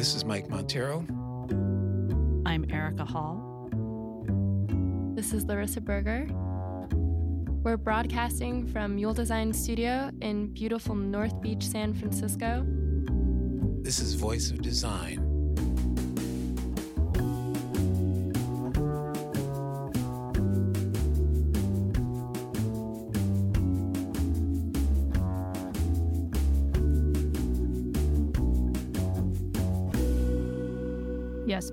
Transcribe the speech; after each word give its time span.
This 0.00 0.14
is 0.14 0.24
Mike 0.24 0.48
Monteiro. 0.48 1.04
I'm 2.46 2.64
Erika 2.70 3.04
Hall. 3.04 3.68
This 5.14 5.34
is 5.34 5.44
Larissa 5.44 5.82
Berger. 5.82 6.26
We're 7.62 7.76
broadcasting 7.76 8.66
from 8.66 8.94
Mule 8.94 9.12
Design 9.12 9.52
Studio 9.52 10.10
in 10.22 10.54
beautiful 10.54 10.94
North 10.94 11.38
Beach, 11.42 11.62
San 11.62 11.92
Francisco. 11.92 12.64
This 13.82 14.00
is 14.00 14.14
Voice 14.14 14.50
of 14.50 14.62
Design. 14.62 15.29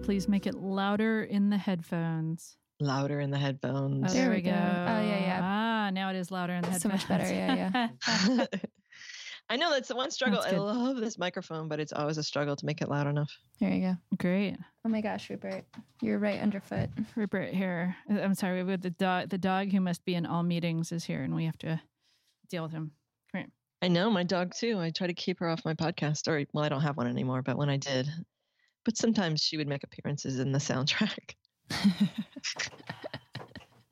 Please 0.07 0.29
make 0.29 0.47
it 0.47 0.55
louder 0.55 1.23
in 1.23 1.49
the 1.49 1.57
headphones. 1.57 2.55
louder 2.79 3.20
in 3.20 3.29
the 3.29 3.38
headphones. 3.38 4.09
Oh, 4.09 4.13
There 4.13 4.21
there, 4.23 4.30
we 4.30 4.35
we 4.38 4.41
go. 4.41 4.52
go. 4.52 4.55
Oh, 4.57 5.02
yeah, 5.02 5.20
yeah. 5.20 5.39
Ah, 5.43 5.89
now 5.91 6.09
it 6.09 6.16
is 6.16 6.31
louder 6.31 6.53
in 6.53 6.61
the 6.61 6.80
So 6.80 6.88
much 6.88 7.05
better, 7.09 7.25
yeah, 7.25 7.89
yeah. 8.25 8.45
I 9.49 9.57
know 9.57 9.70
that's 9.71 9.89
the 9.89 9.97
one 9.97 10.09
struggle. 10.11 10.39
I 10.39 10.52
love 10.52 10.95
this 10.95 11.17
microphone, 11.17 11.67
but 11.67 11.81
it's 11.81 11.91
always 11.91 12.17
a 12.17 12.23
struggle 12.23 12.55
to 12.55 12.66
make 12.66 12.80
it 12.81 12.88
loud 12.88 13.05
enough. 13.05 13.30
There 13.59 13.70
you 13.70 13.81
go. 13.81 13.95
Great. 14.17 14.55
Oh 14.85 14.89
my 14.89 15.02
gosh, 15.02 15.30
Rupert. 15.30 15.66
You're 16.02 16.19
right 16.19 16.39
underfoot. 16.39 16.89
Rupert 17.17 17.53
here. 17.53 17.94
I'm 18.09 18.33
sorry, 18.33 18.63
with 18.63 18.83
the 18.83 18.91
dog 18.91 19.27
the 19.27 19.38
dog 19.38 19.73
who 19.73 19.81
must 19.81 20.05
be 20.05 20.16
in 20.16 20.25
all 20.25 20.41
meetings 20.44 20.94
is 20.94 21.03
here 21.03 21.21
and 21.23 21.35
we 21.35 21.44
have 21.44 21.58
to 21.59 21.81
deal 22.49 22.63
with 22.63 22.71
him. 22.71 22.91
Come 23.33 23.41
here. 23.41 23.49
I 23.81 23.89
know 23.89 24.09
my 24.09 24.23
dog 24.23 24.53
too. 24.55 24.80
I 24.80 24.89
try 24.89 25.08
to 25.08 25.13
keep 25.13 25.39
her 25.39 25.49
off 25.49 25.66
my 25.66 25.73
podcast, 25.73 26.30
or 26.30 26.45
well, 26.53 26.63
I 26.63 26.69
don't 26.69 26.81
have 26.81 26.95
one 26.95 27.08
anymore, 27.08 27.41
but 27.41 27.58
when 27.58 27.69
I 27.69 27.75
did, 27.75 28.08
but 28.88 28.96
sometimes 28.96 29.41
she 29.41 29.58
would 29.58 29.68
make 29.68 29.84
appearances 29.84 30.39
in 30.39 30.53
the 30.53 30.59
soundtrack. 30.59 31.36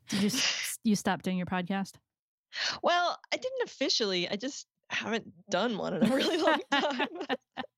Did 0.08 0.24
you 0.24 0.32
you 0.86 0.96
stop 0.96 1.22
doing 1.22 1.36
your 1.36 1.48
podcast? 1.48 1.96
Well, 2.82 3.20
I 3.34 3.36
didn't 3.36 3.64
officially. 3.66 4.30
I 4.30 4.38
just 4.38 4.68
haven't 4.90 5.26
done 5.50 5.78
one 5.78 5.96
in 5.96 6.06
a 6.10 6.16
really 6.16 6.38
long 6.38 6.62
time. 6.72 7.10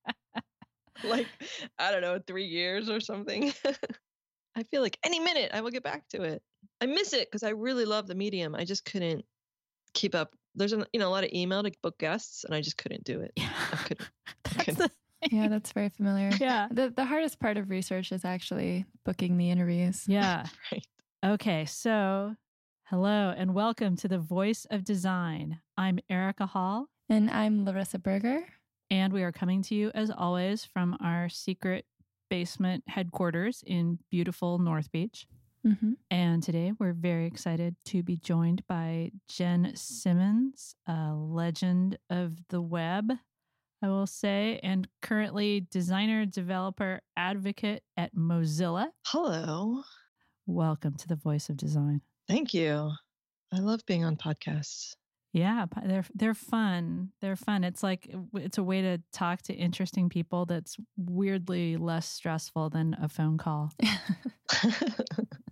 like 1.03 1.25
I 1.79 1.89
don't 1.89 2.01
know, 2.01 2.19
three 2.27 2.45
years 2.45 2.87
or 2.87 2.99
something. 2.99 3.51
I 4.55 4.61
feel 4.69 4.83
like 4.83 4.99
any 5.03 5.19
minute 5.19 5.49
I 5.55 5.61
will 5.61 5.71
get 5.71 5.81
back 5.81 6.07
to 6.09 6.21
it. 6.21 6.43
I 6.81 6.85
miss 6.85 7.13
it 7.13 7.27
because 7.31 7.41
I 7.41 7.49
really 7.49 7.85
love 7.85 8.05
the 8.05 8.13
medium. 8.13 8.53
I 8.53 8.63
just 8.63 8.85
couldn't 8.85 9.25
keep 9.95 10.13
up. 10.13 10.35
There's 10.53 10.73
a, 10.73 10.85
you 10.93 10.99
know 10.99 11.07
a 11.07 11.09
lot 11.09 11.23
of 11.23 11.31
email 11.33 11.63
to 11.63 11.71
book 11.81 11.97
guests, 11.97 12.43
and 12.43 12.53
I 12.53 12.61
just 12.61 12.77
couldn't 12.77 13.05
do 13.05 13.21
it. 13.21 13.31
I 13.39 13.77
couldn't. 13.77 14.09
I 14.45 14.63
couldn't. 14.63 14.77
the, 14.77 14.91
Yeah, 15.31 15.47
that's 15.47 15.71
very 15.71 15.89
familiar. 15.89 16.29
yeah. 16.39 16.67
The 16.71 16.89
the 16.89 17.05
hardest 17.05 17.39
part 17.39 17.57
of 17.57 17.69
research 17.69 18.11
is 18.11 18.23
actually 18.23 18.85
booking 19.05 19.37
the 19.37 19.49
interviews. 19.49 20.03
Yeah. 20.07 20.45
Right. 20.71 20.85
Okay, 21.25 21.65
so 21.65 22.35
hello 22.85 23.33
and 23.35 23.53
welcome 23.55 23.95
to 23.97 24.07
the 24.07 24.19
Voice 24.19 24.65
of 24.69 24.83
Design. 24.83 25.59
I'm 25.75 25.99
Erika 26.09 26.45
Hall, 26.45 26.87
And 27.09 27.29
I'm 27.31 27.65
Larissa 27.65 27.97
Berger. 27.99 28.45
and 28.91 29.11
we 29.11 29.23
are 29.23 29.31
coming 29.31 29.63
to 29.63 29.75
you 29.75 29.91
as 29.95 30.11
always 30.15 30.63
from 30.65 30.95
our 31.03 31.27
secret 31.29 31.85
basement 32.29 32.83
headquarters 32.87 33.63
in 33.65 33.97
beautiful 34.11 34.59
North 34.59 34.91
Beach. 34.91 35.25
Mm-hmm. 35.65 35.93
And 36.11 36.43
today 36.43 36.73
we're 36.77 36.93
very 36.93 37.25
excited 37.25 37.75
to 37.85 38.03
be 38.03 38.15
joined 38.17 38.61
by 38.67 39.11
Jen 39.27 39.71
Simmons, 39.75 40.75
a 40.87 41.13
legend 41.13 41.97
of 42.11 42.37
the 42.49 42.61
web, 42.61 43.11
I 43.81 43.89
will 43.89 44.07
say, 44.07 44.59
and 44.63 44.87
currently 45.03 45.67
designer, 45.69 46.25
developer, 46.25 47.01
advocate 47.15 47.83
at 47.95 48.15
Mozilla. 48.15 48.87
Hello. 49.05 49.83
Welcome 50.47 50.95
to 50.95 51.07
the 51.07 51.15
Voice 51.15 51.49
of 51.49 51.57
Design. 51.57 52.01
Thank 52.27 52.55
you. 52.55 52.91
I 53.53 53.59
love 53.59 53.85
being 53.85 54.03
on 54.03 54.15
podcasts. 54.15 54.95
Yeah, 55.31 55.65
they're 55.85 56.05
they're 56.15 56.33
fun. 56.33 57.11
They're 57.21 57.35
fun. 57.35 57.63
It's 57.63 57.83
like 57.83 58.09
uh, 58.11 58.39
it's 58.39 58.57
a 58.57 58.63
way 58.63 58.81
to 58.81 58.97
talk 59.13 59.43
to 59.43 59.53
interesting 59.53 60.09
people 60.09 60.47
that's 60.47 60.77
weirdly 60.97 61.77
less 61.77 62.09
stressful 62.09 62.71
than 62.71 62.95
a 62.99 63.07
phone 63.07 63.37
call. 63.37 63.71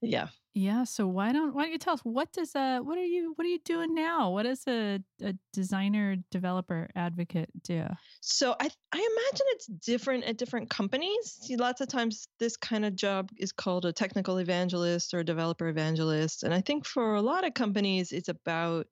yeah. 0.00 0.28
Yeah, 0.54 0.82
so 0.84 1.06
why 1.06 1.30
don't 1.30 1.54
why 1.54 1.62
don't 1.62 1.72
you 1.72 1.78
tell 1.78 1.94
us 1.94 2.00
what 2.00 2.32
does 2.32 2.56
uh 2.56 2.80
what 2.80 2.98
are 2.98 3.04
you 3.04 3.32
what 3.36 3.44
are 3.44 3.50
you 3.50 3.60
doing 3.64 3.94
now? 3.94 4.32
What 4.32 4.42
does 4.42 4.64
a, 4.66 4.98
a 5.22 5.34
designer 5.52 6.16
developer 6.32 6.88
advocate 6.96 7.48
do? 7.62 7.86
So 8.20 8.56
I 8.58 8.68
I 8.92 8.96
imagine 8.96 9.46
it's 9.50 9.66
different 9.66 10.24
at 10.24 10.36
different 10.36 10.68
companies. 10.68 11.38
See, 11.42 11.56
lots 11.56 11.80
of 11.80 11.86
times 11.86 12.26
this 12.40 12.56
kind 12.56 12.84
of 12.84 12.96
job 12.96 13.30
is 13.36 13.52
called 13.52 13.84
a 13.84 13.92
technical 13.92 14.38
evangelist 14.38 15.14
or 15.14 15.20
a 15.20 15.24
developer 15.24 15.68
evangelist, 15.68 16.42
and 16.42 16.52
I 16.52 16.60
think 16.60 16.86
for 16.86 17.14
a 17.14 17.22
lot 17.22 17.46
of 17.46 17.54
companies 17.54 18.10
it's 18.10 18.28
about 18.28 18.88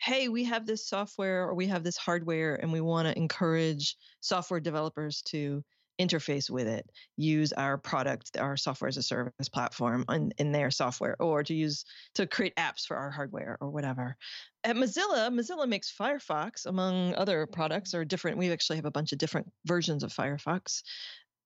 hey, 0.00 0.28
we 0.28 0.44
have 0.44 0.66
this 0.66 0.86
software 0.86 1.48
or 1.48 1.54
we 1.54 1.66
have 1.66 1.82
this 1.82 1.96
hardware 1.96 2.54
and 2.54 2.72
we 2.72 2.80
want 2.80 3.08
to 3.08 3.16
encourage 3.16 3.96
software 4.20 4.60
developers 4.60 5.22
to 5.22 5.64
interface 5.98 6.50
with 6.50 6.66
it, 6.66 6.88
use 7.16 7.52
our 7.52 7.78
product, 7.78 8.36
our 8.38 8.56
software 8.56 8.88
as 8.88 8.96
a 8.96 9.02
service 9.02 9.48
platform 9.48 10.04
in, 10.08 10.32
in 10.38 10.52
their 10.52 10.70
software, 10.70 11.16
or 11.20 11.42
to 11.42 11.54
use 11.54 11.84
to 12.14 12.26
create 12.26 12.56
apps 12.56 12.86
for 12.86 12.96
our 12.96 13.10
hardware 13.10 13.58
or 13.60 13.70
whatever. 13.70 14.16
At 14.64 14.76
Mozilla, 14.76 15.30
Mozilla 15.30 15.68
makes 15.68 15.94
Firefox 15.94 16.66
among 16.66 17.14
other 17.14 17.46
products 17.46 17.94
or 17.94 18.04
different. 18.04 18.38
We 18.38 18.50
actually 18.52 18.76
have 18.76 18.84
a 18.84 18.90
bunch 18.90 19.12
of 19.12 19.18
different 19.18 19.50
versions 19.64 20.02
of 20.02 20.12
Firefox. 20.12 20.82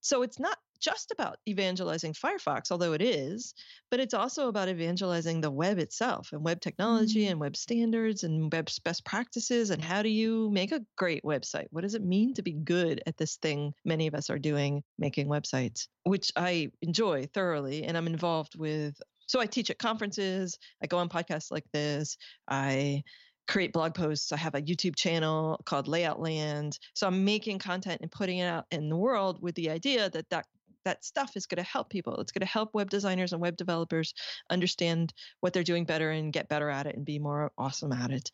So 0.01 0.21
it's 0.21 0.39
not 0.39 0.57
just 0.83 1.11
about 1.11 1.37
evangelizing 1.47 2.13
Firefox, 2.13 2.71
although 2.71 2.93
it 2.93 3.01
is, 3.01 3.53
but 3.89 3.99
it's 4.01 4.13
also 4.13 4.49
about 4.49 4.67
evangelizing 4.69 5.39
the 5.41 5.49
web 5.49 5.79
itself 5.79 6.29
and 6.33 6.43
web 6.43 6.59
technology 6.59 7.23
Mm. 7.25 7.31
and 7.31 7.39
web 7.39 7.55
standards 7.55 8.23
and 8.23 8.51
web 8.51 8.69
best 8.83 9.05
practices 9.05 9.69
and 9.69 9.81
how 9.81 10.01
do 10.03 10.09
you 10.09 10.49
make 10.51 10.71
a 10.71 10.85
great 10.97 11.23
website? 11.23 11.67
What 11.71 11.81
does 11.81 11.95
it 11.95 12.03
mean 12.03 12.33
to 12.33 12.41
be 12.41 12.53
good 12.53 13.01
at 13.07 13.17
this 13.17 13.37
thing 13.37 13.73
many 13.85 14.07
of 14.07 14.13
us 14.13 14.29
are 14.29 14.39
doing, 14.39 14.83
making 14.97 15.27
websites, 15.27 15.87
which 16.03 16.31
I 16.35 16.71
enjoy 16.81 17.27
thoroughly 17.33 17.83
and 17.83 17.97
I'm 17.97 18.07
involved 18.07 18.55
with. 18.57 19.01
So 19.27 19.39
I 19.39 19.45
teach 19.45 19.69
at 19.69 19.79
conferences, 19.79 20.57
I 20.83 20.87
go 20.87 20.97
on 20.97 21.07
podcasts 21.07 21.49
like 21.49 21.65
this, 21.71 22.17
I 22.47 23.03
create 23.47 23.73
blog 23.73 23.93
posts. 23.93 24.31
I 24.31 24.37
have 24.37 24.55
a 24.55 24.61
YouTube 24.61 24.95
channel 24.95 25.59
called 25.65 25.87
Layout 25.87 26.19
Land. 26.19 26.79
So 26.93 27.07
I'm 27.07 27.25
making 27.25 27.59
content 27.59 27.99
and 28.01 28.11
putting 28.11 28.37
it 28.37 28.45
out 28.45 28.65
in 28.71 28.89
the 28.89 28.95
world 28.95 29.41
with 29.41 29.55
the 29.55 29.69
idea 29.69 30.09
that 30.09 30.29
that 30.29 30.45
that 30.85 31.03
stuff 31.03 31.31
is 31.35 31.45
going 31.45 31.63
to 31.63 31.69
help 31.69 31.89
people. 31.89 32.17
It's 32.17 32.31
going 32.31 32.45
to 32.45 32.51
help 32.51 32.73
web 32.73 32.89
designers 32.89 33.33
and 33.33 33.41
web 33.41 33.57
developers 33.57 34.13
understand 34.49 35.13
what 35.39 35.53
they're 35.53 35.63
doing 35.63 35.85
better 35.85 36.11
and 36.11 36.33
get 36.33 36.49
better 36.49 36.69
at 36.69 36.87
it 36.87 36.95
and 36.95 37.05
be 37.05 37.19
more 37.19 37.51
awesome 37.57 37.91
at 37.91 38.11
it. 38.11 38.29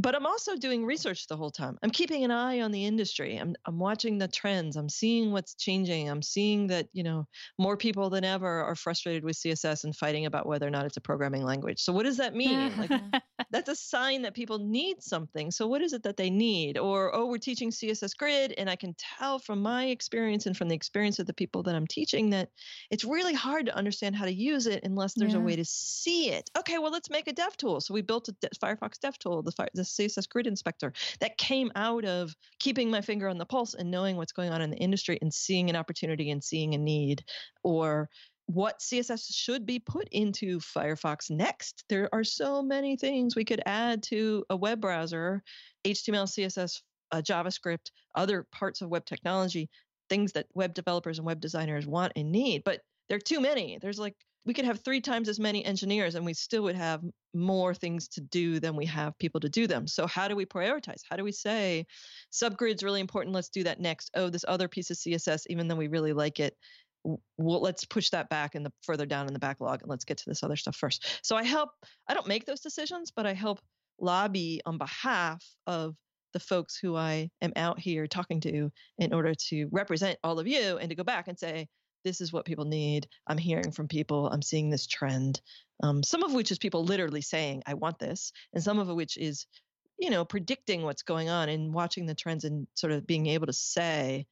But 0.00 0.14
I'm 0.14 0.26
also 0.26 0.56
doing 0.56 0.84
research 0.84 1.26
the 1.26 1.36
whole 1.36 1.50
time. 1.50 1.78
I'm 1.82 1.90
keeping 1.90 2.24
an 2.24 2.30
eye 2.30 2.60
on 2.60 2.72
the 2.72 2.84
industry. 2.84 3.36
I'm 3.36 3.54
I'm 3.66 3.78
watching 3.78 4.18
the 4.18 4.28
trends. 4.28 4.76
I'm 4.76 4.88
seeing 4.88 5.32
what's 5.32 5.54
changing. 5.54 6.08
I'm 6.08 6.22
seeing 6.22 6.66
that, 6.68 6.88
you 6.92 7.02
know, 7.02 7.26
more 7.58 7.76
people 7.76 8.10
than 8.10 8.24
ever 8.24 8.62
are 8.62 8.74
frustrated 8.74 9.24
with 9.24 9.36
CSS 9.36 9.84
and 9.84 9.94
fighting 9.94 10.26
about 10.26 10.46
whether 10.46 10.66
or 10.66 10.70
not 10.70 10.86
it's 10.86 10.96
a 10.96 11.00
programming 11.00 11.42
language. 11.42 11.80
So 11.80 11.92
what 11.92 12.04
does 12.04 12.16
that 12.16 12.34
mean? 12.34 12.72
Like 12.76 12.90
that's 13.50 13.68
a 13.68 13.76
sign 13.76 14.22
that 14.22 14.34
people 14.34 14.58
need 14.58 15.02
something. 15.02 15.50
So 15.50 15.66
what 15.66 15.82
is 15.82 15.92
it 15.92 16.02
that 16.04 16.16
they 16.16 16.30
need? 16.30 16.78
Or 16.78 17.14
oh, 17.14 17.26
we're 17.26 17.38
teaching 17.38 17.70
CSS 17.70 18.16
grid 18.16 18.54
and 18.56 18.70
I 18.70 18.76
can 18.76 18.94
tell 18.98 19.38
from 19.38 19.60
my 19.60 19.86
experience 19.86 20.46
and 20.46 20.56
from 20.56 20.68
the 20.68 20.74
experience 20.74 21.18
of 21.18 21.26
the 21.26 21.34
people 21.34 21.62
that 21.64 21.74
I'm 21.74 21.86
teaching 21.92 22.30
that 22.30 22.48
it's 22.90 23.04
really 23.04 23.34
hard 23.34 23.66
to 23.66 23.76
understand 23.76 24.16
how 24.16 24.24
to 24.24 24.32
use 24.32 24.66
it 24.66 24.82
unless 24.84 25.14
there's 25.14 25.34
a 25.34 25.40
way 25.40 25.56
to 25.56 25.64
see 25.64 26.30
it. 26.30 26.50
Okay, 26.58 26.78
well 26.78 26.90
let's 26.90 27.10
make 27.10 27.28
a 27.28 27.32
dev 27.32 27.56
tool. 27.56 27.80
So 27.80 27.94
we 27.94 28.02
built 28.02 28.28
a 28.28 28.32
de- 28.40 28.48
Firefox 28.62 28.98
dev 28.98 29.18
tool, 29.18 29.42
the, 29.42 29.52
the 29.74 29.82
CSS 29.82 30.28
grid 30.28 30.46
inspector 30.46 30.92
that 31.20 31.38
came 31.38 31.70
out 31.76 32.04
of 32.04 32.34
keeping 32.58 32.90
my 32.90 33.00
finger 33.00 33.28
on 33.28 33.38
the 33.38 33.46
pulse 33.46 33.74
and 33.74 33.90
knowing 33.90 34.16
what's 34.16 34.32
going 34.32 34.50
on 34.50 34.62
in 34.62 34.70
the 34.70 34.76
industry 34.76 35.18
and 35.20 35.32
seeing 35.32 35.70
an 35.70 35.76
opportunity 35.76 36.30
and 36.30 36.42
seeing 36.42 36.74
a 36.74 36.78
need 36.78 37.22
or 37.62 38.08
what 38.46 38.80
CSS 38.80 39.26
should 39.30 39.66
be 39.66 39.78
put 39.78 40.08
into 40.10 40.58
Firefox 40.58 41.30
next. 41.30 41.84
There 41.88 42.08
are 42.12 42.24
so 42.24 42.62
many 42.62 42.96
things 42.96 43.36
we 43.36 43.44
could 43.44 43.62
add 43.66 44.02
to 44.04 44.44
a 44.50 44.56
web 44.56 44.80
browser, 44.80 45.42
HTML, 45.84 46.26
CSS, 46.26 46.80
uh, 47.12 47.22
JavaScript, 47.22 47.90
other 48.14 48.46
parts 48.52 48.80
of 48.80 48.88
web 48.88 49.04
technology, 49.04 49.68
things 50.12 50.32
that 50.32 50.44
web 50.52 50.74
developers 50.74 51.18
and 51.18 51.26
web 51.26 51.40
designers 51.40 51.86
want 51.86 52.12
and 52.16 52.30
need. 52.30 52.62
But 52.64 52.82
there 53.08 53.16
are 53.16 53.20
too 53.20 53.40
many. 53.40 53.78
There's 53.80 53.98
like, 53.98 54.14
we 54.44 54.52
could 54.52 54.66
have 54.66 54.80
three 54.80 55.00
times 55.00 55.26
as 55.30 55.40
many 55.40 55.64
engineers 55.64 56.16
and 56.16 56.26
we 56.26 56.34
still 56.34 56.64
would 56.64 56.76
have 56.76 57.00
more 57.32 57.72
things 57.72 58.08
to 58.08 58.20
do 58.20 58.60
than 58.60 58.76
we 58.76 58.84
have 58.84 59.16
people 59.18 59.40
to 59.40 59.48
do 59.48 59.66
them. 59.66 59.86
So, 59.86 60.06
how 60.06 60.28
do 60.28 60.36
we 60.36 60.44
prioritize? 60.44 61.00
How 61.08 61.16
do 61.16 61.24
we 61.24 61.32
say 61.32 61.86
subgrid's 62.30 62.82
really 62.82 63.00
important? 63.00 63.34
Let's 63.34 63.48
do 63.48 63.64
that 63.64 63.80
next. 63.80 64.10
Oh, 64.14 64.28
this 64.28 64.44
other 64.46 64.68
piece 64.68 64.90
of 64.90 64.98
CSS, 64.98 65.44
even 65.48 65.66
though 65.66 65.76
we 65.76 65.88
really 65.88 66.12
like 66.12 66.40
it, 66.40 66.58
well, 67.04 67.62
let's 67.62 67.86
push 67.86 68.10
that 68.10 68.28
back 68.28 68.54
and 68.54 68.66
the 68.66 68.72
further 68.82 69.06
down 69.06 69.28
in 69.28 69.32
the 69.32 69.38
backlog 69.38 69.80
and 69.80 69.88
let's 69.88 70.04
get 70.04 70.18
to 70.18 70.24
this 70.26 70.42
other 70.42 70.56
stuff 70.56 70.76
first. 70.76 71.20
So 71.22 71.36
I 71.36 71.44
help, 71.44 71.70
I 72.06 72.12
don't 72.12 72.28
make 72.28 72.44
those 72.44 72.60
decisions, 72.60 73.10
but 73.10 73.26
I 73.26 73.32
help 73.32 73.60
lobby 73.98 74.60
on 74.66 74.76
behalf 74.76 75.42
of 75.66 75.94
the 76.32 76.40
folks 76.40 76.76
who 76.76 76.96
I 76.96 77.30
am 77.40 77.52
out 77.56 77.78
here 77.78 78.06
talking 78.06 78.40
to 78.40 78.70
in 78.98 79.12
order 79.12 79.34
to 79.48 79.68
represent 79.70 80.18
all 80.22 80.38
of 80.38 80.46
you 80.46 80.78
and 80.78 80.88
to 80.90 80.96
go 80.96 81.04
back 81.04 81.28
and 81.28 81.38
say, 81.38 81.68
this 82.04 82.20
is 82.20 82.32
what 82.32 82.44
people 82.44 82.64
need. 82.64 83.06
I'm 83.26 83.38
hearing 83.38 83.70
from 83.70 83.88
people. 83.88 84.28
I'm 84.28 84.42
seeing 84.42 84.70
this 84.70 84.86
trend. 84.86 85.40
Um, 85.82 86.02
some 86.02 86.22
of 86.22 86.32
which 86.32 86.50
is 86.50 86.58
people 86.58 86.84
literally 86.84 87.22
saying, 87.22 87.62
I 87.66 87.74
want 87.74 87.98
this. 87.98 88.32
And 88.52 88.62
some 88.62 88.78
of 88.78 88.88
which 88.88 89.16
is, 89.16 89.46
you 89.98 90.10
know, 90.10 90.24
predicting 90.24 90.82
what's 90.82 91.02
going 91.02 91.28
on 91.28 91.48
and 91.48 91.72
watching 91.72 92.06
the 92.06 92.14
trends 92.14 92.44
and 92.44 92.66
sort 92.74 92.92
of 92.92 93.06
being 93.06 93.26
able 93.26 93.46
to 93.46 93.52
say, 93.52 94.26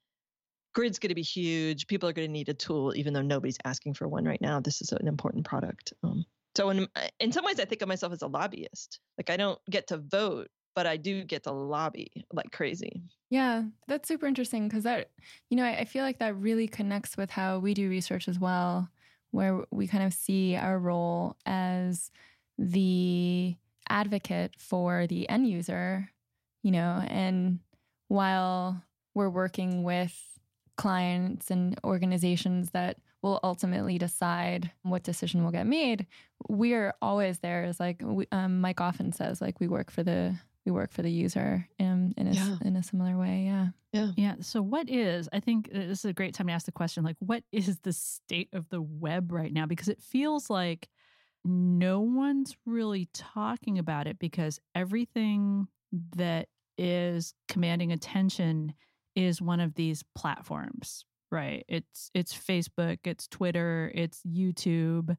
grid's 0.74 0.98
going 0.98 1.10
to 1.10 1.14
be 1.14 1.22
huge. 1.22 1.86
People 1.86 2.08
are 2.08 2.12
going 2.12 2.28
to 2.28 2.32
need 2.32 2.48
a 2.48 2.54
tool, 2.54 2.94
even 2.96 3.12
though 3.12 3.22
nobody's 3.22 3.58
asking 3.64 3.94
for 3.94 4.08
one 4.08 4.24
right 4.24 4.40
now. 4.40 4.60
This 4.60 4.80
is 4.82 4.92
an 4.92 5.08
important 5.08 5.44
product. 5.44 5.92
Um, 6.02 6.24
so 6.56 6.70
in 6.70 6.88
in 7.20 7.32
some 7.32 7.44
ways, 7.44 7.60
I 7.60 7.64
think 7.64 7.82
of 7.82 7.88
myself 7.88 8.12
as 8.12 8.22
a 8.22 8.26
lobbyist. 8.26 9.00
Like 9.18 9.30
I 9.30 9.36
don't 9.36 9.58
get 9.70 9.88
to 9.88 9.98
vote, 9.98 10.48
but 10.74 10.86
I 10.86 10.96
do 10.96 11.24
get 11.24 11.44
to 11.44 11.52
lobby 11.52 12.26
like 12.32 12.52
crazy. 12.52 13.02
Yeah, 13.30 13.64
that's 13.86 14.08
super 14.08 14.26
interesting 14.26 14.68
because 14.68 14.84
that, 14.84 15.10
you 15.48 15.56
know, 15.56 15.64
I, 15.64 15.80
I 15.80 15.84
feel 15.84 16.02
like 16.04 16.18
that 16.18 16.36
really 16.36 16.68
connects 16.68 17.16
with 17.16 17.30
how 17.30 17.58
we 17.58 17.74
do 17.74 17.88
research 17.88 18.28
as 18.28 18.38
well, 18.38 18.88
where 19.30 19.64
we 19.70 19.86
kind 19.86 20.04
of 20.04 20.12
see 20.12 20.56
our 20.56 20.78
role 20.78 21.36
as 21.46 22.10
the 22.58 23.56
advocate 23.88 24.54
for 24.58 25.06
the 25.06 25.28
end 25.28 25.48
user, 25.48 26.10
you 26.62 26.70
know, 26.70 27.02
and 27.08 27.60
while 28.08 28.82
we're 29.14 29.30
working 29.30 29.82
with 29.82 30.18
clients 30.76 31.50
and 31.50 31.78
organizations 31.84 32.70
that 32.70 32.96
will 33.22 33.38
ultimately 33.42 33.98
decide 33.98 34.70
what 34.82 35.02
decision 35.02 35.44
will 35.44 35.50
get 35.50 35.66
made 35.66 36.06
we're 36.48 36.94
always 37.02 37.40
there 37.40 37.64
as 37.64 37.78
like 37.78 38.00
we, 38.02 38.26
um, 38.32 38.60
mike 38.62 38.80
often 38.80 39.12
says 39.12 39.42
like 39.42 39.60
we 39.60 39.68
work 39.68 39.90
for 39.90 40.02
the 40.02 40.34
we 40.66 40.72
work 40.72 40.92
for 40.92 41.02
the 41.02 41.10
user 41.10 41.66
in, 41.78 42.14
in 42.16 42.28
a, 42.28 42.32
yeah. 42.32 42.56
in 42.64 42.76
a 42.76 42.82
similar 42.82 43.16
way 43.16 43.44
yeah 43.46 43.68
yeah 43.92 44.10
yeah 44.16 44.34
so 44.40 44.60
what 44.60 44.88
is 44.88 45.28
i 45.32 45.40
think 45.40 45.68
uh, 45.74 45.78
this 45.78 46.00
is 46.00 46.04
a 46.04 46.12
great 46.12 46.34
time 46.34 46.46
to 46.46 46.52
ask 46.52 46.66
the 46.66 46.72
question 46.72 47.02
like 47.02 47.16
what 47.18 47.42
is 47.52 47.78
the 47.80 47.92
state 47.92 48.48
of 48.52 48.68
the 48.68 48.80
web 48.80 49.32
right 49.32 49.52
now 49.52 49.66
because 49.66 49.88
it 49.88 50.00
feels 50.00 50.50
like 50.50 50.88
no 51.44 52.00
one's 52.00 52.56
really 52.66 53.08
talking 53.14 53.78
about 53.78 54.06
it 54.06 54.18
because 54.18 54.60
everything 54.74 55.66
that 56.16 56.48
is 56.76 57.34
commanding 57.48 57.92
attention 57.92 58.74
is 59.14 59.42
one 59.42 59.60
of 59.60 59.74
these 59.74 60.04
platforms, 60.14 61.04
right? 61.30 61.64
It's 61.68 62.10
it's 62.14 62.34
Facebook, 62.34 62.98
it's 63.04 63.26
Twitter, 63.26 63.90
it's 63.94 64.20
YouTube, 64.26 65.16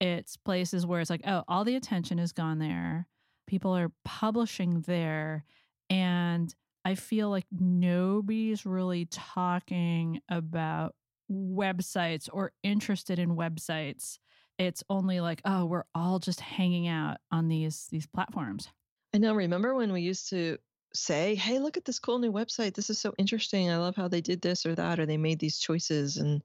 it's 0.00 0.36
places 0.36 0.86
where 0.86 1.00
it's 1.00 1.10
like, 1.10 1.22
oh, 1.26 1.42
all 1.48 1.64
the 1.64 1.76
attention 1.76 2.18
has 2.18 2.32
gone 2.32 2.58
there. 2.58 3.06
People 3.46 3.76
are 3.76 3.92
publishing 4.04 4.80
there 4.82 5.44
and 5.90 6.54
I 6.84 6.94
feel 6.94 7.30
like 7.30 7.46
nobody's 7.50 8.66
really 8.66 9.06
talking 9.06 10.20
about 10.28 10.94
websites 11.30 12.28
or 12.30 12.52
interested 12.62 13.18
in 13.18 13.36
websites. 13.36 14.18
It's 14.58 14.84
only 14.90 15.20
like, 15.20 15.40
oh, 15.44 15.64
we're 15.64 15.84
all 15.94 16.18
just 16.18 16.40
hanging 16.40 16.86
out 16.86 17.16
on 17.30 17.48
these 17.48 17.88
these 17.90 18.06
platforms. 18.06 18.68
I 19.14 19.18
know. 19.18 19.34
Remember 19.34 19.74
when 19.74 19.92
we 19.92 20.02
used 20.02 20.28
to 20.30 20.58
say, 20.92 21.34
hey, 21.34 21.58
look 21.58 21.76
at 21.76 21.84
this 21.84 21.98
cool 21.98 22.18
new 22.18 22.32
website. 22.32 22.74
This 22.74 22.90
is 22.90 22.98
so 22.98 23.14
interesting. 23.18 23.70
I 23.70 23.78
love 23.78 23.96
how 23.96 24.08
they 24.08 24.20
did 24.20 24.42
this 24.42 24.64
or 24.66 24.74
that, 24.74 25.00
or 25.00 25.06
they 25.06 25.16
made 25.16 25.40
these 25.40 25.58
choices 25.58 26.18
and 26.18 26.42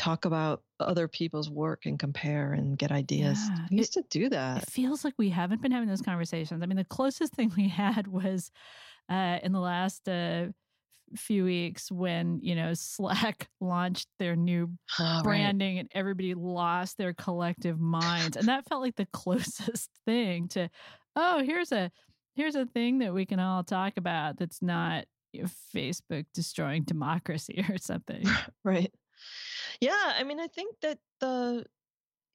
talk 0.00 0.24
about 0.24 0.62
other 0.80 1.06
people's 1.06 1.50
work 1.50 1.84
and 1.84 1.98
compare 1.98 2.54
and 2.54 2.78
get 2.78 2.90
ideas. 2.90 3.38
Yeah, 3.38 3.66
we 3.70 3.76
used 3.76 3.98
it, 3.98 4.10
to 4.10 4.18
do 4.18 4.28
that. 4.30 4.62
It 4.62 4.70
feels 4.70 5.04
like 5.04 5.12
we 5.18 5.28
haven't 5.28 5.60
been 5.60 5.72
having 5.72 5.90
those 5.90 6.00
conversations. 6.00 6.62
I 6.62 6.66
mean, 6.66 6.78
the 6.78 6.84
closest 6.84 7.34
thing 7.34 7.52
we 7.56 7.68
had 7.68 8.06
was 8.06 8.50
uh, 9.10 9.38
in 9.42 9.52
the 9.52 9.60
last 9.60 10.08
uh, 10.08 10.46
few 11.16 11.44
weeks 11.44 11.92
when 11.92 12.38
you 12.40 12.54
know 12.54 12.72
Slack 12.72 13.48
launched 13.60 14.08
their 14.18 14.36
new 14.36 14.70
oh, 14.98 15.20
branding 15.22 15.76
right. 15.76 15.80
and 15.80 15.90
everybody 15.94 16.32
lost 16.34 16.96
their 16.96 17.12
collective 17.12 17.78
minds, 17.78 18.38
and 18.38 18.48
that 18.48 18.66
felt 18.68 18.80
like 18.80 18.96
the 18.96 19.06
closest 19.12 19.90
thing 20.06 20.48
to 20.48 20.70
oh, 21.14 21.42
here's 21.44 21.72
a 21.72 21.90
here's 22.36 22.54
a 22.54 22.64
thing 22.64 23.00
that 23.00 23.12
we 23.12 23.26
can 23.26 23.38
all 23.38 23.62
talk 23.62 23.98
about 23.98 24.38
that's 24.38 24.62
not 24.62 25.04
you 25.32 25.42
know, 25.42 25.48
Facebook 25.76 26.24
destroying 26.32 26.84
democracy 26.84 27.64
or 27.68 27.76
something. 27.76 28.24
Right. 28.64 28.92
Yeah. 29.80 30.12
I 30.16 30.24
mean, 30.24 30.40
I 30.40 30.46
think 30.48 30.76
that 30.82 30.98
the, 31.20 31.64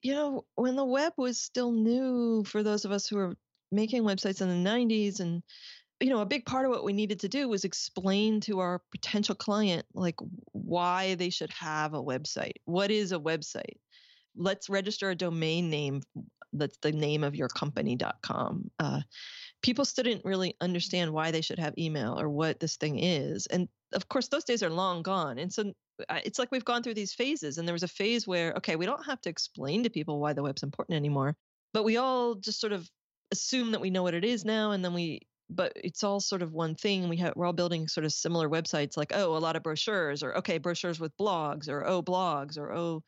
you 0.01 0.13
know, 0.13 0.45
when 0.55 0.75
the 0.75 0.85
web 0.85 1.13
was 1.17 1.39
still 1.39 1.71
new 1.71 2.43
for 2.43 2.63
those 2.63 2.85
of 2.85 2.91
us 2.91 3.07
who 3.07 3.17
were 3.17 3.35
making 3.71 4.03
websites 4.03 4.41
in 4.41 4.49
the 4.63 4.69
90s 4.69 5.19
and, 5.19 5.43
you 5.99 6.09
know, 6.09 6.21
a 6.21 6.25
big 6.25 6.45
part 6.45 6.65
of 6.65 6.71
what 6.71 6.83
we 6.83 6.93
needed 6.93 7.21
to 7.21 7.29
do 7.29 7.47
was 7.47 7.63
explain 7.63 8.41
to 8.41 8.59
our 8.59 8.81
potential 8.91 9.33
client, 9.35 9.85
like, 9.93 10.15
why 10.51 11.15
they 11.15 11.29
should 11.29 11.51
have 11.51 11.93
a 11.93 12.03
website. 12.03 12.57
What 12.65 12.91
is 12.91 13.11
a 13.11 13.19
website? 13.19 13.77
Let's 14.35 14.69
register 14.69 15.09
a 15.09 15.15
domain 15.15 15.69
name 15.69 16.01
that's 16.57 16.77
the 16.81 16.91
name 16.91 17.23
of 17.23 17.35
your 17.35 17.47
company.com. 17.47 18.71
Uh, 18.79 19.01
people 19.61 19.85
still 19.85 20.03
didn't 20.03 20.25
really 20.25 20.55
understand 20.61 21.13
why 21.13 21.31
they 21.31 21.41
should 21.41 21.59
have 21.59 21.73
email 21.77 22.19
or 22.19 22.29
what 22.29 22.59
this 22.59 22.77
thing 22.77 22.99
is. 22.99 23.47
And 23.47 23.67
of 23.95 24.07
course, 24.09 24.27
those 24.27 24.43
days 24.43 24.61
are 24.61 24.69
long 24.69 25.01
gone. 25.01 25.39
And 25.39 25.51
so 25.51 25.73
it's 26.09 26.37
like 26.37 26.51
we've 26.51 26.65
gone 26.65 26.83
through 26.83 26.93
these 26.93 27.13
phases. 27.13 27.57
And 27.57 27.67
there 27.67 27.73
was 27.73 27.83
a 27.83 27.87
phase 27.87 28.27
where, 28.27 28.53
okay, 28.53 28.75
we 28.75 28.85
don't 28.85 29.05
have 29.05 29.21
to 29.21 29.29
explain 29.29 29.83
to 29.83 29.89
people 29.89 30.19
why 30.19 30.33
the 30.33 30.43
web's 30.43 30.63
important 30.63 30.97
anymore, 30.97 31.35
but 31.73 31.83
we 31.83 31.97
all 31.97 32.35
just 32.35 32.59
sort 32.59 32.73
of 32.73 32.87
assume 33.31 33.71
that 33.71 33.81
we 33.81 33.89
know 33.89 34.03
what 34.03 34.13
it 34.13 34.25
is 34.25 34.45
now. 34.45 34.71
And 34.71 34.83
then 34.83 34.93
we, 34.93 35.21
but 35.49 35.71
it's 35.75 36.03
all 36.03 36.19
sort 36.19 36.41
of 36.41 36.51
one 36.51 36.75
thing. 36.75 37.07
We 37.07 37.17
have, 37.17 37.33
we're 37.35 37.45
all 37.45 37.53
building 37.53 37.87
sort 37.87 38.05
of 38.05 38.11
similar 38.11 38.49
websites 38.49 38.97
like, 38.97 39.11
oh, 39.13 39.37
a 39.37 39.39
lot 39.39 39.55
of 39.55 39.63
brochures 39.63 40.21
or, 40.23 40.37
okay, 40.37 40.57
brochures 40.57 40.99
with 40.99 41.15
blogs 41.17 41.69
or, 41.69 41.85
oh, 41.87 42.01
blogs 42.01 42.57
or, 42.57 42.73
oh, 42.73 43.03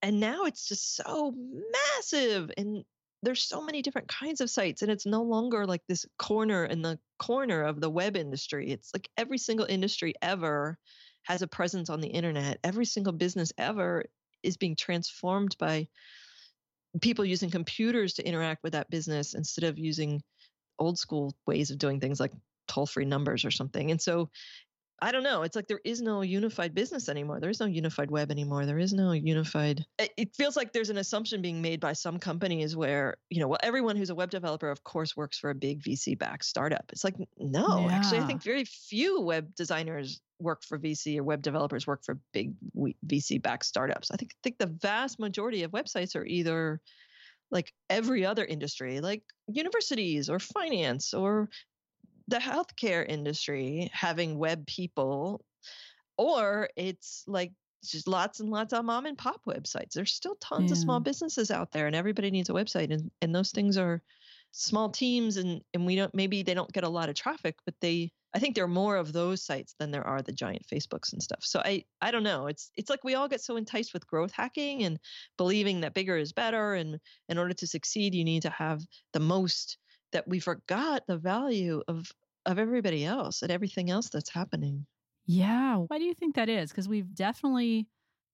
and 0.00 0.18
now 0.18 0.44
it's 0.44 0.66
just 0.66 0.96
so 0.96 1.32
massive 1.36 2.50
and 2.56 2.84
there's 3.22 3.42
so 3.42 3.62
many 3.62 3.82
different 3.82 4.08
kinds 4.08 4.40
of 4.40 4.50
sites 4.50 4.82
and 4.82 4.90
it's 4.90 5.06
no 5.06 5.22
longer 5.22 5.66
like 5.66 5.82
this 5.88 6.04
corner 6.18 6.64
in 6.64 6.82
the 6.82 6.98
corner 7.18 7.62
of 7.62 7.80
the 7.80 7.90
web 7.90 8.16
industry. 8.16 8.70
It's 8.70 8.90
like 8.92 9.08
every 9.16 9.38
single 9.38 9.66
industry 9.66 10.14
ever 10.20 10.76
has 11.24 11.42
a 11.42 11.46
presence 11.46 11.88
on 11.88 12.00
the 12.00 12.08
internet. 12.08 12.58
Every 12.64 12.84
single 12.84 13.12
business 13.12 13.52
ever 13.56 14.04
is 14.42 14.56
being 14.56 14.74
transformed 14.74 15.56
by 15.58 15.86
people 17.00 17.24
using 17.24 17.50
computers 17.50 18.14
to 18.14 18.26
interact 18.26 18.62
with 18.62 18.72
that 18.72 18.90
business 18.90 19.34
instead 19.34 19.64
of 19.64 19.78
using 19.78 20.20
old 20.78 20.98
school 20.98 21.34
ways 21.46 21.70
of 21.70 21.78
doing 21.78 22.00
things 22.00 22.18
like 22.18 22.32
toll 22.66 22.86
free 22.86 23.04
numbers 23.04 23.44
or 23.44 23.50
something. 23.50 23.90
And 23.90 24.00
so 24.00 24.30
I 25.02 25.10
don't 25.10 25.24
know. 25.24 25.42
It's 25.42 25.56
like 25.56 25.66
there 25.66 25.80
is 25.84 26.00
no 26.00 26.22
unified 26.22 26.76
business 26.76 27.08
anymore. 27.08 27.40
There 27.40 27.50
is 27.50 27.58
no 27.58 27.66
unified 27.66 28.08
web 28.08 28.30
anymore. 28.30 28.66
There 28.66 28.78
is 28.78 28.92
no 28.92 29.10
unified. 29.10 29.84
It 29.98 30.32
feels 30.36 30.56
like 30.56 30.72
there's 30.72 30.90
an 30.90 30.98
assumption 30.98 31.42
being 31.42 31.60
made 31.60 31.80
by 31.80 31.92
some 31.92 32.20
companies 32.20 32.76
where, 32.76 33.16
you 33.28 33.40
know, 33.40 33.48
well, 33.48 33.58
everyone 33.64 33.96
who's 33.96 34.10
a 34.10 34.14
web 34.14 34.30
developer, 34.30 34.70
of 34.70 34.84
course, 34.84 35.16
works 35.16 35.36
for 35.36 35.50
a 35.50 35.56
big 35.56 35.82
VC 35.82 36.16
backed 36.16 36.44
startup. 36.44 36.84
It's 36.92 37.02
like, 37.02 37.16
no, 37.36 37.80
yeah. 37.80 37.96
actually, 37.96 38.20
I 38.20 38.26
think 38.28 38.44
very 38.44 38.64
few 38.64 39.20
web 39.20 39.52
designers 39.56 40.20
work 40.38 40.62
for 40.62 40.78
VC 40.78 41.18
or 41.18 41.24
web 41.24 41.42
developers 41.42 41.84
work 41.84 42.04
for 42.04 42.18
big 42.32 42.54
VC 43.04 43.42
backed 43.42 43.66
startups. 43.66 44.12
I 44.12 44.16
think, 44.16 44.30
I 44.34 44.40
think 44.44 44.58
the 44.58 44.78
vast 44.80 45.18
majority 45.18 45.64
of 45.64 45.72
websites 45.72 46.14
are 46.14 46.24
either 46.24 46.80
like 47.50 47.72
every 47.90 48.24
other 48.24 48.44
industry, 48.44 49.00
like 49.00 49.24
universities 49.48 50.30
or 50.30 50.38
finance 50.38 51.12
or 51.12 51.48
the 52.32 52.38
healthcare 52.38 53.06
industry 53.06 53.90
having 53.92 54.38
web 54.38 54.66
people, 54.66 55.44
or 56.16 56.70
it's 56.76 57.24
like 57.26 57.52
just 57.84 58.08
lots 58.08 58.40
and 58.40 58.48
lots 58.48 58.72
of 58.72 58.86
mom 58.86 59.04
and 59.04 59.18
pop 59.18 59.42
websites. 59.46 59.92
There's 59.92 60.14
still 60.14 60.36
tons 60.40 60.70
yeah. 60.70 60.74
of 60.74 60.78
small 60.78 60.98
businesses 60.98 61.50
out 61.50 61.72
there, 61.72 61.86
and 61.86 61.94
everybody 61.94 62.30
needs 62.30 62.48
a 62.48 62.54
website, 62.54 62.90
and 62.90 63.10
and 63.20 63.34
those 63.34 63.50
things 63.50 63.76
are 63.76 64.02
small 64.52 64.88
teams, 64.88 65.36
and 65.36 65.60
and 65.74 65.84
we 65.84 65.94
don't 65.94 66.14
maybe 66.14 66.42
they 66.42 66.54
don't 66.54 66.72
get 66.72 66.84
a 66.84 66.88
lot 66.88 67.10
of 67.10 67.16
traffic, 67.16 67.56
but 67.66 67.74
they 67.82 68.10
I 68.34 68.38
think 68.38 68.54
there 68.54 68.64
are 68.64 68.68
more 68.68 68.96
of 68.96 69.12
those 69.12 69.44
sites 69.44 69.74
than 69.78 69.90
there 69.90 70.06
are 70.06 70.22
the 70.22 70.32
giant 70.32 70.66
Facebooks 70.66 71.12
and 71.12 71.22
stuff. 71.22 71.40
So 71.42 71.60
I 71.62 71.84
I 72.00 72.10
don't 72.10 72.22
know. 72.22 72.46
It's 72.46 72.70
it's 72.78 72.88
like 72.88 73.04
we 73.04 73.14
all 73.14 73.28
get 73.28 73.42
so 73.42 73.56
enticed 73.56 73.92
with 73.92 74.06
growth 74.06 74.32
hacking 74.32 74.84
and 74.84 74.98
believing 75.36 75.82
that 75.82 75.92
bigger 75.92 76.16
is 76.16 76.32
better, 76.32 76.72
and 76.76 76.98
in 77.28 77.36
order 77.36 77.52
to 77.52 77.66
succeed, 77.66 78.14
you 78.14 78.24
need 78.24 78.42
to 78.42 78.50
have 78.50 78.80
the 79.12 79.20
most 79.20 79.76
that 80.12 80.28
we 80.28 80.38
forgot 80.38 81.02
the 81.06 81.16
value 81.16 81.82
of 81.88 82.10
of 82.46 82.58
everybody 82.58 83.04
else 83.04 83.42
and 83.42 83.50
everything 83.50 83.90
else 83.90 84.08
that's 84.08 84.30
happening. 84.30 84.86
Yeah. 85.26 85.76
Why 85.76 85.98
do 85.98 86.04
you 86.04 86.14
think 86.14 86.34
that 86.34 86.48
is? 86.48 86.70
Because 86.70 86.88
we've 86.88 87.14
definitely 87.14 87.86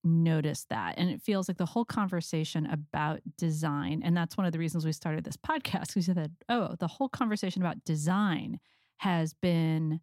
noticed 0.05 0.69
that. 0.71 0.95
And 0.97 1.11
it 1.11 1.21
feels 1.21 1.49
like 1.49 1.59
the 1.59 1.67
whole 1.67 1.85
conversation 1.85 2.67
about 2.67 3.21
design, 3.37 4.00
and 4.05 4.17
that's 4.17 4.37
one 4.37 4.47
of 4.47 4.53
the 4.53 4.59
reasons 4.59 4.87
we 4.87 4.93
started 4.93 5.25
this 5.25 5.37
podcast. 5.37 5.97
We 5.97 6.03
said, 6.03 6.17
that, 6.17 6.31
oh, 6.49 6.77
the 6.79 6.87
whole 6.87 7.09
conversation 7.09 7.62
about 7.62 7.85
design 7.85 8.61
has 8.99 9.35
been 9.35 10.00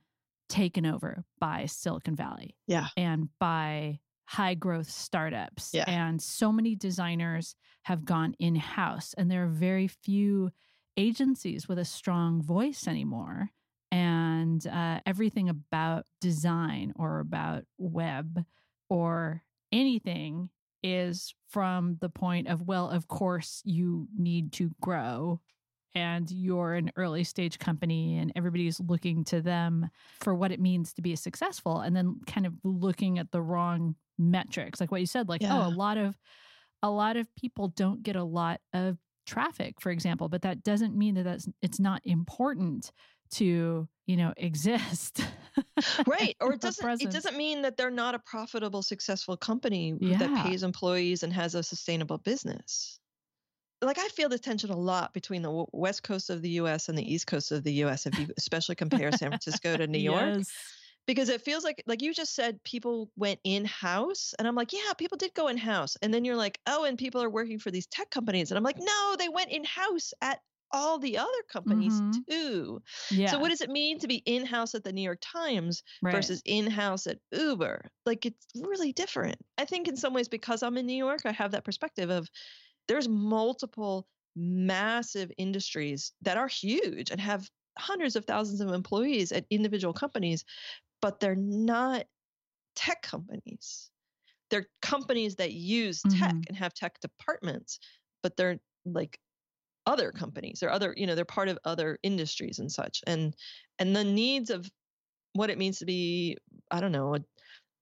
taken 0.48 0.86
over 0.86 1.24
by 1.40 1.66
Silicon 1.66 2.16
Valley. 2.16 2.56
Yeah. 2.68 2.88
And 2.96 3.30
by 3.40 4.00
high 4.26 4.54
growth 4.54 4.90
startups. 4.90 5.72
Yeah. 5.74 5.86
And 5.88 6.22
so 6.22 6.52
many 6.52 6.76
designers 6.76 7.56
have 7.84 8.06
gone 8.06 8.36
in 8.38 8.56
house, 8.56 9.16
and 9.18 9.32
there 9.32 9.44
are 9.44 9.50
very 9.50 9.88
few 9.88 10.52
agencies 10.98 11.68
with 11.68 11.80
a 11.80 11.86
strong 11.86 12.42
voice 12.42 12.88
anymore. 12.88 13.50
And 13.96 14.68
uh, 14.68 15.00
everything 15.06 15.48
about 15.48 16.06
design 16.20 16.92
or 16.98 17.20
about 17.22 17.64
web 17.78 18.44
or 18.90 19.42
anything 19.72 20.50
is 20.84 21.34
from 21.50 21.98
the 22.02 22.10
point 22.10 22.50
of, 22.50 22.62
well, 22.62 22.90
of 22.90 23.08
course, 23.08 23.62
you 23.64 24.08
need 24.18 24.52
to 24.52 24.70
grow 24.82 25.40
and 25.96 26.30
you're 26.30 26.74
an 26.74 26.92
early 26.98 27.24
stage 27.24 27.58
company 27.58 28.18
and 28.18 28.34
everybody's 28.36 28.82
looking 28.82 29.24
to 29.24 29.42
them 29.42 29.90
for 30.20 30.36
what 30.36 30.52
it 30.52 30.60
means 30.60 30.92
to 30.92 31.02
be 31.02 31.16
successful 31.16 31.80
and 31.80 31.96
then 31.96 32.20
kind 32.28 32.46
of 32.46 32.54
looking 32.66 33.18
at 33.18 33.32
the 33.32 33.42
wrong 33.42 33.96
metrics 34.18 34.82
like 34.82 34.92
what 34.92 35.00
you 35.00 35.08
said 35.08 35.30
like 35.30 35.42
Yeah. 35.42 35.58
oh 35.58 35.68
a 35.68 35.74
lot 35.76 35.98
of 35.98 36.18
a 36.84 36.90
lot 36.90 37.16
of 37.18 37.34
people 37.36 37.70
don't 37.70 38.04
get 38.04 38.16
a 38.18 38.24
lot 38.24 38.60
of 38.74 38.98
traffic 39.26 39.80
for 39.82 39.90
example 39.90 40.30
but 40.30 40.42
that 40.44 40.64
doesn't 40.64 40.96
mean 40.96 41.16
that 41.16 41.24
that's 41.24 41.48
it's 41.62 41.80
not 41.80 42.02
important 42.06 42.92
to 43.32 43.88
you 44.06 44.18
know 44.18 44.34
exist 44.38 45.22
right 46.08 46.36
or 46.42 46.54
it 46.54 46.62
doesn't 46.62 47.02
it 47.02 47.12
doesn't 47.12 47.38
mean 47.38 47.62
that 47.64 47.76
they're 47.78 47.90
not 47.92 48.14
a 48.16 48.20
profitable 48.20 48.84
successful 48.84 49.36
company 49.38 49.96
Yeah. 50.00 50.18
that 50.18 50.44
pays 50.44 50.64
employees 50.64 51.24
and 51.24 51.34
has 51.34 51.56
a 51.56 51.64
sustainable 51.64 52.18
business 52.20 53.00
like 53.82 53.98
i 53.98 54.08
feel 54.10 54.30
the 54.30 54.40
tension 54.40 54.70
a 54.70 54.78
lot 54.78 55.14
between 55.14 55.42
the 55.42 55.66
west 55.74 56.04
coast 56.04 56.30
of 56.30 56.42
the 56.42 56.50
us 56.52 56.88
and 56.90 56.98
the 56.98 57.14
east 57.14 57.28
coast 57.28 57.52
of 57.52 57.64
the 57.64 57.72
us 57.84 58.06
if 58.06 58.18
you 58.20 58.28
especially 58.38 58.76
compare 58.76 59.12
san 59.12 59.30
francisco 59.30 59.76
to 59.78 59.88
new 59.88 59.98
york 60.00 60.38
Yes. 60.38 60.52
because 61.08 61.30
it 61.30 61.42
feels 61.42 61.64
like 61.64 61.84
like 61.88 62.02
you 62.02 62.14
just 62.14 62.34
said 62.36 62.64
people 62.64 63.12
went 63.16 63.40
in 63.44 63.66
house 63.66 64.34
and 64.40 64.48
i'm 64.48 64.56
like 64.56 64.72
yeah 64.74 64.94
people 64.98 65.18
did 65.18 65.34
go 65.34 65.48
in 65.48 65.58
house 65.58 65.98
and 66.02 66.14
then 66.14 66.26
you're 66.26 66.36
like 66.38 66.60
oh 66.68 66.84
and 66.86 66.98
people 66.98 67.22
are 67.24 67.30
working 67.30 67.60
for 67.60 67.72
these 67.72 67.88
tech 67.88 68.10
companies 68.12 68.52
and 68.52 68.58
i'm 68.58 68.64
like 68.64 68.80
no 68.80 69.16
they 69.18 69.30
went 69.30 69.52
in 69.52 69.64
house 69.64 70.14
at 70.22 70.40
all 70.76 71.00
the 71.00 71.18
other 71.18 71.44
companies 71.50 72.04
Mhm. 72.06 72.26
too 72.30 72.82
yeah 73.10 73.34
so 73.34 73.40
what 73.40 73.50
does 73.50 73.62
it 73.62 73.70
mean 73.72 74.00
to 74.00 74.08
be 74.08 74.18
in 74.26 74.46
house 74.46 74.76
at 74.76 74.84
the 74.84 74.94
new 74.94 75.02
york 75.02 75.20
times 75.22 75.84
right. 76.02 76.32
versus 76.32 76.42
in 76.46 76.68
house 76.70 77.08
at 77.08 77.20
uber 77.32 77.90
like 78.06 78.26
it's 78.26 78.48
really 78.58 78.94
different 78.94 79.38
i 79.58 79.66
think 79.66 79.88
in 79.88 79.98
some 79.98 80.14
ways 80.14 80.28
because 80.30 80.64
i'm 80.64 80.78
in 80.78 80.86
new 80.86 80.98
york 80.98 81.22
i 81.26 81.32
have 81.32 81.52
that 81.52 81.66
perspective 81.66 82.10
of 82.12 82.30
there's 82.88 83.08
multiple 83.08 84.08
massive 84.36 85.32
industries 85.38 86.14
that 86.22 86.38
are 86.38 86.48
huge 86.48 87.12
and 87.12 87.22
have 87.22 87.50
hundreds 87.78 88.16
of 88.16 88.26
thousands 88.26 88.62
of 88.62 88.70
employees 88.72 89.32
at 89.32 89.46
individual 89.50 89.94
companies 89.94 90.46
but 91.02 91.20
they're 91.20 91.36
not 91.36 92.08
tech 92.76 93.02
companies. 93.02 93.92
They're 94.50 94.68
companies 94.82 95.38
that 95.38 95.54
use 95.54 96.06
tech 96.06 96.38
Mhm. 96.38 96.48
and 96.48 96.58
have 96.58 96.74
tech 96.74 97.00
departments, 97.02 97.80
but 98.24 98.38
they're 98.38 98.60
like 98.86 99.20
other 99.86 100.12
companies. 100.12 100.60
They're 100.60 100.72
other, 100.72 100.94
you 100.96 101.08
know, 101.08 101.16
they're 101.16 101.26
part 101.26 101.50
of 101.50 101.60
other 101.64 102.00
industries 102.04 102.60
and 102.60 102.72
such. 102.72 103.02
And 103.08 103.36
and 103.80 103.96
the 103.96 104.04
needs 104.04 104.50
of 104.50 104.70
what 105.34 105.50
it 105.50 105.58
means 105.58 105.80
to 105.80 105.86
be, 105.86 106.38
I 106.72 106.80
don't 106.80 106.92
know, 106.92 107.16
a, 107.16 107.20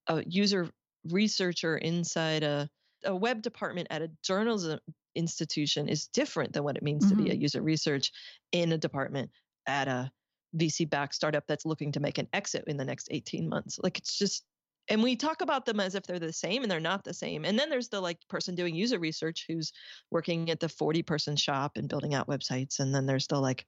a 0.08 0.24
user 0.26 0.70
researcher 1.06 1.78
inside 1.78 2.44
a 2.44 2.70
a 3.06 3.16
web 3.16 3.42
department 3.42 3.88
at 3.92 4.02
a 4.02 4.10
journalism 4.24 4.80
institution 5.16 5.88
is 5.88 6.08
different 6.08 6.54
than 6.54 6.64
what 6.64 6.78
it 6.78 6.84
means 6.84 7.10
to 7.10 7.16
be 7.16 7.30
a 7.30 7.34
mm-hmm. 7.34 7.42
user 7.42 7.62
research 7.62 8.12
in 8.52 8.72
a 8.72 8.78
department 8.78 9.30
at 9.68 9.88
a 9.88 10.12
VC 10.58 10.90
backed 10.90 11.16
startup 11.16 11.46
that's 11.48 11.66
looking 11.66 11.92
to 11.92 12.00
make 12.00 12.18
an 12.18 12.28
exit 12.34 12.64
in 12.68 12.78
the 12.78 12.86
next 12.86 13.08
18 13.12 13.50
months. 13.50 13.80
Like 13.82 13.98
it's 13.98 14.18
just 14.18 14.44
and 14.90 15.02
we 15.04 15.16
talk 15.16 15.42
about 15.42 15.66
them 15.66 15.80
as 15.80 15.96
if 15.96 16.04
they're 16.04 16.20
the 16.20 16.34
same 16.34 16.62
and 16.62 16.72
they're 16.72 16.80
not 16.80 17.04
the 17.06 17.14
same. 17.14 17.46
And 17.46 17.58
then 17.58 17.70
there's 17.70 17.90
the 17.90 18.02
like 18.02 18.20
person 18.28 18.56
doing 18.56 18.76
user 18.76 19.00
research 19.00 19.46
who's 19.48 19.72
working 20.12 20.50
at 20.50 20.60
the 20.60 20.70
40 20.70 21.04
person 21.04 21.36
shop 21.36 21.74
and 21.78 21.88
building 21.90 22.14
out 22.14 22.28
websites. 22.28 22.80
And 22.80 22.94
then 22.94 23.06
there's 23.06 23.28
the 23.28 23.40
like, 23.40 23.66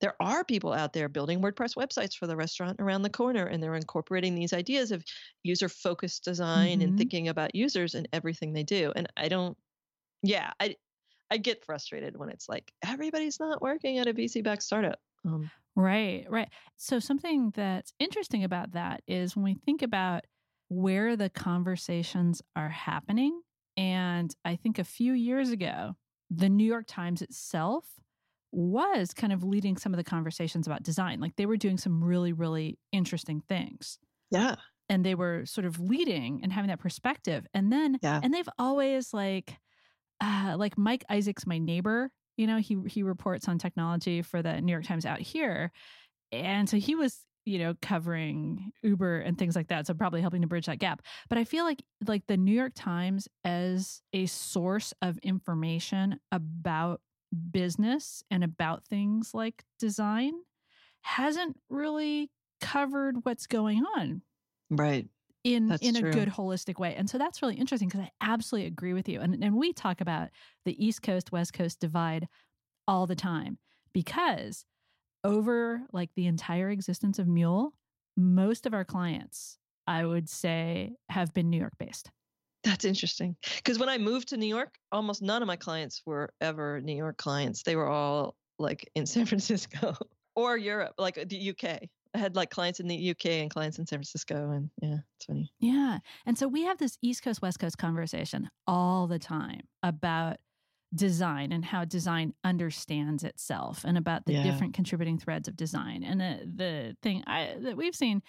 there 0.00 0.16
are 0.20 0.44
people 0.44 0.72
out 0.72 0.92
there 0.92 1.08
building 1.08 1.40
WordPress 1.40 1.76
websites 1.76 2.14
for 2.16 2.26
the 2.26 2.36
restaurant 2.36 2.80
around 2.80 3.02
the 3.02 3.10
corner 3.10 3.46
and 3.46 3.62
they're 3.62 3.74
incorporating 3.74 4.34
these 4.34 4.52
ideas 4.52 4.90
of 4.92 5.04
user 5.42 5.68
focused 5.68 6.24
design 6.24 6.80
Mhm. 6.80 6.82
and 6.82 6.96
thinking 6.96 7.28
about 7.28 7.54
users 7.54 7.94
in 7.94 8.06
everything 8.12 8.52
they 8.52 8.64
do. 8.64 8.92
And 8.96 9.06
I 9.16 9.28
don't, 9.28 9.56
yeah, 10.22 10.52
I, 10.60 10.76
I 11.30 11.38
get 11.38 11.64
frustrated 11.64 12.16
when 12.16 12.30
it's 12.30 12.48
like 12.48 12.72
everybody's 12.82 13.40
not 13.40 13.62
working 13.62 13.98
at 13.98 14.08
a 14.08 14.14
VC 14.14 14.42
backed 14.42 14.64
startup. 14.64 15.00
Um, 15.24 15.50
Right, 15.74 16.24
right. 16.30 16.48
So, 16.76 16.98
something 16.98 17.50
that's 17.54 17.92
interesting 17.98 18.42
about 18.44 18.72
that 18.72 19.02
is 19.06 19.36
when 19.36 19.44
we 19.44 19.54
think 19.54 19.82
about 19.82 20.24
where 20.68 21.16
the 21.16 21.30
conversations 21.30 22.42
are 22.56 22.68
happening. 22.68 23.40
And 23.76 24.34
I 24.44 24.56
think 24.56 24.78
a 24.78 24.84
few 24.84 25.12
years 25.12 25.50
ago, 25.50 25.96
the 26.30 26.48
New 26.48 26.64
York 26.64 26.86
Times 26.88 27.22
itself 27.22 28.00
was 28.52 29.12
kind 29.12 29.32
of 29.32 29.44
leading 29.44 29.76
some 29.76 29.92
of 29.92 29.98
the 29.98 30.04
conversations 30.04 30.66
about 30.66 30.82
design. 30.82 31.20
Like 31.20 31.36
they 31.36 31.46
were 31.46 31.56
doing 31.56 31.76
some 31.78 32.02
really, 32.02 32.32
really 32.32 32.78
interesting 32.92 33.40
things. 33.40 33.98
yeah. 34.30 34.56
And 34.88 35.04
they 35.04 35.16
were 35.16 35.44
sort 35.46 35.64
of 35.64 35.80
leading 35.80 36.42
and 36.42 36.52
having 36.52 36.68
that 36.68 36.78
perspective. 36.78 37.46
And 37.52 37.72
then, 37.72 37.98
Yeah. 38.02 38.22
and 38.22 38.32
they've 38.32 38.48
always 38.58 39.12
like, 39.12 39.58
uh, 40.20 40.56
like 40.58 40.78
Mike 40.78 41.04
Isaac's 41.10 41.46
my 41.46 41.58
neighbor. 41.58 42.10
You 42.36 42.46
know, 42.46 42.58
he 42.58 42.78
he 42.88 43.02
reports 43.02 43.48
on 43.48 43.58
technology 43.58 44.22
for 44.22 44.42
the 44.42 44.60
New 44.60 44.72
York 44.72 44.84
Times 44.84 45.06
out 45.06 45.20
here, 45.20 45.72
and 46.32 46.68
so 46.68 46.78
he 46.78 46.94
was 46.94 47.26
you 47.46 47.58
know 47.58 47.74
covering 47.80 48.72
Uber 48.82 49.20
and 49.20 49.38
things 49.38 49.56
like 49.56 49.68
that. 49.68 49.86
So 49.86 49.94
probably 49.94 50.20
helping 50.20 50.42
to 50.42 50.48
bridge 50.48 50.66
that 50.66 50.78
gap. 50.80 51.00
But 51.30 51.38
I 51.38 51.44
feel 51.44 51.64
like 51.64 51.82
like 52.06 52.26
the 52.26 52.36
New 52.36 52.52
York 52.54 52.72
Times 52.74 53.28
as 53.44 54.02
a 54.12 54.26
source 54.26 54.92
of 55.00 55.16
information 55.18 56.20
about 56.32 57.00
business 57.50 58.22
and 58.30 58.44
about 58.44 58.84
things 58.84 59.32
like 59.34 59.64
design 59.78 60.32
hasn't 61.02 61.58
really 61.70 62.30
covered 62.60 63.24
what's 63.24 63.46
going 63.46 63.84
on 63.96 64.22
Right. 64.70 65.06
in 65.44 65.66
That's 65.68 65.86
in 65.86 65.96
a 65.96 66.10
good 66.10 66.28
holistic 66.28 66.78
way. 66.78 66.94
And 66.94 67.08
so 67.08 67.18
that's 67.18 67.42
really 67.42 67.54
interesting 67.56 67.88
because 67.88 68.00
I 68.00 68.10
absolutely 68.20 68.66
agree 68.66 68.92
with 68.92 69.08
you. 69.08 69.20
And 69.20 69.42
and 69.44 69.56
we 69.56 69.72
talk 69.72 70.00
about 70.00 70.30
the 70.64 70.84
East 70.84 71.02
Coast 71.02 71.30
West 71.32 71.52
Coast 71.52 71.80
divide 71.80 72.26
all 72.88 73.06
the 73.06 73.14
time 73.16 73.58
because 73.92 74.64
over 75.26 75.82
like 75.92 76.10
the 76.16 76.26
entire 76.26 76.70
existence 76.70 77.18
of 77.18 77.26
Mule, 77.26 77.74
most 78.16 78.66
of 78.66 78.74
our 78.74 78.84
clients, 78.84 79.58
I 79.86 80.04
would 80.04 80.28
say, 80.28 80.94
have 81.10 81.34
been 81.34 81.50
New 81.50 81.58
York 81.58 81.74
based. 81.78 82.10
That's 82.64 82.84
interesting. 82.84 83.36
Because 83.56 83.78
when 83.78 83.88
I 83.88 83.98
moved 83.98 84.28
to 84.28 84.36
New 84.36 84.46
York, 84.46 84.74
almost 84.90 85.22
none 85.22 85.42
of 85.42 85.46
my 85.46 85.56
clients 85.56 86.02
were 86.04 86.30
ever 86.40 86.80
New 86.80 86.96
York 86.96 87.16
clients. 87.16 87.62
They 87.62 87.76
were 87.76 87.88
all 87.88 88.34
like 88.58 88.90
in 88.94 89.06
San 89.06 89.26
Francisco 89.26 89.94
or 90.34 90.56
Europe, 90.56 90.94
like 90.98 91.14
the 91.28 91.50
UK. 91.50 91.82
I 92.14 92.18
had 92.18 92.34
like 92.34 92.50
clients 92.50 92.80
in 92.80 92.88
the 92.88 93.10
UK 93.10 93.26
and 93.26 93.50
clients 93.50 93.78
in 93.78 93.86
San 93.86 93.98
Francisco. 93.98 94.50
And 94.50 94.70
yeah, 94.80 94.98
it's 95.16 95.26
funny. 95.26 95.52
Yeah. 95.60 95.98
And 96.24 96.38
so 96.38 96.48
we 96.48 96.62
have 96.62 96.78
this 96.78 96.96
East 97.02 97.22
Coast, 97.22 97.42
West 97.42 97.58
Coast 97.58 97.76
conversation 97.78 98.48
all 98.66 99.06
the 99.06 99.18
time 99.18 99.60
about 99.82 100.38
design 100.94 101.52
and 101.52 101.64
how 101.64 101.84
design 101.84 102.32
understands 102.44 103.24
itself 103.24 103.84
and 103.84 103.98
about 103.98 104.26
the 104.26 104.32
Yeah. 104.32 104.42
different 104.42 104.72
contributing 104.74 105.18
threads 105.18 105.48
of 105.48 105.56
design. 105.56 106.02
And 106.04 106.20
the, 106.20 106.52
the 106.54 106.96
thing 107.02 107.22
I, 107.26 107.56
that 107.60 107.76
we've 107.76 107.94
seen 107.94 108.22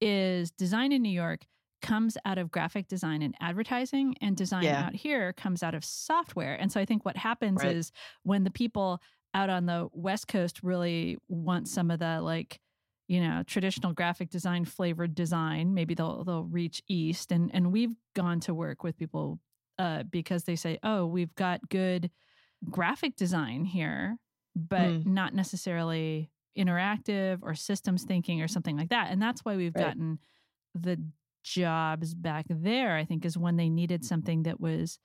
is 0.00 0.50
design 0.50 0.92
in 0.92 1.02
New 1.02 1.10
York 1.10 1.46
comes 1.82 2.16
out 2.24 2.38
of 2.38 2.50
graphic 2.50 2.88
design 2.88 3.20
and 3.20 3.34
advertising, 3.40 4.14
and 4.22 4.36
design 4.36 4.64
Yeah. 4.64 4.78
out 4.78 4.94
here 4.94 5.34
comes 5.34 5.62
out 5.62 5.74
of 5.74 5.84
software. 5.84 6.54
And 6.54 6.72
so 6.72 6.80
I 6.80 6.86
think 6.86 7.04
what 7.04 7.16
happens 7.16 7.62
Right. 7.62 7.76
is 7.76 7.92
when 8.22 8.44
the 8.44 8.50
people 8.50 9.00
out 9.34 9.50
on 9.50 9.66
the 9.66 9.88
West 9.92 10.28
Coast 10.28 10.62
really 10.62 11.18
want 11.28 11.68
some 11.68 11.90
of 11.90 11.98
the 11.98 12.22
like, 12.22 12.60
you 13.06 13.20
know, 13.20 13.42
traditional 13.46 13.92
graphic 13.92 14.30
design 14.30 14.64
flavored 14.64 15.14
design, 15.14 15.74
maybe 15.74 15.94
they'll 15.94 16.24
they'll 16.24 16.44
reach 16.44 16.82
east. 16.88 17.30
And 17.32 17.54
and 17.54 17.70
we've 17.70 17.94
gone 18.14 18.40
to 18.40 18.54
work 18.54 18.82
with 18.82 18.96
people 18.96 19.40
uh, 19.78 20.04
because 20.04 20.44
they 20.44 20.56
say, 20.56 20.78
oh, 20.82 21.06
we've 21.06 21.34
got 21.34 21.68
good 21.68 22.10
graphic 22.70 23.16
design 23.16 23.64
here, 23.64 24.18
but 24.56 24.94
Mm. 24.94 25.04
not 25.04 25.34
necessarily 25.34 26.30
interactive 26.58 27.40
or 27.42 27.54
systems 27.54 28.04
thinking 28.04 28.42
or 28.42 28.48
something 28.48 28.76
like 28.76 28.90
that. 28.90 29.10
And 29.10 29.20
that's 29.22 29.44
why 29.44 29.56
we've 29.56 29.74
Right. 29.74 29.96
gotten 29.96 30.18
the 30.74 31.00
jobs 31.44 32.14
back 32.14 32.46
there, 32.48 32.96
I 32.96 33.04
think, 33.04 33.24
is 33.24 33.38
when 33.38 33.56
they 33.56 33.70
needed 33.70 34.04
something 34.04 34.44
that 34.44 34.60
was 34.60 34.98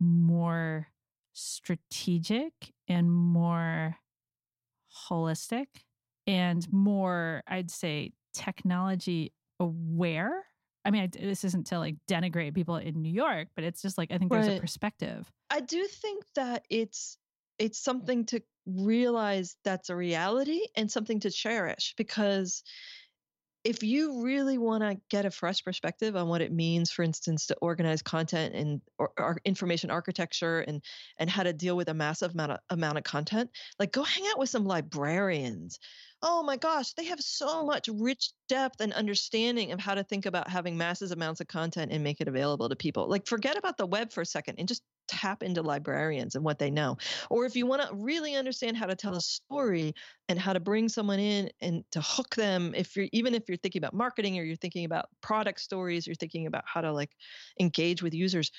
more 0.00 0.88
strategic 1.34 2.74
and 2.88 3.12
more 3.12 3.96
holistic 5.08 5.66
and 6.26 6.70
more, 6.72 7.42
I'd 7.46 7.70
say, 7.70 8.12
technology 8.34 9.32
aware. 9.60 10.46
I 10.84 10.90
mean, 10.90 11.02
I, 11.02 11.06
this 11.06 11.44
isn't 11.44 11.66
to 11.68 11.78
like 11.78 11.96
denigrate 12.08 12.54
people 12.54 12.76
in 12.76 13.02
New 13.02 13.12
York, 13.12 13.48
but 13.54 13.64
it's 13.64 13.82
just 13.82 13.98
like 13.98 14.12
I 14.12 14.18
think 14.18 14.30
there's 14.30 14.48
a 14.48 14.60
perspective. 14.60 15.30
I 15.50 15.60
do 15.60 15.84
think 15.86 16.24
that 16.34 16.64
it's 16.70 17.18
it's 17.58 17.78
something 17.78 18.24
to 18.26 18.40
realize 18.66 19.56
that's 19.64 19.90
a 19.90 19.96
reality 19.96 20.60
and 20.76 20.90
something 20.90 21.20
to 21.20 21.30
cherish 21.30 21.94
because 21.96 22.62
if 23.64 23.82
you 23.82 24.22
really 24.22 24.56
want 24.56 24.82
to 24.82 24.96
get 25.10 25.26
a 25.26 25.30
fresh 25.30 25.64
perspective 25.64 26.14
on 26.16 26.28
what 26.28 26.40
it 26.40 26.52
means 26.52 26.90
for 26.90 27.02
instance 27.02 27.46
to 27.46 27.56
organize 27.60 28.02
content 28.02 28.54
and 28.54 28.80
or, 28.98 29.10
or 29.18 29.38
information 29.44 29.90
architecture 29.90 30.60
and 30.60 30.82
and 31.18 31.28
how 31.28 31.42
to 31.42 31.52
deal 31.52 31.76
with 31.76 31.88
a 31.88 31.94
massive 31.94 32.32
amount 32.34 32.52
of, 32.52 32.58
amount 32.70 32.98
of 32.98 33.04
content 33.04 33.50
like 33.78 33.92
go 33.92 34.02
hang 34.02 34.24
out 34.30 34.38
with 34.38 34.48
some 34.48 34.64
librarians 34.64 35.78
oh 36.22 36.42
my 36.42 36.56
gosh, 36.56 36.94
they 36.94 37.04
have 37.04 37.20
so 37.20 37.64
much 37.64 37.88
rich 37.88 38.30
depth 38.48 38.80
and 38.80 38.92
understanding 38.92 39.72
of 39.72 39.78
how 39.78 39.94
to 39.94 40.02
think 40.02 40.26
about 40.26 40.48
having 40.48 40.76
massive 40.76 41.12
amounts 41.12 41.40
of 41.40 41.46
content 41.46 41.92
and 41.92 42.02
make 42.02 42.20
it 42.20 42.28
available 42.28 42.68
to 42.68 42.76
people. 42.76 43.08
Like, 43.08 43.26
forget 43.26 43.56
about 43.56 43.76
the 43.76 43.86
web 43.86 44.12
for 44.12 44.22
a 44.22 44.26
second 44.26 44.56
and 44.58 44.66
just 44.66 44.82
tap 45.06 45.42
into 45.42 45.62
librarians 45.62 46.34
and 46.34 46.44
what 46.44 46.58
they 46.58 46.70
know. 46.70 46.96
Or 47.30 47.46
if 47.46 47.56
you 47.56 47.66
want 47.66 47.82
to 47.82 47.94
really 47.94 48.34
understand 48.34 48.76
how 48.76 48.86
to 48.86 48.96
tell 48.96 49.14
a 49.14 49.20
story 49.20 49.94
and 50.28 50.38
how 50.38 50.52
to 50.52 50.60
bring 50.60 50.88
someone 50.88 51.20
in 51.20 51.50
and 51.60 51.84
to 51.92 52.00
hook 52.00 52.34
them, 52.34 52.74
if 52.74 52.96
you're 52.96 53.08
even 53.12 53.34
if 53.34 53.48
you're 53.48 53.56
thinking 53.56 53.80
about 53.80 53.94
marketing 53.94 54.38
or 54.38 54.42
you're 54.42 54.56
thinking 54.56 54.84
about 54.84 55.06
product 55.20 55.60
stories, 55.60 56.06
you're 56.06 56.16
thinking 56.16 56.46
about 56.46 56.64
how 56.66 56.80
to 56.80 56.92
like 56.92 57.12
engage 57.60 58.02
with 58.02 58.12
users, 58.12 58.50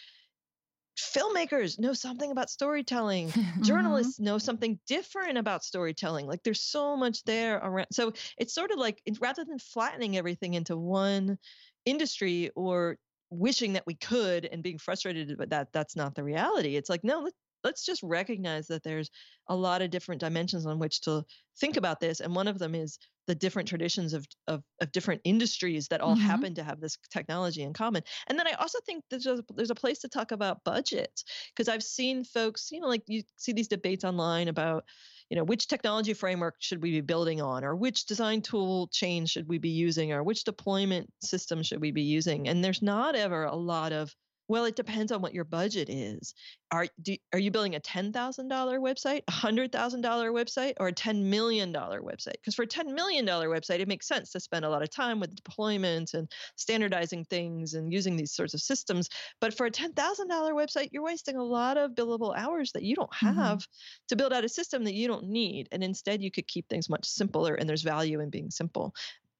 filmmakers 0.99 1.79
know 1.79 1.93
something 1.93 2.31
about 2.31 2.49
storytelling 2.49 3.33
Mm-hmm. 3.39 3.61
journalists 3.63 4.19
know 4.19 4.37
something 4.37 4.79
different 4.87 5.37
about 5.37 5.63
storytelling 5.63 6.27
like 6.27 6.43
there's 6.43 6.61
so 6.61 6.97
much 6.97 7.23
there 7.23 7.57
around 7.57 7.87
so 7.91 8.13
it's 8.37 8.53
sort 8.53 8.71
of 8.71 8.77
like 8.77 9.01
it's, 9.05 9.21
rather 9.21 9.45
than 9.45 9.59
flattening 9.59 10.17
everything 10.17 10.53
into 10.55 10.75
one 10.77 11.37
industry 11.85 12.51
or 12.55 12.97
wishing 13.29 13.73
that 13.73 13.85
we 13.85 13.95
could 13.95 14.45
and 14.45 14.63
being 14.63 14.77
frustrated 14.77 15.37
but 15.37 15.49
that 15.49 15.71
that's 15.71 15.95
not 15.95 16.15
the 16.15 16.23
reality 16.23 16.75
it's 16.75 16.89
like 16.89 17.03
no 17.03 17.29
let's 17.63 17.85
just 17.85 18.01
recognize 18.03 18.67
that 18.67 18.83
there's 18.83 19.09
a 19.47 19.55
lot 19.55 19.81
of 19.81 19.89
different 19.89 20.21
dimensions 20.21 20.65
on 20.65 20.79
which 20.79 21.01
to 21.01 21.23
think 21.59 21.77
about 21.77 21.99
this 21.99 22.19
and 22.19 22.35
one 22.35 22.47
of 22.47 22.59
them 22.59 22.73
is 22.75 22.97
the 23.27 23.35
different 23.35 23.67
traditions 23.69 24.13
of 24.13 24.25
of, 24.47 24.63
of 24.81 24.91
different 24.91 25.21
industries 25.23 25.87
that 25.89 26.01
all 26.01 26.15
Mhm. 26.15 26.15
happen 26.15 26.55
to 26.55 26.63
have 26.63 26.79
this 26.79 26.97
technology 27.11 27.61
in 27.61 27.73
common 27.73 28.03
and 28.27 28.39
then 28.39 28.47
i 28.47 28.53
also 28.53 28.79
think 28.85 29.03
there's 29.09 29.25
a, 29.27 29.43
there's 29.55 29.69
a 29.71 29.75
place 29.75 29.99
to 29.99 30.09
talk 30.09 30.31
about 30.31 30.63
budgets 30.63 31.23
because 31.53 31.67
i've 31.67 31.83
seen 31.83 32.23
folks 32.23 32.69
you 32.71 32.79
know 32.79 32.87
like 32.87 33.03
you 33.07 33.21
see 33.37 33.53
these 33.53 33.67
debates 33.67 34.03
online 34.03 34.47
about 34.47 34.85
you 35.29 35.35
know 35.37 35.43
which 35.43 35.67
technology 35.67 36.13
framework 36.13 36.55
should 36.59 36.81
we 36.81 36.91
be 36.91 37.01
building 37.01 37.41
on 37.41 37.63
or 37.63 37.75
which 37.75 38.05
design 38.05 38.41
tool 38.41 38.87
chain 38.87 39.25
should 39.25 39.47
we 39.47 39.57
be 39.57 39.69
using 39.69 40.11
or 40.11 40.23
which 40.23 40.43
deployment 40.43 41.11
system 41.21 41.61
should 41.63 41.81
we 41.81 41.91
be 41.91 42.01
using 42.03 42.47
and 42.47 42.63
there's 42.63 42.81
not 42.81 43.15
ever 43.15 43.43
a 43.43 43.55
lot 43.55 43.91
of 43.91 44.15
well 44.49 44.65
it 44.65 44.75
depends 44.75 45.11
on 45.13 45.21
what 45.21 45.33
your 45.33 45.45
budget 45.45 45.89
is 45.89 46.33
are 46.71 46.87
do, 47.01 47.15
are 47.33 47.39
you 47.39 47.51
building 47.51 47.75
a 47.75 47.79
$10,000 47.79 48.79
website, 48.81 49.23
a 49.27 49.31
$100,000 49.31 50.31
website 50.33 50.73
or 50.79 50.87
a 50.89 50.93
$10 50.93 51.23
million 51.23 51.73
website? 51.73 52.33
Because 52.33 52.55
for 52.55 52.63
a 52.63 52.67
$10 52.67 52.93
million 52.93 53.25
website 53.25 53.79
it 53.79 53.87
makes 53.87 54.07
sense 54.07 54.31
to 54.31 54.39
spend 54.39 54.65
a 54.65 54.69
lot 54.69 54.83
of 54.83 54.89
time 54.91 55.19
with 55.19 55.35
deployment 55.35 56.13
and 56.13 56.31
standardizing 56.57 57.25
things 57.25 57.73
and 57.73 57.93
using 57.93 58.17
these 58.17 58.33
sorts 58.33 58.53
of 58.53 58.61
systems. 58.61 59.09
But 59.39 59.55
for 59.55 59.65
a 59.65 59.71
$10,000 59.71 60.53
website 60.53 60.89
you're 60.91 61.03
wasting 61.03 61.37
a 61.37 61.43
lot 61.43 61.77
of 61.77 61.91
billable 61.91 62.35
hours 62.35 62.71
that 62.73 62.83
you 62.83 62.95
don't 62.95 63.13
Mhm. 63.21 63.53
have 63.53 63.67
to 64.09 64.15
build 64.15 64.33
out 64.33 64.45
a 64.45 64.49
system 64.49 64.83
that 64.83 64.93
you 64.93 65.07
don't 65.07 65.25
need 65.25 65.67
and 65.71 65.83
instead 65.83 66.21
you 66.21 66.31
could 66.31 66.47
keep 66.47 66.67
things 66.69 66.89
much 66.89 67.05
simpler 67.05 67.55
and 67.55 67.69
there's 67.69 67.83
value 67.83 68.19
in 68.19 68.29
being 68.29 68.49
simple 68.51 68.93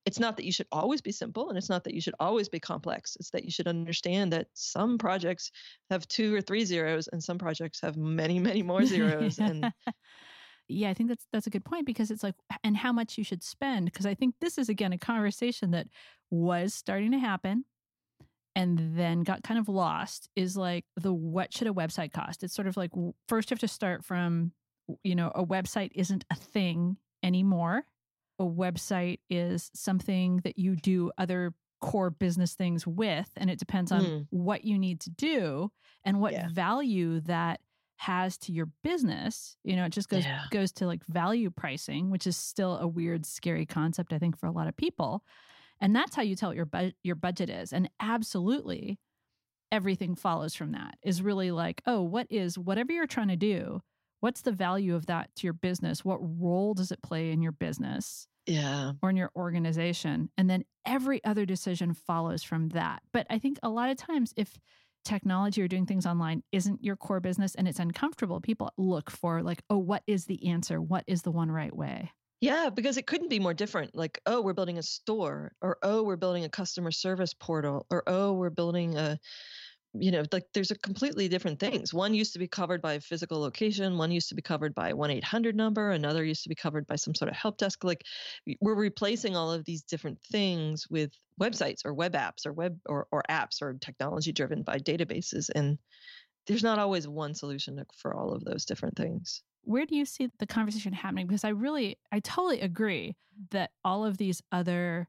it's 0.09 0.19
not 0.19 0.35
that 0.35 0.45
you 0.45 0.51
should 0.51 0.67
always 0.71 1.01
be 1.01 1.11
simple 1.11 1.49
and 1.49 1.57
it's 1.57 1.69
not 1.69 1.83
that 1.83 1.93
you 1.93 2.01
should 2.01 2.15
always 2.19 2.49
be 2.49 2.59
complex 2.59 3.15
it's 3.19 3.29
that 3.29 3.45
you 3.45 3.51
should 3.51 3.67
understand 3.67 4.33
that 4.33 4.47
some 4.53 4.97
projects 4.97 5.51
have 5.89 6.07
two 6.07 6.35
or 6.35 6.41
three 6.41 6.65
zeros 6.65 7.07
and 7.07 7.23
some 7.23 7.37
projects 7.37 7.79
have 7.81 7.95
many 7.95 8.39
many 8.39 8.63
more 8.63 8.85
zeros 8.85 9.39
and 9.39 9.71
yeah, 10.69 10.89
I 10.89 10.93
think 10.93 11.09
that's 11.09 11.25
that's 11.33 11.47
a 11.47 11.49
good 11.49 11.65
point 11.65 11.85
because 11.87 12.11
it's 12.11 12.21
like 12.21 12.35
and 12.63 12.77
how 12.77 12.93
much 12.93 13.17
you 13.17 13.23
should 13.23 13.43
spend 13.43 13.85
because 13.85 14.05
I 14.05 14.13
think 14.13 14.35
this 14.39 14.57
is 14.57 14.69
again 14.69 14.93
a 14.93 14.99
conversation 14.99 15.71
that 15.71 15.87
was 16.29 16.73
starting 16.75 17.11
to 17.11 17.17
happen 17.17 17.65
and 18.55 18.95
then 18.95 19.23
got 19.23 19.43
kind 19.43 19.59
of 19.59 19.67
lost 19.67 20.29
is 20.35 20.55
like 20.55 20.85
the 20.95 21.11
what 21.11 21.53
should 21.53 21.67
a 21.67 21.73
website 21.73 22.13
cost? 22.13 22.43
It's 22.43 22.53
sort 22.53 22.67
of 22.67 22.77
like 22.77 22.91
first 23.27 23.49
you 23.49 23.55
have 23.55 23.59
to 23.61 23.67
start 23.67 24.05
from 24.05 24.51
you 25.03 25.15
know 25.15 25.31
a 25.33 25.43
website 25.43 25.91
isn't 25.95 26.23
a 26.31 26.35
thing 26.35 26.97
anymore. 27.23 27.83
A 28.39 28.43
website 28.43 29.19
is 29.29 29.69
something 29.74 30.38
that 30.43 30.58
you 30.58 30.75
do 30.75 31.12
other 31.17 31.53
core 31.81 32.10
business 32.10 32.55
things 32.55 32.86
with 32.88 33.29
and 33.38 33.50
it 33.50 33.58
depends 33.60 33.91
on 33.91 34.01
Mm. 34.03 34.27
what 34.31 34.65
you 34.65 34.77
need 34.77 35.00
to 35.01 35.10
do 35.10 35.72
and 36.03 36.20
what 36.20 36.33
Yeah. 36.33 36.50
value 36.51 37.22
that 37.22 37.61
has 37.98 38.37
to 38.37 38.51
your 38.53 38.68
business 38.83 39.55
you 39.63 39.75
know 39.77 39.85
it 39.85 39.92
just 39.92 40.07
goes 40.09 40.24
Yeah. 40.25 40.44
goes 40.51 40.72
to 40.74 40.85
like 40.87 41.05
value 41.05 41.50
pricing 41.50 42.09
which 42.09 42.25
is 42.27 42.35
still 42.37 42.77
a 42.77 42.87
weird 42.87 43.25
scary 43.25 43.66
concept 43.66 44.11
i 44.13 44.20
think 44.20 44.37
for 44.37 44.46
a 44.46 44.51
lot 44.51 44.68
of 44.70 44.75
people 44.77 45.22
and 45.81 45.94
that's 45.96 46.16
how 46.16 46.22
you 46.22 46.35
tell 46.35 46.50
what 46.50 46.55
your 46.57 46.66
bu- 46.66 46.92
your 47.03 47.16
budget 47.16 47.50
is 47.50 47.72
and 47.74 47.90
absolutely 48.00 49.00
everything 49.72 50.16
follows 50.16 50.55
from 50.55 50.72
that 50.72 50.98
is 51.03 51.22
really 51.22 51.51
like 51.51 51.81
oh 51.85 52.01
what 52.01 52.27
is 52.29 52.57
whatever 52.57 52.92
you're 52.92 53.05
trying 53.07 53.27
to 53.27 53.35
do 53.35 53.81
what's 54.22 54.42
the 54.42 54.51
value 54.51 54.96
of 54.96 55.05
that 55.05 55.29
to 55.35 55.46
your 55.46 55.53
business 55.53 56.03
what 56.03 56.20
role 56.22 56.74
does 56.74 56.92
it 56.92 57.01
play 57.01 57.31
in 57.31 57.42
your 57.42 57.51
business 57.51 58.27
yeah 58.50 58.94
or 59.01 59.09
in 59.09 59.16
your 59.16 59.31
organization. 59.35 60.29
And 60.38 60.50
then 60.50 60.66
every 60.85 61.24
other 61.24 61.46
decision 61.46 61.94
follows 61.94 62.44
from 62.44 62.70
that. 62.70 63.01
But 63.14 63.27
I 63.29 63.40
think 63.40 63.59
a 63.64 63.70
lot 63.70 63.90
of 63.90 63.98
times, 63.98 64.33
if 64.35 64.57
technology 65.05 65.62
or 65.62 65.68
doing 65.68 65.85
things 65.85 66.05
online 66.05 66.44
isn't 66.51 66.83
your 66.83 66.98
core 66.98 67.22
business 67.22 67.55
and 67.55 67.68
it's 67.68 67.79
uncomfortable, 67.79 68.42
people 68.42 68.74
look 68.77 69.09
for, 69.09 69.42
like, 69.42 69.64
oh, 69.70 69.77
what 69.77 70.03
is 70.07 70.25
the 70.25 70.48
answer? 70.48 70.81
What 70.81 71.05
is 71.07 71.22
the 71.22 71.31
one 71.31 71.51
right 71.51 71.75
way? 71.75 72.12
yeah 72.42 72.70
because 72.70 72.98
it 72.98 73.05
couldn't 73.05 73.29
be 73.29 73.40
more 73.40 73.53
different 73.53 73.94
like 73.96 74.22
oh 74.25 74.42
we're 74.42 74.53
building 74.53 74.77
a 74.77 74.83
store 74.83 75.51
or 75.62 75.77
oh 75.83 76.03
we're 76.03 76.16
building 76.16 76.46
a 76.46 76.50
customer 76.50 76.92
service 76.92 77.33
portal 77.33 77.85
or 77.92 78.03
oh 78.07 78.33
we're 78.33 78.50
building 78.50 78.98
a 78.98 79.20
you 79.93 80.11
know 80.11 80.23
like 80.31 80.45
there's 80.53 80.71
a 80.71 80.77
completely 80.77 81.27
different 81.27 81.59
things 81.59 81.93
one 81.93 82.13
used 82.13 82.33
to 82.33 82.39
be 82.39 82.47
covered 82.47 82.81
by 82.81 82.99
physical 82.99 83.39
location 83.39 83.97
one 83.97 84.11
used 84.11 84.29
to 84.29 84.35
be 84.35 84.41
covered 84.41 84.73
by 84.75 84.89
a 84.89 84.95
1-800 84.95 85.55
number 85.55 85.89
another 85.91 86.23
used 86.23 86.43
to 86.43 86.49
be 86.49 86.55
covered 86.55 86.85
by 86.85 86.95
some 86.95 87.15
sort 87.15 87.29
of 87.29 87.35
help 87.35 87.57
desk 87.57 87.83
like 87.83 88.03
we're 88.61 88.75
replacing 88.75 89.35
all 89.35 89.51
of 89.51 89.65
these 89.65 89.81
different 89.83 90.21
things 90.21 90.87
with 90.89 91.11
websites 91.41 91.83
or 91.85 91.93
web 91.93 92.13
apps 92.13 92.45
or 92.45 92.53
web 92.53 92.79
or, 92.87 93.07
or 93.11 93.23
apps 93.29 93.61
or 93.61 93.73
technology 93.81 94.31
driven 94.31 94.61
by 94.61 94.77
databases 94.77 95.49
and 95.55 95.79
there's 96.47 96.63
not 96.63 96.79
always 96.79 97.07
one 97.07 97.33
solution 97.33 97.83
for 97.95 98.15
all 98.15 98.31
of 98.33 98.43
those 98.43 98.65
different 98.65 98.95
things 98.97 99.43
Where 99.63 99.85
do 99.85 99.95
you 99.95 100.05
see 100.05 100.29
the 100.39 100.47
conversation 100.47 100.93
happening? 100.93 101.27
Because 101.27 101.43
I 101.43 101.49
really, 101.49 101.99
I 102.11 102.19
totally 102.19 102.61
agree 102.61 103.15
that 103.51 103.71
all 103.83 104.05
of 104.05 104.17
these 104.17 104.41
other 104.51 105.07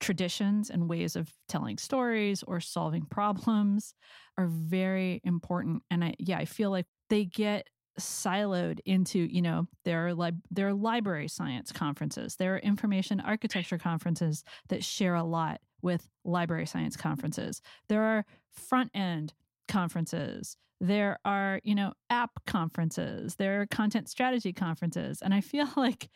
traditions 0.00 0.70
and 0.70 0.88
ways 0.88 1.14
of 1.14 1.32
telling 1.48 1.78
stories 1.78 2.42
or 2.42 2.60
solving 2.60 3.04
problems 3.04 3.94
are 4.36 4.48
very 4.48 5.20
important. 5.24 5.82
And 5.90 6.02
I, 6.02 6.14
yeah, 6.18 6.38
I 6.38 6.46
feel 6.46 6.70
like 6.70 6.86
they 7.08 7.24
get 7.24 7.68
siloed 7.98 8.80
into, 8.86 9.18
you 9.18 9.42
know, 9.42 9.66
there 9.84 10.06
are 10.06 10.14
lib- 10.14 10.42
there 10.50 10.68
are 10.68 10.74
library 10.74 11.28
science 11.28 11.70
conferences, 11.70 12.36
there 12.36 12.54
are 12.54 12.58
information 12.58 13.20
architecture 13.20 13.78
conferences 13.78 14.42
that 14.68 14.82
share 14.82 15.14
a 15.14 15.24
lot 15.24 15.60
with 15.82 16.08
library 16.24 16.66
science 16.66 16.96
conferences. 16.96 17.60
There 17.88 18.02
are 18.02 18.24
front 18.52 18.90
end 18.94 19.34
conferences. 19.68 20.56
There 20.80 21.18
are, 21.24 21.60
you 21.62 21.74
know, 21.74 21.92
app 22.08 22.30
conferences. 22.46 23.36
There 23.36 23.60
are 23.60 23.66
content 23.66 24.08
strategy 24.08 24.52
conferences. 24.52 25.20
And 25.22 25.34
I 25.34 25.40
feel 25.40 25.68
like 25.76 26.08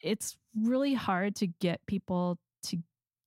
it's 0.00 0.36
really 0.56 0.94
hard 0.94 1.36
to 1.36 1.46
get 1.46 1.86
people 1.86 2.38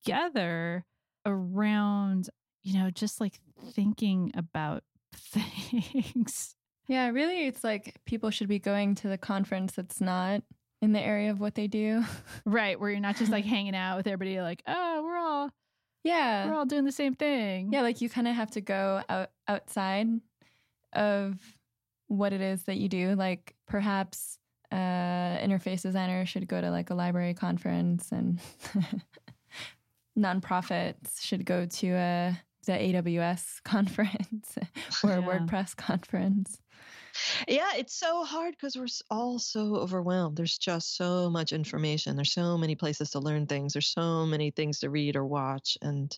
together 0.04 0.84
around, 1.26 2.30
you 2.62 2.78
know, 2.78 2.90
just 2.90 3.20
like 3.20 3.40
thinking 3.72 4.32
about 4.34 4.82
things. 5.14 6.54
Yeah, 6.86 7.08
really, 7.08 7.46
it's 7.46 7.64
like 7.64 7.96
people 8.04 8.30
should 8.30 8.48
be 8.48 8.58
going 8.58 8.94
to 8.96 9.08
the 9.08 9.18
conference 9.18 9.72
that's 9.72 10.00
not 10.00 10.42
in 10.82 10.92
the 10.92 11.00
area 11.00 11.30
of 11.30 11.40
what 11.40 11.54
they 11.54 11.66
do. 11.66 12.04
Right. 12.46 12.78
Where 12.78 12.90
you're 12.90 13.00
not 13.00 13.16
just 13.16 13.32
like 13.32 13.46
hanging 13.46 13.74
out 13.74 13.96
with 13.96 14.06
everybody 14.06 14.38
like, 14.40 14.62
oh, 14.66 15.02
we're 15.02 15.16
all 15.16 15.50
yeah. 16.02 16.46
we're 16.46 16.54
all 16.54 16.66
doing 16.66 16.84
the 16.84 16.92
same 16.92 17.14
thing. 17.14 17.72
Yeah, 17.72 17.80
like 17.80 18.02
you 18.02 18.10
kind 18.10 18.28
of 18.28 18.34
have 18.34 18.50
to 18.52 18.60
go 18.60 19.02
out 19.08 19.30
outside 19.48 20.08
of 20.92 21.40
what 22.08 22.34
it 22.34 22.42
is 22.42 22.64
that 22.64 22.76
you 22.76 22.90
do. 22.90 23.14
Like 23.14 23.54
perhaps 23.66 24.38
uh, 24.70 24.76
interface 24.76 25.82
designer 25.82 26.26
should 26.26 26.46
go 26.46 26.60
to 26.60 26.70
like 26.70 26.90
a 26.90 26.94
library 26.94 27.32
conference, 27.32 28.12
and 28.12 28.38
nonprofits 30.18 31.20
should 31.20 31.44
go 31.44 31.66
to 31.66 31.90
uh, 31.94 32.32
a 32.32 32.36
the 32.66 32.72
AWS 32.72 33.62
conference 33.64 34.56
or 35.02 35.12
a 35.12 35.20
Yeah. 35.20 35.26
WordPress 35.26 35.76
conference. 35.76 36.58
Yeah, 37.46 37.70
it's 37.76 37.94
so 37.94 38.24
hard 38.24 38.54
because 38.54 38.74
we're 38.76 38.86
all 39.10 39.38
so 39.38 39.76
overwhelmed. 39.76 40.36
There's 40.36 40.58
just 40.58 40.96
so 40.96 41.30
much 41.30 41.52
information. 41.52 42.16
There's 42.16 42.32
so 42.32 42.58
many 42.58 42.74
places 42.74 43.10
to 43.10 43.20
learn 43.20 43.46
things. 43.46 43.72
There's 43.74 43.86
so 43.86 44.26
many 44.26 44.50
things 44.50 44.80
to 44.80 44.90
read 44.90 45.14
or 45.14 45.24
watch, 45.24 45.78
and 45.80 46.16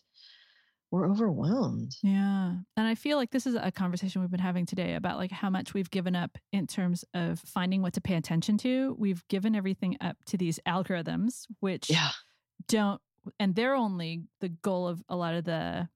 we're 0.89 1.07
overwhelmed. 1.07 1.95
Yeah. 2.01 2.55
And 2.77 2.87
I 2.87 2.95
feel 2.95 3.17
like 3.17 3.29
this 3.31 3.45
is 3.45 3.55
a 3.55 3.71
conversation 3.71 4.21
we've 4.21 4.31
been 4.31 4.39
having 4.39 4.65
today 4.65 4.95
about 4.95 5.17
like 5.17 5.31
how 5.31 5.49
much 5.49 5.73
we've 5.73 5.91
given 5.91 6.15
up 6.15 6.37
in 6.53 6.65
terms 6.65 7.03
of 7.13 7.39
finding 7.41 7.81
what 7.81 7.93
to 7.93 8.01
pay 8.01 8.15
attention 8.15 8.57
to. 8.59 8.95
We've 8.97 9.21
given 9.27 9.53
everything 9.53 9.97
up 10.01 10.15
to 10.27 10.37
these 10.37 10.59
algorithms, 10.65 11.45
which 11.59 11.89
Yeah, 11.91 12.09
don't 12.69 13.01
and 13.39 13.55
they're 13.55 13.75
only 13.75 14.23
the 14.41 14.49
goal 14.49 14.87
of 14.87 15.03
a 15.09 15.15
lot 15.15 15.33
of 15.35 15.43
the 15.45 15.87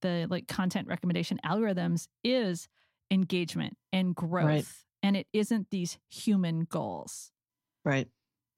the 0.00 0.26
like 0.28 0.48
content 0.48 0.88
recommendation 0.88 1.38
algorithms 1.44 2.08
is 2.24 2.68
engagement 3.10 3.76
and 3.92 4.14
growth. 4.14 4.44
Right. 4.46 4.66
And 5.04 5.16
it 5.16 5.26
isn't 5.32 5.70
these 5.70 5.98
human 6.08 6.64
goals. 6.64 7.30
right. 7.84 8.08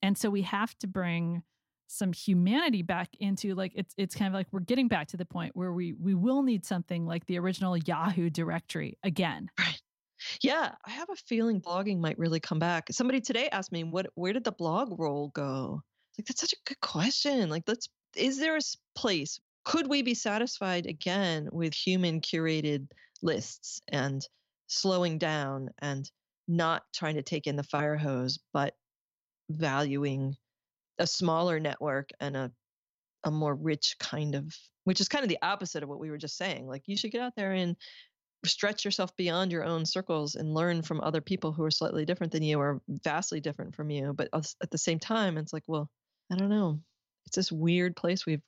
And 0.03 0.19
so 0.19 0.29
we 0.29 0.43
have 0.43 0.77
to 0.81 0.87
bring 0.87 1.43
some 1.87 2.12
humanity 2.12 2.83
back 2.83 3.09
into 3.21 3.55
like 3.55 3.73
it's 3.75 3.95
it's 3.97 4.14
kind 4.14 4.29
of 4.29 4.35
like 4.35 4.47
we're 4.53 4.61
getting 4.61 4.88
back 4.88 5.09
to 5.09 5.17
the 5.17 5.25
point 5.25 5.55
where 5.55 5.73
we 5.73 5.95
we 5.95 6.14
will 6.14 6.43
need 6.43 6.64
something 6.64 7.07
like 7.07 7.25
the 7.27 7.38
original 7.38 7.77
Yahoo 7.77 8.29
directory 8.31 8.99
again. 9.03 9.49
Right. 9.59 9.81
Yeah, 10.43 10.73
I 10.87 10.90
have 10.90 11.11
a 11.11 11.17
feeling 11.17 11.61
blogging 11.61 11.99
might 12.01 12.19
really 12.19 12.40
come 12.40 12.59
back. 12.59 12.87
Somebody 12.90 13.21
today 13.21 13.49
asked 13.51 13.73
me, 13.73 13.85
"What? 13.85 14.07
Where 14.14 14.33
did 14.33 14.45
the 14.45 14.53
blogroll 14.53 15.33
go?" 15.33 15.83
Like 16.18 16.27
that's 16.27 16.40
such 16.40 16.53
a 16.53 16.68
good 16.68 16.81
question. 16.81 17.48
Like, 17.50 17.64
let's. 17.66 17.88
Is 18.16 18.38
there 18.38 18.57
a 18.57 18.61
place? 18.94 19.40
Could 19.64 19.88
we 19.88 20.03
be 20.03 20.14
satisfied 20.14 20.87
again 20.87 21.48
with 21.50 21.74
human 21.74 22.20
curated 22.20 22.87
lists 23.22 23.81
and 23.90 24.22
slowing 24.68 25.18
down 25.18 25.70
and 25.81 26.09
not 26.46 26.83
trying 26.94 27.16
to 27.16 27.22
take 27.22 27.46
in 27.46 27.57
the 27.57 27.62
fire 27.62 27.96
hose, 27.96 28.38
but 28.53 28.74
valuing 29.50 30.37
a 30.98 31.07
smaller 31.07 31.59
network 31.61 32.11
and 32.20 32.37
a 32.37 32.53
a 33.24 33.31
more 33.31 33.55
rich 33.55 33.96
kind 33.98 34.35
of 34.35 34.55
which 34.85 35.00
is 35.00 35.09
kind 35.09 35.22
of 35.22 35.31
the 35.31 35.38
opposite 35.42 35.83
of 35.83 35.88
what 35.88 35.98
we 35.98 36.11
were 36.11 36.18
just 36.18 36.37
saying 36.37 36.66
like 36.66 36.83
you 36.87 36.96
should 36.96 37.11
get 37.11 37.22
out 37.22 37.35
there 37.37 37.53
and 37.53 37.77
stretch 38.44 38.85
yourself 38.85 39.16
beyond 39.16 39.50
your 39.50 39.64
own 39.64 39.87
circles 39.87 40.35
and 40.35 40.53
learn 40.53 40.83
from 40.83 41.00
other 41.00 41.22
people 41.22 41.53
who 41.53 41.64
are 41.64 41.70
slightly 41.70 42.05
different 42.05 42.33
than 42.33 42.42
you 42.42 42.59
or 42.59 42.83
vastly 42.88 43.40
different 43.40 43.74
from 43.74 43.90
you 43.90 44.12
but 44.12 44.29
at 44.35 44.70
the 44.70 44.79
same 44.79 44.98
time 44.98 45.38
it's 45.38 45.53
like 45.53 45.62
well 45.66 45.88
i 46.33 46.37
don't 46.37 46.51
know. 46.51 46.81
It's 47.27 47.37
this 47.37 47.53
weird 47.53 47.97
place 47.97 48.27
we've 48.27 48.43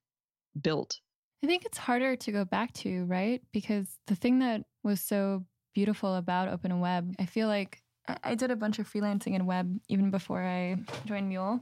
built. 0.61 1.01
I 1.43 1.47
think 1.47 1.65
it's 1.65 1.79
harder 1.79 2.17
to 2.17 2.33
go 2.33 2.45
back 2.45 2.73
to 2.75 3.05
right? 3.05 3.43
Because 3.53 3.89
the 4.07 4.15
thing 4.15 4.41
that 4.41 4.62
was 4.83 5.01
so 5.01 5.45
beautiful 5.75 6.15
about 6.15 6.49
open 6.49 6.81
web 6.81 7.15
i 7.19 7.27
feel 7.27 7.49
like 7.49 7.83
I 8.23 8.35
did 8.35 8.51
a 8.51 8.57
bunch 8.57 8.79
of 8.79 8.91
freelancing 8.91 9.35
in 9.35 9.47
web 9.47 9.79
even 9.89 10.11
before 10.11 10.43
I 10.43 10.77
joined 11.07 11.29
Mule. 11.29 11.61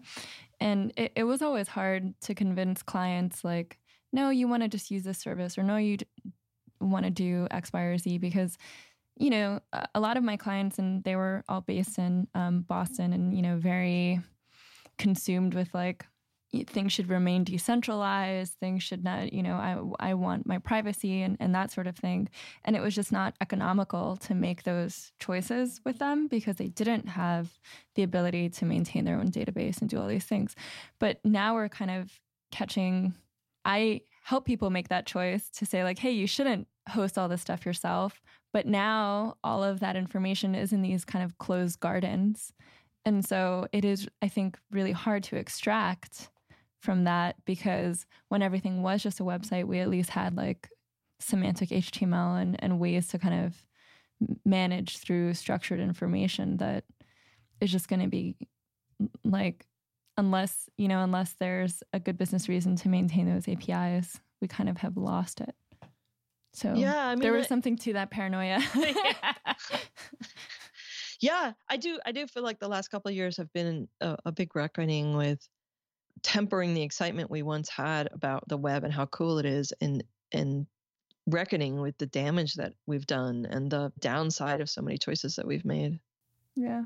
And 0.60 0.92
it, 0.96 1.12
it 1.16 1.24
was 1.24 1.42
always 1.42 1.68
hard 1.68 2.14
to 2.22 2.34
convince 2.34 2.82
clients, 2.82 3.44
like, 3.44 3.78
no, 4.12 4.30
you 4.30 4.46
want 4.46 4.62
to 4.62 4.68
just 4.68 4.90
use 4.90 5.02
this 5.02 5.18
service, 5.18 5.58
or 5.58 5.62
no, 5.62 5.76
you 5.76 5.98
want 6.80 7.04
to 7.04 7.10
do 7.10 7.48
X, 7.50 7.72
Y, 7.72 7.80
or 7.80 7.98
Z, 7.98 8.18
because, 8.18 8.56
you 9.16 9.30
know, 9.30 9.60
a 9.94 10.00
lot 10.00 10.16
of 10.16 10.22
my 10.22 10.36
clients, 10.36 10.78
and 10.78 11.02
they 11.04 11.16
were 11.16 11.42
all 11.48 11.60
based 11.60 11.98
in 11.98 12.28
um, 12.34 12.60
Boston 12.60 13.12
and, 13.12 13.34
you 13.34 13.42
know, 13.42 13.56
very 13.56 14.20
consumed 14.98 15.54
with 15.54 15.72
like 15.74 16.06
things 16.68 16.92
should 16.92 17.08
remain 17.08 17.42
decentralized 17.42 18.54
things 18.60 18.80
should 18.80 19.02
not 19.02 19.32
you 19.32 19.42
know 19.42 19.54
i, 19.54 20.10
I 20.10 20.14
want 20.14 20.46
my 20.46 20.58
privacy 20.58 21.22
and, 21.22 21.36
and 21.40 21.54
that 21.54 21.72
sort 21.72 21.86
of 21.86 21.96
thing. 21.96 22.28
And 22.64 22.76
it 22.76 22.80
was 22.80 22.94
just 22.94 23.10
not 23.10 23.34
economical 23.40 24.16
to 24.18 24.34
make 24.34 24.62
those 24.62 25.12
choices 25.18 25.80
with 25.84 25.98
them 25.98 26.28
because 26.28 26.56
they 26.56 26.68
didn't 26.68 27.08
have 27.08 27.58
the 27.94 28.02
ability 28.02 28.50
to 28.50 28.64
maintain 28.64 29.04
their 29.04 29.18
own 29.18 29.30
database 29.30 29.80
and 29.80 29.90
do 29.90 29.98
all 30.00 30.06
these 30.06 30.24
things. 30.24 30.54
But 30.98 31.18
now 31.24 31.54
we're 31.54 31.68
kind 31.68 31.90
of 31.90 32.20
catching 32.52 33.14
i 33.64 34.00
help 34.22 34.44
people 34.44 34.70
make 34.70 34.88
that 34.88 35.06
choice 35.06 35.48
to 35.50 35.66
say 35.66 35.82
like 35.82 35.98
hey 35.98 36.10
you 36.12 36.26
shouldn't 36.26 36.68
host 36.88 37.18
all 37.18 37.28
this 37.28 37.40
stuff 37.40 37.64
yourself. 37.66 38.22
But 38.52 38.66
now 38.66 39.36
all 39.42 39.64
of 39.64 39.80
that 39.80 39.96
information 39.96 40.54
is 40.54 40.72
in 40.72 40.82
these 40.82 41.04
kind 41.04 41.24
of 41.24 41.38
closed 41.38 41.80
gardens 41.80 42.52
and 43.04 43.24
so 43.24 43.66
it 43.72 43.84
is 43.84 44.08
i 44.22 44.28
think 44.28 44.58
really 44.70 44.92
hard 44.92 45.22
to 45.22 45.36
extract 45.36 46.30
from 46.84 47.04
that 47.04 47.36
because 47.46 48.06
when 48.28 48.42
everything 48.42 48.82
was 48.82 49.02
just 49.02 49.18
a 49.18 49.24
website, 49.24 49.64
we 49.64 49.80
at 49.80 49.88
least 49.88 50.10
had 50.10 50.36
like 50.36 50.68
semantic 51.18 51.70
HTML 51.70 52.40
and, 52.40 52.62
and 52.62 52.78
ways 52.78 53.08
to 53.08 53.18
kind 53.18 53.46
of 53.46 53.64
manage 54.44 54.98
through 54.98 55.34
structured 55.34 55.80
information 55.80 56.58
that 56.58 56.84
is 57.60 57.72
just 57.72 57.88
going 57.88 58.02
to 58.02 58.08
be 58.08 58.36
like, 59.24 59.66
unless, 60.18 60.68
you 60.76 60.86
know, 60.86 61.02
unless 61.02 61.32
there's 61.40 61.82
a 61.94 61.98
good 61.98 62.18
business 62.18 62.48
reason 62.48 62.76
to 62.76 62.88
maintain 62.88 63.26
those 63.26 63.48
APIs, 63.48 64.20
we 64.42 64.46
kind 64.46 64.68
of 64.68 64.76
have 64.76 64.96
lost 64.96 65.40
it. 65.40 65.54
So 66.52 66.74
yeah, 66.74 67.06
I 67.06 67.14
mean, 67.14 67.22
there 67.22 67.32
was 67.32 67.48
something 67.48 67.76
to 67.78 67.94
that 67.94 68.10
paranoia. 68.10 68.60
yeah. 68.76 69.32
yeah, 71.24 71.52
I 71.70 71.78
do. 71.78 71.98
I 72.04 72.12
do 72.12 72.26
feel 72.26 72.42
like 72.42 72.58
the 72.58 72.68
last 72.68 72.88
couple 72.88 73.08
of 73.08 73.14
years 73.14 73.38
have 73.38 73.50
been 73.54 73.88
a, 74.02 74.16
a 74.26 74.32
big 74.32 74.54
reckoning 74.54 75.16
with 75.16 75.48
tempering 76.22 76.74
the 76.74 76.82
excitement 76.82 77.30
we 77.30 77.42
once 77.42 77.70
had 77.70 78.10
about 78.12 78.46
the 78.46 78.58
web 78.58 78.84
and 78.84 78.92
how 78.92 79.06
cool 79.06 79.38
it 79.38 79.46
is 79.46 79.72
and 79.80 80.04
and 80.32 80.66
reckoning 81.26 81.80
with 81.80 81.96
the 81.96 82.06
damage 82.06 82.54
that 82.54 82.74
we've 82.86 83.06
done 83.06 83.46
and 83.48 83.70
the 83.70 83.90
downside 84.00 84.60
of 84.60 84.68
so 84.68 84.82
many 84.82 84.98
choices 84.98 85.36
that 85.36 85.46
we've 85.46 85.64
made. 85.64 85.98
Yeah. 86.56 86.82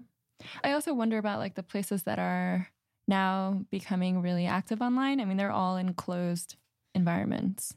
I 0.63 0.71
also 0.71 0.95
wonder 0.95 1.19
about 1.19 1.41
like 1.41 1.57
the 1.57 1.65
places 1.65 2.05
that 2.05 2.21
are 2.21 2.69
now 3.09 3.65
becoming 3.73 4.23
really 4.23 4.47
active 4.47 4.81
online. 4.81 5.21
I 5.21 5.25
mean, 5.25 5.37
they're 5.37 5.51
all 5.51 5.77
in 5.77 5.95
closed 5.95 6.55
environments 6.95 7.75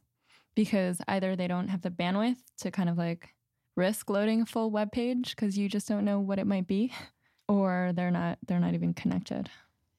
because 0.53 1.01
either 1.07 1.35
they 1.35 1.47
don't 1.47 1.69
have 1.69 1.81
the 1.81 1.89
bandwidth 1.89 2.37
to 2.59 2.69
kind 2.69 2.87
of 2.87 2.99
like 2.99 3.33
risk 3.75 4.09
loading 4.09 4.41
a 4.41 4.45
full 4.45 4.71
web 4.71 4.91
page 4.91 5.35
because 5.35 5.57
you 5.57 5.69
just 5.69 5.87
don't 5.87 6.05
know 6.05 6.19
what 6.19 6.39
it 6.39 6.47
might 6.47 6.67
be 6.67 6.93
or 7.47 7.91
they're 7.95 8.11
not 8.11 8.37
they're 8.47 8.59
not 8.59 8.73
even 8.73 8.93
connected. 8.93 9.49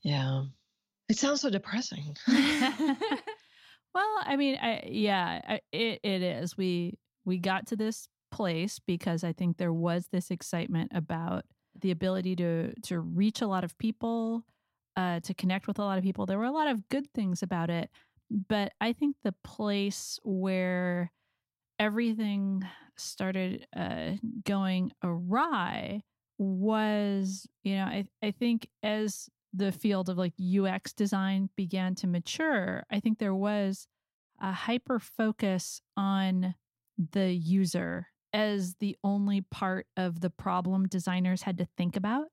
Yeah. 0.02 0.44
It 1.08 1.18
sounds 1.18 1.42
so 1.42 1.50
depressing. 1.50 2.16
well, 2.28 4.16
I 4.24 4.36
mean, 4.36 4.56
I, 4.60 4.84
yeah, 4.86 5.40
I, 5.46 5.60
it 5.70 6.00
it 6.02 6.22
is. 6.22 6.56
We 6.56 6.98
we 7.24 7.38
got 7.38 7.66
to 7.68 7.76
this 7.76 8.08
place 8.30 8.78
because 8.78 9.22
I 9.22 9.32
think 9.32 9.58
there 9.58 9.72
was 9.72 10.08
this 10.10 10.30
excitement 10.30 10.92
about 10.94 11.44
the 11.80 11.90
ability 11.90 12.36
to 12.36 12.72
to 12.84 13.00
reach 13.00 13.42
a 13.42 13.46
lot 13.46 13.64
of 13.64 13.76
people, 13.78 14.44
uh, 14.96 15.20
to 15.20 15.34
connect 15.34 15.66
with 15.66 15.78
a 15.78 15.82
lot 15.82 15.98
of 15.98 16.04
people. 16.04 16.24
There 16.24 16.38
were 16.38 16.44
a 16.44 16.52
lot 16.52 16.68
of 16.68 16.88
good 16.88 17.12
things 17.12 17.42
about 17.42 17.68
it, 17.68 17.90
but 18.48 18.72
I 18.80 18.92
think 18.92 19.16
the 19.22 19.34
place 19.44 20.18
where 20.24 21.12
everything 21.78 22.64
started 22.96 23.66
uh, 23.76 24.12
going 24.44 24.92
awry 25.02 26.02
was, 26.38 27.46
you 27.62 27.76
know, 27.76 27.84
I 27.84 28.06
I 28.22 28.30
think 28.32 28.68
as 28.82 29.28
the 29.52 29.72
field 29.72 30.08
of 30.08 30.18
like 30.18 30.34
UX 30.40 30.92
design 30.92 31.50
began 31.56 31.94
to 31.96 32.06
mature, 32.06 32.84
I 32.90 33.00
think 33.00 33.18
there 33.18 33.34
was 33.34 33.86
a 34.40 34.52
hyper 34.52 34.98
focus 34.98 35.80
on 35.96 36.54
the 37.12 37.32
user 37.32 38.08
as 38.32 38.76
the 38.80 38.96
only 39.04 39.42
part 39.42 39.86
of 39.96 40.20
the 40.20 40.30
problem 40.30 40.88
designers 40.88 41.42
had 41.42 41.58
to 41.58 41.68
think 41.76 41.96
about. 41.96 42.26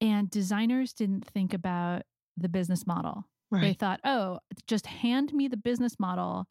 And 0.00 0.30
designers 0.30 0.92
didn't 0.92 1.24
think 1.24 1.54
about 1.54 2.02
the 2.36 2.48
business 2.48 2.86
model. 2.86 3.24
Right. 3.50 3.62
They 3.62 3.72
thought, 3.72 4.00
oh, 4.04 4.40
just 4.66 4.86
hand 4.86 5.32
me 5.32 5.48
the 5.48 5.56
business 5.56 5.98
model 5.98 6.46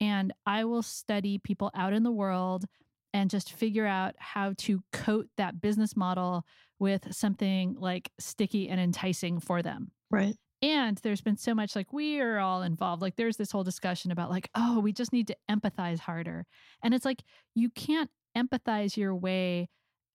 and 0.00 0.32
I 0.44 0.64
will 0.64 0.82
study 0.82 1.38
people 1.38 1.70
out 1.74 1.92
in 1.92 2.02
the 2.02 2.12
world 2.12 2.64
and 3.12 3.30
just 3.30 3.52
figure 3.52 3.86
out 3.86 4.14
how 4.18 4.52
to 4.58 4.82
coat 4.92 5.28
that 5.36 5.60
business 5.60 5.96
model 5.96 6.44
with 6.78 7.14
something 7.14 7.74
like 7.78 8.10
sticky 8.18 8.68
and 8.68 8.78
enticing 8.78 9.40
for 9.40 9.62
them. 9.62 9.90
Right. 10.10 10.36
And 10.62 10.98
there's 10.98 11.20
been 11.20 11.36
so 11.36 11.54
much 11.54 11.76
like 11.76 11.92
we 11.92 12.20
are 12.20 12.38
all 12.38 12.62
involved. 12.62 13.02
Like 13.02 13.16
there's 13.16 13.36
this 13.36 13.50
whole 13.50 13.64
discussion 13.64 14.10
about 14.10 14.30
like, 14.30 14.48
oh, 14.54 14.80
we 14.80 14.92
just 14.92 15.12
need 15.12 15.28
to 15.28 15.36
empathize 15.50 15.98
harder. 15.98 16.46
And 16.82 16.94
it's 16.94 17.04
like 17.04 17.22
you 17.54 17.70
can't 17.70 18.10
empathize 18.36 18.96
your 18.96 19.14
way 19.14 19.68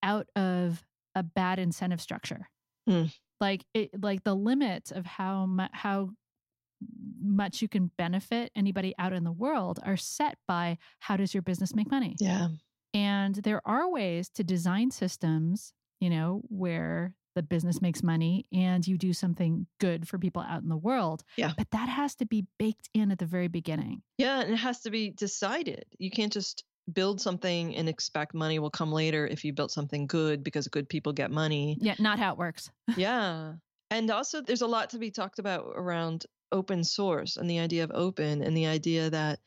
out 0.04 0.28
of 0.36 0.84
a 1.16 1.24
bad 1.24 1.60
incentive 1.60 2.02
structure. 2.02 2.50
Mm. 2.90 3.14
Like 3.40 3.66
it 3.74 3.92
like 4.02 4.24
the 4.24 4.36
limits 4.36 4.92
of 4.92 5.06
how 5.06 5.50
how 5.72 6.10
much 7.22 7.62
you 7.62 7.68
can 7.68 7.92
benefit 7.98 8.52
anybody 8.56 8.94
out 8.98 9.14
in 9.14 9.24
the 9.24 9.32
world 9.32 9.80
are 9.84 9.98
set 9.98 10.38
by 10.48 10.78
how 11.00 11.18
does 11.18 11.34
your 11.34 11.44
business 11.44 11.76
make 11.76 11.90
money? 11.90 12.16
Yeah. 12.20 12.50
And 12.94 13.36
there 13.36 13.62
are 13.66 13.90
ways 13.90 14.30
to 14.36 14.44
design 14.44 14.92
systems, 14.92 15.74
you 16.00 16.10
know, 16.10 16.42
where 16.50 17.16
the 17.36 17.44
business 17.44 17.82
makes 17.82 18.04
money 18.04 18.46
and 18.52 18.86
you 18.86 18.98
do 18.98 19.14
something 19.14 19.66
good 19.80 20.08
for 20.08 20.18
people 20.18 20.42
out 20.42 20.62
in 20.62 20.70
the 20.70 20.78
world. 20.78 21.24
Yeah. 21.38 21.54
But 21.58 21.72
that 21.72 21.88
has 21.88 22.16
to 22.16 22.26
be 22.26 22.46
baked 22.60 22.90
in 22.94 23.12
at 23.12 23.20
the 23.20 23.26
very 23.26 23.48
beginning. 23.48 24.02
Yeah. 24.18 24.42
And 24.42 24.54
it 24.54 24.58
has 24.58 24.82
to 24.82 24.90
be 24.90 25.12
decided. 25.12 25.86
You 25.98 26.12
can't 26.12 26.34
just 26.34 26.66
build 26.92 27.22
something 27.22 27.76
and 27.76 27.88
expect 27.88 28.34
money 28.34 28.60
will 28.60 28.70
come 28.70 28.92
later 28.92 29.26
if 29.26 29.46
you 29.46 29.54
built 29.54 29.72
something 29.72 30.08
good 30.08 30.44
because 30.44 30.68
good 30.68 30.90
people 30.90 31.14
get 31.14 31.32
money. 31.32 31.78
Yeah. 31.80 31.96
Not 32.00 32.20
how 32.20 32.34
it 32.34 32.38
works. 32.38 32.70
yeah. 32.98 33.54
And 33.90 34.10
also, 34.10 34.42
there's 34.42 34.62
a 34.62 34.68
lot 34.68 34.90
to 34.92 34.98
be 34.98 35.12
talked 35.12 35.40
about 35.40 35.74
around 35.76 36.26
open 36.52 36.84
source 36.84 37.38
and 37.38 37.50
the 37.50 37.60
idea 37.60 37.84
of 37.84 37.92
open 37.94 38.42
and 38.42 38.56
the 38.56 38.68
idea 38.68 39.10
that 39.10 39.40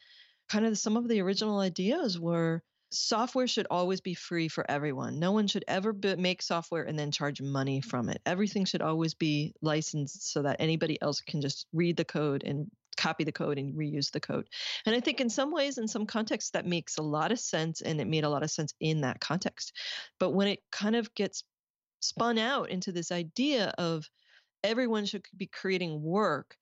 kind 0.49 0.67
of 0.67 0.79
some 0.79 0.97
of 0.97 1.09
the 1.09 1.21
original 1.21 1.59
ideas 1.59 2.19
were 2.19 2.63
software 2.91 3.47
should 3.47 3.67
always 3.71 4.01
be 4.01 4.15
free 4.15 4.49
for 4.49 4.69
everyone. 4.71 5.19
No 5.19 5.33
one 5.33 5.47
should 5.47 5.65
ever 5.67 5.93
be, 5.93 6.15
make 6.17 6.43
software 6.43 6.85
and 6.85 6.99
then 6.99 7.11
charge 7.11 7.41
money 7.41 7.81
mm-hmm. 7.81 7.89
from 7.89 8.09
it. 8.09 8.21
Everything 8.25 8.65
should 8.65 8.83
always 8.83 9.15
be 9.15 9.55
licensed 9.63 10.33
so 10.33 10.43
that 10.43 10.57
anybody 10.61 11.01
else 11.03 11.21
can 11.21 11.41
just 11.41 11.67
read 11.73 11.97
the 11.97 12.05
code 12.05 12.45
and 12.45 12.71
copy 12.97 13.25
the 13.25 13.33
code 13.33 13.59
and 13.59 13.75
reuse 13.75 14.13
the 14.13 14.21
code. 14.21 14.49
And 14.87 14.95
I 14.95 15.01
think 15.01 15.21
in 15.21 15.29
some 15.29 15.53
ways, 15.53 15.79
in 15.79 15.89
some 15.89 16.07
contexts, 16.07 16.53
that 16.53 16.67
makes 16.67 16.99
a 16.99 17.03
lot 17.03 17.33
of 17.33 17.41
sense 17.41 17.81
and 17.81 18.01
it 18.01 18.07
made 18.07 18.25
a 18.25 18.29
lot 18.29 18.45
of 18.45 18.51
sense 18.51 18.73
in 18.81 19.01
that 19.01 19.21
context. 19.21 19.73
But 20.21 20.31
when 20.31 20.47
it 20.47 20.61
kind 20.71 20.95
of 20.95 21.13
gets 21.15 21.43
spun 22.01 22.39
out 22.39 22.71
into 22.71 22.93
this 22.93 23.11
idea 23.11 23.73
of 23.79 24.09
everyone 24.63 25.05
should 25.05 25.25
be 25.37 25.47
creating 25.47 26.03
work. 26.03 26.57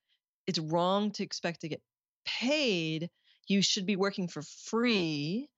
It's 0.47 0.59
wrong 0.59 1.13
to 1.13 1.23
expect 1.23 1.61
to 1.63 1.69
get 1.69 1.83
paid. 2.25 3.11
You 3.49 3.63
should 3.63 3.87
be 3.87 3.97
working 3.97 4.29
for 4.29 4.43
free 4.43 5.49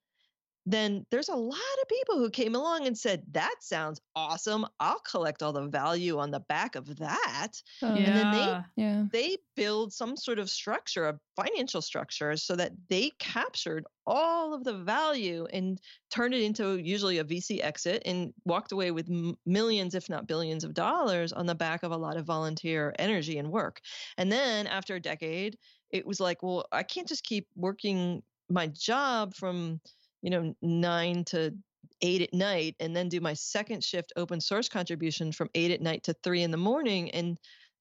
then 0.67 1.05
there's 1.11 1.29
a 1.29 1.35
lot 1.35 1.59
of 1.83 1.89
people 1.89 2.19
who 2.19 2.31
came 2.31 2.55
along 2.55 2.87
and 2.87 2.97
said, 2.97 3.23
That 3.33 3.57
sounds 3.61 4.01
awesome. 4.17 4.67
I'll 4.81 5.01
collect 5.01 5.43
all 5.43 5.53
the 5.53 5.69
value 5.69 6.19
on 6.19 6.31
the 6.31 6.41
back 6.41 6.75
of 6.75 6.97
that. 6.99 7.53
Oh, 7.83 7.95
yeah. 7.95 8.01
And 8.03 8.17
then 8.17 8.33
they 8.33 8.83
yeah. 8.83 9.05
they 9.13 9.37
build 9.57 9.93
some 9.93 10.17
sort 10.17 10.39
of 10.39 10.49
structure, 10.49 11.07
a 11.09 11.19
financial 11.37 11.83
structure, 11.83 12.37
so 12.37 12.57
that 12.57 12.73
they 12.89 13.11
captured 13.19 13.85
all 14.07 14.55
of 14.55 14.65
the 14.65 14.75
value 14.75 15.47
and 15.53 15.81
turned 16.11 16.35
it 16.35 16.43
into 16.43 16.79
usually 16.79 17.19
a 17.19 17.25
VC 17.25 17.63
exit 17.63 18.03
and 18.07 18.33
walked 18.45 18.73
away 18.73 18.91
with 18.91 19.11
m- 19.11 19.37
millions, 19.45 19.95
if 19.95 20.09
not 20.09 20.27
billions, 20.27 20.65
of 20.65 20.75
dollars 20.75 21.33
on 21.33 21.47
the 21.47 21.55
back 21.55 21.83
of 21.83 21.93
a 21.93 21.97
lot 21.97 22.17
of 22.17 22.25
volunteer 22.25 22.95
energy 22.99 23.39
and 23.39 23.51
work. 23.51 23.81
And 24.17 24.33
then 24.33 24.67
after 24.67 24.95
a 24.95 25.01
decade, 25.01 25.59
it 25.91 26.07
was 26.07 26.21
like, 26.21 26.43
well, 26.43 26.67
I 26.73 26.83
can't 26.83 27.09
just 27.09 27.25
keep 27.25 27.47
working 27.55 28.23
my 28.51 28.67
job 28.67 29.35
from 29.35 29.81
you 30.25 30.31
know, 30.31 30.55
nine 30.63 31.23
to 31.27 31.55
eight 32.01 32.23
at 32.23 32.33
night 32.33 32.75
and 32.81 32.97
then 32.97 33.11
do 33.11 33.21
my 33.21 33.35
second 33.35 33.85
shift 33.85 34.11
open 34.17 34.41
source 34.41 34.71
contribution 34.71 35.31
from 35.31 35.51
eight 35.55 35.71
at 35.71 35.83
night 35.83 36.03
to 36.05 36.15
three 36.25 36.43
in 36.43 36.51
the 36.51 36.57
morning 36.57 37.11
and 37.11 37.37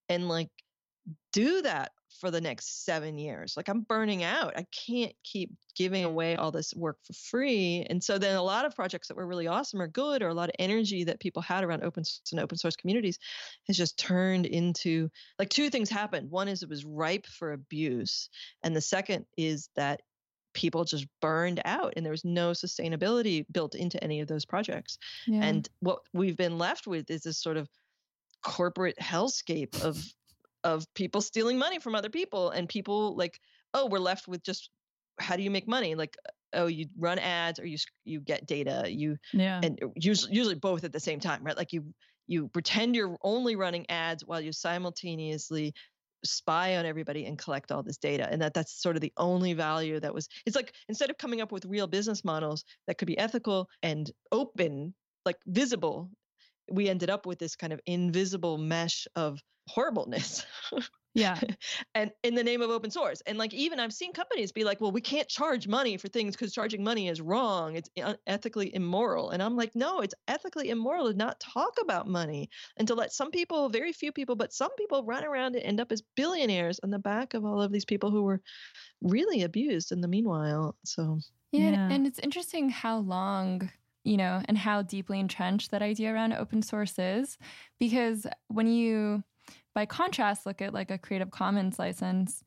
and 0.09 0.27
like 0.27 0.49
do 1.31 1.61
that 1.61 1.93
for 2.19 2.29
the 2.31 2.41
next 2.41 2.85
seven 2.85 3.17
years. 3.17 3.55
Like 3.55 3.69
i'm 3.69 3.81
burning 3.81 4.23
out. 4.23 4.57
I 4.57 4.65
can't 4.87 5.13
keep 5.23 5.51
giving 5.73 6.03
away 6.03 6.35
all 6.35 6.51
this 6.51 6.73
work 6.75 6.97
for 7.05 7.13
free. 7.13 7.87
And 7.89 8.03
so 8.03 8.17
then 8.17 8.35
a 8.35 8.43
lot 8.43 8.65
of 8.65 8.75
projects 8.75 9.07
that 9.07 9.15
were 9.15 9.25
really 9.25 9.47
awesome 9.47 9.81
or 9.81 9.87
good 9.87 10.21
or 10.21 10.27
a 10.27 10.33
lot 10.33 10.49
of 10.49 10.55
energy 10.59 11.05
that 11.05 11.21
people 11.21 11.41
had 11.41 11.63
around 11.63 11.83
open 11.83 12.03
source 12.03 12.31
and 12.31 12.41
open 12.41 12.57
source 12.57 12.75
communities 12.75 13.19
has 13.67 13.77
just 13.77 13.97
turned 13.97 14.45
into 14.45 15.09
like 15.39 15.49
two 15.49 15.69
things 15.69 15.89
happened. 15.89 16.29
One 16.29 16.49
is 16.49 16.61
it 16.61 16.69
was 16.69 16.83
ripe 16.83 17.25
for 17.25 17.53
abuse 17.53 18.29
and 18.63 18.75
the 18.75 18.81
second 18.81 19.25
is 19.37 19.69
that 19.77 20.01
people 20.53 20.83
just 20.85 21.05
burned 21.21 21.61
out 21.65 21.93
and 21.95 22.05
there 22.05 22.11
was 22.11 22.23
no 22.25 22.51
sustainability 22.51 23.45
built 23.51 23.75
into 23.75 24.01
any 24.03 24.21
of 24.21 24.27
those 24.27 24.45
projects. 24.45 24.97
yeah. 25.27 25.43
And 25.43 25.67
what 25.79 25.99
we've 26.13 26.37
been 26.37 26.57
left 26.57 26.87
with 26.87 27.09
is 27.09 27.23
this 27.23 27.37
sort 27.39 27.57
of 27.57 27.67
corporate 28.43 28.95
hellscape 29.01 29.81
of 29.81 30.03
of 30.63 30.85
people 30.95 31.21
stealing 31.21 31.57
money 31.57 31.79
from 31.79 31.95
other 31.95 32.09
people 32.09 32.49
and 32.51 32.67
people 32.69 33.15
like 33.15 33.39
oh 33.73 33.85
we're 33.87 33.99
left 33.99 34.27
with 34.27 34.43
just 34.43 34.69
how 35.19 35.35
do 35.35 35.43
you 35.43 35.51
make 35.51 35.67
money 35.67 35.95
like 35.95 36.15
oh 36.53 36.67
you 36.67 36.87
run 36.97 37.19
ads 37.19 37.59
or 37.59 37.65
you 37.65 37.77
you 38.05 38.19
get 38.19 38.45
data 38.45 38.83
you 38.89 39.17
Yeah. 39.33 39.59
and 39.63 39.79
uh, 39.83 39.87
usually 39.95 40.33
usually 40.33 40.55
both 40.55 40.83
at 40.83 40.91
the 40.93 40.99
same 40.99 41.19
time 41.19 41.43
right 41.43 41.55
like 41.57 41.71
you 41.73 41.93
you 42.27 42.47
pretend 42.49 42.95
you're 42.95 43.17
only 43.21 43.55
running 43.55 43.89
ads 43.89 44.25
while 44.25 44.39
you 44.41 44.51
simultaneously 44.51 45.73
spy 46.25 46.77
on 46.77 46.85
everybody 46.85 47.25
and 47.25 47.37
collect 47.37 47.71
all 47.71 47.83
this 47.83 47.97
data 47.97 48.27
and 48.31 48.41
that 48.41 48.53
that's 48.53 48.81
sort 48.81 48.95
of 48.95 49.01
the 49.01 49.13
only 49.17 49.53
value 49.53 49.99
that 49.99 50.13
was 50.13 50.27
it's 50.45 50.55
like 50.55 50.73
instead 50.87 51.09
of 51.09 51.17
coming 51.17 51.41
up 51.41 51.51
with 51.51 51.65
real 51.65 51.87
business 51.87 52.23
models 52.23 52.63
that 52.87 52.97
could 52.97 53.07
be 53.07 53.17
ethical 53.17 53.67
and 53.81 54.11
open 54.31 54.93
like 55.25 55.37
visible 55.47 56.09
we 56.71 56.87
ended 56.87 57.09
up 57.09 57.25
with 57.25 57.39
this 57.39 57.55
kind 57.55 57.73
of 57.73 57.79
invisible 57.85 58.57
mesh 58.57 59.07
of 59.15 59.39
horribleness 59.67 60.45
yeah. 61.13 61.39
and 61.95 62.11
in 62.23 62.35
the 62.35 62.43
name 62.43 62.61
of 62.61 62.69
open 62.69 62.89
source 62.89 63.21
and 63.21 63.37
like 63.37 63.53
even 63.53 63.79
i've 63.79 63.93
seen 63.93 64.13
companies 64.13 64.51
be 64.51 64.63
like 64.63 64.81
well 64.81 64.91
we 64.91 65.01
can't 65.01 65.29
charge 65.29 65.67
money 65.67 65.97
for 65.97 66.07
things 66.07 66.35
because 66.35 66.53
charging 66.53 66.83
money 66.83 67.07
is 67.07 67.21
wrong 67.21 67.75
it's 67.75 67.89
un- 68.01 68.17
ethically 68.27 68.73
immoral 68.73 69.29
and 69.29 69.43
i'm 69.43 69.55
like 69.55 69.75
no 69.75 69.99
it's 69.99 70.15
ethically 70.27 70.69
immoral 70.69 71.11
to 71.11 71.17
not 71.17 71.39
talk 71.39 71.75
about 71.81 72.07
money 72.07 72.49
and 72.77 72.87
to 72.87 72.95
let 72.95 73.13
some 73.13 73.31
people 73.31 73.69
very 73.69 73.93
few 73.93 74.11
people 74.11 74.35
but 74.35 74.53
some 74.53 74.73
people 74.75 75.03
run 75.03 75.23
around 75.23 75.55
and 75.55 75.63
end 75.63 75.79
up 75.79 75.91
as 75.91 76.01
billionaires 76.15 76.79
on 76.83 76.89
the 76.89 76.99
back 76.99 77.33
of 77.33 77.45
all 77.45 77.61
of 77.61 77.71
these 77.71 77.85
people 77.85 78.09
who 78.11 78.23
were 78.23 78.41
really 79.01 79.43
abused 79.43 79.91
in 79.91 80.01
the 80.01 80.07
meanwhile 80.07 80.77
so 80.85 81.19
Yeah, 81.51 81.75
Yeah. 81.75 81.87
and 81.89 82.07
it's 82.07 82.19
interesting 82.19 82.69
how 82.69 82.97
long, 82.99 83.71
you 84.03 84.17
know, 84.17 84.41
and 84.45 84.57
how 84.57 84.81
deeply 84.81 85.19
entrenched 85.19 85.71
that 85.71 85.81
idea 85.83 86.13
around 86.13 86.33
open 86.33 86.61
source 86.63 86.97
is. 86.97 87.37
Because 87.79 88.25
when 88.47 88.67
you, 88.67 89.23
by 89.75 89.85
contrast, 89.85 90.45
look 90.45 90.61
at 90.61 90.73
like 90.73 90.91
a 90.91 90.97
Creative 90.97 91.31
Commons 91.31 91.79
license, 91.79 92.43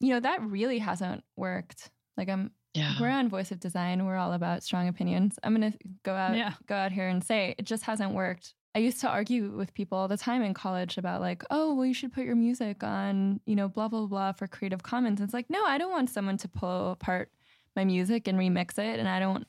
you 0.00 0.10
know, 0.10 0.20
that 0.20 0.42
really 0.42 0.78
hasn't 0.78 1.22
worked. 1.36 1.90
Like 2.16 2.28
I'm 2.28 2.50
yeah 2.74 2.94
we're 3.00 3.08
on 3.08 3.28
Voice 3.28 3.50
of 3.52 3.60
Design, 3.60 4.04
we're 4.04 4.16
all 4.16 4.32
about 4.32 4.62
strong 4.62 4.88
opinions. 4.88 5.38
I'm 5.42 5.54
gonna 5.54 5.72
go 6.02 6.14
out 6.14 6.36
Yeah. 6.36 6.52
go 6.66 6.74
out 6.74 6.92
here 6.92 7.08
and 7.08 7.22
say 7.24 7.54
it 7.58 7.64
just 7.64 7.84
hasn't 7.84 8.12
worked. 8.12 8.54
I 8.74 8.80
used 8.80 9.00
to 9.00 9.08
argue 9.08 9.52
with 9.56 9.72
people 9.72 9.96
all 9.96 10.08
the 10.08 10.18
time 10.18 10.42
in 10.42 10.52
college 10.52 10.98
about 10.98 11.22
like, 11.22 11.42
oh, 11.50 11.74
well, 11.74 11.86
you 11.86 11.94
should 11.94 12.12
put 12.12 12.24
your 12.26 12.36
music 12.36 12.84
on, 12.84 13.40
you 13.46 13.56
know, 13.56 13.68
blah 13.68 13.88
blah 13.88 14.06
blah 14.06 14.32
for 14.32 14.46
Creative 14.46 14.82
Commons. 14.82 15.20
It's 15.22 15.32
like, 15.32 15.48
no, 15.48 15.64
I 15.64 15.78
don't 15.78 15.90
want 15.92 16.10
someone 16.10 16.36
to 16.38 16.48
pull 16.48 16.90
apart 16.90 17.30
my 17.74 17.84
music 17.84 18.28
and 18.28 18.38
remix 18.38 18.78
it, 18.78 18.98
and 18.98 19.08
I 19.08 19.18
don't 19.18 19.46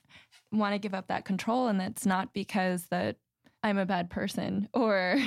want 0.54 0.74
to 0.76 0.80
give 0.80 0.94
up 0.94 1.08
that 1.08 1.26
control. 1.26 1.68
And 1.68 1.78
that's 1.80 2.06
not 2.06 2.34
because 2.34 2.86
that 2.88 3.18
I'm 3.64 3.78
a 3.78 3.86
bad 3.86 4.10
person 4.10 4.70
or 4.74 5.18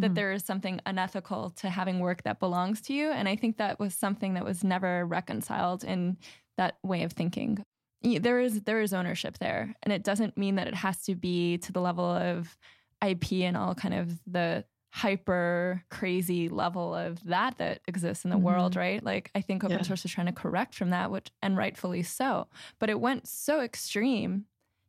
that 0.00 0.14
Mhm. 0.14 0.14
there 0.14 0.32
is 0.32 0.44
something 0.44 0.80
unethical 0.86 1.50
to 1.50 1.70
having 1.70 2.00
work 2.00 2.22
that 2.24 2.40
belongs 2.40 2.80
to 2.82 2.92
you. 2.94 3.10
And 3.10 3.28
I 3.28 3.36
think 3.36 3.56
that 3.58 3.78
was 3.78 3.94
something 3.94 4.34
that 4.34 4.44
was 4.44 4.64
never 4.64 5.06
reconciled 5.06 5.84
in 5.84 6.18
that 6.56 6.78
way 6.82 7.02
of 7.02 7.12
thinking. 7.12 7.58
There 8.02 8.38
is 8.40 8.62
there 8.62 8.80
is 8.80 8.92
ownership 8.94 9.38
there, 9.38 9.74
and 9.82 9.92
it 9.92 10.04
doesn't 10.04 10.36
mean 10.36 10.54
that 10.56 10.68
it 10.68 10.74
has 10.74 11.02
to 11.04 11.14
be 11.16 11.58
to 11.58 11.72
the 11.72 11.80
level 11.80 12.04
of 12.04 12.56
IP 13.00 13.44
and 13.44 13.56
all 13.56 13.74
kind 13.74 13.94
of 13.94 14.20
the 14.26 14.64
hyper 14.92 15.82
crazy 15.90 16.48
level 16.48 16.94
of 16.94 17.22
that 17.24 17.58
that 17.58 17.80
exists 17.88 18.24
in 18.24 18.30
the 18.30 18.38
world, 18.38 18.76
right? 18.76 19.02
Like 19.02 19.30
I 19.34 19.40
think 19.40 19.64
open 19.64 19.82
Yeah. 19.82 19.82
source 19.82 20.04
is 20.04 20.10
trying 20.12 20.26
to 20.28 20.32
correct 20.32 20.74
from 20.74 20.90
that, 20.90 21.10
which 21.10 21.30
and 21.42 21.56
rightfully 21.56 22.02
so. 22.02 22.48
But 22.78 22.90
it 22.90 23.00
went 23.00 23.26
so 23.26 23.60
extreme, 23.60 24.46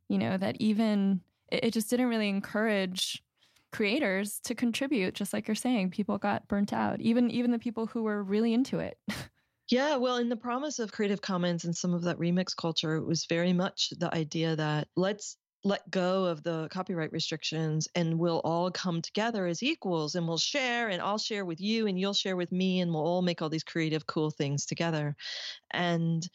you 0.08 0.18
know, 0.18 0.36
that 0.36 0.56
even 0.60 1.22
it, 1.50 1.64
it 1.64 1.72
just 1.72 1.90
didn't 1.90 2.08
really 2.08 2.28
encourage 2.28 3.22
creators 3.70 4.40
to 4.40 4.54
contribute 4.54 5.14
just 5.14 5.32
like 5.32 5.46
you're 5.46 5.54
saying 5.54 5.90
people 5.90 6.16
got 6.16 6.48
burnt 6.48 6.72
out 6.72 7.00
even 7.00 7.30
even 7.30 7.50
the 7.50 7.58
people 7.58 7.86
who 7.86 8.02
were 8.02 8.22
really 8.22 8.54
into 8.54 8.78
it 8.78 8.98
Yeah, 9.70 9.96
well, 9.96 10.16
in 10.16 10.30
the 10.30 10.36
promise 10.36 10.78
of 10.78 10.92
Creative 10.92 11.20
Commons 11.20 11.64
and 11.64 11.76
some 11.76 11.92
of 11.92 12.02
that 12.02 12.18
remix 12.18 12.56
culture, 12.56 12.94
it 12.94 13.04
was 13.04 13.26
very 13.26 13.52
much 13.52 13.90
the 13.98 14.12
idea 14.14 14.56
that 14.56 14.88
let's 14.96 15.36
let 15.64 15.90
go 15.90 16.24
of 16.24 16.42
the 16.42 16.68
copyright 16.70 17.12
restrictions 17.12 17.86
and 17.94 18.18
we'll 18.18 18.40
all 18.44 18.70
come 18.70 19.02
together 19.02 19.46
as 19.46 19.62
equals 19.62 20.14
and 20.14 20.26
we'll 20.26 20.38
share 20.38 20.88
and 20.88 21.02
I'll 21.02 21.18
share 21.18 21.44
with 21.44 21.60
you 21.60 21.86
and 21.86 21.98
you'll 21.98 22.14
share 22.14 22.36
with 22.36 22.50
me 22.52 22.80
and 22.80 22.92
we'll 22.92 23.06
all 23.06 23.22
make 23.22 23.42
all 23.42 23.50
these 23.50 23.64
creative, 23.64 24.06
cool 24.06 24.30
things 24.30 24.64
together. 24.64 25.16
And 25.70 26.26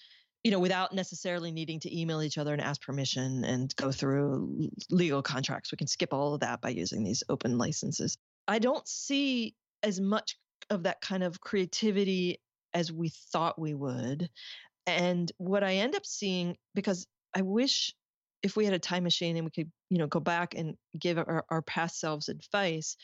you 0.44 0.52
know, 0.52 0.60
without 0.60 0.94
necessarily 0.94 1.52
needing 1.52 1.80
to 1.80 2.00
email 2.00 2.22
each 2.22 2.38
other 2.38 2.52
and 2.52 2.62
ask 2.62 2.82
permission 2.82 3.46
and 3.46 3.74
go 3.78 3.92
through 3.92 4.70
legal 4.90 5.22
contracts. 5.22 5.72
We 5.72 5.78
can 5.78 5.88
skip 5.88 6.14
all 6.14 6.34
of 6.34 6.42
that 6.42 6.62
by 6.62 6.70
using 6.70 7.04
these 7.04 7.24
open 7.30 7.58
licenses. 7.58 8.18
I 8.48 8.60
don't 8.60 8.88
see 8.88 9.56
as 9.84 10.02
much 10.02 10.38
of 10.70 10.84
that 10.84 11.02
kind 11.02 11.24
of 11.24 11.40
creativity 11.40 12.42
as 12.74 12.92
we 12.92 13.10
thought 13.32 13.60
we 13.60 13.74
would. 13.74 14.30
And 14.86 15.32
what 15.38 15.64
I 15.64 15.76
end 15.76 15.96
up 15.96 16.06
seeing, 16.06 16.58
because 16.76 17.08
I 17.34 17.42
wish 17.42 17.94
if 18.42 18.58
we 18.58 18.66
had 18.66 18.74
a 18.74 18.80
time 18.80 19.04
machine 19.04 19.38
and 19.38 19.46
we 19.46 19.52
could, 19.52 19.72
you 19.90 19.98
know, 19.98 20.08
go 20.08 20.20
back 20.20 20.56
and 20.56 20.76
give 21.00 21.18
our, 21.18 21.46
our 21.50 21.62
past 21.62 22.00
selves 22.00 22.28
advice, 22.28 22.98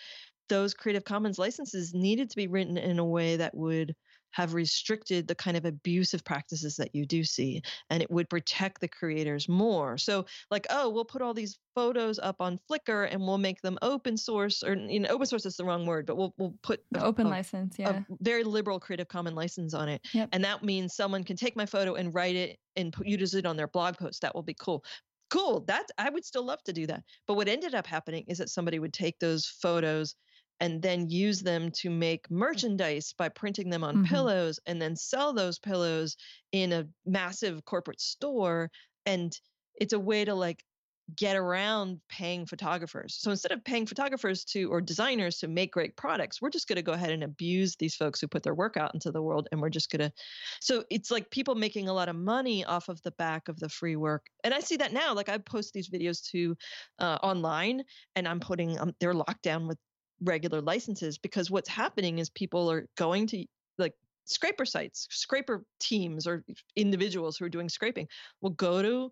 those 0.49 0.73
Creative 0.73 1.05
Commons 1.05 1.39
licenses 1.39 1.93
needed 1.93 2.29
to 2.31 2.35
be 2.35 2.47
written 2.47 2.77
in 2.77 2.99
a 2.99 3.05
way 3.05 3.37
that 3.37 3.55
would 3.55 3.95
have 4.31 4.53
restricted 4.53 5.27
the 5.27 5.35
kind 5.35 5.57
of 5.57 5.65
abusive 5.65 6.23
practices 6.23 6.75
that 6.75 6.93
you 6.93 7.05
do 7.05 7.23
see 7.23 7.61
and 7.89 8.01
it 8.01 8.11
would 8.11 8.29
protect 8.29 8.81
the 8.81 8.87
creators 8.87 9.47
more 9.47 9.97
so 9.97 10.25
like 10.51 10.65
oh 10.69 10.89
we'll 10.89 11.05
put 11.05 11.21
all 11.21 11.33
these 11.33 11.57
photos 11.75 12.19
up 12.19 12.35
on 12.39 12.59
flickr 12.69 13.07
and 13.11 13.21
we'll 13.21 13.37
make 13.37 13.61
them 13.61 13.77
open 13.81 14.17
source 14.17 14.63
or 14.63 14.75
you 14.75 14.99
know 14.99 15.09
open 15.09 15.25
source 15.25 15.45
is 15.45 15.55
the 15.55 15.63
wrong 15.63 15.85
word 15.85 16.05
but 16.05 16.17
we'll, 16.17 16.33
we'll 16.37 16.53
put 16.63 16.81
the 16.91 17.03
open 17.03 17.27
a- 17.27 17.29
license 17.29 17.77
a 17.79 17.81
yeah 17.81 18.01
very 18.21 18.43
liberal 18.43 18.79
Creative 18.79 19.07
Commons 19.07 19.35
license 19.35 19.73
on 19.73 19.89
it. 19.89 20.01
Yep. 20.13 20.29
And 20.31 20.43
that 20.43 20.63
means 20.63 20.95
someone 20.95 21.23
can 21.23 21.35
take 21.35 21.55
my 21.55 21.65
photo 21.65 21.95
and 21.95 22.13
write 22.13 22.35
it 22.35 22.57
and 22.75 22.91
put, 22.91 23.07
use 23.07 23.33
it 23.33 23.45
on 23.45 23.57
their 23.57 23.67
blog 23.67 23.97
post. 23.97 24.21
That 24.21 24.33
will 24.33 24.43
be 24.43 24.55
cool. 24.55 24.83
Cool. 25.29 25.63
That 25.67 25.85
I 25.97 26.09
would 26.09 26.25
still 26.25 26.43
love 26.43 26.63
to 26.63 26.73
do 26.73 26.87
that. 26.87 27.03
But 27.27 27.35
what 27.35 27.47
ended 27.47 27.75
up 27.75 27.85
happening 27.85 28.25
is 28.27 28.39
that 28.39 28.49
somebody 28.49 28.79
would 28.79 28.93
take 28.93 29.19
those 29.19 29.45
photos 29.45 30.15
and 30.59 30.81
then 30.81 31.09
use 31.09 31.41
them 31.41 31.71
to 31.71 31.89
make 31.89 32.29
merchandise 32.29 33.13
by 33.13 33.29
printing 33.29 33.69
them 33.69 33.83
on 33.83 33.97
Mhm. 33.97 33.99
pillows 33.99 34.59
and 34.65 34.81
then 34.81 34.95
sell 34.95 35.33
those 35.33 35.59
pillows 35.59 36.15
in 36.51 36.71
a 36.73 36.87
massive 37.05 37.65
corporate 37.65 38.01
store. 38.01 38.69
And 39.05 39.39
it's 39.75 39.93
a 39.93 39.99
way 39.99 40.25
to 40.25 40.35
like 40.35 40.63
get 41.15 41.35
around 41.35 41.99
paying 42.07 42.45
photographers. 42.45 43.15
So 43.15 43.31
instead 43.31 43.51
of 43.51 43.63
paying 43.63 43.87
photographers 43.87 44.45
to 44.45 44.71
or 44.71 44.79
designers 44.79 45.39
to 45.39 45.47
make 45.47 45.71
great 45.71 45.97
products, 45.97 46.39
we're 46.39 46.51
just 46.51 46.67
going 46.67 46.75
to 46.75 46.83
go 46.83 46.91
ahead 46.91 47.09
and 47.09 47.23
abuse 47.23 47.75
these 47.77 47.95
folks 47.95 48.21
who 48.21 48.27
put 48.27 48.43
their 48.43 48.53
work 48.53 48.77
out 48.77 48.93
into 48.93 49.11
the 49.11 49.21
world 49.23 49.47
and 49.51 49.59
we're 49.59 49.69
just 49.71 49.89
going 49.89 50.01
to 50.07 50.13
So 50.61 50.85
it's 50.91 51.09
like 51.09 51.31
people 51.31 51.55
making 51.55 51.87
a 51.89 51.93
lot 51.93 52.09
of 52.09 52.15
money 52.15 52.63
off 52.63 52.89
of 52.89 53.01
the 53.01 53.11
back 53.11 53.47
of 53.47 53.59
the 53.59 53.69
free 53.69 53.95
work. 53.95 54.27
And 54.43 54.53
I 54.53 54.59
see 54.59 54.77
that 54.77 54.93
now 54.93 55.15
like 55.15 55.29
I 55.29 55.39
post 55.39 55.73
these 55.73 55.89
videos 55.89 56.23
to 56.31 56.55
uh, 56.99 57.17
online 57.23 57.83
and 58.15 58.27
I'm 58.27 58.39
putting 58.39 58.79
um, 58.79 58.93
they're 58.99 59.13
locked 59.15 59.41
down 59.41 59.67
with 59.67 59.79
regular 60.21 60.61
licenses 60.61 61.17
because 61.17 61.49
what's 61.49 61.69
happening 61.69 62.19
is 62.19 62.29
people 62.29 62.69
are 62.71 62.87
going 62.97 63.27
to 63.27 63.45
like 63.77 63.93
scraper 64.25 64.65
sites, 64.65 65.07
scraper 65.11 65.63
teams 65.79 66.27
or 66.27 66.43
individuals 66.75 67.37
who 67.37 67.45
are 67.45 67.49
doing 67.49 67.69
scraping 67.69 68.07
will 68.41 68.51
go 68.51 68.81
to 68.81 69.11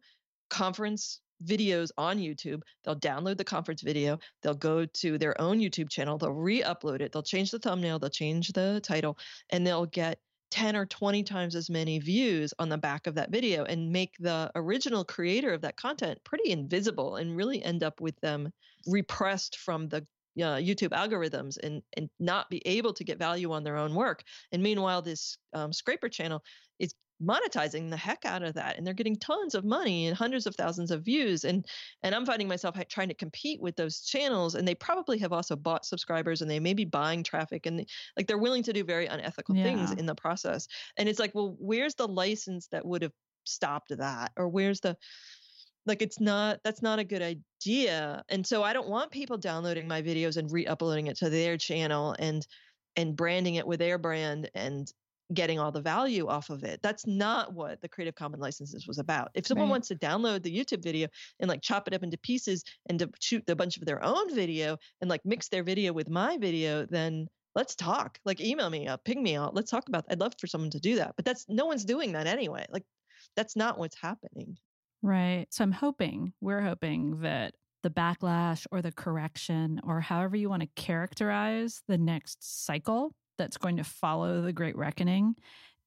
conference 0.49 1.21
videos 1.45 1.89
on 1.97 2.17
YouTube. 2.17 2.61
They'll 2.83 2.99
download 2.99 3.37
the 3.37 3.43
conference 3.43 3.81
video. 3.81 4.19
They'll 4.41 4.55
go 4.55 4.85
to 4.85 5.17
their 5.17 5.39
own 5.39 5.59
YouTube 5.59 5.89
channel. 5.89 6.17
They'll 6.17 6.31
re 6.31 6.61
upload 6.63 7.01
it. 7.01 7.11
They'll 7.11 7.23
change 7.23 7.51
the 7.51 7.59
thumbnail. 7.59 7.99
They'll 7.99 8.09
change 8.09 8.51
the 8.53 8.79
title 8.83 9.17
and 9.51 9.65
they'll 9.65 9.85
get 9.85 10.19
10 10.51 10.75
or 10.75 10.85
20 10.85 11.23
times 11.23 11.55
as 11.55 11.69
many 11.69 11.99
views 11.99 12.53
on 12.57 12.69
the 12.69 12.77
back 12.77 13.05
of 13.05 13.15
that 13.15 13.31
video 13.31 13.65
and 13.65 13.91
make 13.91 14.13
the 14.19 14.49
original 14.55 15.03
creator 15.03 15.53
of 15.53 15.61
that 15.61 15.75
content 15.75 16.19
pretty 16.23 16.51
invisible 16.51 17.17
and 17.17 17.35
really 17.35 17.61
end 17.63 17.83
up 17.83 17.99
with 17.99 18.17
them 18.21 18.51
repressed 18.87 19.57
from 19.57 19.89
the 19.89 20.05
uh, 20.41 20.57
YouTube 20.57 20.89
algorithms 20.89 21.57
and 21.61 21.81
and 21.95 22.09
not 22.19 22.49
be 22.49 22.61
able 22.65 22.93
to 22.93 23.03
get 23.03 23.19
value 23.19 23.51
on 23.51 23.63
their 23.63 23.77
own 23.77 23.93
work. 23.93 24.23
And 24.51 24.61
meanwhile, 24.61 25.01
this 25.01 25.37
um, 25.53 25.73
scraper 25.73 26.09
channel 26.09 26.43
is 26.79 26.93
monetizing 27.23 27.89
the 27.89 27.97
heck 27.97 28.25
out 28.25 28.43
of 28.43 28.53
that 28.53 28.77
and 28.77 28.85
they're 28.85 28.93
getting 28.93 29.15
tons 29.15 29.55
of 29.55 29.65
money 29.65 30.05
and 30.05 30.15
hundreds 30.15 30.45
of 30.45 30.55
thousands 30.55 30.91
of 30.91 31.03
views 31.03 31.45
and 31.45 31.65
and 32.03 32.13
i'm 32.13 32.27
finding 32.27 32.47
myself 32.47 32.75
trying 32.89 33.07
to 33.07 33.15
compete 33.15 33.59
with 33.59 33.75
those 33.75 34.01
channels 34.01 34.53
and 34.53 34.67
they 34.67 34.75
probably 34.75 35.17
have 35.17 35.33
also 35.33 35.55
bought 35.55 35.83
subscribers 35.83 36.41
and 36.41 36.51
they 36.51 36.59
may 36.59 36.75
be 36.75 36.85
buying 36.85 37.23
traffic 37.23 37.65
and 37.65 37.79
they, 37.79 37.87
like 38.15 38.27
they're 38.27 38.37
willing 38.37 38.61
to 38.61 38.71
do 38.71 38.83
very 38.83 39.07
unethical 39.07 39.55
yeah. 39.55 39.63
things 39.63 39.91
in 39.93 40.05
the 40.05 40.13
process 40.13 40.67
and 40.97 41.09
it's 41.09 41.19
like 41.19 41.33
well 41.33 41.55
where's 41.57 41.95
the 41.95 42.07
license 42.07 42.67
that 42.67 42.85
would 42.85 43.01
have 43.01 43.13
stopped 43.45 43.97
that 43.97 44.31
or 44.37 44.47
where's 44.47 44.81
the 44.81 44.95
like 45.87 46.01
it's 46.01 46.19
not 46.19 46.59
that's 46.63 46.81
not 46.81 46.99
a 46.99 47.03
good 47.03 47.21
idea 47.21 48.23
and 48.29 48.45
so 48.45 48.63
i 48.63 48.73
don't 48.73 48.87
want 48.87 49.11
people 49.11 49.37
downloading 49.37 49.87
my 49.87 50.01
videos 50.01 50.37
and 50.37 50.51
re-uploading 50.51 51.07
it 51.07 51.17
to 51.17 51.29
their 51.29 51.57
channel 51.57 52.15
and 52.19 52.45
and 52.95 53.15
branding 53.15 53.55
it 53.55 53.67
with 53.67 53.79
their 53.79 53.97
brand 53.97 54.49
and 54.55 54.91
getting 55.33 55.59
all 55.59 55.71
the 55.71 55.81
value 55.81 56.27
off 56.27 56.49
of 56.49 56.63
it. 56.63 56.79
That's 56.81 57.05
not 57.05 57.53
what 57.53 57.81
the 57.81 57.89
Creative 57.89 58.15
Commons 58.15 58.41
licenses 58.41 58.87
was 58.87 58.97
about. 58.97 59.29
If 59.33 59.45
someone 59.45 59.67
right. 59.67 59.71
wants 59.71 59.89
to 59.89 59.95
download 59.95 60.43
the 60.43 60.55
YouTube 60.55 60.83
video 60.83 61.07
and 61.39 61.49
like 61.49 61.61
chop 61.61 61.87
it 61.87 61.93
up 61.93 62.03
into 62.03 62.17
pieces 62.17 62.63
and 62.89 62.99
to 62.99 63.09
shoot 63.19 63.43
a 63.49 63.55
bunch 63.55 63.77
of 63.77 63.85
their 63.85 64.03
own 64.03 64.33
video 64.33 64.77
and 65.01 65.09
like 65.09 65.21
mix 65.25 65.49
their 65.49 65.63
video 65.63 65.91
with 65.91 66.09
my 66.09 66.37
video, 66.37 66.85
then 66.85 67.27
let's 67.55 67.75
talk. 67.75 68.17
Like 68.25 68.39
email 68.39 68.69
me 68.69 68.87
up, 68.87 69.03
ping 69.03 69.21
me 69.21 69.35
out. 69.35 69.53
Let's 69.53 69.71
talk 69.71 69.89
about 69.89 70.07
that. 70.07 70.13
I'd 70.13 70.19
love 70.19 70.33
for 70.39 70.47
someone 70.47 70.71
to 70.71 70.79
do 70.79 70.95
that. 70.95 71.13
But 71.15 71.25
that's 71.25 71.45
no 71.49 71.65
one's 71.65 71.85
doing 71.85 72.13
that 72.13 72.27
anyway. 72.27 72.65
Like 72.69 72.85
that's 73.35 73.55
not 73.55 73.77
what's 73.77 73.97
happening. 73.99 74.57
Right. 75.01 75.45
So 75.51 75.63
I'm 75.63 75.71
hoping, 75.71 76.33
we're 76.41 76.61
hoping 76.61 77.21
that 77.21 77.53
the 77.83 77.89
backlash 77.89 78.65
or 78.71 78.81
the 78.81 78.91
correction 78.91 79.79
or 79.83 80.01
however 80.01 80.35
you 80.35 80.49
want 80.49 80.63
to 80.63 80.69
characterize 80.75 81.83
the 81.87 81.97
next 81.97 82.65
cycle 82.65 83.13
that's 83.37 83.57
going 83.57 83.77
to 83.77 83.83
follow 83.83 84.41
the 84.41 84.53
Great 84.53 84.75
Reckoning 84.75 85.35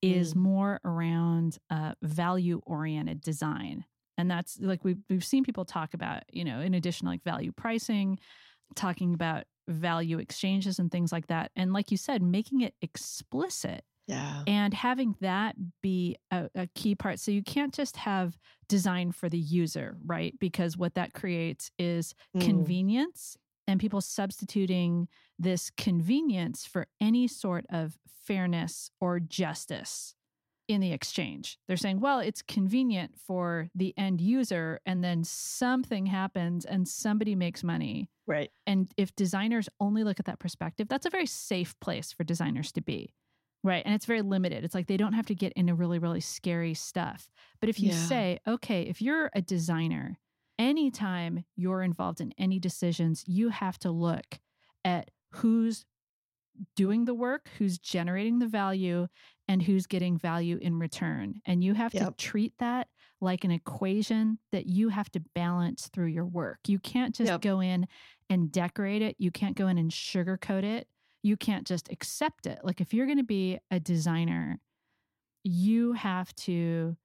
is 0.01 0.35
mm. 0.35 0.39
more 0.39 0.81
around 0.85 1.59
uh, 1.69 1.93
value 2.03 2.61
oriented 2.65 3.21
design. 3.21 3.85
And 4.17 4.31
that's 4.31 4.59
like 4.61 4.85
we've, 4.85 5.01
we've 5.09 5.25
seen 5.25 5.45
people 5.45 5.65
talk 5.65 5.95
about, 5.95 6.23
you 6.33 6.45
know, 6.45 6.61
in 6.61 6.75
addition, 6.75 7.07
like 7.07 7.25
value 7.25 7.53
pricing, 7.53 8.19
talking 8.75 9.15
about 9.15 9.45
value 9.67 10.19
exchanges 10.19 10.79
and 10.79 10.91
things 10.91 11.13
like 11.13 11.27
that. 11.29 11.51
And 11.57 11.73
like 11.73 11.91
you 11.91 11.97
said, 11.97 12.23
making 12.23 12.61
it 12.61 12.75
explicit. 12.83 13.85
Yeah. 14.11 14.43
And 14.47 14.75
having 14.75 15.15
that 15.21 15.55
be 15.83 16.17
a, 16.31 16.51
a 16.55 16.67
key 16.75 16.95
part. 16.95 17.21
So 17.21 17.31
you 17.31 17.43
can't 17.43 17.73
just 17.73 17.97
have 17.97 18.37
design 18.69 19.13
for 19.13 19.29
the 19.29 19.39
user, 19.39 19.97
right? 20.05 20.35
Because 20.39 20.77
what 20.77 20.95
that 20.95 21.13
creates 21.13 21.71
is 21.79 22.15
mm. 22.37 22.45
convenience 22.45 23.37
and 23.67 23.79
people 23.79 24.01
substituting 24.01 25.09
this 25.39 25.71
convenience 25.77 26.67
for 26.67 26.87
any 27.01 27.29
sort 27.29 27.65
of 27.71 27.97
fairness 28.27 28.91
or 29.01 29.21
justice 29.21 30.15
in 30.67 30.81
the 30.81 30.93
exchange. 30.93 31.59
They're 31.67 31.77
saying, 31.77 32.01
well, 32.01 32.21
it's 32.21 32.43
convenient 32.43 33.17
for 33.17 33.69
the 33.75 33.93
end 33.97 34.21
user, 34.21 34.81
and 34.87 35.03
then 35.03 35.25
something 35.25 36.07
happens 36.07 36.65
and 36.65 36.87
somebody 36.87 37.35
makes 37.35 37.65
money. 37.65 38.09
Right. 38.27 38.51
And 38.67 38.89
if 38.97 39.15
designers 39.17 39.69
only 39.81 40.05
look 40.05 40.21
at 40.21 40.27
that 40.27 40.39
perspective, 40.39 40.89
that's 40.89 41.07
a 41.07 41.11
very 41.11 41.27
safe 41.27 41.75
place 41.81 42.13
for 42.13 42.23
designers 42.23 42.71
to 42.73 42.81
be. 42.81 43.15
Right. 43.63 43.83
And 43.85 43.95
it's 43.95 44.07
very 44.07 44.23
limited. 44.23 44.65
It's 44.65 44.75
like 44.75 44.87
they 44.87 44.97
don't 44.97 45.13
have 45.13 45.27
to 45.27 45.35
get 45.35 45.53
into 45.53 45.75
really, 45.75 45.99
really 45.99 46.21
scary 46.21 46.75
stuff. 46.75 47.31
But 47.61 47.69
if 47.69 47.79
you 47.79 47.91
yeah. 47.91 48.07
say, 48.07 48.39
okay, 48.47 48.83
if 48.83 49.03
you're 49.03 49.31
a 49.35 49.43
designer 49.43 50.19
anytime 50.59 51.45
you're 51.57 51.83
involved 51.83 52.21
in 52.21 52.33
any 52.39 52.59
decisions, 52.59 53.25
you 53.27 53.49
have 53.49 53.79
to 53.79 53.91
look 53.91 54.41
at 54.85 55.11
who's 55.33 55.85
doing 56.77 57.07
the 57.07 57.15
work, 57.15 57.49
who's 57.59 57.79
generating 57.79 58.39
the 58.39 58.47
value, 58.47 59.09
and 59.49 59.63
who's 59.63 59.87
getting 59.87 60.19
value 60.19 60.59
in 60.61 60.79
return. 60.79 61.41
And 61.47 61.65
you 61.65 61.75
have 61.75 61.95
yep. 61.95 62.05
to 62.05 62.25
treat 62.25 62.53
that 62.59 62.89
like 63.21 63.45
an 63.45 63.51
equation 63.51 64.39
that 64.53 64.67
you 64.67 64.91
have 64.91 65.11
to 65.13 65.21
balance 65.35 65.89
through 65.93 66.07
your 66.07 66.27
work. 66.27 66.59
You 66.67 66.79
can't 66.79 67.15
just 67.15 67.31
yep. 67.31 67.41
go 67.41 67.61
in 67.61 67.87
and 68.29 68.53
decorate 68.53 69.03
it, 69.03 69.17
you 69.19 69.31
can't 69.31 69.57
go 69.57 69.67
in 69.67 69.79
and 69.79 69.91
sugarcoat 69.91 70.63
it. 70.63 70.87
You 71.23 71.37
can't 71.37 71.67
just 71.67 71.91
accept 71.91 72.47
it. 72.47 72.61
Like 72.63 72.81
if 72.81 72.95
you're 72.95 73.07
going 73.07 73.19
to 73.19 73.25
be 73.25 73.59
a 73.71 73.81
designer, 73.81 74.59
you 75.45 75.93
have 75.93 76.35
to 76.37 76.97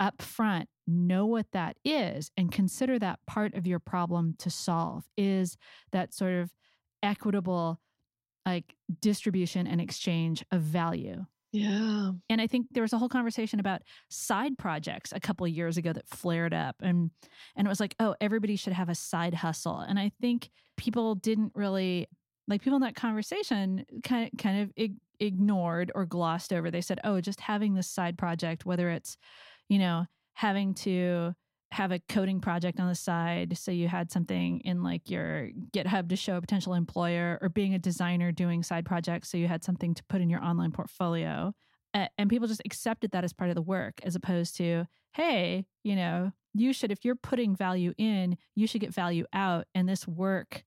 up 0.00 0.20
front 0.20 0.68
know 0.86 1.26
what 1.26 1.46
that 1.52 1.76
is 1.84 2.30
and 2.36 2.50
consider 2.50 2.98
that 2.98 3.20
part 3.26 3.54
of 3.54 3.66
your 3.66 3.78
problem 3.78 4.34
to 4.38 4.50
solve. 4.50 5.04
Is 5.16 5.56
that 5.92 6.12
sort 6.12 6.34
of 6.34 6.50
equitable 7.02 7.80
like 8.44 8.74
distribution 9.00 9.66
and 9.66 9.80
exchange 9.80 10.44
of 10.50 10.60
value? 10.60 11.24
Yeah. 11.52 12.12
And 12.30 12.40
i 12.40 12.46
think 12.46 12.66
there 12.70 12.82
was 12.82 12.94
a 12.94 12.98
whole 12.98 13.10
conversation 13.10 13.60
about 13.60 13.82
side 14.08 14.56
projects 14.58 15.12
a 15.12 15.20
couple 15.20 15.44
of 15.46 15.52
years 15.52 15.76
ago 15.76 15.92
that 15.92 16.08
flared 16.08 16.54
up 16.54 16.76
and 16.80 17.10
and 17.54 17.66
it 17.66 17.70
was 17.70 17.78
like 17.78 17.94
oh 18.00 18.16
everybody 18.20 18.56
should 18.56 18.72
have 18.72 18.88
a 18.88 18.94
side 18.94 19.34
hustle. 19.34 19.78
And 19.78 19.98
i 19.98 20.10
think 20.20 20.50
people 20.76 21.14
didn't 21.14 21.52
really 21.54 22.08
like 22.48 22.62
people 22.62 22.76
in 22.76 22.82
that 22.82 22.96
conversation 22.96 23.84
kind 24.02 24.30
of 24.32 24.38
kind 24.38 24.62
of 24.62 24.72
ig- 24.76 25.00
ignored 25.20 25.92
or 25.94 26.04
glossed 26.06 26.52
over. 26.52 26.70
They 26.70 26.80
said 26.80 27.00
oh 27.04 27.20
just 27.20 27.40
having 27.40 27.74
this 27.74 27.88
side 27.88 28.18
project 28.18 28.66
whether 28.66 28.88
it's 28.90 29.16
you 29.68 29.78
know 29.78 30.06
having 30.34 30.74
to 30.74 31.34
have 31.72 31.90
a 31.90 31.98
coding 32.00 32.38
project 32.38 32.78
on 32.78 32.86
the 32.86 32.94
side 32.94 33.56
so 33.56 33.70
you 33.70 33.88
had 33.88 34.12
something 34.12 34.60
in 34.60 34.82
like 34.82 35.08
your 35.08 35.48
github 35.72 36.10
to 36.10 36.16
show 36.16 36.36
a 36.36 36.40
potential 36.40 36.74
employer 36.74 37.38
or 37.40 37.48
being 37.48 37.72
a 37.72 37.78
designer 37.78 38.30
doing 38.30 38.62
side 38.62 38.84
projects 38.84 39.30
so 39.30 39.38
you 39.38 39.48
had 39.48 39.64
something 39.64 39.94
to 39.94 40.04
put 40.04 40.20
in 40.20 40.28
your 40.28 40.44
online 40.44 40.70
portfolio 40.70 41.50
and 41.94 42.28
people 42.28 42.46
just 42.46 42.60
accepted 42.66 43.10
that 43.12 43.24
as 43.24 43.32
part 43.32 43.48
of 43.48 43.56
the 43.56 43.62
work 43.62 43.94
as 44.02 44.14
opposed 44.14 44.54
to 44.54 44.84
hey 45.14 45.64
you 45.82 45.96
know 45.96 46.30
you 46.52 46.74
should 46.74 46.92
if 46.92 47.06
you're 47.06 47.14
putting 47.14 47.56
value 47.56 47.94
in 47.96 48.36
you 48.54 48.66
should 48.66 48.82
get 48.82 48.92
value 48.92 49.24
out 49.32 49.66
and 49.74 49.88
this 49.88 50.06
work 50.06 50.64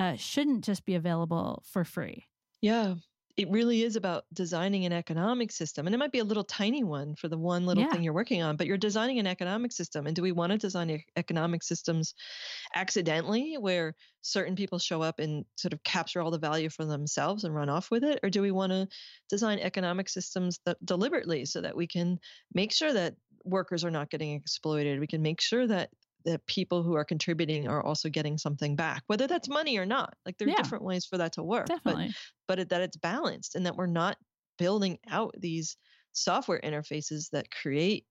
uh, 0.00 0.16
shouldn't 0.16 0.64
just 0.64 0.84
be 0.84 0.96
available 0.96 1.62
for 1.64 1.84
free 1.84 2.26
yeah 2.60 2.94
it 3.40 3.48
really 3.48 3.82
is 3.82 3.96
about 3.96 4.24
designing 4.34 4.84
an 4.84 4.92
economic 4.92 5.50
system. 5.50 5.86
And 5.86 5.94
it 5.94 5.98
might 5.98 6.12
be 6.12 6.18
a 6.18 6.24
little 6.24 6.44
tiny 6.44 6.84
one 6.84 7.14
for 7.14 7.26
the 7.26 7.38
one 7.38 7.64
little 7.64 7.84
yeah. 7.84 7.90
thing 7.90 8.02
you're 8.02 8.12
working 8.12 8.42
on, 8.42 8.56
but 8.56 8.66
you're 8.66 8.76
designing 8.76 9.18
an 9.18 9.26
economic 9.26 9.72
system. 9.72 10.06
And 10.06 10.14
do 10.14 10.20
we 10.20 10.30
want 10.30 10.52
to 10.52 10.58
design 10.58 11.02
economic 11.16 11.62
systems 11.62 12.12
accidentally 12.74 13.56
where 13.58 13.94
certain 14.20 14.56
people 14.56 14.78
show 14.78 15.00
up 15.00 15.20
and 15.20 15.46
sort 15.56 15.72
of 15.72 15.82
capture 15.84 16.20
all 16.20 16.30
the 16.30 16.38
value 16.38 16.68
for 16.68 16.84
themselves 16.84 17.44
and 17.44 17.54
run 17.54 17.70
off 17.70 17.90
with 17.90 18.04
it? 18.04 18.20
Or 18.22 18.28
do 18.28 18.42
we 18.42 18.50
want 18.50 18.72
to 18.72 18.88
design 19.30 19.58
economic 19.58 20.10
systems 20.10 20.60
that 20.66 20.76
deliberately 20.84 21.46
so 21.46 21.62
that 21.62 21.74
we 21.74 21.86
can 21.86 22.18
make 22.52 22.72
sure 22.72 22.92
that 22.92 23.14
workers 23.44 23.84
are 23.84 23.90
not 23.90 24.10
getting 24.10 24.32
exploited? 24.32 25.00
We 25.00 25.06
can 25.06 25.22
make 25.22 25.40
sure 25.40 25.66
that 25.66 25.88
that 26.24 26.46
people 26.46 26.82
who 26.82 26.94
are 26.94 27.04
contributing 27.04 27.68
are 27.68 27.82
also 27.82 28.08
getting 28.08 28.38
something 28.38 28.76
back, 28.76 29.02
whether 29.06 29.26
that's 29.26 29.48
money 29.48 29.78
or 29.78 29.86
not. 29.86 30.14
Like 30.24 30.38
there 30.38 30.48
are 30.48 30.50
yeah, 30.50 30.56
different 30.56 30.84
ways 30.84 31.06
for 31.06 31.18
that 31.18 31.32
to 31.34 31.42
work, 31.42 31.66
definitely. 31.66 32.08
but 32.08 32.14
but 32.48 32.58
it, 32.60 32.68
that 32.70 32.82
it's 32.82 32.96
balanced 32.96 33.54
and 33.54 33.66
that 33.66 33.76
we're 33.76 33.86
not 33.86 34.16
building 34.58 34.98
out 35.08 35.34
these 35.38 35.76
software 36.12 36.60
interfaces 36.62 37.30
that 37.30 37.50
create 37.50 38.04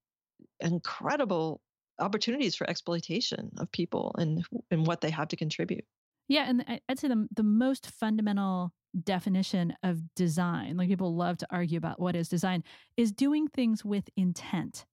incredible 0.59 1.61
opportunities 1.99 2.55
for 2.55 2.69
exploitation 2.69 3.51
of 3.57 3.71
people 3.71 4.15
and 4.17 4.45
and 4.71 4.87
what 4.87 5.01
they 5.01 5.09
have 5.09 5.27
to 5.29 5.35
contribute. 5.35 5.85
Yeah, 6.27 6.45
and 6.47 6.81
I'd 6.87 6.99
say 6.99 7.07
the 7.07 7.27
the 7.35 7.43
most 7.43 7.91
fundamental 7.91 8.73
definition 9.03 9.73
of 9.83 10.13
design, 10.15 10.77
like 10.77 10.89
people 10.89 11.15
love 11.15 11.37
to 11.37 11.47
argue 11.49 11.77
about 11.77 11.99
what 11.99 12.15
is 12.15 12.29
design, 12.29 12.63
is 12.97 13.11
doing 13.11 13.47
things 13.47 13.85
with 13.85 14.09
intent. 14.15 14.85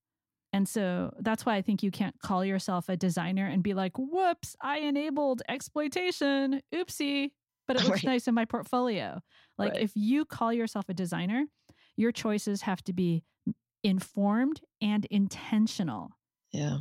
And 0.52 0.68
so 0.68 1.12
that's 1.20 1.44
why 1.44 1.56
I 1.56 1.62
think 1.62 1.82
you 1.82 1.90
can't 1.90 2.18
call 2.20 2.44
yourself 2.44 2.88
a 2.88 2.96
designer 2.96 3.46
and 3.46 3.62
be 3.62 3.74
like, 3.74 3.92
whoops, 3.98 4.56
I 4.60 4.78
enabled 4.78 5.42
exploitation. 5.48 6.62
Oopsie. 6.74 7.32
But 7.66 7.76
it 7.76 7.84
looks 7.84 8.04
right. 8.04 8.12
nice 8.12 8.28
in 8.28 8.34
my 8.34 8.44
portfolio. 8.44 9.20
Like 9.58 9.74
right. 9.74 9.82
if 9.82 9.92
you 9.94 10.24
call 10.24 10.52
yourself 10.52 10.88
a 10.88 10.94
designer, 10.94 11.46
your 11.96 12.12
choices 12.12 12.62
have 12.62 12.82
to 12.84 12.92
be 12.92 13.24
informed 13.82 14.60
and 14.80 15.04
intentional. 15.06 16.10
Yeah. 16.52 16.78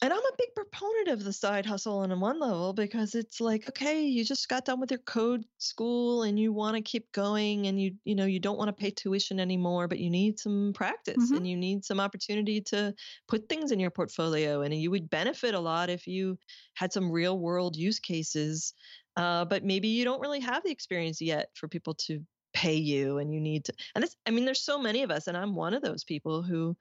And 0.00 0.12
I'm 0.12 0.20
a 0.24 0.36
big 0.38 0.54
proponent 0.54 1.08
of 1.08 1.24
the 1.24 1.32
side 1.32 1.66
hustle 1.66 1.98
on 1.98 2.20
one 2.20 2.38
level 2.38 2.72
because 2.72 3.16
it's 3.16 3.40
like, 3.40 3.68
okay, 3.68 4.00
you 4.06 4.24
just 4.24 4.48
got 4.48 4.64
done 4.64 4.78
with 4.78 4.92
your 4.92 5.00
code 5.00 5.44
school 5.58 6.22
and 6.22 6.38
you 6.38 6.52
want 6.52 6.76
to 6.76 6.82
keep 6.82 7.10
going 7.10 7.66
and 7.66 7.80
you, 7.82 7.96
you 8.04 8.14
know, 8.14 8.24
you 8.24 8.38
don't 8.38 8.56
want 8.58 8.68
to 8.68 8.72
pay 8.72 8.92
tuition 8.92 9.40
anymore, 9.40 9.88
but 9.88 9.98
you 9.98 10.08
need 10.08 10.38
some 10.38 10.72
practice 10.72 11.32
Mhm. 11.32 11.38
and 11.38 11.48
you 11.48 11.56
need 11.56 11.84
some 11.84 11.98
opportunity 11.98 12.60
to 12.60 12.94
put 13.26 13.48
things 13.48 13.72
in 13.72 13.80
your 13.80 13.90
portfolio. 13.90 14.62
And 14.62 14.72
you 14.72 14.92
would 14.92 15.10
benefit 15.10 15.52
a 15.54 15.60
lot 15.60 15.90
if 15.90 16.06
you 16.06 16.38
had 16.74 16.92
some 16.92 17.10
real 17.10 17.36
world 17.40 17.74
use 17.76 17.98
cases. 17.98 18.74
Uh, 19.16 19.44
but 19.46 19.64
maybe 19.64 19.88
you 19.88 20.04
don't 20.04 20.20
really 20.20 20.38
have 20.40 20.62
the 20.62 20.70
experience 20.70 21.20
yet 21.20 21.50
for 21.56 21.66
people 21.66 21.94
to 21.94 22.24
pay 22.52 22.76
you 22.76 23.18
and 23.18 23.32
you 23.34 23.40
need 23.40 23.64
to, 23.64 23.74
and 23.94 24.02
this 24.02 24.16
I 24.26 24.30
mean, 24.30 24.44
there's 24.44 24.62
so 24.62 24.78
many 24.78 25.02
of 25.02 25.10
us, 25.10 25.26
and 25.26 25.36
I'm 25.36 25.54
one 25.54 25.74
of 25.74 25.82
those 25.82 26.02
people 26.04 26.42
who, 26.42 26.76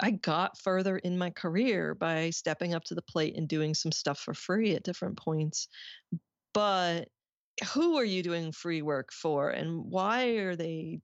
I 0.00 0.12
got 0.12 0.58
further 0.58 0.98
in 0.98 1.18
my 1.18 1.30
career 1.30 1.94
by 1.94 2.30
stepping 2.30 2.74
up 2.74 2.84
to 2.84 2.94
the 2.94 3.02
plate 3.02 3.36
and 3.36 3.48
doing 3.48 3.74
some 3.74 3.92
stuff 3.92 4.18
for 4.18 4.34
free 4.34 4.74
at 4.74 4.82
different 4.82 5.16
points. 5.18 5.68
But 6.52 7.08
who 7.74 7.96
are 7.96 8.04
you 8.04 8.22
doing 8.22 8.52
free 8.52 8.82
work 8.82 9.12
for 9.12 9.50
and 9.50 9.84
why 9.84 10.26
are 10.36 10.56
they 10.56 11.00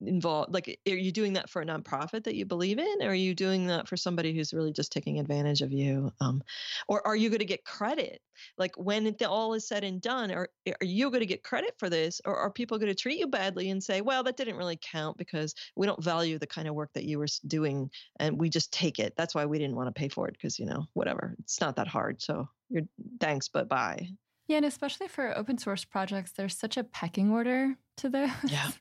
involved 0.00 0.52
like 0.52 0.78
are 0.88 0.94
you 0.94 1.12
doing 1.12 1.34
that 1.34 1.48
for 1.48 1.62
a 1.62 1.66
nonprofit 1.66 2.24
that 2.24 2.34
you 2.34 2.44
believe 2.44 2.78
in 2.78 3.02
or 3.02 3.08
are 3.08 3.14
you 3.14 3.34
doing 3.34 3.66
that 3.66 3.88
for 3.88 3.96
somebody 3.96 4.34
who's 4.34 4.52
really 4.52 4.72
just 4.72 4.92
taking 4.92 5.18
advantage 5.18 5.62
of 5.62 5.72
you? 5.72 6.12
Um, 6.20 6.42
or 6.88 7.06
are 7.06 7.16
you 7.16 7.28
going 7.28 7.40
to 7.40 7.44
get 7.44 7.64
credit? 7.64 8.20
Like 8.58 8.76
when 8.76 9.06
it 9.06 9.22
all 9.22 9.54
is 9.54 9.66
said 9.66 9.84
and 9.84 10.00
done 10.00 10.30
are, 10.30 10.48
are 10.66 10.84
you 10.84 11.10
going 11.10 11.20
to 11.20 11.26
get 11.26 11.42
credit 11.42 11.74
for 11.78 11.88
this 11.88 12.20
or 12.24 12.36
are 12.36 12.50
people 12.50 12.78
going 12.78 12.92
to 12.92 12.94
treat 12.94 13.18
you 13.18 13.26
badly 13.26 13.70
and 13.70 13.82
say 13.82 14.00
well 14.00 14.22
that 14.24 14.36
didn't 14.36 14.56
really 14.56 14.78
count 14.80 15.16
because 15.16 15.54
we 15.76 15.86
don't 15.86 16.02
value 16.02 16.38
the 16.38 16.46
kind 16.46 16.68
of 16.68 16.74
work 16.74 16.90
that 16.94 17.04
you 17.04 17.18
were 17.18 17.28
doing 17.46 17.90
and 18.18 18.38
we 18.38 18.48
just 18.48 18.72
take 18.72 18.98
it. 18.98 19.14
That's 19.16 19.34
why 19.34 19.46
we 19.46 19.58
didn't 19.58 19.76
want 19.76 19.94
to 19.94 19.98
pay 19.98 20.08
for 20.08 20.28
it 20.28 20.32
because 20.34 20.58
you 20.58 20.66
know 20.66 20.86
whatever. 20.94 21.34
It's 21.40 21.60
not 21.60 21.76
that 21.76 21.88
hard 21.88 22.20
so 22.20 22.48
you're 22.70 22.82
thanks 23.20 23.48
but 23.48 23.68
bye. 23.68 24.08
Yeah, 24.46 24.58
and 24.58 24.66
especially 24.66 25.08
for 25.08 25.36
open 25.36 25.56
source 25.56 25.84
projects, 25.84 26.32
there's 26.32 26.56
such 26.56 26.76
a 26.76 26.84
pecking 26.84 27.30
order 27.30 27.76
to 27.98 28.08
those. 28.08 28.30
Yeah. 28.46 28.70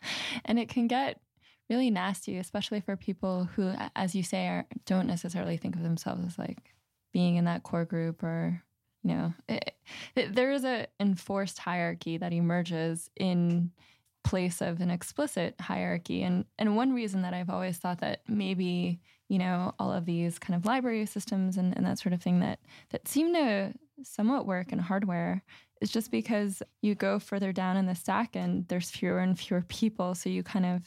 and 0.44 0.58
it 0.58 0.68
can 0.68 0.86
get 0.86 1.20
really 1.70 1.90
nasty, 1.90 2.38
especially 2.38 2.80
for 2.80 2.96
people 2.96 3.44
who, 3.44 3.72
as 3.94 4.14
you 4.14 4.22
say, 4.22 4.46
are, 4.48 4.66
don't 4.86 5.06
necessarily 5.06 5.56
think 5.56 5.76
of 5.76 5.82
themselves 5.82 6.24
as 6.24 6.38
like 6.38 6.74
being 7.12 7.36
in 7.36 7.44
that 7.44 7.62
core 7.62 7.84
group 7.84 8.22
or, 8.22 8.62
you 9.02 9.10
know, 9.14 9.34
it, 9.48 9.74
it- 10.16 10.34
there 10.34 10.50
is 10.52 10.64
a 10.64 10.86
enforced 11.00 11.58
hierarchy 11.58 12.16
that 12.18 12.32
emerges 12.32 13.10
in 13.16 13.70
place 14.24 14.60
of 14.60 14.80
an 14.80 14.90
explicit 14.90 15.54
hierarchy. 15.60 16.22
And 16.22 16.44
and 16.58 16.76
one 16.76 16.92
reason 16.92 17.22
that 17.22 17.34
I've 17.34 17.50
always 17.50 17.78
thought 17.78 18.00
that 18.00 18.22
maybe, 18.28 19.00
you 19.28 19.38
know, 19.38 19.74
all 19.78 19.92
of 19.92 20.04
these 20.04 20.38
kind 20.38 20.54
of 20.54 20.66
library 20.66 21.06
systems 21.06 21.56
and, 21.56 21.74
and 21.76 21.86
that 21.86 21.98
sort 21.98 22.12
of 22.12 22.22
thing 22.22 22.40
that 22.40 22.58
that 22.90 23.08
seem 23.08 23.32
to 23.34 23.72
somewhat 24.02 24.46
work 24.46 24.72
in 24.72 24.78
hardware 24.78 25.42
is 25.80 25.90
just 25.90 26.10
because 26.10 26.62
you 26.82 26.94
go 26.94 27.18
further 27.18 27.52
down 27.52 27.76
in 27.76 27.86
the 27.86 27.94
stack 27.94 28.34
and 28.36 28.66
there's 28.68 28.90
fewer 28.90 29.18
and 29.18 29.38
fewer 29.38 29.62
people. 29.62 30.14
So 30.14 30.28
you 30.28 30.42
kind 30.42 30.66
of 30.66 30.82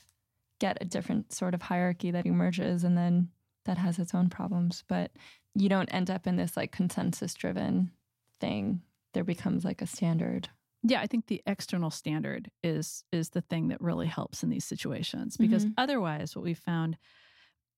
get 0.60 0.78
a 0.82 0.86
different 0.86 1.34
sort 1.34 1.54
of 1.54 1.62
hierarchy 1.64 2.12
that 2.12 2.26
emerges 2.26 2.84
and 2.84 2.98
then 2.98 3.30
that 3.66 3.78
has 3.78 4.00
its 4.00 4.14
own 4.14 4.30
problems. 4.30 4.84
But 4.88 5.12
you 5.56 5.70
don't 5.70 5.94
end 5.94 6.10
up 6.10 6.28
in 6.28 6.36
this 6.36 6.56
like 6.58 6.72
consensus 6.72 7.34
driven 7.34 7.92
thing. 8.40 8.82
There 9.14 9.24
becomes 9.24 9.66
like 9.66 9.82
a 9.82 9.88
standard. 9.88 10.50
Yeah, 10.84 11.02
I 11.02 11.08
think 11.08 11.28
the 11.28 11.42
external 11.46 11.92
standard 11.92 12.50
is 12.64 13.04
is 13.12 13.30
the 13.30 13.42
thing 13.42 13.68
that 13.68 13.82
really 13.82 14.08
helps 14.08 14.42
in 14.44 14.50
these 14.50 14.66
situations 14.66 15.38
because 15.38 15.66
Mhm. 15.66 15.74
otherwise 15.78 16.36
what 16.36 16.44
we 16.44 16.54
found 16.56 16.98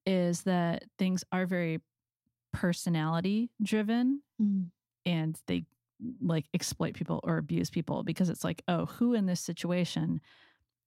is 0.06 0.44
that 0.44 0.86
things 0.98 1.24
are 1.32 1.46
very 1.46 1.82
personality 2.54 3.50
driven 3.62 4.22
and 5.06 5.40
they 5.48 5.66
like 6.22 6.46
exploit 6.54 6.94
people 6.94 7.20
or 7.24 7.38
abuse 7.38 7.70
people 7.70 8.04
because 8.04 8.30
it's 8.30 8.44
like, 8.44 8.64
oh, 8.68 8.86
who 8.86 9.14
in 9.14 9.26
this 9.26 9.42
situation 9.42 10.22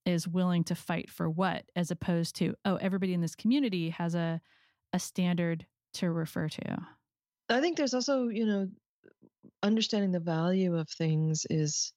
is 0.04 0.28
willing 0.28 0.64
to 0.64 0.74
fight 0.74 1.10
for 1.10 1.28
what 1.28 1.64
as 1.74 1.90
opposed 1.90 2.36
to, 2.36 2.54
oh, 2.64 2.76
everybody 2.76 3.12
in 3.12 3.20
this 3.20 3.34
community 3.34 3.90
has 3.90 4.14
a 4.14 4.40
a 4.92 4.98
standard 4.98 5.66
to 5.94 6.10
refer 6.10 6.48
to. 6.48 6.78
I 7.48 7.60
think 7.60 7.76
there's 7.76 7.94
also, 7.94 8.28
you 8.28 8.46
know, 8.46 8.68
understanding 9.62 10.12
the 10.12 10.20
value 10.20 10.76
of 10.76 10.88
things 10.88 11.46
is 11.50 11.92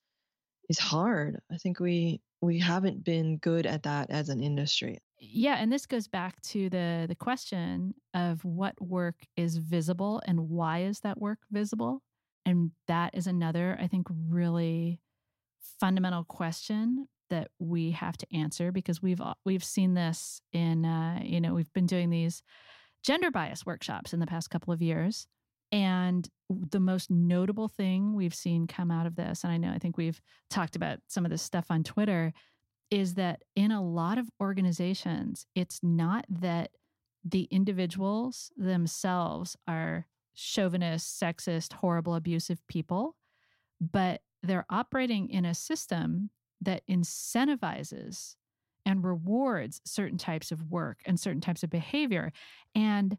is 0.69 0.79
hard. 0.79 1.39
I 1.51 1.57
think 1.57 1.79
we 1.79 2.21
we 2.41 2.59
haven't 2.59 3.03
been 3.03 3.37
good 3.37 3.65
at 3.65 3.83
that 3.83 4.09
as 4.09 4.29
an 4.29 4.41
industry. 4.41 4.99
Yeah, 5.19 5.55
and 5.55 5.71
this 5.71 5.85
goes 5.85 6.07
back 6.07 6.41
to 6.43 6.69
the 6.69 7.05
the 7.07 7.15
question 7.15 7.93
of 8.13 8.45
what 8.45 8.79
work 8.81 9.15
is 9.35 9.57
visible 9.57 10.21
and 10.25 10.49
why 10.49 10.83
is 10.83 11.01
that 11.01 11.19
work 11.19 11.39
visible? 11.51 12.01
And 12.49 12.71
that 12.87 13.13
is 13.13 13.27
another 13.27 13.77
I 13.79 13.85
think 13.85 14.07
really 14.09 15.01
fundamental 15.79 16.23
question 16.23 17.07
that 17.29 17.49
we 17.59 17.91
have 17.91 18.17
to 18.17 18.35
answer 18.35 18.71
because 18.71 19.03
we've 19.03 19.21
we've 19.45 19.63
seen 19.63 19.93
this 19.93 20.41
in 20.51 20.83
uh, 20.83 21.19
you 21.21 21.39
know 21.39 21.53
we've 21.53 21.71
been 21.73 21.85
doing 21.85 22.09
these 22.09 22.41
gender 23.03 23.29
bias 23.29 23.67
workshops 23.67 24.13
in 24.13 24.19
the 24.19 24.25
past 24.25 24.49
couple 24.49 24.73
of 24.73 24.81
years. 24.81 25.27
And 25.71 26.27
the 26.49 26.79
most 26.79 27.11
notable 27.11 27.67
thing 27.67 28.15
we've 28.15 28.33
seen 28.33 28.65
come 28.65 28.89
out 28.89 29.05
of 29.05 29.15
this 29.15 29.43
and 29.43 29.53
I 29.53 29.57
know 29.57 29.69
I 29.69 29.77
think 29.77 29.95
we've 29.95 30.19
talked 30.49 30.75
about 30.75 30.99
some 31.07 31.25
of 31.25 31.31
this 31.31 31.43
stuff 31.43 31.67
on 31.69 31.83
Twitter 31.83 32.33
is 32.89 33.13
that 33.13 33.43
in 33.55 33.71
a 33.71 33.83
lot 33.83 34.17
of 34.17 34.27
organizations, 34.41 35.45
it's 35.53 35.81
not 35.83 36.25
that 36.27 36.71
the 37.23 37.47
individuals 37.51 38.51
themselves 38.57 39.55
are 39.67 40.07
chauvinist, 40.39 41.19
sexist, 41.19 41.73
horrible, 41.73 42.15
abusive 42.15 42.65
people, 42.67 43.15
but 43.79 44.21
they're 44.41 44.65
operating 44.69 45.29
in 45.29 45.45
a 45.45 45.53
system 45.53 46.29
that 46.61 46.81
incentivizes 46.89 48.35
and 48.85 49.03
rewards 49.03 49.81
certain 49.85 50.17
types 50.17 50.51
of 50.51 50.63
work 50.71 50.99
and 51.05 51.19
certain 51.19 51.41
types 51.41 51.63
of 51.63 51.69
behavior. 51.69 52.31
And 52.73 53.17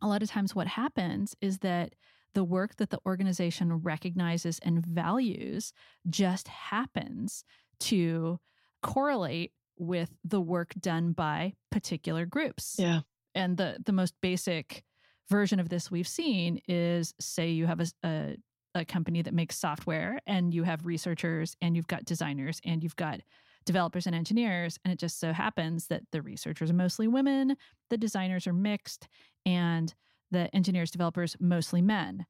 a 0.00 0.06
lot 0.06 0.22
of 0.22 0.30
times, 0.30 0.54
what 0.54 0.66
happens 0.66 1.34
is 1.40 1.58
that 1.58 1.94
the 2.34 2.44
work 2.44 2.76
that 2.76 2.90
the 2.90 3.00
organization 3.06 3.72
recognizes 3.72 4.58
and 4.60 4.84
values 4.84 5.72
just 6.08 6.48
happens 6.48 7.44
to 7.80 8.38
correlate 8.82 9.52
with 9.76 10.10
the 10.24 10.40
work 10.40 10.74
done 10.78 11.12
by 11.12 11.54
particular 11.70 12.26
groups. 12.26 12.76
Yeah. 12.78 13.00
And 13.34 13.56
the 13.56 13.78
the 13.84 13.92
most 13.92 14.14
basic 14.20 14.84
version 15.30 15.60
of 15.60 15.68
this 15.68 15.90
we've 15.90 16.08
seen 16.08 16.60
is 16.68 17.14
say 17.18 17.50
you 17.50 17.66
have 17.66 17.80
a, 17.80 17.86
a 18.04 18.36
a 18.74 18.84
company 18.84 19.22
that 19.22 19.34
makes 19.34 19.56
software 19.56 20.18
and 20.26 20.52
you 20.52 20.64
have 20.64 20.84
researchers 20.84 21.56
and 21.62 21.76
you've 21.76 21.86
got 21.86 22.04
designers 22.04 22.60
and 22.64 22.82
you've 22.82 22.96
got 22.96 23.20
developers 23.64 24.06
and 24.06 24.14
engineers 24.14 24.78
and 24.84 24.92
it 24.92 24.98
just 24.98 25.20
so 25.20 25.32
happens 25.32 25.86
that 25.86 26.02
the 26.12 26.20
researchers 26.20 26.70
are 26.70 26.74
mostly 26.74 27.06
women, 27.06 27.56
the 27.88 27.96
designers 27.96 28.46
are 28.46 28.52
mixed 28.52 29.08
and 29.46 29.94
the 30.30 30.54
engineers 30.54 30.90
developers 30.90 31.36
mostly 31.38 31.80
men. 31.80 32.26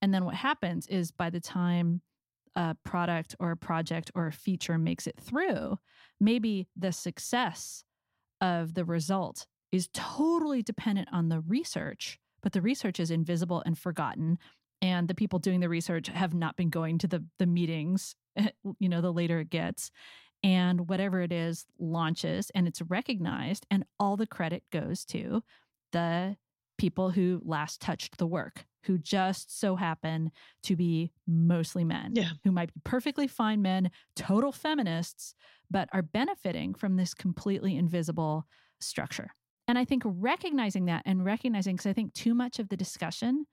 And 0.00 0.12
then 0.12 0.24
what 0.24 0.34
happens 0.34 0.86
is 0.86 1.12
by 1.12 1.30
the 1.30 1.40
time 1.40 2.00
a 2.56 2.74
product 2.84 3.36
or 3.38 3.52
a 3.52 3.56
project 3.56 4.10
or 4.14 4.26
a 4.26 4.32
feature 4.32 4.78
makes 4.78 5.06
it 5.06 5.16
through, 5.20 5.78
maybe 6.20 6.68
the 6.76 6.92
success 6.92 7.84
of 8.40 8.74
the 8.74 8.84
result 8.84 9.46
is 9.70 9.88
totally 9.92 10.62
dependent 10.62 11.08
on 11.12 11.28
the 11.28 11.40
research, 11.40 12.18
but 12.42 12.52
the 12.52 12.62
research 12.62 13.00
is 13.00 13.10
invisible 13.10 13.62
and 13.66 13.78
forgotten. 13.78 14.38
And 14.80 15.06
the 15.08 15.14
people 15.14 15.38
doing 15.38 15.60
the 15.60 15.68
research 15.68 16.08
have 16.08 16.34
not 16.34 16.56
been 16.56 16.70
going 16.70 16.98
to 16.98 17.08
the, 17.08 17.24
the 17.38 17.46
meetings, 17.46 18.16
eh, 18.36 18.48
you 18.80 18.88
know, 18.88 19.00
the 19.00 19.12
later 19.12 19.40
it 19.40 19.50
gets. 19.50 19.90
And 20.42 20.88
whatever 20.88 21.20
it 21.20 21.32
is 21.32 21.66
launches 21.78 22.50
and 22.50 22.66
it's 22.66 22.82
recognized, 22.82 23.64
and 23.70 23.84
all 24.00 24.16
the 24.16 24.26
credit 24.26 24.64
goes 24.72 25.04
to 25.06 25.42
the 25.92 26.36
people 26.78 27.10
who 27.10 27.40
last 27.44 27.80
touched 27.80 28.18
the 28.18 28.26
work, 28.26 28.66
who 28.84 28.98
just 28.98 29.56
so 29.56 29.76
happen 29.76 30.32
to 30.64 30.74
be 30.74 31.12
mostly 31.28 31.84
men, 31.84 32.14
Yeah. 32.14 32.32
who 32.42 32.50
might 32.50 32.74
be 32.74 32.80
perfectly 32.82 33.28
fine 33.28 33.62
men, 33.62 33.90
total 34.16 34.50
feminists, 34.50 35.34
but 35.70 35.88
are 35.92 36.02
benefiting 36.02 36.74
from 36.74 36.96
this 36.96 37.14
completely 37.14 37.76
invisible 37.76 38.46
structure. 38.80 39.30
And 39.68 39.78
I 39.78 39.84
think 39.84 40.02
recognizing 40.04 40.86
that 40.86 41.02
and 41.06 41.24
recognizing, 41.24 41.76
because 41.76 41.86
I 41.86 41.92
think 41.92 42.12
too 42.14 42.34
much 42.34 42.58
of 42.58 42.68
the 42.68 42.76
discussion 42.76 43.46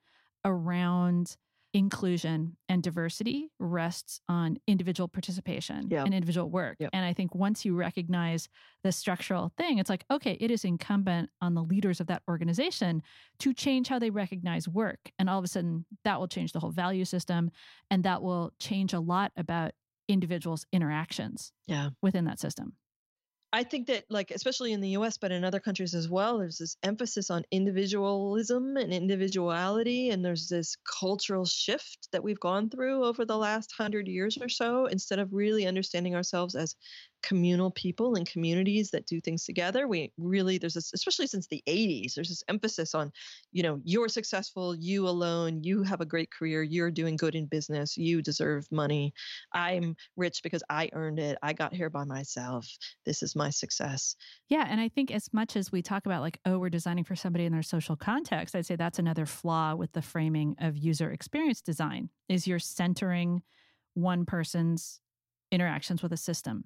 around 0.43 1.38
inclusion 1.72 2.57
and 2.68 2.82
diversity 2.82 3.51
rests 3.60 4.22
on 4.28 4.57
individual 4.66 5.07
participation 5.07 5.93
and 5.93 6.16
individual 6.16 6.49
work. 6.49 6.78
Yep. 6.80 6.89
And 6.93 7.05
I 7.05 7.14
think 7.14 7.36
once 7.36 7.64
you 7.64 7.76
recognize 7.76 8.49
the 8.84 8.91
structural 8.91 9.49
thing, 9.55 9.78
it's 9.78 9.89
like, 9.89 10.03
okay, 10.10 10.36
it 10.39 10.49
is 10.49 10.66
incumbent 10.66 11.30
on 11.41 11.53
the 11.53 11.62
leaders 11.62 11.99
of 11.99 12.07
that 12.07 12.24
organization 12.28 13.03
to 13.38 13.53
change 13.53 13.88
how 13.88 13.99
they 13.99 14.10
recognize 14.10 14.68
work. 14.68 15.12
And 15.20 15.30
all 15.30 15.38
of 15.38 15.45
a 15.45 15.47
sudden, 15.47 15.86
that 16.03 16.20
will 16.20 16.28
change 16.28 16.53
the 16.53 16.60
whole 16.60 16.72
value 16.72 17.05
system 17.05 17.51
and 17.91 18.03
that 18.03 18.24
will 18.24 18.51
change 18.60 18.91
a 18.93 18.99
lot 18.99 19.32
about 19.38 19.74
individuals' 20.07 20.66
interactions 20.74 21.51
Yeah. 21.68 21.91
within 22.01 22.26
that 22.26 22.39
system. 22.39 22.74
I 23.52 23.64
think 23.64 23.88
that, 23.88 24.06
like, 24.10 24.30
especially 24.32 24.74
in 24.74 24.82
the 24.82 24.89
US, 24.89 25.18
but 25.18 25.32
in 25.32 25.43
other 25.43 25.60
countries 25.60 25.95
as 25.95 26.08
well, 26.08 26.38
there's 26.38 26.60
this 26.60 26.78
emphasis 26.84 27.32
on 27.32 27.43
individualism 27.52 28.78
and 28.78 28.93
individuality. 28.93 30.10
And 30.10 30.24
there's 30.24 30.50
this 30.50 30.76
cultural 31.00 31.45
shift 31.45 32.10
that 32.12 32.24
we've 32.24 32.39
gone 32.39 32.70
through 32.70 33.04
over 33.06 33.26
the 33.26 33.38
last 33.38 33.72
hundred 33.76 34.08
years 34.08 34.38
or 34.39 34.50
so, 34.50 34.86
instead 34.86 35.18
of 35.20 35.34
really 35.34 35.66
understanding 35.66 36.14
ourselves 36.16 36.54
as 36.56 36.76
communal 37.22 37.72
people 37.72 38.15
and 38.15 38.28
communities 38.28 38.91
that 38.91 39.05
do 39.05 39.20
things 39.20 39.45
together. 39.45 39.88
We 39.88 40.11
really, 40.17 40.57
there's 40.57 40.74
this, 40.74 40.91
especially 40.93 41.28
since 41.28 41.47
the 41.47 41.63
80s, 41.67 42.13
there's 42.13 42.30
this 42.30 42.43
emphasis 42.47 42.95
on, 42.95 43.11
you 43.51 43.63
know, 43.63 43.80
you're 43.84 44.09
successful, 44.09 44.76
you 44.76 45.07
alone, 45.07 45.63
you 45.63 45.84
have 45.84 46.01
a 46.01 46.05
great 46.05 46.32
career, 46.32 46.63
you're 46.63 46.91
doing 46.91 47.15
good 47.15 47.36
in 47.36 47.45
business, 47.45 47.97
you 47.97 48.22
deserve 48.22 48.65
money. 48.72 49.13
I'm 49.53 49.95
rich 50.15 50.41
because 50.43 50.63
I 50.70 50.89
earned 50.93 51.20
it. 51.20 51.38
I 51.41 51.53
got 51.53 51.74
here 51.74 51.89
by 51.89 52.03
myself. 52.03 52.67
This 53.05 53.24
is 53.24 53.36
my 53.36 53.49
success. 53.49 54.15
Yeah. 54.49 54.65
And 54.67 54.80
I 54.80 54.89
think 54.89 55.11
as 55.11 55.30
much 55.34 55.55
as 55.55 55.72
we 55.72 55.82
talk 55.82 56.05
about, 56.05 56.22
like, 56.22 56.39
oh, 56.45 56.59
we're 56.59 56.70
designing 56.70 57.03
for 57.03 57.15
somebody 57.15 57.45
in 57.45 57.51
their 57.51 57.63
social 57.63 57.95
context, 57.95 58.55
I'd 58.55 58.65
say 58.65 58.76
that's 58.76 58.99
another 58.99 59.26
flaw 59.26 59.76
with 59.76 59.91
the 59.93 60.01
framing 60.01 60.55
of 60.59 60.78
user 60.78 61.11
experience 61.11 61.61
design 61.61 62.09
is 62.28 62.47
you're 62.47 62.59
centering 62.59 63.41
one 63.93 64.26
person's 64.26 64.99
interactions 65.51 66.03
with 66.03 66.13
a 66.13 66.17
system 66.17 66.63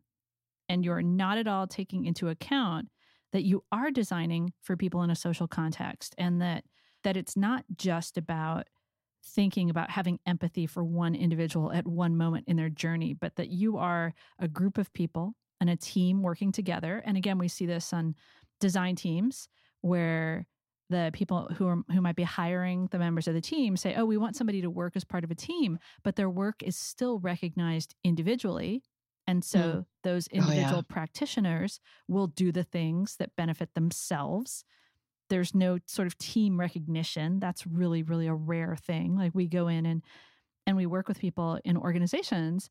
and 0.69 0.83
you're 0.85 1.01
not 1.01 1.37
at 1.37 1.47
all 1.47 1.67
taking 1.67 2.05
into 2.05 2.29
account 2.29 2.87
that 3.31 3.43
you 3.43 3.63
are 3.71 3.91
designing 3.91 4.53
for 4.61 4.77
people 4.77 5.01
in 5.01 5.09
a 5.09 5.15
social 5.15 5.47
context 5.47 6.13
and 6.17 6.41
that 6.41 6.63
that 7.03 7.17
it's 7.17 7.35
not 7.35 7.65
just 7.75 8.17
about 8.17 8.67
thinking 9.25 9.69
about 9.69 9.89
having 9.89 10.19
empathy 10.25 10.67
for 10.67 10.83
one 10.83 11.15
individual 11.15 11.71
at 11.71 11.87
one 11.87 12.15
moment 12.15 12.45
in 12.47 12.57
their 12.57 12.69
journey 12.69 13.13
but 13.13 13.35
that 13.35 13.49
you 13.49 13.77
are 13.77 14.13
a 14.39 14.47
group 14.47 14.77
of 14.77 14.93
people 14.93 15.33
and 15.61 15.69
a 15.69 15.77
team 15.77 16.21
working 16.21 16.51
together. 16.51 17.01
And 17.05 17.15
again 17.15 17.37
we 17.37 17.47
see 17.47 17.65
this 17.65 17.93
on 17.93 18.15
design 18.59 18.95
teams 18.95 19.47
where 19.81 20.45
the 20.89 21.09
people 21.13 21.49
who 21.55 21.67
are 21.67 21.77
who 21.89 22.01
might 22.01 22.17
be 22.17 22.23
hiring 22.23 22.87
the 22.91 22.99
members 22.99 23.27
of 23.27 23.33
the 23.33 23.41
team 23.41 23.75
say 23.77 23.95
oh 23.95 24.05
we 24.05 24.17
want 24.17 24.35
somebody 24.35 24.61
to 24.61 24.69
work 24.69 24.95
as 24.95 25.03
part 25.03 25.23
of 25.23 25.31
a 25.31 25.35
team 25.35 25.79
but 26.03 26.15
their 26.15 26.29
work 26.29 26.61
is 26.61 26.75
still 26.75 27.19
recognized 27.19 27.95
individually 28.03 28.83
and 29.27 29.43
so 29.43 29.59
mm. 29.59 29.85
those 30.03 30.27
individual 30.27 30.73
oh, 30.73 30.75
yeah. 30.77 30.93
practitioners 30.93 31.79
will 32.07 32.27
do 32.27 32.51
the 32.51 32.63
things 32.63 33.15
that 33.17 33.35
benefit 33.35 33.73
themselves. 33.73 34.65
There's 35.29 35.55
no 35.55 35.79
sort 35.87 36.07
of 36.07 36.17
team 36.17 36.59
recognition. 36.59 37.39
That's 37.39 37.65
really, 37.65 38.03
really 38.03 38.27
a 38.27 38.33
rare 38.33 38.75
thing. 38.75 39.15
Like 39.15 39.33
we 39.33 39.47
go 39.47 39.67
in 39.67 39.85
and 39.85 40.03
and 40.65 40.77
we 40.77 40.85
work 40.85 41.07
with 41.07 41.19
people 41.19 41.59
in 41.65 41.77
organizations 41.77 42.69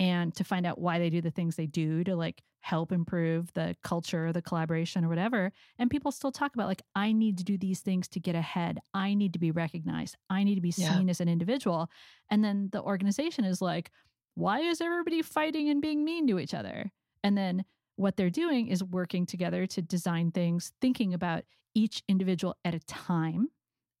and 0.00 0.34
to 0.34 0.44
find 0.44 0.66
out 0.66 0.80
why 0.80 0.98
they 0.98 1.10
do 1.10 1.20
the 1.20 1.30
things 1.30 1.56
they 1.56 1.66
do 1.66 2.02
to 2.04 2.16
like 2.16 2.42
help 2.60 2.90
improve 2.90 3.52
the 3.52 3.76
culture, 3.84 4.32
the 4.32 4.42
collaboration 4.42 5.04
or 5.04 5.08
whatever. 5.08 5.52
And 5.78 5.90
people 5.90 6.10
still 6.10 6.32
talk 6.32 6.54
about 6.54 6.66
like, 6.66 6.82
I 6.94 7.12
need 7.12 7.38
to 7.38 7.44
do 7.44 7.58
these 7.58 7.80
things 7.80 8.08
to 8.08 8.20
get 8.20 8.34
ahead. 8.34 8.80
I 8.94 9.14
need 9.14 9.34
to 9.34 9.38
be 9.38 9.50
recognized. 9.50 10.16
I 10.30 10.42
need 10.42 10.54
to 10.54 10.60
be 10.62 10.70
seen 10.70 11.06
yeah. 11.06 11.10
as 11.10 11.20
an 11.20 11.28
individual. 11.28 11.90
And 12.30 12.42
then 12.42 12.70
the 12.72 12.80
organization 12.82 13.44
is 13.44 13.60
like, 13.60 13.90
why 14.34 14.60
is 14.60 14.80
everybody 14.80 15.22
fighting 15.22 15.68
and 15.68 15.80
being 15.80 16.04
mean 16.04 16.26
to 16.28 16.38
each 16.38 16.54
other? 16.54 16.90
And 17.22 17.36
then 17.36 17.64
what 17.96 18.16
they're 18.16 18.30
doing 18.30 18.68
is 18.68 18.82
working 18.82 19.26
together 19.26 19.66
to 19.66 19.82
design 19.82 20.30
things, 20.32 20.72
thinking 20.80 21.14
about 21.14 21.44
each 21.74 22.02
individual 22.08 22.56
at 22.64 22.74
a 22.74 22.80
time 22.80 23.48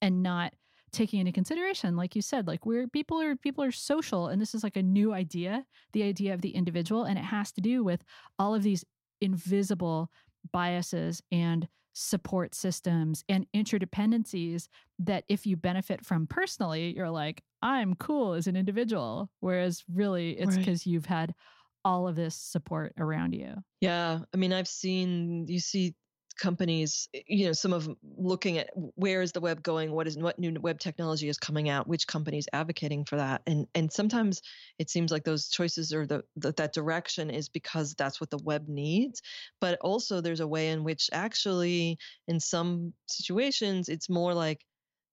and 0.02 0.22
not 0.22 0.52
taking 0.92 1.18
into 1.18 1.32
consideration 1.32 1.96
like 1.96 2.14
you 2.14 2.22
said 2.22 2.46
like 2.46 2.64
we're 2.64 2.86
people 2.86 3.20
are 3.20 3.34
people 3.34 3.64
are 3.64 3.72
social 3.72 4.28
and 4.28 4.40
this 4.40 4.54
is 4.54 4.62
like 4.62 4.76
a 4.76 4.82
new 4.82 5.12
idea 5.12 5.64
the 5.92 6.04
idea 6.04 6.32
of 6.32 6.40
the 6.40 6.50
individual 6.50 7.02
and 7.02 7.18
it 7.18 7.24
has 7.24 7.50
to 7.50 7.60
do 7.60 7.82
with 7.82 8.04
all 8.38 8.54
of 8.54 8.62
these 8.62 8.84
invisible 9.20 10.08
biases 10.52 11.20
and 11.32 11.66
support 11.94 12.54
systems 12.54 13.24
and 13.28 13.46
interdependencies 13.56 14.68
that 14.98 15.24
if 15.28 15.46
you 15.46 15.56
benefit 15.56 16.04
from 16.04 16.26
personally, 16.26 16.94
you're 16.94 17.10
like, 17.10 17.42
I'm 17.62 17.94
cool 17.94 18.34
as 18.34 18.46
an 18.46 18.56
individual. 18.56 19.30
Whereas 19.40 19.82
really 19.92 20.32
it's 20.32 20.56
because 20.56 20.80
right. 20.80 20.92
you've 20.92 21.06
had 21.06 21.34
all 21.84 22.08
of 22.08 22.16
this 22.16 22.34
support 22.34 22.92
around 22.98 23.34
you. 23.34 23.54
Yeah. 23.80 24.20
I 24.32 24.36
mean, 24.36 24.52
I've 24.52 24.68
seen, 24.68 25.46
you 25.48 25.60
see 25.60 25.94
companies 26.38 27.08
eh, 27.14 27.20
you 27.26 27.46
know 27.46 27.52
some 27.52 27.72
of 27.72 27.88
looking 28.16 28.58
at 28.58 28.70
where 28.94 29.22
is 29.22 29.32
the 29.32 29.40
web 29.40 29.62
going 29.62 29.92
what 29.92 30.06
is 30.06 30.16
what 30.16 30.38
new 30.38 30.52
web 30.60 30.78
technology 30.78 31.28
is 31.28 31.38
coming 31.38 31.68
out 31.68 31.86
which 31.86 32.06
companies 32.06 32.48
advocating 32.52 33.04
for 33.04 33.16
that 33.16 33.42
and 33.46 33.66
and 33.74 33.92
sometimes 33.92 34.42
it 34.78 34.90
seems 34.90 35.10
like 35.10 35.24
those 35.24 35.48
choices 35.48 35.92
or 35.92 36.06
the, 36.06 36.22
the 36.36 36.52
that 36.52 36.72
direction 36.72 37.30
is 37.30 37.48
because 37.48 37.94
that's 37.94 38.20
what 38.20 38.30
the 38.30 38.38
web 38.38 38.68
needs 38.68 39.22
but 39.60 39.78
also 39.80 40.20
there's 40.20 40.40
a 40.40 40.46
way 40.46 40.70
in 40.70 40.84
which 40.84 41.08
actually 41.12 41.98
in 42.28 42.40
some 42.40 42.92
situations 43.06 43.88
it's 43.88 44.08
more 44.08 44.34
like 44.34 44.60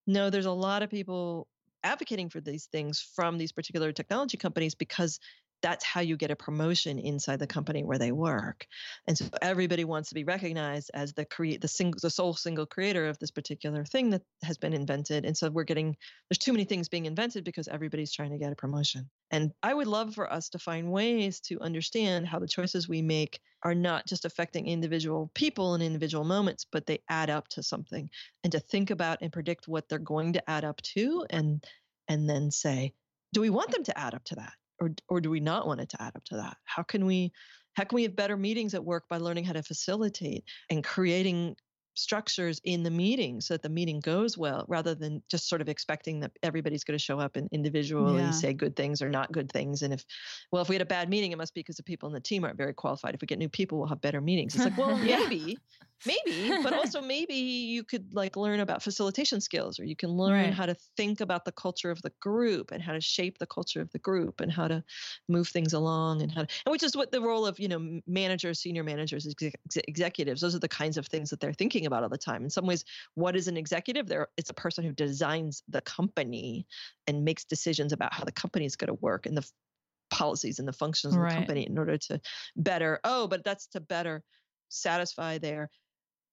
no 0.06 0.30
there's 0.30 0.46
a 0.46 0.50
lot 0.50 0.82
of 0.82 0.90
people 0.90 1.46
advocating 1.84 2.28
for 2.28 2.40
these 2.40 2.66
things 2.66 3.00
from 3.14 3.38
these 3.38 3.52
particular 3.52 3.92
technology 3.92 4.36
companies 4.36 4.74
because 4.74 5.18
that's 5.62 5.84
how 5.84 6.00
you 6.00 6.16
get 6.16 6.30
a 6.30 6.36
promotion 6.36 6.98
inside 6.98 7.38
the 7.38 7.46
company 7.46 7.84
where 7.84 7.98
they 7.98 8.12
work. 8.12 8.66
And 9.06 9.16
so 9.16 9.26
everybody 9.40 9.84
wants 9.84 10.08
to 10.10 10.14
be 10.14 10.24
recognized 10.24 10.90
as 10.92 11.12
the 11.14 11.24
create 11.24 11.60
the 11.60 11.68
single 11.68 11.98
the 12.02 12.10
sole 12.10 12.34
single 12.34 12.66
creator 12.66 13.06
of 13.06 13.18
this 13.18 13.30
particular 13.30 13.84
thing 13.84 14.10
that 14.10 14.22
has 14.42 14.58
been 14.58 14.74
invented. 14.74 15.24
And 15.24 15.36
so 15.36 15.50
we're 15.50 15.64
getting 15.64 15.96
there's 16.28 16.38
too 16.38 16.52
many 16.52 16.64
things 16.64 16.88
being 16.88 17.06
invented 17.06 17.44
because 17.44 17.68
everybody's 17.68 18.12
trying 18.12 18.32
to 18.32 18.38
get 18.38 18.52
a 18.52 18.56
promotion. 18.56 19.08
And 19.30 19.52
I 19.62 19.72
would 19.72 19.86
love 19.86 20.14
for 20.14 20.30
us 20.30 20.48
to 20.50 20.58
find 20.58 20.90
ways 20.90 21.40
to 21.40 21.60
understand 21.60 22.26
how 22.26 22.38
the 22.38 22.48
choices 22.48 22.88
we 22.88 23.00
make 23.00 23.40
are 23.62 23.74
not 23.74 24.06
just 24.06 24.24
affecting 24.24 24.66
individual 24.66 25.30
people 25.34 25.74
in 25.74 25.82
individual 25.82 26.24
moments, 26.24 26.66
but 26.70 26.86
they 26.86 26.98
add 27.08 27.30
up 27.30 27.48
to 27.48 27.62
something. 27.62 28.10
And 28.42 28.52
to 28.52 28.60
think 28.60 28.90
about 28.90 29.18
and 29.22 29.32
predict 29.32 29.68
what 29.68 29.88
they're 29.88 29.98
going 29.98 30.32
to 30.34 30.50
add 30.50 30.64
up 30.64 30.82
to 30.82 31.24
and 31.30 31.64
and 32.08 32.28
then 32.28 32.50
say, 32.50 32.92
do 33.32 33.40
we 33.40 33.50
want 33.50 33.70
them 33.70 33.84
to 33.84 33.98
add 33.98 34.14
up 34.14 34.24
to 34.24 34.34
that? 34.34 34.52
Or 34.80 34.90
or 35.08 35.20
do 35.20 35.30
we 35.30 35.40
not 35.40 35.66
want 35.66 35.80
it 35.80 35.88
to 35.90 36.02
add 36.02 36.16
up 36.16 36.24
to 36.24 36.36
that? 36.36 36.56
How 36.64 36.82
can 36.82 37.06
we 37.06 37.32
how 37.74 37.84
can 37.84 37.96
we 37.96 38.02
have 38.02 38.16
better 38.16 38.36
meetings 38.36 38.74
at 38.74 38.84
work 38.84 39.04
by 39.08 39.18
learning 39.18 39.44
how 39.44 39.54
to 39.54 39.62
facilitate 39.62 40.44
and 40.70 40.84
creating 40.84 41.56
structures 41.94 42.60
in 42.64 42.82
the 42.82 42.90
meeting 42.90 43.40
so 43.40 43.54
that 43.54 43.62
the 43.62 43.68
meeting 43.68 44.00
goes 44.00 44.38
well 44.38 44.64
rather 44.68 44.94
than 44.94 45.22
just 45.30 45.48
sort 45.48 45.60
of 45.60 45.68
expecting 45.68 46.20
that 46.20 46.30
everybody's 46.42 46.84
going 46.84 46.96
to 46.96 47.02
show 47.02 47.18
up 47.18 47.36
and 47.36 47.48
individually 47.52 48.22
yeah. 48.22 48.30
say 48.30 48.52
good 48.52 48.74
things 48.74 49.02
or 49.02 49.08
not 49.08 49.30
good 49.32 49.50
things 49.52 49.82
and 49.82 49.92
if 49.92 50.04
well 50.50 50.62
if 50.62 50.68
we 50.68 50.74
had 50.74 50.82
a 50.82 50.86
bad 50.86 51.08
meeting 51.08 51.32
it 51.32 51.38
must 51.38 51.54
be 51.54 51.60
because 51.60 51.76
the 51.76 51.82
people 51.82 52.08
in 52.08 52.14
the 52.14 52.20
team 52.20 52.44
aren't 52.44 52.56
very 52.56 52.72
qualified 52.72 53.14
if 53.14 53.20
we 53.20 53.26
get 53.26 53.38
new 53.38 53.48
people 53.48 53.78
we'll 53.78 53.88
have 53.88 54.00
better 54.00 54.20
meetings 54.20 54.54
it's 54.54 54.64
like 54.64 54.76
well 54.76 54.96
maybe 55.04 55.58
maybe 56.06 56.52
but 56.62 56.72
also 56.72 57.00
maybe 57.00 57.34
you 57.34 57.84
could 57.84 58.12
like 58.12 58.36
learn 58.36 58.60
about 58.60 58.82
facilitation 58.82 59.40
skills 59.40 59.78
or 59.78 59.84
you 59.84 59.96
can 59.96 60.10
learn 60.10 60.46
right. 60.46 60.54
how 60.54 60.66
to 60.66 60.74
think 60.96 61.20
about 61.20 61.44
the 61.44 61.52
culture 61.52 61.90
of 61.90 62.00
the 62.02 62.12
group 62.20 62.70
and 62.70 62.82
how 62.82 62.92
to 62.92 63.00
shape 63.00 63.38
the 63.38 63.46
culture 63.46 63.80
of 63.80 63.90
the 63.92 63.98
group 63.98 64.40
and 64.40 64.52
how 64.52 64.68
to 64.68 64.82
move 65.28 65.48
things 65.48 65.72
along 65.72 66.22
and 66.22 66.32
how 66.32 66.42
to, 66.42 66.48
and 66.66 66.72
which 66.72 66.82
is 66.82 66.96
what 66.96 67.12
the 67.12 67.20
role 67.20 67.46
of 67.46 67.58
you 67.58 67.68
know 67.68 68.00
managers 68.06 68.60
senior 68.60 68.82
managers 68.82 69.26
exec, 69.26 69.54
executives 69.88 70.40
those 70.40 70.54
are 70.54 70.60
the 70.60 70.68
kinds 70.68 70.96
of 70.96 71.06
things 71.06 71.30
that 71.30 71.40
they're 71.40 71.52
thinking 71.52 71.81
about 71.86 72.02
all 72.02 72.08
the 72.08 72.18
time 72.18 72.44
in 72.44 72.50
some 72.50 72.66
ways 72.66 72.84
what 73.14 73.36
is 73.36 73.48
an 73.48 73.56
executive 73.56 74.06
there 74.06 74.28
it's 74.36 74.50
a 74.50 74.54
person 74.54 74.84
who 74.84 74.92
designs 74.92 75.62
the 75.68 75.80
company 75.82 76.66
and 77.06 77.24
makes 77.24 77.44
decisions 77.44 77.92
about 77.92 78.12
how 78.12 78.24
the 78.24 78.32
company 78.32 78.64
is 78.64 78.76
going 78.76 78.88
to 78.88 78.94
work 78.94 79.26
and 79.26 79.36
the 79.36 79.48
policies 80.10 80.58
and 80.58 80.68
the 80.68 80.72
functions 80.72 81.16
right. 81.16 81.26
of 81.26 81.32
the 81.32 81.36
company 81.36 81.66
in 81.66 81.78
order 81.78 81.96
to 81.96 82.20
better 82.56 83.00
oh 83.04 83.26
but 83.26 83.44
that's 83.44 83.66
to 83.66 83.80
better 83.80 84.22
satisfy 84.68 85.38
their 85.38 85.70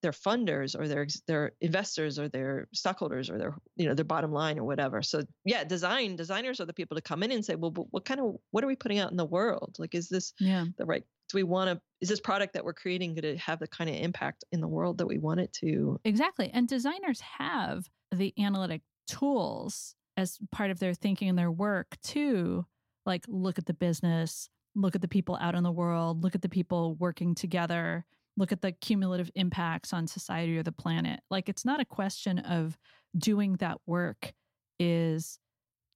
their 0.02 0.12
funders 0.12 0.80
or 0.80 0.88
their 0.88 1.08
their 1.28 1.52
investors 1.62 2.18
or 2.18 2.30
their 2.30 2.68
stockholders 2.74 3.30
or 3.30 3.38
their 3.38 3.56
you 3.76 3.88
know 3.88 3.94
their 3.94 4.06
bottom 4.06 4.32
line 4.32 4.58
or 4.58 4.64
whatever 4.64 5.02
so 5.02 5.22
yeah 5.44 5.64
design 5.64 6.16
designers 6.16 6.62
are 6.62 6.66
the 6.66 6.74
people 6.74 6.96
to 6.96 7.02
come 7.02 7.24
in 7.24 7.32
and 7.32 7.44
say 7.44 7.56
well 7.56 7.72
what 7.92 8.06
kind 8.06 8.20
of 8.20 8.36
what 8.52 8.64
are 8.64 8.68
we 8.68 8.76
putting 8.76 9.00
out 9.00 9.12
in 9.12 9.18
the 9.18 9.26
world 9.26 9.76
like 9.78 9.94
is 9.94 10.08
this 10.08 10.34
yeah. 10.40 10.66
the 10.78 10.86
right 10.86 11.04
do 11.30 11.38
we 11.38 11.44
want 11.44 11.70
to 11.70 11.80
is 12.02 12.10
this 12.10 12.20
product 12.20 12.54
that 12.54 12.64
we're 12.64 12.74
creating 12.74 13.14
going 13.14 13.22
to 13.22 13.38
have 13.38 13.60
the 13.60 13.68
kind 13.68 13.90
of 13.90 13.96
impact 13.96 14.44
in 14.52 14.62
the 14.62 14.68
world 14.68 14.98
that 14.98 15.08
we 15.08 15.18
want 15.18 15.40
it 15.40 15.52
to 15.54 16.00
exactly 16.04 16.50
and 16.54 16.68
designers 16.68 17.22
have 17.22 17.86
the 18.12 18.34
analytic 18.40 18.82
tools 19.08 19.96
as 20.18 20.38
part 20.52 20.72
of 20.72 20.80
their 20.80 20.94
thinking 20.94 21.30
and 21.30 21.38
their 21.38 21.52
work 21.52 21.98
to 22.04 22.66
like 23.06 23.24
look 23.28 23.58
at 23.58 23.66
the 23.66 23.74
business 23.74 24.50
look 24.76 24.96
at 24.96 25.02
the 25.02 25.08
people 25.08 25.38
out 25.42 25.56
in 25.56 25.64
the 25.64 25.72
world 25.72 26.24
look 26.24 26.36
at 26.36 26.42
the 26.42 26.50
people 26.50 26.96
working 26.96 27.34
together 27.34 28.06
look 28.40 28.52
at 28.54 28.62
the 28.62 28.72
cumulative 28.72 29.30
impacts 29.36 29.94
on 29.94 30.08
society 30.08 30.58
or 30.58 30.64
the 30.64 30.72
planet. 30.72 31.20
Like 31.30 31.50
it's 31.50 31.66
not 31.66 31.82
a 31.82 31.86
question 31.86 32.40
of 32.40 32.78
doing 33.16 33.58
that 33.58 33.78
work 33.86 34.34
is 34.80 35.38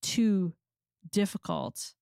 too 0.02 0.54
difficult. 1.12 1.94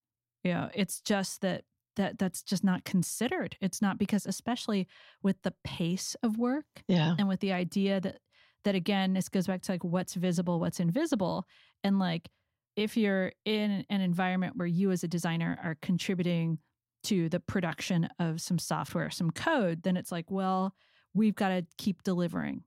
You 0.44 0.54
know, 0.54 0.70
it's 0.74 1.00
just 1.02 1.42
that 1.42 1.64
that 1.96 2.18
that's 2.18 2.42
just 2.42 2.64
not 2.64 2.84
considered. 2.86 3.58
It's 3.62 3.82
not 3.82 3.98
because 3.98 4.26
especially 4.26 4.88
with 5.22 5.42
the 5.44 5.54
pace 5.64 6.16
of 6.24 6.38
work 6.38 6.66
yeah. 6.88 7.16
and 7.18 7.28
with 7.28 7.40
the 7.40 7.54
idea 7.54 8.00
that 8.02 8.20
that 8.64 8.76
again 8.76 9.14
this 9.14 9.28
goes 9.28 9.48
back 9.48 9.62
to 9.64 9.72
like 9.72 9.84
what's 9.84 10.14
visible, 10.14 10.60
what's 10.60 10.80
invisible 10.80 11.46
and 11.84 12.00
like 12.00 12.30
if 12.76 12.96
you're 12.96 13.32
in 13.46 13.86
an 13.90 14.02
environment 14.02 14.56
where 14.56 14.68
you 14.68 14.92
as 14.92 15.04
a 15.04 15.08
designer 15.08 15.60
are 15.64 15.78
contributing 15.82 16.58
to 17.04 17.30
the 17.30 17.40
production 17.40 18.08
of 18.20 18.40
some 18.40 18.60
software, 18.60 19.10
some 19.10 19.32
code, 19.32 19.84
then 19.84 19.98
it's 19.98 20.12
like, 20.12 20.30
well, 20.30 20.74
we've 21.14 21.36
got 21.36 21.50
to 21.50 21.66
keep 21.78 22.04
delivering 22.04 22.64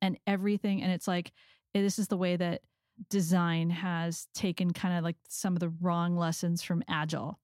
and 0.00 0.18
everything. 0.26 0.82
And 0.82 0.92
it's 0.92 1.08
like, 1.08 1.32
eh, 1.74 1.80
this 1.80 1.98
is 1.98 2.08
the 2.08 2.16
way 2.16 2.36
that 2.36 2.60
design 3.10 3.70
has 3.70 4.26
taken 4.34 4.72
kind 4.72 4.98
of 4.98 5.04
like 5.04 5.16
some 5.28 5.54
of 5.54 5.60
the 5.60 5.72
wrong 5.80 6.16
lessons 6.16 6.62
from 6.62 6.82
Agile 6.88 7.38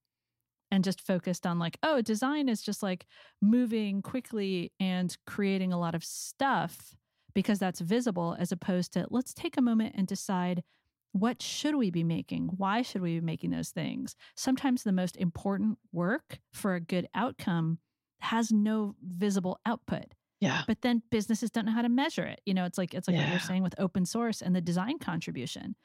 and 0.71 0.83
just 0.83 1.01
focused 1.01 1.45
on 1.45 1.59
like, 1.59 1.77
oh, 1.83 2.01
design 2.01 2.49
is 2.49 2.61
just 2.61 2.83
like 2.83 3.05
moving 3.41 4.01
quickly 4.01 4.71
and 4.79 5.15
creating 5.25 5.71
a 5.71 5.79
lot 5.79 5.95
of 5.95 6.03
stuff 6.03 6.95
because 7.33 7.59
that's 7.59 7.79
visible, 7.81 8.35
as 8.39 8.51
opposed 8.51 8.93
to 8.93 9.05
let's 9.09 9.33
take 9.33 9.57
a 9.57 9.61
moment 9.61 9.95
and 9.97 10.07
decide 10.07 10.63
what 11.11 11.41
should 11.41 11.75
we 11.75 11.91
be 11.91 12.03
making? 12.03 12.49
Why 12.57 12.81
should 12.81 13.01
we 13.01 13.19
be 13.19 13.25
making 13.25 13.51
those 13.51 13.69
things? 13.69 14.15
Sometimes 14.35 14.83
the 14.83 14.91
most 14.91 15.15
important 15.15 15.77
work 15.93 16.39
for 16.51 16.75
a 16.75 16.81
good 16.81 17.07
outcome 17.15 17.79
has 18.19 18.51
no 18.51 18.95
visible 19.01 19.59
output. 19.65 20.13
Yeah. 20.41 20.63
But 20.67 20.81
then 20.81 21.03
businesses 21.11 21.51
don't 21.51 21.65
know 21.65 21.71
how 21.71 21.83
to 21.83 21.89
measure 21.89 22.25
it. 22.25 22.41
You 22.45 22.53
know, 22.53 22.65
it's 22.65 22.77
like 22.77 22.93
it's 22.93 23.07
like 23.07 23.17
what 23.17 23.29
you're 23.29 23.39
saying 23.39 23.63
with 23.63 23.75
open 23.79 24.05
source 24.05 24.41
and 24.41 24.55
the 24.55 24.61
design 24.61 24.99
contribution. 24.99 25.75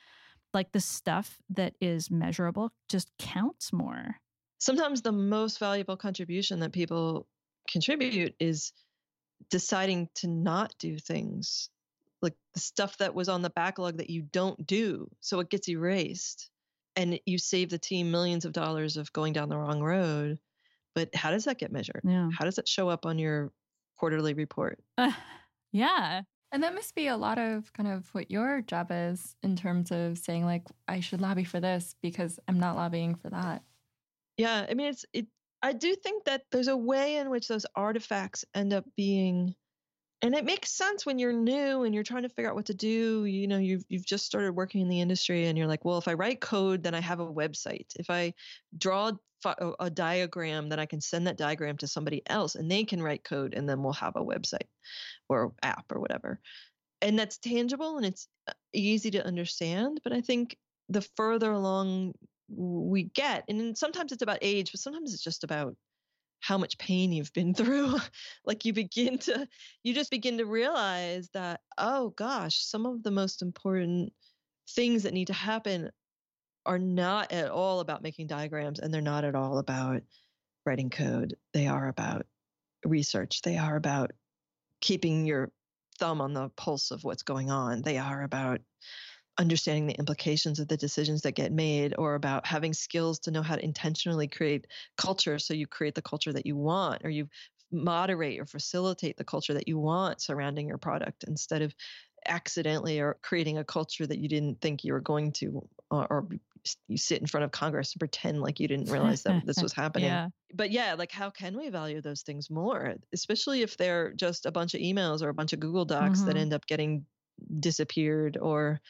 Like 0.53 0.73
the 0.73 0.81
stuff 0.81 1.39
that 1.51 1.75
is 1.81 2.11
measurable 2.11 2.73
just 2.89 3.13
counts 3.19 3.73
more. 3.73 4.17
Sometimes 4.61 5.03
the 5.03 5.13
most 5.13 5.59
valuable 5.59 5.97
contribution 5.97 6.61
that 6.61 6.73
people 6.73 7.27
contribute 7.69 8.35
is 8.39 8.73
deciding 9.51 10.09
to 10.17 10.29
not 10.29 10.75
do 10.79 10.99
things 10.99 11.71
like 12.23 12.35
the 12.55 12.61
stuff 12.61 12.99
that 12.99 13.15
was 13.15 13.29
on 13.29 13.43
the 13.43 13.51
backlog 13.51 13.97
that 13.97 14.11
you 14.11 14.23
don't 14.23 14.67
do. 14.67 15.09
So 15.21 15.41
it 15.41 15.51
gets 15.51 15.69
erased 15.69 16.51
and 16.97 17.19
you 17.25 17.39
save 17.39 17.71
the 17.71 17.79
team 17.79 18.11
millions 18.11 18.45
of 18.45 18.53
dollars 18.53 18.97
of 18.97 19.13
going 19.13 19.33
down 19.33 19.49
the 19.49 19.57
wrong 19.57 19.81
road. 19.81 20.39
But 20.95 21.15
how 21.15 21.31
does 21.31 21.45
that 21.45 21.59
get 21.59 21.73
measured? 21.73 22.03
Yeah. 22.05 22.29
How 22.37 22.45
does 22.45 22.57
that 22.57 22.69
show 22.69 22.89
up 22.89 23.07
on 23.07 23.19
your 23.19 23.53
quarterly 23.97 24.35
report? 24.35 24.79
Uh, 24.99 25.13
yeah. 25.73 26.23
And 26.53 26.63
that 26.65 26.75
must 26.75 26.95
be 26.97 27.07
a 27.07 27.17
lot 27.17 27.39
of 27.39 27.73
kind 27.73 27.89
of 27.89 28.13
what 28.13 28.31
your 28.31 28.61
job 28.61 28.89
is 28.91 29.37
in 29.43 29.55
terms 29.55 29.93
of 29.93 30.19
saying 30.19 30.45
like 30.45 30.67
I 30.89 31.01
should 31.01 31.21
lobby 31.21 31.45
for 31.45 31.61
this 31.61 31.95
because 32.03 32.41
I'm 32.49 32.59
not 32.59 32.75
lobbying 32.77 33.15
for 33.15 33.31
that. 33.31 33.63
Yeah, 34.41 34.65
I 34.67 34.73
mean 34.73 34.87
it's 34.87 35.05
it 35.13 35.27
I 35.63 35.75
do 35.75 35.95
think 35.95 36.25
that 36.25 36.45
there's 36.51 36.69
a 36.69 36.77
way 36.77 37.17
in 37.17 37.29
which 37.29 37.47
those 37.47 37.67
artifacts 37.77 38.47
end 38.55 38.73
up 38.73 38.87
being 38.97 39.55
and 40.23 40.35
it 40.35 40.47
makes 40.47 40.71
sense 40.71 41.05
when 41.05 41.19
you're 41.19 41.33
new 41.33 41.83
and 41.83 41.95
you're 41.95 42.05
trying 42.05 42.23
to 42.23 42.31
figure 42.31 42.49
out 42.49 42.57
what 42.57 42.67
to 42.67 42.75
do, 42.75 43.27
you 43.27 43.47
know, 43.47 43.59
you've 43.59 43.85
you've 43.91 44.07
just 44.07 44.25
started 44.25 44.53
working 44.53 44.81
in 44.81 44.89
the 44.89 45.03
industry 45.03 45.47
and 45.47 45.59
you're 45.59 45.67
like, 45.67 45.85
well, 45.85 45.99
if 45.99 46.09
I 46.09 46.15
write 46.15 46.41
code, 46.41 46.83
then 46.83 46.95
I 46.95 47.01
have 47.01 47.21
a 47.21 47.27
website. 47.27 47.89
If 47.97 48.09
I 48.09 48.33
draw 48.79 49.13
a, 49.45 49.73
a 49.79 49.91
diagram, 49.91 50.71
then 50.71 50.81
I 50.81 50.87
can 50.87 51.03
send 51.03 51.27
that 51.27 51.37
diagram 51.37 51.77
to 51.79 51.87
somebody 51.87 52.23
else 52.27 52.55
and 52.55 52.71
they 52.71 52.85
can 52.85 53.03
write 53.03 53.25
code 53.25 53.53
and 53.55 53.69
then 53.69 53.83
we'll 53.83 53.93
have 53.93 54.17
a 54.17 54.25
website 54.25 54.69
or 55.29 55.53
app 55.63 55.85
or 55.93 56.01
whatever. 56.01 56.41
And 57.03 57.19
that's 57.19 57.37
tangible 57.37 57.99
and 57.99 58.07
it's 58.07 58.27
uh, 58.49 58.53
easy 58.73 59.11
to 59.11 59.27
understand, 59.27 60.01
but 60.03 60.15
I 60.15 60.23
think 60.23 60.57
the 60.89 61.03
further 61.17 61.53
along 61.53 62.15
we 62.55 63.05
get 63.05 63.45
and 63.49 63.77
sometimes 63.77 64.13
it's 64.13 64.23
about 64.23 64.39
age 64.43 64.73
but 64.73 64.81
sometimes 64.81 65.15
it's 65.15 65.23
just 65.23 65.45
about 65.45 65.75
how 66.41 66.57
much 66.59 66.79
pain 66.79 67.13
you've 67.13 67.33
been 67.33 67.55
through. 67.55 67.97
Like 68.45 68.65
you 68.65 68.73
begin 68.73 69.19
to 69.21 69.47
you 69.83 69.95
just 69.95 70.11
begin 70.11 70.39
to 70.39 70.47
realize 70.47 71.29
that 71.35 71.61
oh 71.79 72.11
gosh 72.11 72.57
some 72.57 72.87
of 72.87 73.03
the 73.03 73.11
most 73.11 73.43
important 73.43 74.13
things 74.71 75.03
that 75.03 75.15
need 75.15 75.29
to 75.29 75.33
happen 75.33 75.91
are 76.67 76.79
not 76.79 77.33
at 77.33 77.51
all 77.51 77.81
about 77.81 78.03
making 78.03 78.27
diagrams 78.27 78.79
and 78.79 78.93
they're 78.93 79.01
not 79.01 79.25
at 79.25 79.35
all 79.35 79.59
about 79.59 80.03
writing 80.67 80.91
code. 80.91 81.37
They 81.53 81.67
are 81.67 81.89
about 81.89 82.27
research. 82.85 83.43
They 83.43 83.57
are 83.57 83.77
about 83.77 84.13
keeping 84.81 85.27
your 85.27 85.51
thumb 85.99 86.21
on 86.21 86.33
the 86.33 86.51
pulse 86.51 86.91
of 86.91 87.05
what's 87.05 87.23
going 87.23 87.51
on. 87.51 87.83
They 87.83 87.99
are 87.99 88.23
about 88.23 88.61
understanding 89.41 89.89
the 89.89 89.99
implications 89.99 90.61
of 90.61 90.69
the 90.69 90.77
decisions 90.77 91.23
that 91.23 91.33
get 91.33 91.53
made 91.53 91.95
or 91.99 92.15
about 92.15 92.47
having 92.47 92.75
skills 92.75 93.19
to 93.21 93.33
know 93.33 93.43
how 93.43 93.57
to 93.57 93.65
intentionally 93.65 94.29
create 94.29 94.67
culture 94.99 95.39
so 95.41 95.55
you 95.55 95.67
create 95.67 95.97
the 95.97 96.03
culture 96.03 96.33
that 96.33 96.47
you 96.47 96.57
want 96.57 97.05
or 97.05 97.11
you 97.11 97.29
moderate 97.73 98.41
or 98.41 98.47
facilitate 98.47 99.17
the 99.17 99.25
culture 99.25 99.55
that 99.55 99.69
you 99.69 99.79
want 99.79 100.21
surrounding 100.23 100.69
your 100.69 100.79
product 100.79 101.25
instead 101.27 101.63
of 101.63 101.75
accidentally 102.27 103.01
or 103.01 103.19
creating 103.23 103.59
a 103.59 103.65
culture 103.65 104.07
that 104.07 104.19
you 104.19 104.29
didn't 104.29 104.61
think 104.61 104.85
you 104.85 104.93
were 104.93 105.01
going 105.01 105.33
to 105.33 105.67
or, 105.91 106.07
or 106.13 106.29
you 106.89 106.99
sit 106.99 107.21
in 107.21 107.27
front 107.27 107.45
of 107.45 107.53
congress 107.53 107.95
and 107.95 108.01
pretend 108.01 108.43
like 108.43 108.61
you 108.61 108.69
didn't 108.69 108.89
realize 108.89 109.23
that 109.23 109.39
this 109.45 109.63
was 109.63 109.73
happening 109.73 110.21
Yeah. 110.21 110.29
but 110.55 110.71
yeah, 110.71 110.95
like 110.95 111.13
how 111.13 111.31
can 111.31 111.57
we 111.57 111.69
value 111.71 112.01
those 112.01 112.23
things 112.23 112.51
more, 112.51 112.95
especially 113.13 113.63
if 113.63 113.77
they're 113.77 114.13
just 114.13 114.47
a 114.47 114.53
bunch 114.53 114.75
of 114.75 114.81
emails 114.81 115.23
or 115.23 115.29
a 115.29 115.35
bunch 115.35 115.53
of 115.53 115.61
Google 115.61 115.85
Docs 115.85 116.25
that 116.25 116.37
Mhm. 116.37 116.37
end 116.37 116.53
up 116.53 116.67
getting 116.67 117.07
disappeared 117.61 118.37
or 118.37 118.81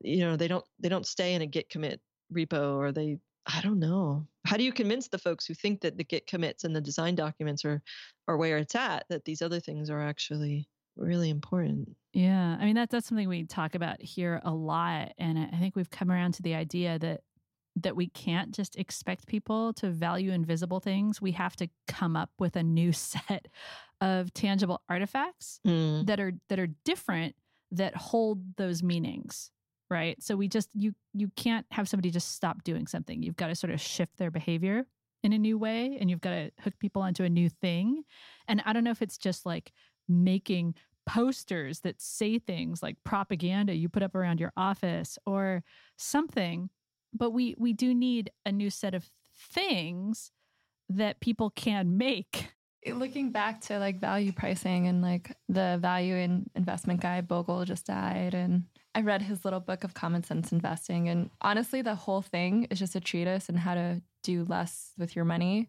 you 0.00 0.18
know, 0.20 0.36
they 0.36 0.48
don't 0.48 0.64
they 0.78 0.88
don't 0.88 1.06
stay 1.06 1.34
in 1.34 1.42
a 1.42 1.46
git 1.46 1.68
commit 1.68 2.00
repo 2.32 2.76
or 2.76 2.92
they 2.92 3.18
I 3.46 3.60
don't 3.60 3.78
know. 3.78 4.26
How 4.44 4.56
do 4.56 4.64
you 4.64 4.72
convince 4.72 5.08
the 5.08 5.18
folks 5.18 5.46
who 5.46 5.54
think 5.54 5.80
that 5.82 5.96
the 5.96 6.04
git 6.04 6.26
commits 6.26 6.64
and 6.64 6.74
the 6.74 6.80
design 6.80 7.14
documents 7.14 7.64
are 7.64 7.82
are 8.28 8.36
where 8.36 8.58
it's 8.58 8.74
at 8.74 9.06
that 9.08 9.24
these 9.24 9.42
other 9.42 9.60
things 9.60 9.88
are 9.90 10.02
actually 10.02 10.68
really 10.96 11.30
important? 11.30 11.96
Yeah, 12.12 12.56
I 12.58 12.64
mean 12.64 12.74
that's 12.74 12.92
that's 12.92 13.06
something 13.06 13.28
we 13.28 13.44
talk 13.44 13.74
about 13.74 14.00
here 14.02 14.40
a 14.44 14.52
lot, 14.52 15.12
and 15.18 15.38
I 15.38 15.50
I 15.52 15.58
think 15.58 15.76
we've 15.76 15.90
come 15.90 16.10
around 16.10 16.32
to 16.34 16.42
the 16.42 16.54
idea 16.54 16.98
that 16.98 17.20
that 17.78 17.94
we 17.94 18.08
can't 18.08 18.54
just 18.54 18.76
expect 18.76 19.26
people 19.26 19.74
to 19.74 19.90
value 19.90 20.32
invisible 20.32 20.80
things. 20.80 21.20
We 21.20 21.32
have 21.32 21.56
to 21.56 21.68
come 21.86 22.16
up 22.16 22.30
with 22.38 22.56
a 22.56 22.62
new 22.62 22.92
set 22.92 23.46
of 24.00 24.32
tangible 24.32 24.82
artifacts 24.88 25.60
Mm. 25.66 26.06
that 26.06 26.18
are 26.20 26.32
that 26.48 26.58
are 26.58 26.68
different 26.84 27.36
that 27.70 27.96
hold 27.96 28.56
those 28.56 28.82
meanings, 28.82 29.50
right? 29.90 30.22
So 30.22 30.36
we 30.36 30.48
just 30.48 30.68
you 30.74 30.94
you 31.12 31.30
can't 31.36 31.66
have 31.70 31.88
somebody 31.88 32.10
just 32.10 32.34
stop 32.34 32.64
doing 32.64 32.86
something. 32.86 33.22
You've 33.22 33.36
got 33.36 33.48
to 33.48 33.54
sort 33.54 33.72
of 33.72 33.80
shift 33.80 34.16
their 34.18 34.30
behavior 34.30 34.86
in 35.22 35.32
a 35.32 35.38
new 35.38 35.58
way, 35.58 35.96
and 36.00 36.10
you've 36.10 36.20
got 36.20 36.30
to 36.30 36.50
hook 36.60 36.74
people 36.78 37.02
onto 37.02 37.24
a 37.24 37.28
new 37.28 37.48
thing. 37.48 38.04
And 38.48 38.62
I 38.64 38.72
don't 38.72 38.84
know 38.84 38.90
if 38.90 39.02
it's 39.02 39.18
just 39.18 39.46
like 39.46 39.72
making 40.08 40.74
posters 41.06 41.80
that 41.80 42.00
say 42.00 42.38
things 42.38 42.82
like 42.82 42.96
propaganda 43.04 43.72
you 43.72 43.88
put 43.88 44.02
up 44.02 44.14
around 44.16 44.40
your 44.40 44.52
office 44.56 45.18
or 45.24 45.62
something 45.96 46.68
but 47.14 47.30
we 47.30 47.54
we 47.58 47.72
do 47.72 47.94
need 47.94 48.30
a 48.44 48.50
new 48.50 48.68
set 48.68 48.92
of 48.92 49.08
things 49.52 50.32
that 50.88 51.20
people 51.20 51.50
can 51.50 51.96
make 51.96 52.48
Looking 52.86 53.32
back 53.32 53.62
to 53.62 53.80
like 53.80 53.98
value 54.00 54.30
pricing 54.30 54.86
and 54.86 55.02
like 55.02 55.36
the 55.48 55.76
value 55.80 56.14
in 56.14 56.48
investment 56.54 57.00
guy 57.00 57.20
Bogle 57.20 57.64
just 57.64 57.86
died 57.86 58.32
and 58.32 58.64
I 58.96 59.02
read 59.02 59.20
his 59.20 59.44
little 59.44 59.60
book 59.60 59.84
of 59.84 59.92
common 59.92 60.22
sense 60.22 60.52
investing 60.52 61.10
and 61.10 61.28
honestly 61.42 61.82
the 61.82 61.94
whole 61.94 62.22
thing 62.22 62.66
is 62.70 62.78
just 62.78 62.96
a 62.96 63.00
treatise 63.00 63.50
on 63.50 63.56
how 63.56 63.74
to 63.74 64.00
do 64.22 64.44
less 64.44 64.92
with 64.96 65.14
your 65.14 65.26
money. 65.26 65.68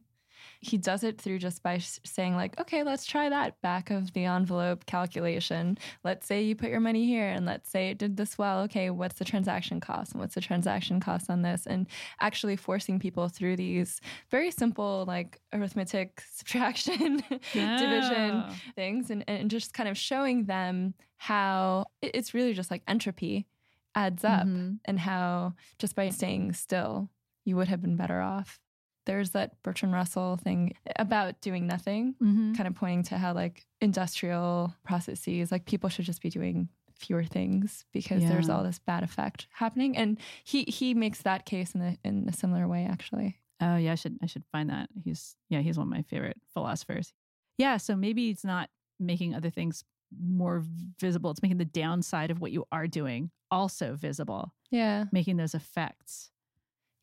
He 0.59 0.77
does 0.77 1.03
it 1.03 1.19
through 1.21 1.39
just 1.39 1.61
by 1.63 1.77
saying 1.77 2.35
like, 2.35 2.59
okay, 2.59 2.83
let's 2.83 3.05
try 3.05 3.29
that 3.29 3.59
back 3.61 3.89
of 3.91 4.13
the 4.13 4.25
envelope 4.25 4.85
calculation. 4.85 5.77
Let's 6.03 6.25
say 6.25 6.41
you 6.43 6.55
put 6.55 6.69
your 6.69 6.79
money 6.79 7.05
here 7.05 7.27
and 7.29 7.45
let's 7.45 7.69
say 7.69 7.89
it 7.89 7.97
did 7.97 8.17
this 8.17 8.37
well. 8.37 8.61
Okay, 8.63 8.89
what's 8.89 9.19
the 9.19 9.25
transaction 9.25 9.79
cost 9.79 10.11
and 10.13 10.21
what's 10.21 10.35
the 10.35 10.41
transaction 10.41 10.99
cost 10.99 11.29
on 11.29 11.41
this? 11.41 11.65
And 11.65 11.87
actually 12.19 12.55
forcing 12.55 12.99
people 12.99 13.27
through 13.29 13.55
these 13.57 14.01
very 14.29 14.51
simple 14.51 15.05
like 15.07 15.39
arithmetic 15.53 16.21
subtraction 16.31 17.23
division 17.53 18.43
Oh. 18.47 18.53
things 18.75 19.09
and, 19.09 19.23
and 19.27 19.49
just 19.49 19.73
kind 19.73 19.89
of 19.89 19.97
showing 19.97 20.45
them 20.45 20.93
how 21.17 21.85
it's 22.01 22.33
really 22.33 22.53
just 22.53 22.69
like 22.71 22.83
entropy 22.87 23.47
adds 23.95 24.23
up 24.23 24.45
Mhm. 24.45 24.79
and 24.85 24.99
how 24.99 25.53
just 25.79 25.95
by 25.95 26.09
staying 26.09 26.53
still 26.53 27.09
you 27.45 27.55
would 27.55 27.67
have 27.67 27.81
been 27.81 27.95
better 27.95 28.21
off 28.21 28.59
there's 29.07 29.31
that 29.31 29.61
bertrand 29.63 29.93
russell 29.93 30.37
thing 30.37 30.73
about 30.97 31.41
doing 31.41 31.65
nothing 31.65 32.13
Mhm. 32.21 32.55
kind 32.55 32.67
of 32.67 32.75
pointing 32.75 33.03
to 33.09 33.17
how 33.17 33.33
like 33.33 33.65
industrial 33.81 34.73
processes 34.83 35.51
like 35.51 35.65
people 35.65 35.89
should 35.89 36.05
just 36.05 36.21
be 36.21 36.29
doing 36.29 36.69
fewer 36.93 37.23
things 37.23 37.85
because 37.93 38.23
there's 38.29 38.49
all 38.49 38.63
this 38.63 38.79
bad 38.79 39.03
effect 39.03 39.47
happening 39.51 39.95
and 39.97 40.17
he 40.43 40.63
he 40.67 40.93
makes 40.93 41.21
that 41.23 41.45
case 41.45 41.73
in 41.75 41.81
a, 41.81 41.97
in 42.03 42.27
a 42.29 42.33
similar 42.33 42.67
way 42.67 42.85
actually 42.85 43.39
Oh 43.59 43.75
yeah, 43.75 43.93
I 43.93 43.95
should 43.95 44.19
I 44.21 44.27
should 44.27 44.43
find 44.51 44.69
that. 44.69 44.87
He's 45.03 45.35
yeah, 45.49 45.61
he's 45.61 45.79
one 45.79 45.87
of 45.87 45.91
my 45.91 46.03
favorite 46.03 46.37
philosophers. 46.53 47.11
Yeah, 47.57 47.77
so 47.77 47.95
maybe 47.95 48.29
it's 48.29 48.43
not 48.45 48.69
making 48.99 49.33
other 49.33 49.49
things 49.49 49.83
more 50.15 50.63
visible. 50.99 51.31
It's 51.31 51.41
making 51.41 51.57
the 51.57 51.65
downside 51.65 52.29
of 52.29 52.39
what 52.39 52.51
you 52.51 52.65
are 52.71 52.85
doing 52.85 53.31
also 53.49 53.95
visible, 53.95 54.53
yeah 54.69 55.05
making 55.11 55.37
those 55.37 55.55
effects. 55.55 56.29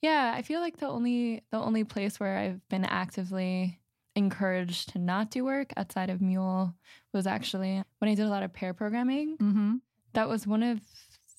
Yeah, 0.04 0.34
I 0.36 0.42
feel 0.42 0.60
like 0.60 0.76
the 0.76 0.86
only 0.88 1.44
the 1.50 1.56
only 1.56 1.82
place 1.84 2.20
where 2.20 2.36
I've 2.36 2.68
been 2.68 2.84
actively 2.84 3.80
encouraged 4.14 4.90
to 4.90 4.98
not 4.98 5.30
do 5.30 5.46
work 5.46 5.72
outside 5.78 6.10
of 6.10 6.20
Mule 6.20 6.74
was 7.14 7.26
actually 7.26 7.82
when 7.98 8.10
I 8.10 8.14
did 8.14 8.26
a 8.26 8.28
lot 8.28 8.42
of 8.42 8.52
pair 8.52 8.74
programming. 8.74 9.38
Mm-hmm. 9.38 9.76
That 10.12 10.28
was 10.28 10.46
one 10.46 10.62
of 10.62 10.80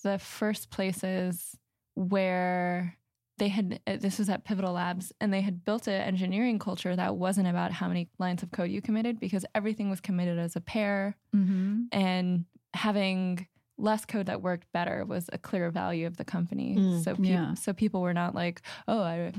the 0.02 0.18
first 0.18 0.72
places 0.72 1.56
where 1.94 2.98
they 3.38 3.50
had 3.50 3.80
uh, 3.86 3.98
this 3.98 4.18
was 4.18 4.30
at 4.30 4.46
Pivotal 4.46 4.74
Labs 4.74 5.14
and 5.22 5.32
they 5.32 5.42
had 5.42 5.64
built 5.64 5.86
an 5.88 6.02
engineering 6.02 6.58
culture 6.58 6.96
that 6.96 7.16
wasn't 7.18 7.48
about 7.48 7.72
how 7.72 7.88
many 7.88 8.10
lines 8.18 8.42
of 8.42 8.50
code 8.52 8.72
you 8.72 8.82
committed 8.82 9.20
because 9.20 9.46
everything 9.54 9.92
was 9.92 10.02
committed 10.02 10.40
as 10.40 10.56
a 10.56 10.62
pair 10.62 11.16
Mm-hmm. 11.36 11.84
and 11.92 12.46
having 12.74 13.46
less 13.78 14.06
code 14.06 14.28
that 14.28 14.42
worked 14.42 14.72
better 14.72 15.04
was 15.06 15.30
a 15.34 15.38
clear 15.38 15.70
value 15.72 16.08
of 16.08 16.18
the 16.18 16.26
company. 16.26 16.76
Mm, 16.78 17.04
so 17.04 17.16
pe- 17.16 17.24
yeah. 17.24 17.54
so 17.56 17.74
people 17.74 18.02
were 18.02 18.14
not 18.14 18.34
like, 18.36 18.62
"Oh, 18.88 19.02
I 19.02 19.34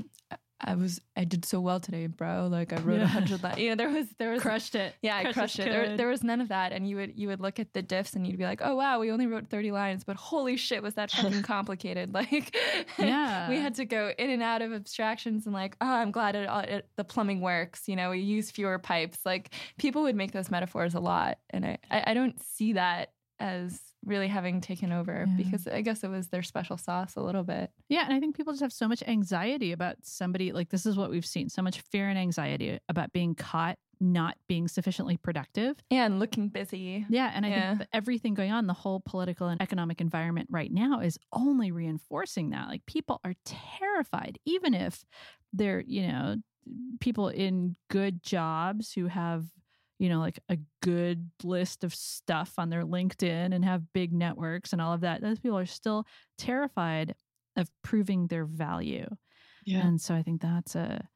I 0.59 0.73
was 0.73 0.99
I 1.15 1.23
did 1.23 1.45
so 1.45 1.59
well 1.59 1.79
today, 1.79 2.07
bro. 2.07 2.47
Like 2.51 2.73
I 2.73 2.77
wrote 2.77 2.97
a 2.97 3.01
Yeah. 3.01 3.05
hundred 3.07 3.43
lines." 3.43 3.57
You 3.59 3.69
know, 3.69 3.75
there 3.75 3.89
was 3.89 4.07
there 4.17 4.31
was 4.31 4.41
Crushed 4.41 4.73
it. 4.75 4.95
yeah, 5.03 5.15
I 5.17 5.21
Crushed 5.23 5.37
crushed 5.37 5.59
it. 5.59 5.69
There, 5.71 5.97
there 5.97 6.07
was 6.07 6.23
none 6.23 6.41
of 6.41 6.49
that, 6.49 6.71
and 6.71 6.87
you 6.89 6.95
would 6.97 7.17
you 7.17 7.27
would 7.29 7.39
look 7.39 7.59
at 7.59 7.73
the 7.73 7.83
diffs 7.83 8.15
and 8.15 8.25
you'd 8.27 8.37
be 8.39 8.43
like, 8.43 8.61
"Oh 8.63 8.75
wow, 8.75 8.99
we 8.99 9.11
only 9.11 9.27
wrote 9.27 9.47
thirty 9.49 9.71
lines, 9.71 10.03
but 10.03 10.15
holy 10.15 10.57
shit, 10.57 10.81
was 10.83 10.95
that 10.95 11.11
fucking 11.11 11.41
complicated!" 11.53 12.11
Like, 12.13 12.55
Yeah. 12.97 13.49
we 13.49 13.57
had 13.57 13.75
to 13.75 13.85
go 13.85 14.11
in 14.17 14.29
and 14.31 14.41
out 14.43 14.61
of 14.63 14.73
abstractions 14.73 15.45
and 15.45 15.53
like, 15.53 15.75
"Oh, 15.81 15.91
I'm 15.91 16.11
glad 16.11 16.35
it, 16.35 16.47
all- 16.47 16.59
it 16.61 16.89
the 16.95 17.03
plumbing 17.03 17.41
works." 17.41 17.87
You 17.87 17.95
know, 17.95 18.09
we 18.11 18.19
use 18.19 18.49
fewer 18.51 18.79
pipes. 18.79 19.19
Like 19.25 19.53
people 19.77 20.03
would 20.03 20.15
make 20.15 20.31
those 20.31 20.49
metaphors 20.51 20.95
a 20.95 20.99
lot, 20.99 21.37
and 21.51 21.65
I 21.65 21.77
I, 21.91 22.03
I 22.07 22.13
don't 22.15 22.39
see 22.43 22.73
that 22.73 23.13
as 23.39 23.79
really 24.07 24.27
having 24.27 24.61
taken 24.61 24.91
over 24.91 25.25
Yeah. 25.27 25.35
because 25.37 25.67
I 25.67 25.81
guess 25.81 26.03
it 26.03 26.09
was 26.09 26.29
their 26.29 26.43
special 26.43 26.77
sauce 26.77 27.15
a 27.15 27.21
little 27.21 27.43
bit. 27.43 27.71
Yeah, 27.89 28.03
and 28.05 28.13
I 28.13 28.19
think 28.19 28.35
people 28.35 28.53
just 28.53 28.63
have 28.63 28.73
so 28.73 28.87
much 28.87 29.03
anxiety 29.05 29.71
about 29.71 29.97
somebody 30.03 30.51
like 30.51 30.69
this 30.69 30.85
is 30.85 30.97
what 30.97 31.09
we've 31.09 31.25
seen. 31.25 31.49
So 31.49 31.61
much 31.61 31.81
fear 31.81 32.07
and 32.09 32.17
anxiety 32.17 32.79
about 32.89 33.11
being 33.13 33.35
caught 33.35 33.77
not 33.99 34.37
being 34.47 34.67
sufficiently 34.67 35.17
productive. 35.17 35.75
And 35.89 36.19
looking 36.19 36.49
busy. 36.49 37.03
Yeah, 37.09 37.31
and 37.33 37.43
I 37.45 37.49
Yeah. 37.49 37.75
think 37.77 37.89
everything 37.93 38.35
going 38.35 38.51
on, 38.51 38.67
the 38.67 38.73
whole 38.73 39.01
political 39.03 39.47
and 39.47 39.59
economic 39.59 39.99
environment 40.01 40.49
right 40.51 40.71
now 40.71 40.99
is 40.99 41.17
only 41.33 41.71
reinforcing 41.71 42.51
that. 42.51 42.67
Like 42.67 42.85
people 42.85 43.19
are 43.23 43.33
terrified, 43.43 44.37
even 44.45 44.75
if 44.75 45.03
they're, 45.51 45.79
you 45.81 46.07
know, 46.07 46.35
people 46.99 47.29
in 47.29 47.75
good 47.89 48.21
jobs 48.21 48.93
who 48.93 49.07
have, 49.07 49.45
you 49.99 50.09
know, 50.09 50.19
like 50.19 50.39
a 50.49 50.57
good 50.81 51.29
list 51.43 51.83
of 51.83 51.93
stuff 51.93 52.53
on 52.57 52.69
their 52.69 52.83
LinkedIn 52.83 53.53
and 53.53 53.65
have 53.65 53.93
big 53.93 54.13
networks 54.13 54.73
and 54.73 54.81
all 54.81 54.93
of 54.93 55.01
that. 55.01 55.21
Those 55.21 55.39
people 55.39 55.57
are 55.57 55.65
still 55.65 56.05
terrified 56.37 57.15
of 57.55 57.69
proving 57.83 58.27
their 58.27 58.45
value. 58.45 59.07
Yeah. 59.65 59.85
And 59.85 59.99
so 59.99 60.15
I 60.15 60.23
think 60.23 60.41
that's 60.41 60.75
a 60.75 61.07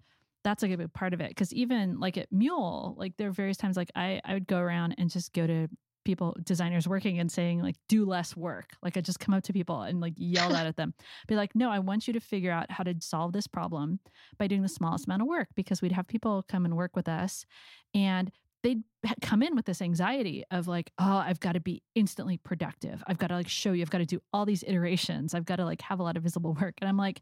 that's 0.44 0.64
like 0.64 0.72
a 0.72 0.78
big 0.78 0.94
part 0.94 1.14
of 1.14 1.22
it. 1.22 1.30
Because 1.30 1.54
even 1.54 2.00
like 2.00 2.18
at 2.18 2.32
Mule, 2.32 2.96
like 2.98 3.16
there 3.18 3.28
are 3.30 3.34
various 3.34 3.58
times 3.58 3.78
like 3.78 3.92
I 3.96 4.20
I 4.26 4.34
would 4.34 4.48
go 4.48 4.58
around 4.58 4.96
and 4.98 5.10
just 5.10 5.34
go 5.34 5.46
to 5.46 5.68
people 6.04 6.36
designers 6.44 6.88
working 6.88 7.20
and 7.20 7.32
saying 7.32 7.62
like 7.62 7.76
do 7.88 8.06
less 8.06 8.36
work. 8.36 8.72
Like 8.82 8.98
I 8.98 9.02
just 9.02 9.20
come 9.20 9.36
up 9.36 9.44
to 9.44 9.54
people 9.54 9.82
and 9.84 10.02
like 10.02 10.14
yell 10.18 10.50
that 10.50 10.66
at 10.66 10.76
them. 10.76 10.94
Be 11.28 11.36
like, 11.36 11.52
no, 11.54 11.70
I 11.70 11.80
want 11.80 12.08
you 12.08 12.14
to 12.14 12.20
figure 12.20 12.52
out 12.52 12.72
how 12.72 12.84
to 12.84 12.96
solve 13.00 13.34
this 13.34 13.48
problem 13.48 14.00
by 14.40 14.48
doing 14.48 14.64
the 14.64 14.68
smallest 14.68 15.06
amount 15.06 15.22
of 15.22 15.28
work 15.28 15.50
because 15.56 15.82
we'd 15.82 15.92
have 15.92 16.08
people 16.08 16.44
come 16.50 16.66
and 16.66 16.76
work 16.76 16.96
with 16.96 17.08
us 17.08 17.46
and 17.94 18.32
they'd 18.64 18.84
come 19.22 19.42
in 19.42 19.56
with 19.56 19.66
this 19.66 19.82
anxiety 19.82 20.44
of 20.52 20.68
like, 20.68 20.92
oh, 21.00 21.18
I've 21.18 21.40
got 21.40 21.54
to 21.54 21.60
be 21.60 21.82
instantly 21.96 22.38
productive. 22.38 23.04
I've 23.08 23.18
got 23.18 23.28
to 23.28 23.36
like 23.36 23.48
show 23.48 23.72
you, 23.72 23.82
I've 23.82 23.90
got 23.90 24.00
to 24.00 24.06
do 24.06 24.22
all 24.32 24.46
these 24.46 24.64
iterations. 24.64 25.34
I've 25.34 25.46
got 25.46 25.58
to 25.58 25.66
like 25.66 25.82
have 25.82 26.00
a 26.00 26.04
lot 26.04 26.18
of 26.18 26.24
visible 26.24 26.54
work. 26.62 26.76
And 26.82 26.90
I'm 26.90 26.98
like, 26.98 27.22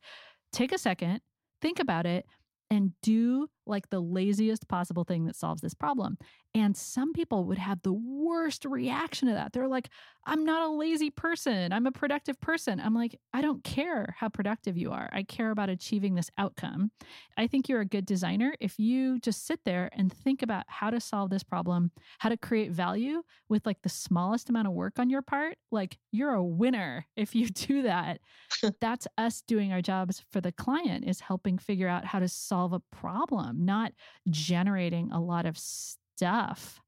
take 0.51 0.71
a 0.71 0.77
second, 0.77 1.21
think 1.61 1.79
about 1.79 2.05
it, 2.05 2.25
and 2.69 2.91
do 3.01 3.47
like 3.65 3.89
the 3.89 3.99
laziest 3.99 4.67
possible 4.67 5.03
thing 5.03 5.25
that 5.25 5.35
solves 5.35 5.61
this 5.61 5.73
problem. 5.73 6.17
And 6.55 6.75
some 6.75 7.13
people 7.13 7.45
would 7.45 7.59
have 7.59 7.81
the 7.83 7.93
worst 7.93 8.65
reaction 8.65 9.27
to 9.27 9.35
that. 9.35 9.53
They're 9.53 9.67
like, 9.67 9.89
I'm 10.25 10.45
not 10.45 10.67
a 10.67 10.71
lazy 10.71 11.09
person. 11.09 11.71
I'm 11.71 11.85
a 11.85 11.91
productive 11.91 12.39
person. 12.41 12.79
I'm 12.79 12.93
like, 12.93 13.19
I 13.33 13.41
don't 13.41 13.63
care 13.63 14.15
how 14.17 14.29
productive 14.29 14.75
you 14.75 14.91
are. 14.91 15.09
I 15.11 15.23
care 15.23 15.51
about 15.51 15.69
achieving 15.69 16.15
this 16.15 16.31
outcome. 16.37 16.91
I 17.37 17.47
think 17.47 17.69
you're 17.69 17.81
a 17.81 17.85
good 17.85 18.05
designer 18.05 18.55
if 18.59 18.79
you 18.79 19.19
just 19.19 19.45
sit 19.45 19.59
there 19.63 19.89
and 19.93 20.11
think 20.11 20.41
about 20.41 20.65
how 20.67 20.89
to 20.89 20.99
solve 20.99 21.29
this 21.29 21.43
problem, 21.43 21.91
how 22.19 22.29
to 22.29 22.37
create 22.37 22.71
value 22.71 23.21
with 23.47 23.65
like 23.65 23.81
the 23.83 23.89
smallest 23.89 24.49
amount 24.49 24.67
of 24.67 24.73
work 24.73 24.99
on 24.99 25.09
your 25.09 25.21
part. 25.21 25.55
Like, 25.71 25.97
you're 26.11 26.33
a 26.33 26.43
winner 26.43 27.05
if 27.15 27.35
you 27.35 27.47
do 27.49 27.83
that. 27.83 28.19
That's 28.81 29.07
us 29.17 29.41
doing 29.41 29.71
our 29.71 29.81
jobs 29.81 30.23
for 30.31 30.41
the 30.41 30.51
client 30.51 31.05
is 31.07 31.19
helping 31.21 31.57
figure 31.57 31.87
out 31.87 32.05
how 32.05 32.19
to 32.19 32.27
solve 32.27 32.73
a 32.73 32.81
problem, 32.91 33.65
not 33.65 33.93
generating 34.29 35.11
a 35.11 35.21
lot 35.21 35.45
of 35.45 35.57
stuff. 36.19 36.81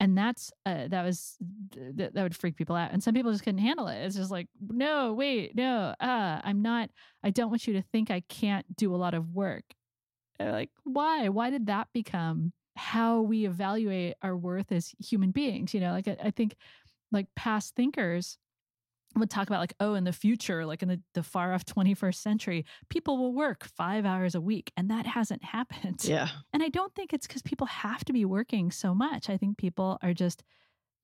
And 0.00 0.18
that's 0.18 0.50
uh, 0.66 0.88
that 0.88 1.04
was 1.04 1.36
th- 1.72 2.10
that 2.12 2.22
would 2.22 2.34
freak 2.34 2.56
people 2.56 2.74
out, 2.74 2.90
and 2.90 3.00
some 3.00 3.14
people 3.14 3.30
just 3.30 3.44
couldn't 3.44 3.60
handle 3.60 3.86
it. 3.86 3.98
It's 4.04 4.16
just 4.16 4.32
like, 4.32 4.48
no, 4.60 5.12
wait, 5.12 5.54
no, 5.54 5.94
uh, 6.00 6.40
I'm 6.42 6.60
not. 6.60 6.90
I 7.22 7.30
don't 7.30 7.50
want 7.50 7.68
you 7.68 7.74
to 7.74 7.82
think 7.82 8.10
I 8.10 8.20
can't 8.28 8.66
do 8.74 8.92
a 8.92 8.98
lot 8.98 9.14
of 9.14 9.32
work. 9.32 9.62
Like, 10.40 10.70
why? 10.82 11.28
Why 11.28 11.50
did 11.50 11.66
that 11.66 11.86
become 11.92 12.52
how 12.74 13.20
we 13.20 13.46
evaluate 13.46 14.14
our 14.22 14.36
worth 14.36 14.72
as 14.72 14.92
human 14.98 15.30
beings? 15.30 15.72
You 15.72 15.78
know, 15.78 15.92
like 15.92 16.08
I, 16.08 16.16
I 16.24 16.30
think, 16.32 16.56
like 17.12 17.28
past 17.36 17.76
thinkers 17.76 18.38
would 19.16 19.30
talk 19.30 19.48
about 19.48 19.60
like 19.60 19.74
oh 19.80 19.94
in 19.94 20.04
the 20.04 20.12
future 20.12 20.64
like 20.64 20.82
in 20.82 20.88
the, 20.88 21.00
the 21.14 21.22
far 21.22 21.52
off 21.52 21.64
21st 21.64 22.14
century 22.14 22.64
people 22.88 23.18
will 23.18 23.32
work 23.32 23.64
five 23.64 24.04
hours 24.04 24.34
a 24.34 24.40
week 24.40 24.72
and 24.76 24.90
that 24.90 25.06
hasn't 25.06 25.44
happened. 25.44 26.04
Yeah. 26.04 26.28
and 26.52 26.62
i 26.62 26.68
don't 26.68 26.94
think 26.94 27.12
it's 27.12 27.26
because 27.26 27.42
people 27.42 27.66
have 27.66 28.04
to 28.04 28.12
be 28.12 28.24
working 28.24 28.70
so 28.70 28.94
much. 28.94 29.30
I 29.30 29.36
think 29.36 29.58
people 29.58 29.98
are 30.02 30.14
just 30.14 30.42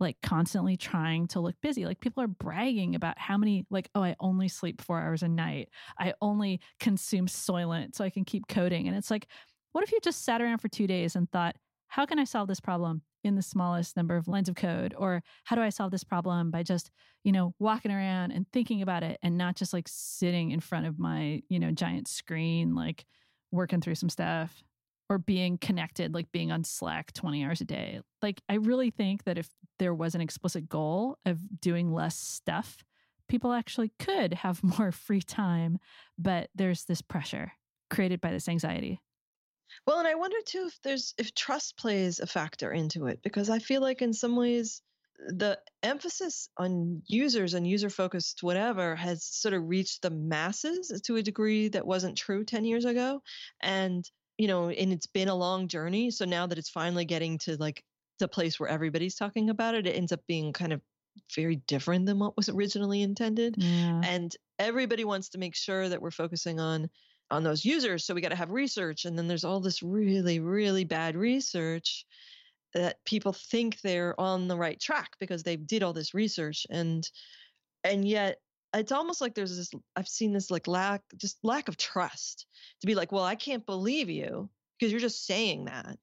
like 0.00 0.16
constantly 0.22 0.76
trying 0.76 1.26
to 1.28 1.40
look 1.40 1.56
busy. 1.61 1.84
Like 1.84 2.00
people 2.00 2.22
are 2.22 2.28
bragging 2.28 2.94
about 2.94 3.18
how 3.18 3.36
many 3.36 3.66
like 3.70 3.88
oh 3.94 4.02
i 4.02 4.14
only 4.20 4.48
sleep 4.48 4.80
four 4.80 5.00
hours 5.00 5.22
a 5.22 5.28
night. 5.28 5.68
I 5.98 6.14
only 6.20 6.61
consume 6.78 7.26
soylent 7.26 7.94
so 7.94 8.04
i 8.04 8.11
can 8.11 8.24
keep 8.24 8.48
coding. 8.48 8.88
And 8.88 8.96
it's 8.96 9.11
like 9.11 9.26
what 9.72 9.84
if 9.84 9.92
you 9.92 9.98
just 10.02 10.24
sat 10.24 10.40
around 10.40 10.59
for 10.59 10.68
two 10.68 10.86
days 10.86 11.16
and 11.16 11.30
thought 11.30 11.56
how 11.88 12.06
can 12.06 12.18
i 12.18 12.24
solve 12.24 12.48
this 12.48 12.61
problem 12.61 13.02
in 13.24 13.34
the 13.34 13.42
smallest 13.42 13.96
number 13.96 14.16
of 14.16 14.28
lines 14.28 14.48
of 14.48 14.54
code 14.54 14.94
or 14.96 15.22
how 15.44 15.56
do 15.56 15.62
i 15.62 15.68
solve 15.68 15.90
this 15.90 16.04
problem 16.04 16.50
by 16.50 16.62
just 16.62 16.90
you 17.24 17.32
know 17.32 17.54
walking 17.58 17.90
around 17.90 18.30
and 18.30 18.46
thinking 18.52 18.82
about 18.82 19.02
it 19.02 19.18
and 19.22 19.36
not 19.36 19.56
just 19.56 19.72
like 19.72 19.86
sitting 19.88 20.50
in 20.50 20.60
front 20.60 20.86
of 20.86 20.98
my 20.98 21.42
you 21.48 21.58
know 21.58 21.70
giant 21.70 22.08
screen 22.08 22.74
like 22.74 23.04
working 23.50 23.80
through 23.80 23.94
some 23.94 24.08
stuff 24.08 24.62
or 25.08 25.18
being 25.18 25.56
connected 25.58 26.12
like 26.14 26.30
being 26.32 26.52
on 26.52 26.62
slack 26.64 27.12
20 27.14 27.44
hours 27.44 27.60
a 27.60 27.64
day? 27.64 28.00
Like 28.22 28.40
i 28.48 28.54
really 28.54 28.90
think 28.90 29.24
that 29.24 29.38
if 29.38 29.48
there 29.78 29.94
was 29.94 30.14
an 30.14 30.20
explicit 30.20 30.68
goal 30.68 31.18
of 31.24 31.60
doing 31.60 31.92
less 31.92 32.16
stuff 32.16 32.84
people 33.28 33.52
actually 33.52 33.92
could 33.98 34.34
have 34.34 34.62
more 34.78 34.92
free 34.92 35.22
time 35.22 35.78
but 36.18 36.48
there's 36.54 36.84
this 36.84 37.02
pressure 37.02 37.52
created 37.90 38.20
by 38.20 38.30
this 38.30 38.48
anxiety 38.48 39.00
Well, 39.86 39.98
and 39.98 40.08
I 40.08 40.14
wonder 40.14 40.36
too 40.46 40.64
if 40.68 40.78
there's 40.82 41.14
if 41.18 41.34
trust 41.34 41.76
plays 41.76 42.20
a 42.20 42.26
factor 42.26 42.72
into 42.72 43.06
it 43.06 43.20
because 43.22 43.50
I 43.50 43.58
feel 43.58 43.80
like 43.80 44.02
in 44.02 44.12
some 44.12 44.36
ways 44.36 44.82
the 45.26 45.58
emphasis 45.82 46.48
on 46.56 47.02
users 47.06 47.54
and 47.54 47.66
user 47.66 47.90
focused 47.90 48.42
whatever 48.42 48.94
has 48.94 49.24
sort 49.24 49.54
of 49.54 49.68
reached 49.68 50.02
the 50.02 50.10
masses 50.10 51.00
to 51.04 51.16
a 51.16 51.22
degree 51.22 51.68
that 51.68 51.86
wasn't 51.86 52.16
true 52.16 52.44
10 52.44 52.64
years 52.64 52.84
ago 52.84 53.20
and 53.60 54.08
you 54.36 54.46
know 54.46 54.68
and 54.70 54.92
it's 54.92 55.08
been 55.08 55.28
a 55.28 55.34
long 55.34 55.66
journey 55.66 56.10
so 56.10 56.24
now 56.24 56.46
that 56.46 56.58
it's 56.58 56.70
finally 56.70 57.04
getting 57.04 57.36
to 57.38 57.56
like 57.56 57.82
the 58.20 58.28
place 58.28 58.58
where 58.58 58.68
everybody's 58.68 59.16
talking 59.16 59.50
about 59.50 59.74
it 59.74 59.86
it 59.86 59.96
ends 59.96 60.12
up 60.12 60.20
being 60.28 60.52
kind 60.52 60.72
of 60.72 60.80
very 61.34 61.56
different 61.66 62.06
than 62.06 62.20
what 62.20 62.36
was 62.36 62.48
originally 62.48 63.02
intended 63.02 63.56
yeah. 63.58 64.00
and 64.04 64.36
everybody 64.60 65.04
wants 65.04 65.30
to 65.30 65.38
make 65.38 65.56
sure 65.56 65.88
that 65.88 66.00
we're 66.00 66.12
focusing 66.12 66.60
on 66.60 66.88
on 67.30 67.42
those 67.42 67.64
users 67.64 68.04
so 68.04 68.14
we 68.14 68.20
got 68.20 68.30
to 68.30 68.36
have 68.36 68.50
research 68.50 69.04
and 69.04 69.18
then 69.18 69.28
there's 69.28 69.44
all 69.44 69.60
this 69.60 69.82
really 69.82 70.40
really 70.40 70.84
bad 70.84 71.16
research 71.16 72.04
that 72.74 72.96
people 73.04 73.32
think 73.32 73.80
they're 73.80 74.18
on 74.20 74.48
the 74.48 74.56
right 74.56 74.80
track 74.80 75.10
because 75.20 75.42
they 75.42 75.56
did 75.56 75.82
all 75.82 75.92
this 75.92 76.14
research 76.14 76.66
and 76.70 77.08
and 77.84 78.06
yet 78.06 78.38
it's 78.74 78.92
almost 78.92 79.20
like 79.20 79.34
there's 79.34 79.56
this 79.56 79.70
i've 79.96 80.08
seen 80.08 80.32
this 80.32 80.50
like 80.50 80.66
lack 80.66 81.02
just 81.16 81.38
lack 81.42 81.68
of 81.68 81.76
trust 81.76 82.46
to 82.80 82.86
be 82.86 82.94
like 82.94 83.12
well 83.12 83.24
i 83.24 83.34
can't 83.34 83.66
believe 83.66 84.10
you 84.10 84.48
because 84.78 84.92
you're 84.92 85.00
just 85.00 85.26
saying 85.26 85.66
that. 85.66 85.98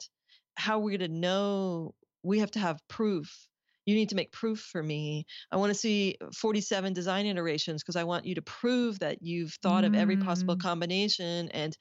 How 0.56 0.76
are 0.76 0.84
we 0.84 0.98
going 0.98 1.12
to 1.12 1.18
know? 1.18 1.94
We 2.24 2.40
have 2.40 2.52
to 2.52 2.60
have 2.60 2.86
proof 2.88 3.48
you 3.86 3.96
need 3.96 4.10
to 4.10 4.16
make 4.16 4.32
proof 4.32 4.60
for 4.60 4.82
me 4.82 5.26
I 5.52 5.58
want 5.58 5.70
to 5.72 5.76
see 5.76 6.18
47 6.34 6.94
design 6.94 7.26
iterations 7.26 7.84
because 7.84 7.96
I 7.96 8.04
want 8.04 8.26
you 8.26 8.36
to 8.36 8.42
prove 8.42 9.00
that 9.00 9.22
you've 9.22 9.54
thought 9.62 9.84
of 9.84 9.94
every 9.96 10.18
possible 10.18 10.56
Mm. 10.56 10.62
combination 10.62 11.50
and 11.50 11.76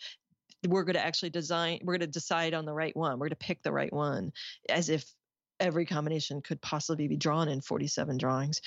we're 0.66 0.84
going 0.84 0.94
to 0.94 1.04
actually 1.04 1.30
design, 1.30 1.80
we're 1.82 1.94
going 1.94 2.00
to 2.00 2.06
decide 2.06 2.54
on 2.54 2.64
the 2.64 2.72
right 2.72 2.96
one. 2.96 3.12
We're 3.14 3.26
going 3.26 3.30
to 3.30 3.36
pick 3.36 3.62
the 3.62 3.72
right 3.72 3.92
one 3.92 4.32
as 4.68 4.88
if 4.88 5.04
every 5.60 5.86
combination 5.86 6.40
could 6.42 6.60
possibly 6.62 7.06
be 7.08 7.16
drawn 7.16 7.48
in 7.48 7.60
47 7.60 8.16
drawings. 8.18 8.60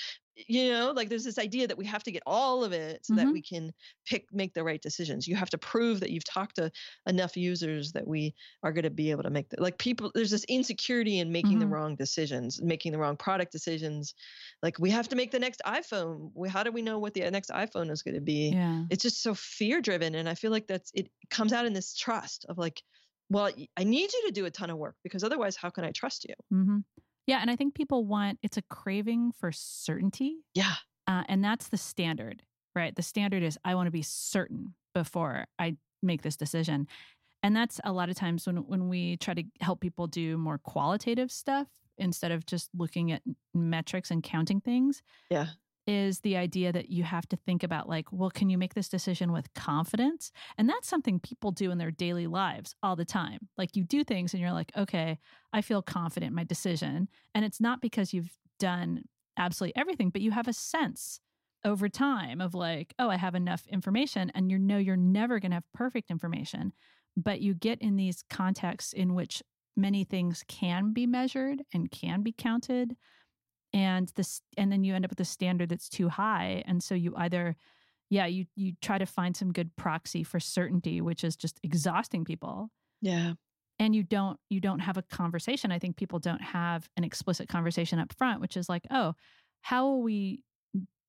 You 0.46 0.70
know 0.70 0.92
like 0.92 1.08
there's 1.08 1.24
this 1.24 1.38
idea 1.38 1.66
that 1.66 1.76
we 1.76 1.84
have 1.84 2.02
to 2.04 2.12
get 2.12 2.22
all 2.24 2.62
of 2.62 2.72
it 2.72 3.04
so 3.04 3.12
Mhm. 3.12 3.16
that 3.16 3.32
we 3.32 3.42
can 3.42 3.72
pick 4.06 4.26
make 4.32 4.54
the 4.54 4.62
right 4.62 4.80
decisions 4.82 5.26
you 5.26 5.34
have 5.34 5.50
to 5.50 5.58
prove 5.58 5.98
that 6.00 6.10
you've 6.10 6.24
talked 6.24 6.54
to 6.56 6.70
enough 7.06 7.36
users 7.36 7.92
that 7.92 8.06
we 8.06 8.34
are 8.62 8.72
going 8.72 8.84
to 8.84 8.90
be 8.90 9.10
able 9.10 9.24
to 9.24 9.30
make 9.30 9.48
the 9.48 9.60
like 9.60 9.78
people 9.78 10.12
there's 10.14 10.30
this 10.30 10.44
insecurity 10.44 11.18
in 11.18 11.32
making 11.32 11.58
the 11.58 11.66
Mhm. 11.66 11.68
wrong 11.68 11.96
decisions 11.96 12.62
making 12.62 12.92
the 12.92 12.98
wrong 12.98 13.16
product 13.16 13.50
decisions 13.50 14.14
like 14.62 14.78
we 14.78 14.90
have 14.90 15.08
to 15.08 15.16
make 15.16 15.30
the 15.32 15.38
next 15.40 15.60
iphone 15.66 16.30
we, 16.34 16.48
how 16.48 16.62
do 16.62 16.70
we 16.70 16.82
know 16.82 16.98
what 16.98 17.14
the 17.14 17.28
next 17.30 17.50
iphone 17.50 17.90
is 17.90 18.02
going 18.02 18.14
to 18.14 18.20
be 18.20 18.56
Yeah. 18.56 18.88
it's 18.90 19.02
just 19.02 19.22
so 19.22 19.34
fear 19.34 19.80
driven 19.80 20.14
and 20.14 20.28
i 20.28 20.34
feel 20.34 20.50
like 20.50 20.66
that's 20.66 20.90
it 20.94 21.10
comes 21.30 21.52
out 21.52 21.66
in 21.66 21.72
this 21.72 21.94
trust 21.96 22.44
of 22.48 22.58
like 22.58 22.82
well 23.28 23.50
i 23.76 23.84
need 23.84 24.12
you 24.12 24.22
to 24.26 24.32
do 24.32 24.44
a 24.46 24.50
ton 24.50 24.70
of 24.70 24.78
work 24.78 24.96
because 25.02 25.24
otherwise 25.24 25.56
how 25.56 25.70
can 25.70 25.84
i 25.84 25.90
trust 25.90 26.24
you 26.24 26.34
hmm 26.50 26.78
Yeah. 27.28 27.38
And 27.40 27.50
I 27.50 27.56
think 27.56 27.74
people 27.74 28.04
want, 28.04 28.40
it's 28.42 28.56
a 28.56 28.62
craving 28.62 29.32
for 29.38 29.52
certainty. 29.52 30.38
yeah 30.54 30.74
Uh, 31.06 31.22
and 31.28 31.44
that's 31.44 31.68
the 31.68 31.76
standard, 31.76 32.42
right? 32.74 32.96
The 32.96 33.02
standard 33.02 33.42
is 33.42 33.56
I 33.64 33.74
want 33.74 33.86
to 33.86 33.92
be 33.92 34.02
certain 34.02 34.74
before 34.94 35.46
I 35.58 35.76
make 36.02 36.22
this 36.22 36.36
decision. 36.36 36.88
And 37.42 37.54
that's 37.54 37.80
a 37.84 37.92
lot 37.92 38.08
of 38.08 38.16
times 38.16 38.46
when, 38.46 38.56
when 38.56 38.88
we 38.88 39.16
try 39.18 39.34
to 39.34 39.44
help 39.60 39.80
people 39.80 40.06
do 40.08 40.36
more 40.36 40.58
qualitative 40.58 41.30
stuff 41.30 41.68
instead 41.96 42.32
of 42.32 42.46
just 42.46 42.70
looking 42.76 43.12
at 43.12 43.22
metrics 43.54 44.10
and 44.10 44.22
counting 44.22 44.60
things. 44.60 45.02
Yeah. 45.30 45.48
Is 45.90 46.20
the 46.20 46.36
idea 46.36 46.70
that 46.70 46.90
you 46.90 47.02
have 47.02 47.26
to 47.30 47.36
think 47.36 47.62
about, 47.62 47.88
like, 47.88 48.12
well, 48.12 48.28
can 48.28 48.50
you 48.50 48.58
make 48.58 48.74
this 48.74 48.90
decision 48.90 49.32
with 49.32 49.54
confidence? 49.54 50.30
And 50.58 50.68
that's 50.68 50.86
something 50.86 51.18
people 51.18 51.50
do 51.50 51.70
in 51.70 51.78
their 51.78 51.90
daily 51.90 52.26
lives 52.26 52.74
all 52.82 52.94
the 52.94 53.06
time. 53.06 53.48
Like, 53.56 53.74
you 53.74 53.84
do 53.84 54.04
things 54.04 54.34
and 54.34 54.42
you're 54.42 54.52
like, 54.52 54.70
okay, 54.76 55.18
I 55.54 55.62
feel 55.62 55.80
confident 55.80 56.28
in 56.28 56.36
my 56.36 56.44
decision. 56.44 57.08
And 57.34 57.42
it's 57.42 57.58
not 57.58 57.80
because 57.80 58.12
you've 58.12 58.36
done 58.58 59.04
absolutely 59.38 59.80
everything, 59.80 60.10
but 60.10 60.20
you 60.20 60.30
have 60.30 60.46
a 60.46 60.52
sense 60.52 61.20
over 61.64 61.88
time 61.88 62.42
of 62.42 62.52
like, 62.52 62.92
oh, 62.98 63.08
I 63.08 63.16
have 63.16 63.34
enough 63.34 63.66
information. 63.68 64.30
And 64.34 64.50
you 64.50 64.58
know 64.58 64.76
you're 64.76 64.94
never 64.94 65.40
going 65.40 65.52
to 65.52 65.56
have 65.56 65.72
perfect 65.72 66.10
information. 66.10 66.74
But 67.16 67.40
you 67.40 67.54
get 67.54 67.80
in 67.80 67.96
these 67.96 68.22
contexts 68.28 68.92
in 68.92 69.14
which 69.14 69.42
many 69.74 70.04
things 70.04 70.44
can 70.48 70.92
be 70.92 71.06
measured 71.06 71.62
and 71.72 71.90
can 71.90 72.22
be 72.22 72.34
counted. 72.36 72.94
And 73.72 74.10
this 74.16 74.40
and 74.56 74.72
then 74.72 74.84
you 74.84 74.94
end 74.94 75.04
up 75.04 75.10
with 75.10 75.20
a 75.20 75.24
standard 75.24 75.68
that's 75.68 75.88
too 75.88 76.08
high. 76.08 76.62
And 76.66 76.82
so 76.82 76.94
you 76.94 77.14
either 77.16 77.56
yeah, 78.10 78.26
you 78.26 78.46
you 78.56 78.72
try 78.80 78.98
to 78.98 79.06
find 79.06 79.36
some 79.36 79.52
good 79.52 79.74
proxy 79.76 80.22
for 80.22 80.40
certainty, 80.40 81.00
which 81.00 81.24
is 81.24 81.36
just 81.36 81.60
exhausting 81.62 82.24
people 82.24 82.70
yeah. 83.02 83.32
and 83.78 83.94
you 83.94 84.02
don't 84.02 84.38
you 84.48 84.60
don't 84.60 84.80
have 84.80 84.96
a 84.96 85.02
conversation. 85.02 85.70
I 85.70 85.78
think 85.78 85.96
people 85.96 86.18
don't 86.18 86.42
have 86.42 86.88
an 86.96 87.04
explicit 87.04 87.48
conversation 87.48 87.98
up 87.98 88.12
front 88.14 88.40
which 88.40 88.56
is 88.56 88.68
like 88.68 88.86
oh 88.90 89.14
how 89.62 89.86
will 89.86 90.02
we 90.02 90.42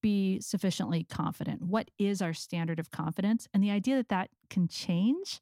be 0.02 0.40
sufficiently 0.42 1.04
confident? 1.04 1.62
What 1.62 1.92
is 2.00 2.22
our 2.22 2.34
standard 2.34 2.80
of 2.80 2.90
confidence? 2.90 3.48
And 3.54 3.62
the 3.62 3.72
idea 3.72 3.98
that 3.98 4.10
that 4.10 4.30
can 4.50 4.68
change 4.68 5.42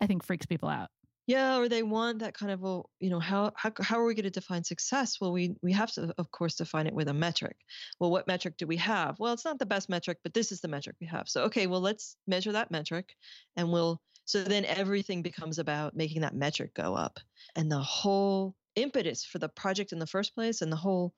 i 0.00 0.06
think 0.06 0.22
freaks 0.22 0.46
people 0.46 0.68
out 0.68 0.88
Yeah, 1.26 1.58
or 1.58 1.68
they 1.68 1.82
want 1.82 2.20
that 2.20 2.34
kind 2.34 2.52
of 2.52 2.62
a 2.64 2.82
you 3.00 3.10
know, 3.10 3.18
how 3.18 3.52
how 3.56 3.72
how 3.80 3.98
are 3.98 4.04
we 4.04 4.14
going 4.14 4.24
to 4.24 4.30
define 4.30 4.62
success? 4.62 5.20
Well, 5.20 5.32
we 5.32 5.56
we 5.60 5.72
have 5.72 5.90
to 5.92 6.14
of 6.18 6.30
course 6.30 6.54
define 6.54 6.86
it 6.86 6.94
with 6.94 7.08
a 7.08 7.14
metric. 7.14 7.56
Well, 7.98 8.10
what 8.12 8.28
metric 8.28 8.56
do 8.56 8.66
we 8.66 8.76
have? 8.76 9.18
Well, 9.18 9.32
it's 9.32 9.44
not 9.44 9.58
the 9.58 9.66
best 9.66 9.88
metric, 9.88 10.18
but 10.22 10.34
this 10.34 10.52
is 10.52 10.60
the 10.60 10.68
metric 10.68 10.96
we 11.00 11.06
have. 11.08 11.28
So, 11.28 11.42
okay, 11.44 11.66
well, 11.66 11.80
let's 11.80 12.16
measure 12.28 12.52
that 12.52 12.70
metric 12.70 13.16
and 13.56 13.72
we'll 13.72 14.00
so 14.24 14.42
then 14.44 14.64
everything 14.64 15.22
becomes 15.22 15.58
about 15.58 15.96
making 15.96 16.22
that 16.22 16.34
metric 16.34 16.74
go 16.74 16.94
up. 16.94 17.18
And 17.56 17.70
the 17.70 17.80
whole 17.80 18.56
impetus 18.76 19.24
for 19.24 19.38
the 19.38 19.48
project 19.48 19.92
in 19.92 19.98
the 19.98 20.06
first 20.06 20.34
place 20.34 20.62
and 20.62 20.70
the 20.72 20.76
whole 20.76 21.14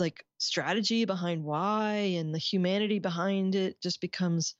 like 0.00 0.26
strategy 0.38 1.04
behind 1.04 1.44
why 1.44 1.94
and 2.18 2.34
the 2.34 2.38
humanity 2.38 2.98
behind 2.98 3.54
it 3.54 3.80
just 3.80 4.00
becomes 4.00 4.56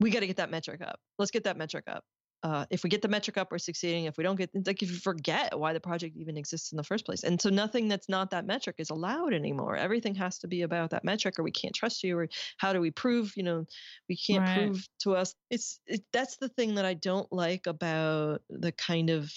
we 0.00 0.10
got 0.10 0.20
to 0.20 0.26
get 0.28 0.36
that 0.36 0.50
metric 0.50 0.82
up. 0.82 1.00
Let's 1.18 1.30
get 1.32 1.44
that 1.44 1.56
metric 1.56 1.84
up 1.88 2.04
uh, 2.46 2.64
if 2.70 2.84
we 2.84 2.90
get 2.90 3.02
the 3.02 3.08
metric 3.08 3.36
up, 3.36 3.50
we're 3.50 3.58
succeeding. 3.58 4.04
If 4.04 4.16
we 4.16 4.22
don't 4.24 4.36
get, 4.36 4.50
like, 4.66 4.82
if 4.82 4.90
you 4.90 4.96
forget 4.98 5.58
why 5.58 5.72
the 5.72 5.80
project 5.80 6.16
even 6.16 6.36
exists 6.36 6.72
in 6.72 6.76
the 6.76 6.84
first 6.84 7.04
place, 7.04 7.24
and 7.24 7.40
so 7.40 7.50
nothing 7.50 7.88
that's 7.88 8.08
not 8.08 8.30
that 8.30 8.46
metric 8.46 8.76
is 8.78 8.90
allowed 8.90 9.34
anymore. 9.34 9.76
Everything 9.76 10.14
has 10.14 10.38
to 10.40 10.48
be 10.48 10.62
about 10.62 10.90
that 10.90 11.04
metric, 11.04 11.38
or 11.38 11.42
we 11.42 11.50
can't 11.50 11.74
trust 11.74 12.04
you, 12.04 12.16
or 12.18 12.28
how 12.58 12.72
do 12.72 12.80
we 12.80 12.90
prove? 12.92 13.32
You 13.36 13.42
know, 13.42 13.64
we 14.08 14.16
can't 14.16 14.46
Right. 14.46 14.46
prove 14.46 14.86
to 15.00 15.16
us. 15.16 15.34
It's 15.50 15.80
it, 15.86 16.04
that's 16.12 16.36
the 16.36 16.48
thing 16.48 16.76
that 16.76 16.84
I 16.84 16.94
don't 16.94 17.30
like 17.32 17.66
about 17.66 18.42
the 18.48 18.72
kind 18.72 19.10
of 19.10 19.32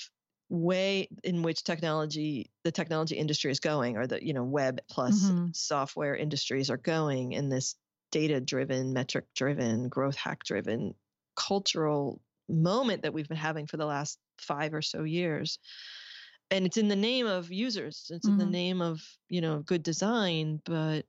way 0.49 1.07
in 1.23 1.43
which 1.43 1.63
technology 1.63 2.51
the 2.63 2.71
technology 2.71 3.15
industry 3.15 3.51
is 3.51 3.59
going 3.59 3.97
or 3.97 4.07
the 4.07 4.23
you 4.25 4.33
know 4.33 4.43
web 4.43 4.79
plus 4.89 5.31
Mhm. 5.31 5.53
software 5.53 6.15
industries 6.15 6.69
are 6.69 6.77
going 6.77 7.33
in 7.33 7.49
this 7.49 7.75
data 8.11 8.41
driven 8.41 8.93
metric 8.93 9.25
driven 9.35 9.89
growth 9.89 10.15
hack 10.15 10.43
driven 10.43 10.95
cultural 11.35 12.21
moment 12.49 13.03
that 13.03 13.13
we've 13.13 13.27
been 13.27 13.37
having 13.37 13.67
for 13.67 13.77
the 13.77 13.85
last 13.85 14.19
five 14.39 14.73
or 14.73 14.81
so 14.81 15.03
years 15.03 15.59
and 16.51 16.65
it's 16.65 16.77
in 16.77 16.87
the 16.87 16.95
name 16.95 17.27
of 17.27 17.51
users 17.51 18.07
it's 18.13 18.27
in 18.27 18.37
the 18.37 18.45
Mhm. 18.45 18.51
name 18.51 18.81
of 18.81 19.01
you 19.29 19.41
know 19.41 19.59
good 19.61 19.83
design 19.83 20.61
but 20.65 21.05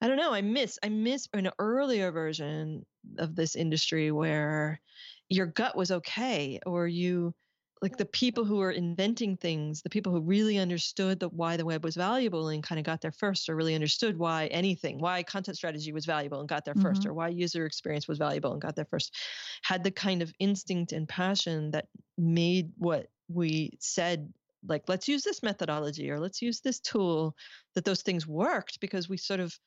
i 0.00 0.08
don't 0.08 0.16
know 0.16 0.32
i 0.32 0.42
miss 0.42 0.78
i 0.82 0.88
miss 0.88 1.28
an 1.34 1.50
earlier 1.58 2.12
version 2.12 2.84
of 3.18 3.34
this 3.36 3.56
industry 3.56 4.10
where 4.12 4.80
your 5.28 5.46
gut 5.46 5.76
was 5.76 5.90
okay 5.90 6.60
or 6.66 6.86
you 6.88 7.34
like 7.82 7.96
the 7.96 8.06
people 8.06 8.44
who 8.44 8.56
were 8.56 8.70
inventing 8.70 9.36
things 9.36 9.82
the 9.82 9.90
people 9.90 10.12
who 10.12 10.20
really 10.20 10.58
understood 10.58 11.20
the 11.20 11.28
why 11.28 11.56
the 11.56 11.64
web 11.64 11.84
was 11.84 11.96
valuable 11.96 12.48
and 12.48 12.62
kind 12.62 12.78
of 12.78 12.84
got 12.84 13.00
there 13.00 13.12
first 13.12 13.48
or 13.48 13.56
really 13.56 13.74
understood 13.74 14.18
why 14.18 14.46
anything 14.48 14.98
why 15.00 15.22
content 15.22 15.56
strategy 15.56 15.92
was 15.92 16.06
valuable 16.06 16.40
and 16.40 16.48
got 16.48 16.64
there 16.64 16.74
1st 16.74 17.04
Mhm. 17.04 17.06
or 17.06 17.14
why 17.14 17.28
user 17.28 17.66
experience 17.66 18.08
was 18.08 18.18
valuable 18.18 18.52
and 18.52 18.60
got 18.60 18.76
there 18.76 18.86
first 18.86 19.16
had 19.62 19.84
the 19.84 19.90
kind 19.90 20.22
of 20.22 20.32
instinct 20.38 20.92
and 20.92 21.08
passion 21.08 21.70
that 21.70 21.88
made 22.16 22.72
what 22.76 23.06
we 23.28 23.76
said 23.80 24.32
like 24.66 24.88
let's 24.88 25.06
use 25.08 25.22
this 25.22 25.42
methodology 25.42 26.10
or 26.10 26.18
let's 26.18 26.42
use 26.42 26.60
this 26.60 26.80
tool 26.80 27.36
that 27.74 27.84
those 27.84 28.02
things 28.02 28.26
worked 28.26 28.80
because 28.80 29.08
we 29.08 29.16
sort 29.16 29.40
of 29.40 29.58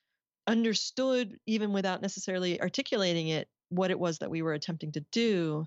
understood 0.47 1.39
even 1.45 1.71
without 1.73 2.01
necessarily 2.01 2.59
articulating 2.61 3.27
it 3.29 3.49
what 3.69 3.91
it 3.91 3.99
was 3.99 4.19
that 4.19 4.31
we 4.31 4.41
were 4.41 4.53
attempting 4.53 4.91
to 4.91 5.05
do 5.11 5.65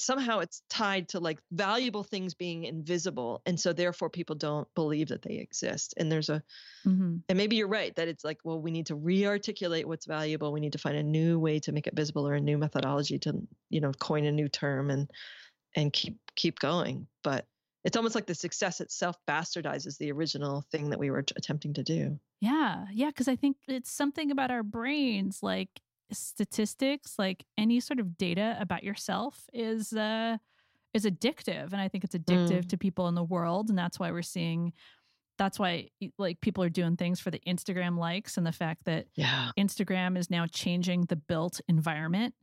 somehow 0.00 0.38
it's 0.38 0.62
tied 0.70 1.08
to 1.08 1.20
like 1.20 1.40
valuable 1.52 2.04
things 2.04 2.34
being 2.34 2.64
invisible 2.64 3.42
and 3.46 3.58
so 3.58 3.72
therefore 3.72 4.10
people 4.10 4.36
don't 4.36 4.68
believe 4.74 5.08
that 5.08 5.22
they 5.22 5.36
exist 5.36 5.94
and 5.96 6.10
there's 6.10 6.28
a 6.28 6.42
hmm 6.84 7.24
and 7.28 7.38
maybe 7.38 7.56
you're 7.56 7.68
right 7.68 7.94
that 7.96 8.08
it's 8.08 8.24
like 8.24 8.38
well 8.44 8.60
we 8.60 8.70
need 8.70 8.86
to 8.86 8.94
re-articulate 8.94 9.86
what's 9.86 10.06
valuable 10.06 10.52
we 10.52 10.60
need 10.60 10.72
to 10.72 10.78
find 10.78 10.96
a 10.96 11.02
new 11.02 11.38
way 11.38 11.58
to 11.58 11.72
make 11.72 11.86
it 11.86 11.96
visible 11.96 12.26
or 12.26 12.34
a 12.34 12.40
new 12.40 12.58
methodology 12.58 13.18
to 13.18 13.46
you 13.70 13.80
know 13.80 13.92
coin 14.00 14.24
a 14.24 14.32
new 14.32 14.48
term 14.48 14.90
and 14.90 15.10
and 15.76 15.92
keep 15.92 16.18
keep 16.36 16.58
going 16.58 17.08
but 17.24 17.46
it's 17.84 17.96
almost 17.96 18.14
like 18.14 18.26
the 18.26 18.34
success 18.34 18.80
itself 18.80 19.16
bastardizes 19.28 19.98
the 19.98 20.12
original 20.12 20.62
thing 20.70 20.90
that 20.90 21.00
we 21.00 21.10
were 21.10 21.22
t- 21.22 21.34
attempting 21.36 21.74
to 21.74 21.82
do. 21.82 22.20
Yeah, 22.40 22.86
yeah, 22.92 23.08
because 23.08 23.28
I 23.28 23.36
think 23.36 23.56
it's 23.68 23.90
something 23.90 24.30
about 24.30 24.50
our 24.50 24.62
brains, 24.62 25.42
like 25.42 25.80
statistics, 26.18 27.14
like 27.18 27.44
any 27.58 27.80
sort 27.80 28.00
of 28.00 28.16
data 28.16 28.56
about 28.60 28.82
yourself 28.84 29.44
is 29.52 29.92
uh 29.92 30.36
is 30.94 31.04
addictive, 31.06 31.72
and 31.72 31.80
I 31.80 31.88
think 31.88 32.04
it's 32.04 32.14
addictive 32.14 32.64
Mm. 32.64 32.68
to 32.68 32.76
people 32.76 33.08
in 33.08 33.14
the 33.14 33.22
world, 33.24 33.70
and 33.70 33.78
that's 33.78 33.98
why 33.98 34.10
we're 34.10 34.22
seeing. 34.22 34.72
That's 35.38 35.58
why 35.58 35.88
like 36.18 36.40
people 36.40 36.62
are 36.62 36.68
doing 36.68 36.96
things 36.96 37.18
for 37.18 37.30
the 37.30 37.40
Instagram 37.46 37.98
likes 37.98 38.36
and 38.36 38.46
the 38.46 38.52
fact 38.52 38.84
that 38.84 39.06
yeah 39.14 39.50
Instagram 39.58 40.16
is 40.18 40.30
now 40.30 40.46
changing 40.46 41.02
the 41.06 41.16
built 41.16 41.60
environment. 41.68 42.34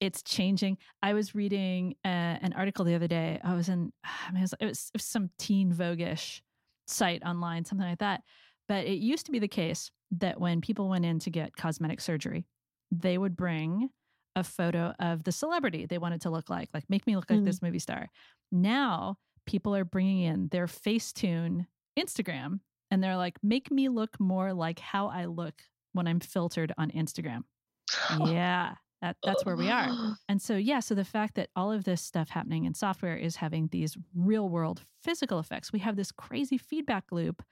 It's 0.00 0.22
changing. 0.22 0.78
I 1.02 1.12
was 1.12 1.34
reading 1.34 1.96
uh, 2.04 2.08
an 2.40 2.54
article 2.56 2.84
the 2.84 2.94
other 2.94 3.08
day. 3.08 3.40
I 3.44 3.54
was 3.54 3.68
in, 3.68 3.92
I 4.04 4.30
mean, 4.32 4.38
it, 4.38 4.42
was, 4.42 4.54
it, 4.60 4.64
was, 4.66 4.90
it 4.94 4.98
was 4.98 5.04
some 5.04 5.30
teen 5.38 5.72
voguish 5.72 6.40
site 6.86 7.22
online, 7.24 7.64
something 7.64 7.86
like 7.86 7.98
that. 7.98 8.22
But 8.68 8.86
it 8.86 8.98
used 8.98 9.26
to 9.26 9.32
be 9.32 9.38
the 9.40 9.48
case 9.48 9.90
that 10.12 10.40
when 10.40 10.60
people 10.60 10.88
went 10.88 11.04
in 11.04 11.18
to 11.20 11.30
get 11.30 11.56
cosmetic 11.56 12.00
surgery, 12.00 12.46
they 12.90 13.18
would 13.18 13.36
bring 13.36 13.90
a 14.36 14.44
photo 14.44 14.94
of 15.00 15.24
the 15.24 15.32
celebrity 15.32 15.86
they 15.86 15.98
wanted 15.98 16.20
to 16.22 16.30
look 16.30 16.48
like, 16.48 16.68
like 16.72 16.84
make 16.88 17.06
me 17.06 17.16
look 17.16 17.28
like 17.30 17.40
Mhm. 17.40 17.44
this 17.44 17.60
movie 17.62 17.78
star. 17.80 18.08
Now 18.52 19.16
people 19.46 19.74
are 19.74 19.84
bringing 19.84 20.20
in 20.20 20.48
their 20.48 20.66
Facetune 20.66 21.66
Instagram 21.98 22.60
and 22.90 23.02
they're 23.02 23.16
like, 23.16 23.38
make 23.42 23.70
me 23.70 23.88
look 23.88 24.18
more 24.20 24.52
like 24.54 24.78
how 24.78 25.08
I 25.08 25.24
look 25.26 25.62
when 25.92 26.06
I'm 26.06 26.20
filtered 26.20 26.72
on 26.78 26.90
Instagram. 26.92 27.42
yeah, 28.26 28.74
that, 29.02 29.16
that's 29.24 29.44
where 29.44 29.56
we 29.56 29.70
are. 29.70 29.88
And 30.28 30.40
so, 30.40 30.56
yeah, 30.56 30.80
so 30.80 30.94
the 30.94 31.04
fact 31.04 31.34
that 31.36 31.48
all 31.56 31.72
of 31.72 31.84
this 31.84 32.02
stuff 32.02 32.28
happening 32.28 32.64
in 32.64 32.74
software 32.74 33.16
is 33.16 33.36
having 33.36 33.68
these 33.68 33.96
real 34.14 34.48
world 34.48 34.84
physical 35.02 35.38
effects, 35.38 35.72
we 35.72 35.78
have 35.80 35.96
this 35.96 36.12
crazy 36.12 36.58
feedback 36.58 37.10
loop 37.10 37.42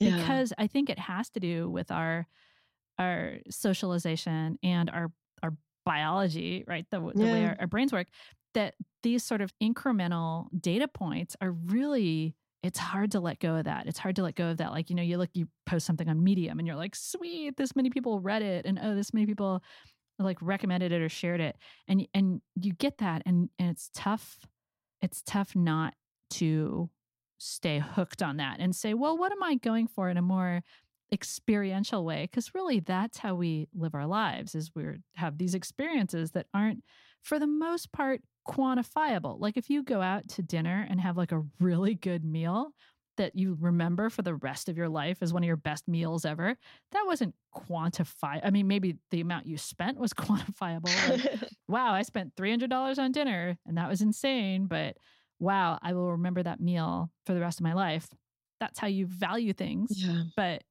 Yeah. 0.00 0.16
because 0.16 0.52
I 0.58 0.66
think 0.66 0.90
it 0.90 0.98
has 0.98 1.30
to 1.30 1.40
do 1.40 1.70
with 1.70 1.90
our 1.90 2.26
our 2.98 3.38
socialization 3.50 4.58
and 4.62 4.90
our 4.90 5.12
our 5.42 5.52
biology, 5.84 6.64
right? 6.66 6.86
The, 6.90 7.00
the 7.14 7.24
way 7.24 7.44
our, 7.44 7.56
our 7.60 7.66
brains 7.66 7.92
work. 7.92 8.08
That 8.54 8.74
these 9.02 9.24
sort 9.24 9.40
of 9.40 9.52
incremental 9.62 10.46
data 10.60 10.86
points 10.86 11.36
are 11.40 11.50
really 11.50 12.36
it's 12.64 12.78
hard 12.78 13.10
to 13.10 13.20
let 13.20 13.40
go 13.40 13.56
of 13.56 13.64
that. 13.64 13.86
It's 13.86 13.98
hard 13.98 14.16
to 14.16 14.22
let 14.22 14.36
go 14.36 14.48
of 14.48 14.56
that. 14.56 14.72
Like, 14.72 14.88
you 14.88 14.96
know, 14.96 15.02
you 15.02 15.18
look, 15.18 15.28
you 15.34 15.48
post 15.66 15.84
something 15.84 16.08
on 16.08 16.24
Medium 16.24 16.58
and 16.58 16.66
you're 16.66 16.78
like, 16.78 16.96
sweet, 16.96 17.58
this 17.58 17.76
many 17.76 17.90
people 17.90 18.20
read 18.20 18.40
it. 18.40 18.64
And 18.64 18.78
oh, 18.82 18.94
this 18.94 19.12
many 19.12 19.26
people 19.26 19.62
like 20.18 20.38
recommended 20.40 20.90
it 20.90 21.02
or 21.02 21.10
shared 21.10 21.42
it. 21.42 21.56
And 21.88 22.08
and 22.14 22.40
you 22.54 22.72
get 22.72 22.98
that 22.98 23.22
and, 23.26 23.50
and 23.58 23.68
it's 23.68 23.90
tough. 23.94 24.38
It's 25.02 25.22
tough 25.26 25.54
not 25.54 25.92
to 26.30 26.88
stay 27.36 27.80
hooked 27.80 28.22
on 28.22 28.38
that 28.38 28.56
and 28.60 28.74
say, 28.74 28.94
well, 28.94 29.18
what 29.18 29.30
am 29.30 29.42
I 29.42 29.56
going 29.56 29.86
for 29.86 30.08
in 30.08 30.16
a 30.16 30.22
more 30.22 30.62
experiential 31.12 32.04
way? 32.04 32.22
Because 32.30 32.54
really 32.54 32.80
that's 32.80 33.18
how 33.18 33.34
we 33.34 33.68
live 33.74 33.94
our 33.94 34.06
lives 34.06 34.54
is 34.54 34.70
we 34.74 34.84
have 35.16 35.38
these 35.38 35.54
experiences 35.54 36.32
that 36.32 36.46
aren't 36.54 36.82
for 37.22 37.38
the 37.38 37.46
most 37.46 37.92
part 37.92 38.20
quantifiable. 38.46 39.40
Like 39.40 39.56
if 39.56 39.70
you 39.70 39.82
go 39.82 40.02
out 40.02 40.28
to 40.30 40.42
dinner 40.42 40.86
and 40.88 41.00
have 41.00 41.16
like 41.16 41.32
a 41.32 41.44
really 41.60 41.94
good 41.94 42.24
meal 42.24 42.72
that 43.16 43.36
you 43.36 43.56
remember 43.60 44.10
for 44.10 44.22
the 44.22 44.34
rest 44.34 44.68
of 44.68 44.76
your 44.76 44.88
life 44.88 45.18
as 45.20 45.32
one 45.32 45.42
of 45.42 45.46
your 45.46 45.56
best 45.56 45.86
meals 45.86 46.24
ever, 46.24 46.56
that 46.92 47.04
wasn't 47.06 47.34
quantified. 47.54 48.40
I 48.42 48.50
mean, 48.50 48.66
maybe 48.66 48.96
the 49.10 49.20
amount 49.20 49.46
you 49.46 49.56
spent 49.56 49.98
was 49.98 50.12
quantifiable. 50.14 50.90
Like, 51.08 51.40
wow, 51.68 51.92
I 51.92 52.02
spent 52.02 52.34
$300 52.36 52.98
on 52.98 53.12
dinner 53.12 53.56
and 53.66 53.78
that 53.78 53.88
was 53.88 54.02
insane, 54.02 54.66
but 54.66 54.96
wow, 55.38 55.78
I 55.80 55.92
will 55.92 56.12
remember 56.12 56.42
that 56.42 56.60
meal 56.60 57.10
for 57.24 57.34
the 57.34 57.40
rest 57.40 57.60
of 57.60 57.64
my 57.64 57.72
life. 57.74 58.08
That's 58.60 58.78
how 58.78 58.88
you 58.88 59.06
value 59.06 59.52
things. 59.52 59.90
Yeah. 59.94 60.22
But, 60.36 60.62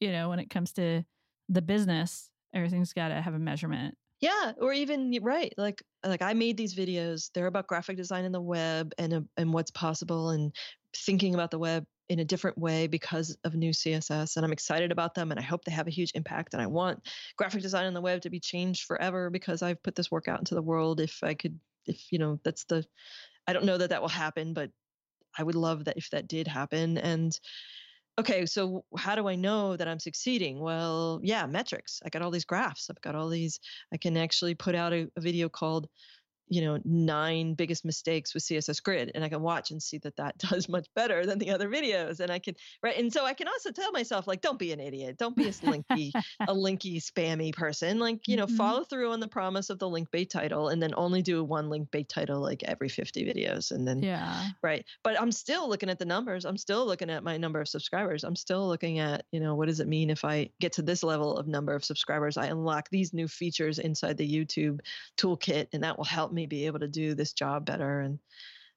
you 0.00 0.12
know, 0.12 0.28
when 0.28 0.38
it 0.38 0.50
comes 0.50 0.72
to 0.72 1.04
the 1.48 1.62
business, 1.62 2.30
everything's 2.54 2.92
got 2.92 3.08
to 3.08 3.20
have 3.20 3.34
a 3.34 3.38
measurement. 3.38 3.96
Yeah, 4.20 4.52
or 4.60 4.72
even 4.72 5.16
right, 5.22 5.52
like 5.56 5.82
like 6.04 6.22
I 6.22 6.34
made 6.34 6.56
these 6.56 6.74
videos. 6.74 7.30
They're 7.32 7.46
about 7.46 7.68
graphic 7.68 7.96
design 7.96 8.24
in 8.24 8.32
the 8.32 8.40
web 8.40 8.92
and 8.98 9.14
uh, 9.14 9.20
and 9.36 9.52
what's 9.52 9.70
possible 9.70 10.30
and 10.30 10.52
thinking 10.96 11.34
about 11.34 11.52
the 11.52 11.58
web 11.58 11.84
in 12.08 12.18
a 12.20 12.24
different 12.24 12.56
way 12.56 12.86
because 12.86 13.36
of 13.44 13.54
new 13.54 13.70
CSS 13.70 14.36
and 14.36 14.44
I'm 14.44 14.52
excited 14.52 14.90
about 14.90 15.14
them 15.14 15.30
and 15.30 15.38
I 15.38 15.42
hope 15.42 15.64
they 15.64 15.72
have 15.72 15.86
a 15.86 15.90
huge 15.90 16.12
impact 16.14 16.54
and 16.54 16.62
I 16.62 16.66
want 16.66 17.06
graphic 17.36 17.60
design 17.60 17.84
on 17.84 17.92
the 17.92 18.00
web 18.00 18.22
to 18.22 18.30
be 18.30 18.40
changed 18.40 18.84
forever 18.84 19.28
because 19.28 19.62
I've 19.62 19.82
put 19.82 19.94
this 19.94 20.10
work 20.10 20.26
out 20.26 20.38
into 20.38 20.54
the 20.54 20.62
world 20.62 21.00
if 21.00 21.18
I 21.22 21.34
could 21.34 21.60
if 21.86 22.10
you 22.10 22.18
know 22.18 22.40
that's 22.44 22.64
the 22.64 22.84
I 23.46 23.52
don't 23.52 23.66
know 23.66 23.76
that 23.76 23.90
that 23.90 24.00
will 24.00 24.08
happen 24.08 24.54
but 24.54 24.70
I 25.36 25.42
would 25.42 25.54
love 25.54 25.84
that 25.84 25.98
if 25.98 26.08
that 26.10 26.28
did 26.28 26.48
happen 26.48 26.96
and 26.96 27.38
okay, 28.18 28.46
so 28.46 28.84
how 28.96 29.14
do 29.14 29.28
I 29.28 29.36
know 29.36 29.76
that 29.76 29.88
I'm 29.88 30.00
succeeding? 30.00 30.60
Well, 30.60 31.20
yeah, 31.22 31.46
metrics. 31.46 32.00
I 32.04 32.08
got 32.08 32.22
all 32.22 32.30
these 32.30 32.44
graphs. 32.44 32.90
I've 32.90 33.00
got 33.00 33.14
all 33.14 33.28
these. 33.28 33.60
I 33.92 33.96
can 33.96 34.16
actually 34.16 34.54
put 34.54 34.74
out 34.74 34.92
a, 34.92 35.08
a 35.16 35.20
video 35.20 35.48
called 35.48 35.88
you 36.50 36.62
know 36.62 36.78
nine 36.84 37.54
biggest 37.54 37.84
mistakes 37.84 38.34
with 38.34 38.42
css 38.42 38.82
grid 38.82 39.10
and 39.14 39.24
i 39.24 39.28
can 39.28 39.42
watch 39.42 39.70
and 39.70 39.82
see 39.82 39.98
that 39.98 40.16
that 40.16 40.36
does 40.50 40.68
much 40.68 40.86
better 40.94 41.26
than 41.26 41.38
the 41.38 41.50
other 41.50 41.68
videos 41.68 42.20
and 42.20 42.30
i 42.30 42.38
can 42.38 42.54
right 42.82 42.98
and 42.98 43.12
so 43.12 43.24
i 43.24 43.32
can 43.32 43.48
also 43.48 43.70
tell 43.70 43.92
myself 43.92 44.26
like 44.26 44.40
don't 44.40 44.58
be 44.58 44.72
an 44.72 44.80
idiot. 44.80 45.16
Don't 45.18 45.36
be 45.36 45.48
a 45.48 45.52
linky 45.52 46.12
a 46.40 46.54
linky 46.54 47.02
spammy 47.02 47.54
person. 47.54 47.98
Like 47.98 48.26
you 48.26 48.36
know 48.36 48.46
mm-hmm. 48.46 48.56
follow 48.56 48.84
through 48.84 49.10
on 49.12 49.20
the 49.20 49.28
promise 49.28 49.70
of 49.70 49.78
the 49.78 49.88
link 49.88 50.10
bait 50.10 50.30
title 50.30 50.68
and 50.68 50.82
then 50.82 50.92
only 50.96 51.22
do 51.22 51.42
one 51.44 51.68
link 51.68 51.90
bait 51.90 52.08
title 52.08 52.40
like 52.40 52.62
every 52.64 52.88
50 52.88 53.24
videos 53.24 53.70
and 53.70 53.86
then 53.86 54.02
yeah. 54.02 54.48
right 54.62 54.84
but 55.02 55.20
i'm 55.20 55.32
still 55.32 55.68
looking 55.68 55.90
at 55.90 55.98
the 55.98 56.04
numbers. 56.04 56.44
I'm 56.44 56.56
still 56.56 56.86
looking 56.86 57.10
at 57.10 57.24
my 57.24 57.36
number 57.36 57.60
of 57.60 57.68
subscribers. 57.68 58.24
I'm 58.24 58.36
still 58.36 58.66
looking 58.66 58.98
at 58.98 59.24
you 59.32 59.40
know 59.40 59.54
what 59.54 59.68
does 59.68 59.80
it 59.80 59.88
mean 59.88 60.10
if 60.10 60.24
i 60.24 60.50
get 60.60 60.72
to 60.72 60.82
this 60.82 61.02
level 61.02 61.36
of 61.36 61.46
number 61.46 61.74
of 61.74 61.84
subscribers? 61.84 62.36
I 62.36 62.46
unlock 62.46 62.88
these 62.90 63.12
new 63.12 63.28
features 63.28 63.78
inside 63.78 64.16
the 64.16 64.28
youtube 64.28 64.80
toolkit 65.16 65.68
and 65.72 65.82
that 65.82 65.96
will 65.96 66.04
help 66.04 66.32
me 66.32 66.37
me 66.38 66.46
be 66.46 66.66
able 66.66 66.78
to 66.78 66.88
do 66.88 67.14
this 67.14 67.32
job 67.32 67.66
better 67.66 68.00
and 68.00 68.18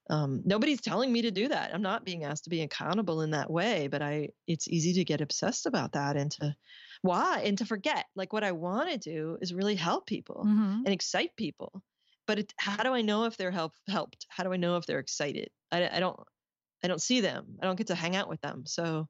um, 0.09 0.41
nobody's 0.43 0.82
telling 0.82 1.14
me 1.14 1.22
to 1.22 1.32
do 1.32 1.47
that. 1.47 1.74
I'm 1.74 1.82
not 1.82 2.03
being 2.03 2.26
asked 2.26 2.43
to 2.45 2.49
be 2.49 2.62
accountable 2.62 3.22
in 3.22 3.32
that 3.32 3.49
way 3.49 3.88
but 3.88 4.01
i 4.01 4.30
it's 4.47 4.68
easy 4.68 4.93
to 4.93 5.05
get 5.05 5.22
obsessed 5.22 5.66
about 5.66 5.93
that 5.93 6.18
and 6.18 6.32
to 6.32 6.55
why 7.01 7.43
and 7.45 7.57
to 7.59 7.66
forget. 7.66 8.05
Like 8.16 8.34
what 8.34 8.43
i 8.43 8.51
want 8.51 8.89
to 8.89 8.97
do 8.97 9.38
is 9.41 9.53
really 9.53 9.76
help 9.76 10.05
people 10.05 10.43
mm-hmm. 10.45 10.84
and 10.86 10.89
excite 10.89 11.36
people 11.36 11.84
but 12.28 12.39
it, 12.39 12.53
how 12.57 12.84
do 12.84 12.93
i 12.93 13.01
know 13.01 13.26
if 13.26 13.38
they're 13.38 13.51
help, 13.51 13.74
helped? 13.88 14.26
How 14.30 14.43
do 14.43 14.53
i 14.53 14.57
know 14.57 14.78
if 14.78 14.86
they're 14.86 14.99
excited? 14.99 15.49
I, 15.72 15.89
I 15.89 15.99
don't 15.99 16.20
i 16.84 16.88
don't 16.88 17.01
see 17.01 17.22
them. 17.22 17.57
I 17.62 17.66
don't 17.66 17.78
get 17.78 17.88
to 17.88 17.95
hang 17.95 18.16
out 18.16 18.30
with 18.30 18.41
them. 18.41 18.64
So 18.66 19.07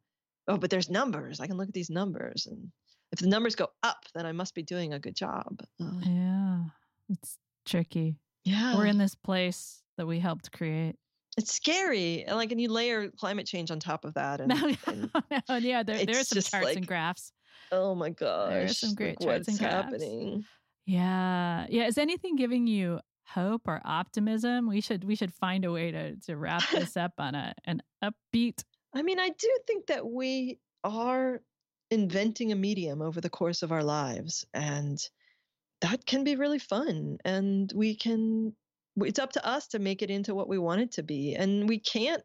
oh 0.48 0.58
but 0.58 0.70
there's 0.70 0.90
numbers. 0.90 1.40
I 1.40 1.48
can 1.48 1.58
look 1.58 1.70
at 1.70 1.74
these 1.74 1.90
numbers 1.90 2.48
and 2.48 2.72
if 3.12 3.20
the 3.20 3.28
numbers 3.28 3.56
go 3.56 3.68
up 3.84 4.06
then 4.14 4.26
i 4.26 4.32
must 4.32 4.54
be 4.54 4.64
doing 4.64 4.94
a 4.94 5.00
good 5.00 5.16
job. 5.16 5.62
Uh, 5.82 6.02
yeah. 6.06 6.64
It's 7.10 7.38
tricky 7.66 8.18
yeah. 8.44 8.78
We're 8.78 8.88
in 8.88 8.98
this 8.98 9.16
place 9.16 9.82
that 9.98 10.06
we 10.06 10.20
helped 10.20 10.52
create. 10.52 10.96
It's 11.38 11.54
scary. 11.54 12.24
And 12.24 12.36
like, 12.36 12.52
and 12.52 12.60
you 12.60 12.70
layer 12.70 13.10
climate 13.10 13.46
change 13.46 13.72
on 13.72 13.80
top 13.80 14.06
of 14.06 14.14
that. 14.16 14.42
And, 14.42 14.50
no, 14.62 14.76
and 14.88 15.10
no, 15.50 15.58
yeah, 15.58 15.84
there, 15.84 16.06
there 16.06 16.20
are 16.20 16.24
some 16.24 16.42
charts 16.42 16.66
like, 16.66 16.78
and 16.78 16.88
graphs. 16.88 17.32
Oh 17.72 17.96
my 17.96 18.10
gosh. 18.10 18.50
There 18.50 18.64
are 18.66 18.68
some 18.68 18.96
great 18.96 19.22
like, 19.22 19.28
charts 19.28 19.48
and 19.48 19.60
graphs. 19.60 19.74
happening? 19.74 20.46
Yeah. 20.86 21.68
Yeah. 21.70 21.88
Is 21.88 21.98
anything 21.98 22.36
giving 22.36 22.68
you 22.68 23.00
hope 23.26 23.68
or 23.68 23.82
optimism? 23.86 24.68
We 24.68 24.82
should 24.82 25.04
we 25.04 25.16
should 25.16 25.34
find 25.34 25.64
a 25.64 25.72
way 25.72 25.92
to 25.92 26.16
to 26.18 26.36
wrap 26.36 26.68
this 26.72 26.98
up 26.98 27.14
on 27.18 27.36
a 27.36 27.54
an 27.66 27.82
upbeat. 28.04 28.64
I 28.94 29.04
mean, 29.04 29.20
I 29.20 29.30
do 29.30 29.58
think 29.68 29.88
that 29.88 30.06
we 30.06 30.60
are 30.84 31.42
inventing 31.92 32.52
a 32.52 32.56
medium 32.56 33.02
over 33.02 33.22
the 33.22 33.30
course 33.30 33.62
of 33.62 33.72
our 33.72 33.84
lives. 33.84 34.46
And 34.54 34.98
that 35.82 36.06
can 36.06 36.24
be 36.24 36.36
really 36.36 36.60
fun 36.60 37.18
and 37.26 37.72
we 37.76 37.96
can 37.96 38.54
it's 38.98 39.20
up 39.20 39.32
to 39.34 39.46
us 39.46 39.68
to 39.68 39.80
make 39.80 40.02
it 40.02 40.10
into 40.10 40.36
what 40.36 40.48
we 40.48 40.58
want 40.58 40.82
it 40.82 40.92
to 40.92 41.04
be 41.04 41.36
and 41.36 41.68
we 41.68 41.80
can't 41.80 42.24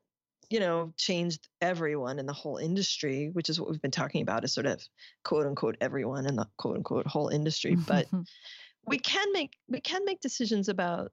you 0.50 0.60
know 0.60 0.92
change 0.96 1.38
everyone 1.60 2.18
in 2.18 2.26
the 2.26 2.32
whole 2.32 2.58
industry 2.58 3.30
which 3.32 3.48
is 3.48 3.58
what 3.58 3.70
we've 3.70 3.82
been 3.82 3.90
talking 3.90 4.22
about 4.22 4.44
is 4.44 4.52
sort 4.52 4.66
of 4.66 4.82
quote 5.24 5.46
unquote 5.46 5.76
everyone 5.80 6.26
in 6.26 6.36
the 6.36 6.46
quote 6.56 6.76
unquote 6.76 7.06
whole 7.06 7.28
industry 7.28 7.74
but 7.74 8.06
we 8.86 8.98
can 8.98 9.32
make 9.32 9.52
we 9.68 9.80
can 9.80 10.04
make 10.04 10.20
decisions 10.20 10.68
about 10.68 11.10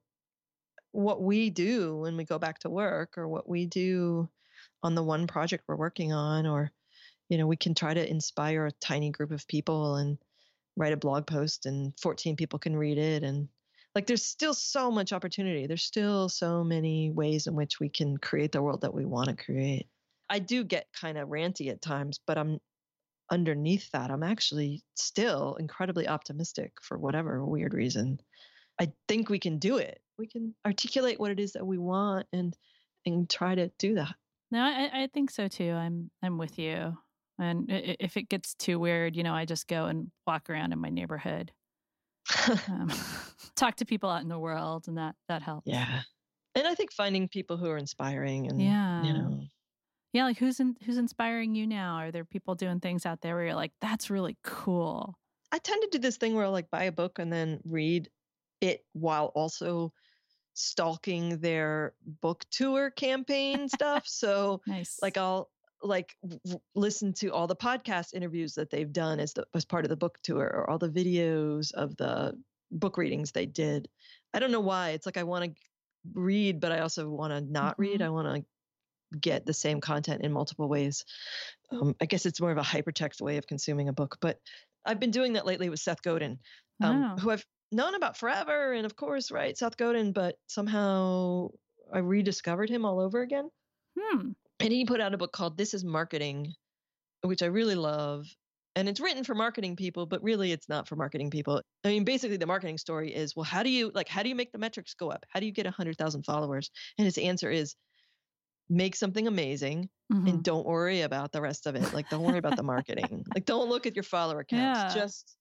what 0.92 1.22
we 1.22 1.50
do 1.50 1.96
when 1.96 2.16
we 2.16 2.24
go 2.24 2.38
back 2.38 2.60
to 2.60 2.70
work 2.70 3.18
or 3.18 3.26
what 3.26 3.48
we 3.48 3.66
do 3.66 4.28
on 4.82 4.94
the 4.94 5.02
one 5.02 5.26
project 5.26 5.64
we're 5.66 5.74
working 5.74 6.12
on 6.12 6.46
or 6.46 6.70
you 7.28 7.38
know 7.38 7.46
we 7.46 7.56
can 7.56 7.74
try 7.74 7.92
to 7.94 8.08
inspire 8.08 8.66
a 8.66 8.72
tiny 8.72 9.10
group 9.10 9.32
of 9.32 9.46
people 9.48 9.96
and 9.96 10.18
write 10.76 10.92
a 10.92 10.96
blog 10.96 11.26
post 11.26 11.66
and 11.66 11.92
14 12.00 12.36
people 12.36 12.58
can 12.58 12.76
read 12.76 12.98
it 12.98 13.22
and 13.22 13.48
like 13.94 14.06
there's 14.06 14.26
still 14.26 14.54
so 14.54 14.90
much 14.90 15.12
opportunity. 15.12 15.66
There's 15.66 15.84
still 15.84 16.28
so 16.28 16.64
many 16.64 17.10
ways 17.10 17.46
in 17.46 17.54
which 17.54 17.78
we 17.78 17.88
can 17.88 18.16
create 18.16 18.50
the 18.50 18.62
world 18.62 18.80
that 18.80 18.92
we 18.92 19.04
want 19.04 19.28
to 19.28 19.36
create. 19.36 19.86
I 20.28 20.40
do 20.40 20.64
get 20.64 20.88
kind 20.92 21.16
of 21.16 21.28
ranty 21.28 21.70
at 21.70 21.82
times 21.82 22.18
but 22.26 22.38
i'm 22.38 22.58
underneath 23.30 23.90
that 23.92 24.10
i'm 24.10 24.22
actually 24.22 24.82
still 24.94 25.56
incredibly 25.58 26.06
optimistic 26.06 26.72
for 26.82 26.98
whatever 26.98 27.44
weird 27.44 27.74
reason. 27.74 28.20
I 28.80 28.92
think 29.06 29.28
we 29.28 29.38
can 29.38 29.58
do 29.58 29.76
it. 29.76 30.00
We 30.18 30.26
can 30.26 30.54
articulate 30.66 31.20
what 31.20 31.30
it 31.30 31.38
is 31.38 31.52
that 31.52 31.66
we 31.66 31.78
want 31.78 32.26
and 32.32 32.56
and 33.06 33.30
try 33.30 33.54
to 33.54 33.70
do 33.78 33.94
that. 33.94 34.14
No 34.50 34.60
i, 34.60 35.04
I 35.04 35.08
think 35.12 35.30
so 35.30 35.46
too. 35.46 35.70
I'm 35.70 36.10
i'm 36.22 36.38
with 36.38 36.58
you 36.58 36.96
and 37.38 37.66
if 37.68 38.16
it 38.16 38.28
gets 38.28 38.54
too 38.54 38.78
weird, 38.78 39.16
you 39.16 39.22
know, 39.22 39.34
I 39.34 39.44
just 39.44 39.66
go 39.66 39.86
and 39.86 40.10
walk 40.26 40.48
around 40.50 40.72
in 40.72 40.78
my 40.78 40.90
neighborhood, 40.90 41.52
um, 42.68 42.92
talk 43.56 43.76
to 43.76 43.84
people 43.84 44.10
out 44.10 44.22
in 44.22 44.28
the 44.28 44.38
world, 44.38 44.86
and 44.88 44.98
that 44.98 45.14
that 45.28 45.42
helps. 45.42 45.66
Yeah, 45.66 46.02
and 46.54 46.66
I 46.66 46.74
think 46.74 46.92
finding 46.92 47.28
people 47.28 47.56
who 47.56 47.68
are 47.68 47.78
inspiring 47.78 48.46
and 48.46 48.60
yeah, 48.60 49.02
you 49.02 49.12
know, 49.12 49.40
yeah, 50.14 50.24
like 50.24 50.38
who's 50.38 50.60
in, 50.60 50.76
who's 50.84 50.96
inspiring 50.96 51.56
you 51.56 51.66
now? 51.66 51.96
Are 51.96 52.12
there 52.12 52.24
people 52.24 52.54
doing 52.54 52.78
things 52.78 53.04
out 53.04 53.20
there 53.20 53.34
where 53.34 53.46
you're 53.46 53.54
like, 53.54 53.72
that's 53.80 54.10
really 54.10 54.38
cool? 54.44 55.18
I 55.50 55.58
tend 55.58 55.82
to 55.82 55.88
do 55.90 55.98
this 55.98 56.16
thing 56.16 56.34
where 56.34 56.44
I'll 56.44 56.52
like 56.52 56.70
buy 56.70 56.84
a 56.84 56.92
book 56.92 57.18
and 57.18 57.32
then 57.32 57.60
read 57.64 58.08
it 58.60 58.84
while 58.92 59.26
also 59.34 59.92
stalking 60.54 61.38
their 61.38 61.94
book 62.20 62.44
tour 62.52 62.90
campaign 62.90 63.68
stuff. 63.68 64.04
So 64.06 64.62
nice. 64.66 64.98
like 65.02 65.16
I'll 65.18 65.50
like 65.84 66.16
w- 66.22 66.60
listen 66.74 67.12
to 67.12 67.28
all 67.28 67.46
the 67.46 67.54
podcast 67.54 68.14
interviews 68.14 68.54
that 68.54 68.70
they've 68.70 68.92
done 68.92 69.20
as 69.20 69.34
the 69.34 69.46
as 69.54 69.64
part 69.64 69.84
of 69.84 69.90
the 69.90 69.96
book 69.96 70.18
tour 70.22 70.42
or 70.42 70.68
all 70.68 70.78
the 70.78 70.88
videos 70.88 71.72
of 71.72 71.96
the 71.96 72.32
book 72.70 72.96
readings 72.96 73.30
they 73.30 73.46
did. 73.46 73.88
I 74.32 74.38
don't 74.38 74.50
know 74.50 74.60
why. 74.60 74.90
It's 74.90 75.06
like 75.06 75.16
I 75.18 75.22
want 75.22 75.44
to 75.44 75.60
read, 76.12 76.60
but 76.60 76.72
I 76.72 76.80
also 76.80 77.08
want 77.08 77.32
to 77.32 77.40
not 77.40 77.74
mm-hmm. 77.74 77.82
read. 77.82 78.02
I 78.02 78.08
want 78.08 78.34
to 78.34 79.18
get 79.18 79.46
the 79.46 79.54
same 79.54 79.80
content 79.80 80.22
in 80.24 80.32
multiple 80.32 80.68
ways. 80.68 81.04
Um, 81.70 81.94
I 82.00 82.06
guess 82.06 82.26
it's 82.26 82.40
more 82.40 82.50
of 82.50 82.58
a 82.58 82.62
hypertext 82.62 83.20
way 83.20 83.36
of 83.36 83.46
consuming 83.46 83.88
a 83.88 83.92
book, 83.92 84.16
but 84.20 84.40
I've 84.84 84.98
been 84.98 85.12
doing 85.12 85.34
that 85.34 85.46
lately 85.46 85.68
with 85.68 85.80
Seth 85.80 86.02
Godin, 86.02 86.38
um, 86.82 87.02
wow. 87.02 87.16
who 87.16 87.30
I've 87.30 87.46
known 87.70 87.94
about 87.94 88.16
forever, 88.16 88.72
and 88.72 88.84
of 88.84 88.96
course, 88.96 89.30
right, 89.30 89.56
Seth 89.56 89.76
Godin, 89.76 90.12
but 90.12 90.36
somehow 90.48 91.48
I 91.92 91.98
rediscovered 91.98 92.70
him 92.70 92.84
all 92.84 93.00
over 93.00 93.22
again. 93.22 93.50
Hmm 93.98 94.30
and 94.60 94.72
he 94.72 94.84
put 94.84 95.00
out 95.00 95.14
a 95.14 95.18
book 95.18 95.32
called 95.32 95.56
This 95.56 95.74
is 95.74 95.84
Marketing, 95.84 96.54
which 97.22 97.42
I 97.42 97.46
really 97.46 97.74
love. 97.74 98.26
And 98.76 98.88
it's 98.88 99.00
written 99.00 99.24
for 99.24 99.34
marketing 99.34 99.76
people, 99.76 100.06
but 100.06 100.22
really 100.22 100.52
it's 100.52 100.68
not 100.68 100.88
for 100.88 100.96
marketing 100.96 101.30
people. 101.30 101.62
I 101.84 101.88
mean, 101.88 102.04
basically 102.04 102.38
the 102.38 102.46
marketing 102.46 102.78
story 102.78 103.14
is, 103.14 103.36
well, 103.36 103.44
how 103.44 103.62
do 103.62 103.70
you 103.70 103.90
like 103.94 104.08
how 104.08 104.22
do 104.22 104.28
you 104.28 104.34
make 104.34 104.52
the 104.52 104.58
metrics 104.58 104.94
go 104.94 105.10
up? 105.10 105.24
How 105.30 105.40
do 105.40 105.46
you 105.46 105.52
get 105.52 105.66
100,000 105.66 106.24
followers? 106.24 106.70
And 106.98 107.04
his 107.04 107.18
answer 107.18 107.50
is 107.50 107.76
make 108.68 108.96
something 108.96 109.26
amazing 109.26 109.90
Mhm. 110.12 110.28
and 110.28 110.44
don't 110.44 110.66
worry 110.66 111.02
about 111.02 111.32
the 111.32 111.40
rest 111.42 111.66
of 111.66 111.74
it. 111.76 111.92
Like, 111.92 112.08
don't 112.08 112.22
worry 112.24 112.38
about 112.38 112.56
the 112.56 112.62
marketing. 112.62 113.24
Like, 113.34 113.44
don't 113.44 113.68
look 113.68 113.86
at 113.86 113.94
your 113.96 114.02
follower 114.02 114.44
counts. 114.44 114.94
Yeah. 114.94 115.00
Just 115.02 115.36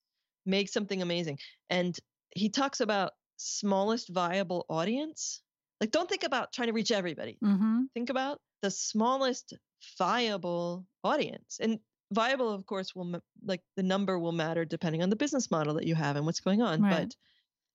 make 0.46 0.70
something 0.70 1.02
amazing. 1.02 1.40
And 1.70 1.98
he 2.36 2.50
talks 2.50 2.82
about 2.82 3.14
smallest 3.38 4.10
viable 4.10 4.66
audience. 4.70 5.42
Like, 5.82 5.92
don't 5.92 6.10
think 6.10 6.24
about 6.24 6.54
trying 6.54 6.68
to 6.68 6.74
reach 6.74 6.92
everybody. 6.92 7.38
Mhm. 7.44 7.86
Think 7.94 8.10
about 8.10 8.40
the 8.64 8.72
smallest 8.72 9.54
viable 10.00 10.88
audience. 11.04 11.60
And 11.62 11.82
viable, 12.14 12.52
of 12.52 12.66
course, 12.66 12.96
will 12.96 13.22
like 13.44 13.64
the 13.78 13.84
number 13.84 14.20
will 14.20 14.34
matter 14.34 14.66
depending 14.66 15.04
on 15.04 15.12
the 15.12 15.18
business 15.18 15.52
model 15.52 15.76
that 15.76 15.88
you 15.88 15.96
have 15.96 16.18
and 16.18 16.26
what's 16.26 16.42
going 16.42 16.64
on. 16.64 16.84
Right. 16.84 16.90
But 16.90 17.16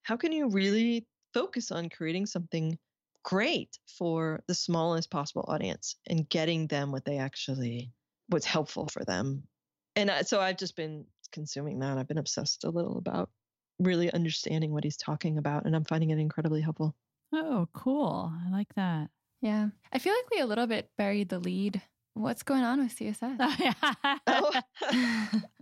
how 0.03 0.17
can 0.17 0.33
you 0.33 0.49
really 0.51 1.07
focus 1.35 1.71
on 1.71 1.91
creating 1.91 2.27
something 2.27 2.79
great 3.25 3.79
for 3.87 4.43
the 4.49 4.55
smallest 4.55 5.11
possible 5.11 5.45
audience 5.49 5.97
and 6.07 6.29
getting 6.29 6.67
them 6.69 6.93
what 6.93 7.05
they 7.05 7.19
actually 7.19 7.93
what's 8.29 8.47
helpful 8.47 8.87
for 8.87 9.05
them 9.05 9.47
and 9.97 10.11
so 10.27 10.41
i've 10.41 10.57
just 10.57 10.77
been 10.77 11.07
consuming 11.33 11.81
that 11.81 11.99
i've 11.99 12.07
been 12.09 12.19
obsessed 12.19 12.65
a 12.65 12.71
little 12.71 12.97
about 12.97 13.31
really 13.81 14.11
understanding 14.13 14.73
what 14.73 14.85
he's 14.85 14.97
talking 14.97 15.37
about 15.37 15.67
and 15.67 15.77
i'm 15.77 15.85
finding 15.85 16.11
it 16.11 16.19
incredibly 16.19 16.61
helpful 16.63 16.97
Oh, 17.33 17.69
cool. 17.73 18.33
I 18.35 18.51
like 18.51 18.75
that. 18.75 19.11
Yeah. 19.41 19.69
I 19.93 19.99
feel 19.99 20.13
like 20.15 20.31
we 20.31 20.41
a 20.41 20.47
little 20.47 20.67
bit 20.67 20.91
buried 20.97 21.29
the 21.29 21.39
lead. 21.39 21.83
What's 22.15 22.43
going 22.43 22.63
on 22.65 22.81
with 22.81 22.97
CSS? 22.97 23.39
Oh. 24.27 24.53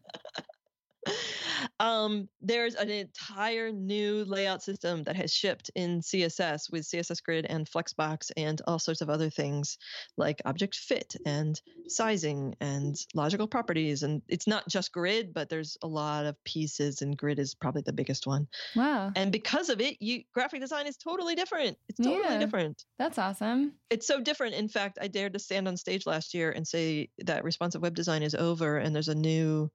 um, 1.81 2.29
there's 2.41 2.75
an 2.75 2.91
entire 2.91 3.71
new 3.73 4.25
layout 4.25 4.63
system 4.63 5.03
that 5.05 5.17
has 5.17 5.33
shipped 5.33 5.71
in 5.75 6.01
CSS 6.01 6.71
with 6.71 6.83
CSS 6.85 7.23
Grid 7.23 7.47
and 7.47 7.69
Flexbox 7.69 8.31
and 8.37 8.61
all 8.67 8.79
sorts 8.79 9.01
of 9.01 9.11
other 9.11 9.31
things 9.31 9.79
like 10.17 10.41
object 10.45 10.75
fit 10.77 11.17
and 11.25 11.61
sizing 11.89 12.55
and 12.61 12.97
logical 13.15 13.47
properties. 13.47 14.03
And 14.03 14.23
it's 14.29 14.47
not 14.47 14.69
just 14.69 14.93
Grid, 14.93 15.33
but 15.33 15.49
there's 15.49 15.77
a 15.83 15.87
lot 15.89 16.27
of 16.27 16.43
pieces, 16.45 17.03
and 17.03 17.17
Grid 17.17 17.39
is 17.39 17.55
probably 17.55 17.83
the 17.83 17.93
biggest 17.93 18.27
one. 18.27 18.49
Wow. 18.75 19.13
And 19.15 19.33
because 19.33 19.69
of 19.69 19.81
it, 19.81 19.97
you 20.01 20.23
graphic 20.33 20.61
design 20.61 20.87
is 20.87 20.97
totally 20.97 21.35
different. 21.35 21.79
It's 21.89 21.99
totally 21.99 22.23
Yeah. 22.23 22.39
different 22.39 22.85
That's 22.99 23.19
awesome. 23.19 23.73
it's 23.91 24.07
so 24.07 24.21
different. 24.21 24.55
In 24.55 24.69
fact, 24.69 24.99
I 25.01 25.09
dared 25.09 25.33
to 25.35 25.39
stand 25.39 25.69
on 25.69 25.77
stage 25.77 26.07
last 26.07 26.35
year 26.35 26.51
and 26.51 26.67
say 26.67 27.11
that 27.19 27.45
responsive 27.45 27.83
web 27.83 27.95
design 27.95 28.23
is 28.23 28.35
over 28.35 28.79
and 28.79 28.95
there's 28.95 29.09
a 29.09 29.15
new 29.15 29.71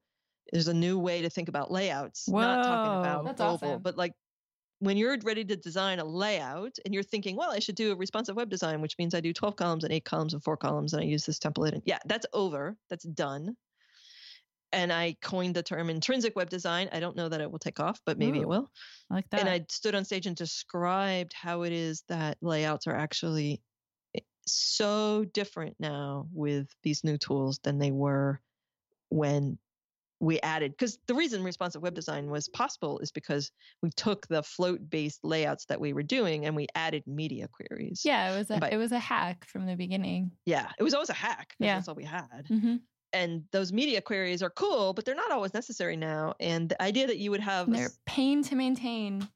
there's 0.50 0.68
a 0.68 0.74
new 0.74 0.98
way 0.98 1.22
to 1.22 1.30
think 1.30 1.48
about 1.48 1.70
layouts. 1.70 2.28
Not 2.28 2.64
talking 2.64 3.00
about 3.00 3.24
That's 3.24 3.40
mobile, 3.40 3.68
awesome. 3.68 3.82
but 3.82 3.96
like 3.96 4.12
when 4.82 4.96
you're 4.96 5.16
ready 5.22 5.44
to 5.44 5.56
design 5.56 6.00
a 6.00 6.04
layout 6.04 6.76
and 6.84 6.92
you're 6.92 7.04
thinking, 7.04 7.36
well, 7.36 7.52
I 7.52 7.60
should 7.60 7.76
do 7.76 7.92
a 7.92 7.96
responsive 7.96 8.34
web 8.34 8.50
design, 8.50 8.80
which 8.80 8.98
means 8.98 9.14
I 9.14 9.20
do 9.20 9.32
12 9.32 9.54
columns 9.54 9.84
and 9.84 9.92
eight 9.92 10.04
columns 10.04 10.34
and 10.34 10.42
four 10.42 10.56
columns 10.56 10.92
and 10.92 11.00
I 11.00 11.06
use 11.06 11.24
this 11.24 11.38
template. 11.38 11.72
And 11.72 11.82
yeah, 11.86 12.00
that's 12.04 12.26
over. 12.32 12.76
That's 12.90 13.04
done. 13.04 13.56
And 14.72 14.92
I 14.92 15.16
coined 15.22 15.54
the 15.54 15.62
term 15.62 15.88
intrinsic 15.88 16.34
web 16.34 16.50
design. 16.50 16.88
I 16.90 16.98
don't 16.98 17.14
know 17.14 17.28
that 17.28 17.40
it 17.40 17.48
will 17.48 17.60
take 17.60 17.78
off, 17.78 18.00
but 18.04 18.18
maybe 18.18 18.38
Ooh. 18.38 18.42
it 18.42 18.48
will 18.48 18.70
I 19.08 19.14
like 19.14 19.30
that. 19.30 19.40
and 19.40 19.48
I 19.48 19.64
stood 19.70 19.94
on 19.94 20.04
stage 20.04 20.26
and 20.26 20.34
described 20.34 21.32
how 21.32 21.62
it 21.62 21.72
is 21.72 22.02
that 22.08 22.38
layouts 22.40 22.88
are 22.88 22.96
actually 22.96 23.62
eh, 24.16 24.20
so 24.46 25.24
different 25.32 25.76
now 25.78 26.26
with 26.32 26.66
these 26.82 27.04
new 27.04 27.18
tools 27.18 27.60
than 27.62 27.78
they 27.78 27.92
were 27.92 28.40
when 29.10 29.58
we 30.22 30.38
added 30.40 30.70
because 30.72 30.98
the 31.08 31.14
reason 31.14 31.42
responsive 31.42 31.82
web 31.82 31.94
design 31.94 32.30
was 32.30 32.48
possible 32.48 32.98
is 33.00 33.10
because 33.10 33.50
we 33.82 33.90
took 33.96 34.26
the 34.28 34.42
float 34.42 34.78
based 34.88 35.18
layouts 35.24 35.64
that 35.66 35.80
we 35.80 35.92
were 35.92 36.02
doing 36.04 36.46
and 36.46 36.54
we 36.56 36.66
added 36.76 37.02
media 37.06 37.48
queries 37.48 38.02
Yeah, 38.04 38.32
it 38.32 38.38
was 38.38 38.50
a 38.50 38.58
But- 38.58 38.72
it 38.72 38.76
was 38.76 38.92
a 38.92 38.98
hack 39.00 39.44
from 39.46 39.66
the 39.66 39.74
beginning. 39.76 40.30
yeah 40.46 40.70
it 40.78 40.82
was 40.84 40.94
always 40.94 41.10
a 41.10 41.14
hack. 41.14 41.54
Yeah. 41.58 41.74
that's 41.74 41.88
all 41.88 41.94
we 41.96 42.04
had 42.04 42.46
hmm 42.48 42.76
and 43.14 43.42
those 43.52 43.74
media 43.74 44.00
queries 44.00 44.42
are 44.42 44.48
cool 44.48 44.94
but 44.94 45.04
they're 45.04 45.14
not 45.14 45.30
always 45.32 45.52
necessary 45.52 45.96
now 45.96 46.34
and 46.40 46.70
the 46.70 46.80
idea 46.80 47.06
that 47.08 47.18
you 47.18 47.30
would 47.32 47.40
have 47.40 47.68
a 47.68 47.72
They're 47.72 47.90
pain 48.06 48.42
to 48.44 48.54
maintain. 48.54 49.28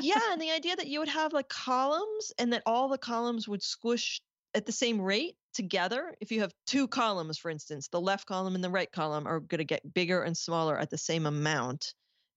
yeah, 0.00 0.20
and 0.32 0.40
the 0.40 0.50
idea 0.52 0.76
that 0.76 0.86
you 0.86 1.00
would 1.00 1.08
have 1.08 1.32
like 1.32 1.48
columns 1.48 2.32
and 2.38 2.52
that 2.52 2.62
all 2.66 2.88
the 2.88 2.98
columns 2.98 3.48
would 3.48 3.62
squish 3.62 4.20
at 4.54 4.66
the 4.66 4.72
same 4.72 5.00
rate 5.00 5.34
together. 5.54 6.14
If 6.20 6.30
you 6.32 6.40
have 6.40 6.52
two 6.66 6.88
columns, 6.88 7.38
for 7.38 7.50
instance, 7.50 7.88
the 7.88 8.00
left 8.00 8.26
column 8.26 8.54
and 8.54 8.64
the 8.64 8.70
right 8.70 8.90
column 8.90 9.26
are 9.26 9.40
going 9.40 9.58
to 9.58 9.64
get 9.64 9.94
bigger 9.94 10.22
and 10.22 10.36
smaller 10.36 10.78
at 10.78 10.90
the 10.90 10.98
same 10.98 11.26
amount 11.26 11.94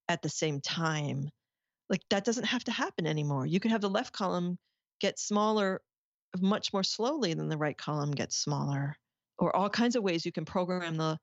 at 0.10 0.22
the 0.22 0.30
same 0.30 0.62
time. 0.62 1.30
Like 1.90 2.02
that 2.10 2.26
doesn't 2.26 2.46
have 2.46 2.64
to 2.66 2.72
happen 2.72 3.06
anymore. 3.06 3.46
You 3.46 3.60
could 3.60 3.72
have 3.72 3.82
the 3.82 3.90
left 3.90 4.14
column 4.14 4.58
get 5.00 5.20
smaller 5.20 5.82
uh, 6.36 6.40
much 6.42 6.74
more 6.74 6.84
slowly 6.84 7.34
than 7.34 7.50
the 7.50 7.58
right 7.58 7.78
column 7.78 8.12
gets 8.12 8.38
smaller. 8.38 8.96
Or 9.38 9.56
all 9.56 9.70
kinds 9.70 9.96
of 9.96 10.04
ways 10.04 10.26
you 10.26 10.32
can 10.32 10.46
program 10.46 10.96
the 10.96 11.18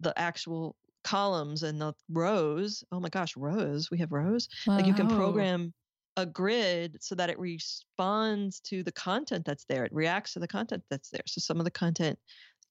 the 0.00 0.16
actual 0.18 0.76
columns 1.04 1.62
and 1.62 1.80
the 1.80 1.94
rows. 2.08 2.84
Oh 2.92 3.00
my 3.00 3.08
gosh, 3.08 3.36
rows. 3.36 3.90
We 3.90 3.98
have 3.98 4.12
rows 4.12 4.48
like 4.66 4.86
you 4.86 4.94
can 4.94 5.08
program 5.08 5.72
a 6.16 6.26
grid 6.26 6.96
so 7.00 7.14
that 7.14 7.30
it 7.30 7.38
responds 7.38 8.60
to 8.60 8.82
the 8.82 8.92
content 8.92 9.44
that's 9.44 9.64
there 9.68 9.84
it 9.84 9.92
reacts 9.92 10.32
to 10.32 10.38
the 10.38 10.48
content 10.48 10.82
that's 10.90 11.10
there 11.10 11.22
so 11.26 11.40
some 11.40 11.58
of 11.58 11.64
the 11.64 11.70
content 11.70 12.18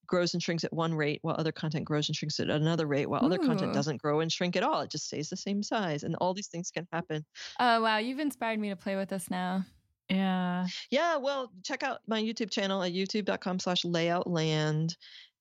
grows 0.07 0.33
and 0.33 0.43
shrinks 0.43 0.63
at 0.63 0.73
one 0.73 0.93
rate 0.93 1.19
while 1.21 1.35
other 1.37 1.51
content 1.51 1.85
grows 1.85 2.09
and 2.09 2.15
shrinks 2.15 2.39
at 2.39 2.49
another 2.49 2.85
rate 2.85 3.09
while 3.09 3.25
other 3.25 3.37
content 3.37 3.71
hmm. 3.71 3.75
doesn't 3.75 4.01
grow 4.01 4.19
and 4.19 4.31
shrink 4.31 4.55
at 4.55 4.63
all 4.63 4.81
it 4.81 4.91
just 4.91 5.07
stays 5.07 5.29
the 5.29 5.37
same 5.37 5.63
size 5.63 6.03
and 6.03 6.15
all 6.15 6.33
these 6.33 6.47
things 6.47 6.71
can 6.71 6.87
happen 6.91 7.25
Oh 7.59 7.81
wow, 7.81 7.97
you've 7.97 8.19
inspired 8.19 8.59
me 8.59 8.69
to 8.69 8.75
play 8.75 8.95
with 8.95 9.09
this 9.09 9.29
now. 9.29 9.65
yeah. 10.09 10.67
yeah 10.91 11.17
well 11.17 11.51
check 11.63 11.81
out 11.83 11.99
my 12.07 12.21
youtube 12.21 12.51
channel 12.51 12.83
at 12.83 12.93
youtube.com 12.93 13.59
slash 13.59 13.83
layoutland 13.83 14.95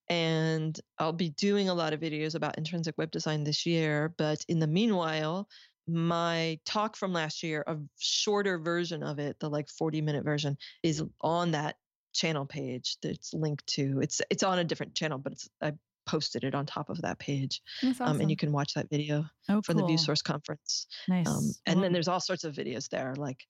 and 0.09 0.81
i'll 0.99 1.13
be 1.13 1.31
doing 1.31 1.69
a 1.69 1.75
lot 1.75 1.93
of 1.93 2.01
videos 2.01 2.35
about 2.35 2.57
intrinsic 2.59 2.97
web 2.97 3.11
design 3.11 3.45
this 3.45 3.67
year 3.67 4.15
but 4.17 4.43
in 4.49 4.59
the 4.59 4.67
meanwhile 4.67 5.49
my 5.87 6.59
talk 6.65 6.97
from 6.97 7.13
last 7.13 7.43
year 7.43 7.63
a 7.67 7.77
shorter 7.99 8.59
version 8.59 9.03
of 9.03 9.19
it 9.19 9.39
the 9.41 9.51
like 9.51 9.69
40 9.69 10.01
minute 10.01 10.25
version 10.25 10.57
is 10.83 11.03
on 11.21 11.51
that 11.53 11.77
channel 12.13 12.47
page 12.47 12.97
that's 13.03 13.35
linked 13.35 13.67
to 13.67 14.01
it's 14.01 14.23
it's 14.31 14.43
on 14.43 14.59
a 14.59 14.65
different 14.65 14.95
channel 14.95 15.19
but 15.19 15.33
it's 15.33 15.49
i 15.61 15.73
posted 16.07 16.45
it 16.45 16.55
on 16.55 16.65
top 16.67 16.91
of 16.91 17.01
that 17.03 17.19
page 17.19 17.61
awesome. 17.83 18.07
um, 18.07 18.21
and 18.21 18.31
you 18.31 18.37
can 18.37 18.53
watch 18.53 18.75
that 18.75 18.89
video 18.91 19.25
Oh, 19.49 19.63
for 19.63 19.75
the 19.75 19.83
cool. 19.83 19.89
view 19.89 19.99
source 19.99 20.23
conference 20.23 20.87
Nice. 21.09 21.27
um, 21.27 21.55
and 21.67 21.83
then 21.83 21.93
there's 21.93 22.09
all 22.09 22.21
sorts 22.21 22.45
of 22.45 22.55
videos 22.55 22.89
there. 22.91 23.15
Like, 23.15 23.47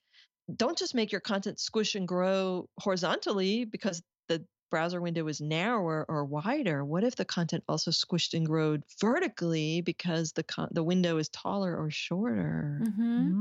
don't 0.57 0.79
just 0.79 0.95
make 0.95 1.13
your 1.13 1.21
content 1.21 1.59
squish 1.61 1.95
and 1.95 2.07
grow 2.09 2.69
horizontally 2.81 3.65
because 3.65 4.03
the 4.29 4.47
browser 4.71 5.01
window 5.01 5.27
is 5.29 5.41
narrower 5.41 6.05
or 6.09 6.25
wider. 6.25 6.85
What 6.85 7.05
if 7.05 7.17
the 7.17 7.25
content 7.25 7.65
also 7.69 7.91
squished 7.91 8.35
and 8.35 8.47
growed 8.47 8.85
vertically 9.01 9.81
because 9.83 10.33
the 10.33 10.43
con- 10.45 10.71
the 10.73 10.85
window 10.85 11.19
is 11.19 11.29
taller 11.29 11.77
or 11.77 11.91
shorter? 11.91 12.87
hmm 13.15 13.35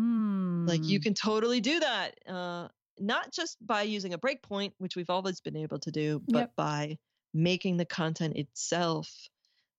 Like, 0.66 0.88
you 0.88 1.00
mm, 1.00 1.02
can 1.02 1.14
totally 1.14 1.60
do 1.62 1.80
that. 1.80 2.16
Uh, 2.28 2.70
not 3.00 3.32
just 3.34 3.66
by 3.66 3.82
using 3.84 4.14
a 4.14 4.20
breakpoint, 4.20 4.74
which 4.78 4.96
we've 4.96 5.10
always 5.10 5.42
been 5.42 5.56
able 5.58 5.80
to 5.80 5.92
do, 5.92 6.24
but 6.32 6.48
Yep. 6.48 6.54
by 6.56 6.98
making 7.34 7.78
the 7.78 7.86
content 7.86 8.38
itself 8.38 9.30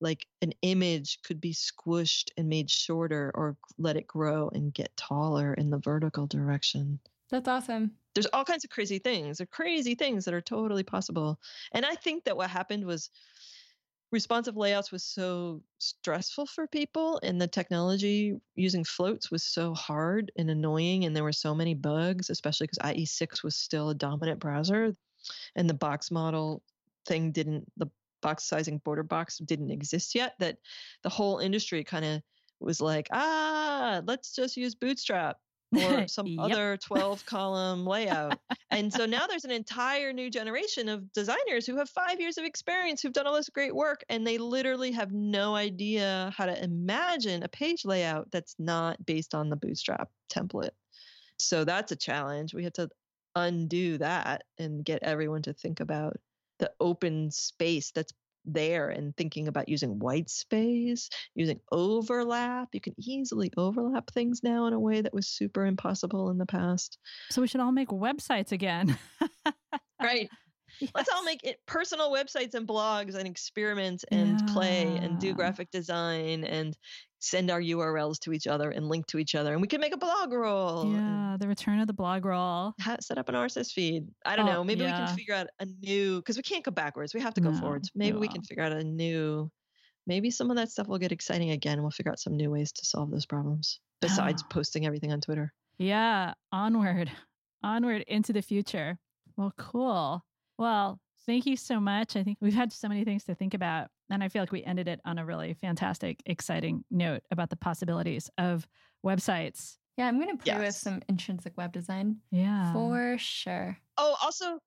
like 0.01 0.27
an 0.43 0.53
image 0.63 1.21
could 1.23 1.41
be 1.41 1.53
squished 1.55 2.31
and 2.37 2.49
made 2.49 2.71
shorter 2.71 3.31
or 3.35 3.57
let 3.79 3.97
it 3.97 4.07
grow 4.07 4.49
and 4.51 4.75
get 4.75 4.97
taller 4.97 5.55
in 5.55 5.71
the 5.71 5.79
vertical 5.79 6.27
direction. 6.27 7.01
That's 7.29 7.49
awesome. 7.49 7.99
There's 8.15 8.27
all 8.33 8.45
kinds 8.45 8.65
of 8.65 8.71
crazy 8.71 8.99
things. 8.99 9.41
Are 9.41 9.47
crazy 9.47 9.95
things 9.95 10.25
that 10.25 10.35
are 10.35 10.41
totally 10.41 10.85
possible. 10.85 11.39
And 11.73 11.85
I 11.85 11.95
think 11.95 12.25
that 12.25 12.37
what 12.37 12.51
happened 12.51 12.85
was 12.85 13.11
responsive 14.15 14.57
layouts 14.57 14.93
was 14.93 15.03
so 15.03 15.61
stressful 15.79 16.47
for 16.47 16.69
people 16.69 17.19
and 17.25 17.41
the 17.41 17.49
technology 17.49 18.33
using 18.55 18.85
floats 18.85 19.29
was 19.29 19.43
so 19.43 19.75
hard 19.75 20.31
and 20.39 20.49
annoying 20.49 21.05
and 21.05 21.17
there 21.17 21.25
were 21.25 21.33
so 21.33 21.53
many 21.53 21.75
bugs 21.75 22.31
especially 22.31 22.69
because 22.69 22.95
ie6 22.95 23.43
was 23.43 23.57
still 23.57 23.91
a 23.91 23.95
dominant 23.95 24.39
browser 24.39 24.95
and 25.57 25.69
the 25.69 25.75
box 25.75 26.13
model 26.13 26.63
thing 27.07 27.33
didn't 27.33 27.67
the 27.77 27.89
box 28.23 28.45
sizing 28.45 28.79
border 28.79 29.03
box 29.03 29.39
didn't 29.39 29.73
exist 29.73 30.15
yet 30.15 30.35
that 30.39 30.59
the 31.03 31.09
whole 31.09 31.39
industry 31.39 31.83
kind 31.83 32.05
of 32.05 32.23
was 32.61 32.81
like 32.81 33.09
ah 33.13 34.01
let's 34.07 34.33
just 34.33 34.57
use 34.57 34.77
bootstrap 34.77 35.39
or 35.77 36.07
some 36.09 36.27
Yep. 36.27 36.51
other 36.53 36.77
12 36.77 37.27
column 37.27 37.87
layout. 37.87 38.39
And 38.71 38.93
so 38.93 39.07
now 39.07 39.27
there's 39.27 39.45
an 39.45 39.51
entire 39.51 40.13
new 40.13 40.31
generation 40.31 40.89
of 40.89 41.13
designers 41.13 41.67
who 41.67 41.77
have 41.77 41.89
five 41.89 42.21
years 42.21 42.39
of 42.39 42.45
experience 42.45 43.03
who've 43.03 43.13
done 43.13 43.27
all 43.27 43.35
this 43.35 43.49
great 43.49 43.75
work 43.75 44.03
and 44.09 44.27
they 44.27 44.39
literally 44.39 44.93
have 44.93 45.13
no 45.13 45.55
idea 45.55 46.33
how 46.37 46.47
to 46.47 46.65
imagine 46.65 47.43
a 47.43 47.49
page 47.49 47.85
layout 47.85 48.31
that's 48.31 48.55
not 48.59 49.05
based 49.05 49.35
on 49.35 49.51
the 49.51 49.57
bootstrap 49.57 50.11
template. 50.31 50.71
So 51.39 51.65
that's 51.65 51.93
a 51.93 51.97
challenge. 51.97 52.55
We 52.55 52.65
have 52.65 52.73
to 52.75 52.89
undo 53.37 53.99
that 53.99 54.45
and 54.59 54.85
get 54.85 55.03
everyone 55.03 55.43
to 55.43 55.53
think 55.53 55.81
about 55.81 56.17
the 56.59 56.73
open 56.81 57.31
space 57.31 57.91
that's 57.91 58.13
there 58.45 58.89
and 58.89 59.17
thinking 59.17 59.49
about 59.49 59.69
using 59.69 59.99
white 59.99 60.31
space, 60.31 61.09
using 61.35 61.61
overlap. 61.73 62.69
You 62.73 62.81
can 62.81 62.95
easily 62.99 63.51
overlap 63.57 64.11
things 64.11 64.41
now 64.43 64.67
in 64.67 64.73
a 64.73 64.81
way 64.81 65.01
that 65.01 65.15
was 65.15 65.29
super 65.29 65.67
impossible 65.67 66.31
in 66.31 66.39
the 66.39 66.47
past. 66.47 66.99
So 67.31 67.41
we 67.41 67.49
should 67.49 67.61
all 67.61 67.73
make 67.73 67.89
websites 67.89 68.53
again. 68.53 68.97
Right. 70.03 70.29
Let's 70.95 71.09
all 71.15 71.25
make 71.25 71.45
it 71.45 71.59
personal 71.67 72.11
websites 72.13 72.55
and 72.55 72.67
blogs 72.67 73.15
and 73.15 73.27
experiment 73.29 74.05
and 74.11 74.47
play 74.49 74.97
and 74.97 75.19
do 75.19 75.33
graphic 75.35 75.71
design 75.71 76.45
and 76.45 76.77
send 77.21 77.51
our 77.51 77.61
URLs 77.61 78.19
to 78.21 78.33
each 78.33 78.47
other 78.47 78.71
and 78.71 78.89
link 78.89 79.07
to 79.07 79.19
each 79.19 79.35
other. 79.35 79.53
And 79.53 79.63
we 79.63 79.67
can 79.69 79.81
make 79.81 79.95
a 79.95 79.99
blog 79.99 80.33
roll. 80.33 80.93
Yeah, 80.93 81.37
the 81.41 81.49
return 81.49 81.81
of 81.81 81.87
the 81.87 81.95
blog 81.95 82.25
roll. 82.25 82.75
ha- 82.81 82.97
set 83.01 83.17
up 83.19 83.29
an 83.31 83.35
RSS 83.35 83.73
feed. 83.73 84.07
I 84.27 84.37
don't 84.37 84.49
Oh, 84.49 84.53
know. 84.53 84.65
Maybe 84.65 84.83
we 84.85 84.91
can 84.91 85.17
figure 85.17 85.35
out 85.35 85.47
a 85.61 85.67
new 85.83 86.19
because 86.19 86.37
we 86.37 86.43
can't 86.43 86.65
go 86.65 86.71
backwards. 86.71 87.15
We 87.15 87.21
have 87.21 87.35
to 87.35 87.41
go 87.41 87.51
No, 87.51 87.59
forwards. 87.61 87.91
Maybe 87.95 88.19
we 88.19 88.29
can 88.29 88.43
figure 88.43 88.63
out 88.63 88.73
a 88.73 88.85
new. 88.85 89.51
Maybe 90.07 90.31
some 90.31 90.51
of 90.51 90.57
that 90.59 90.71
stuff 90.71 90.87
will 90.87 90.99
get 90.99 91.13
exciting 91.13 91.51
again. 91.51 91.81
We'll 91.81 91.91
figure 91.91 92.13
out 92.13 92.19
some 92.21 92.37
new 92.37 92.51
ways 92.51 92.73
to 92.73 92.85
solve 92.85 93.11
those 93.11 93.25
problems 93.25 93.81
besides 94.03 94.43
Oh. 94.43 94.49
posting 94.51 94.85
everything 94.85 95.13
on 95.13 95.23
Twitter. 95.23 95.51
Yeah, 95.79 96.35
onward, 96.53 97.11
onward 97.63 98.03
into 98.07 98.35
the 98.35 98.43
future. 98.43 98.99
Well, 99.39 99.53
cool. 99.57 100.23
Well, 100.59 101.01
thank 101.27 101.47
you 101.47 101.57
so 101.57 101.81
much. 101.81 102.17
I 102.17 102.23
think 102.23 102.39
we've 102.41 102.55
had 102.55 102.73
so 102.73 102.89
many 102.89 103.05
things 103.05 103.25
to 103.25 103.35
think 103.35 103.55
about. 103.55 103.89
And 104.11 104.23
I 104.23 104.29
feel 104.29 104.43
like 104.43 104.53
we 104.53 104.63
ended 104.65 104.87
it 104.89 105.01
on 105.05 105.19
a 105.19 105.25
really 105.25 105.55
fantastic, 105.55 106.23
exciting 106.27 106.85
note 106.91 107.23
about 107.31 107.51
the 107.51 107.57
possibilities 107.57 108.29
of 108.39 108.67
websites. 109.05 109.79
Yeah, 109.97 110.09
I'm 110.09 110.21
going 110.21 110.37
to 110.37 110.43
play 110.43 110.59
with 110.59 110.75
some 110.75 111.03
intrinsic 111.09 111.57
web 111.57 111.73
design 111.73 112.21
Yeah. 112.31 112.73
for 112.73 113.17
sure. 113.19 113.79
Oh, 113.97 114.17
also, 114.23 114.59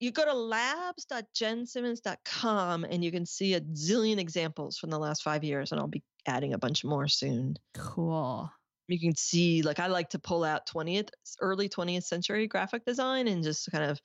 you 0.00 0.12
go 0.12 0.24
to 0.24 0.32
labs.jensimmons.com 0.32 2.84
and 2.84 3.04
you 3.04 3.10
can 3.10 3.26
see 3.26 3.54
a 3.54 3.60
zillion 3.60 4.18
examples 4.18 4.78
from 4.78 4.90
the 4.90 4.98
last 4.98 5.22
five 5.22 5.42
years, 5.44 5.72
and 5.72 5.80
I'll 5.80 5.88
be 5.88 6.04
adding 6.26 6.54
a 6.54 6.58
bunch 6.58 6.84
more 6.84 7.08
soon. 7.08 7.56
cool. 7.74 8.50
You 8.88 9.00
can 9.00 9.16
see, 9.16 9.62
like, 9.62 9.80
I 9.80 9.88
like 9.88 10.10
to 10.10 10.18
pull 10.18 10.44
out 10.44 10.66
20th, 10.66 11.08
early 11.40 11.68
20th 11.68 12.04
century 12.04 12.46
graphic 12.46 12.84
design 12.84 13.26
and 13.26 13.42
just 13.42 13.68
kind 13.72 13.90
of 13.90 14.00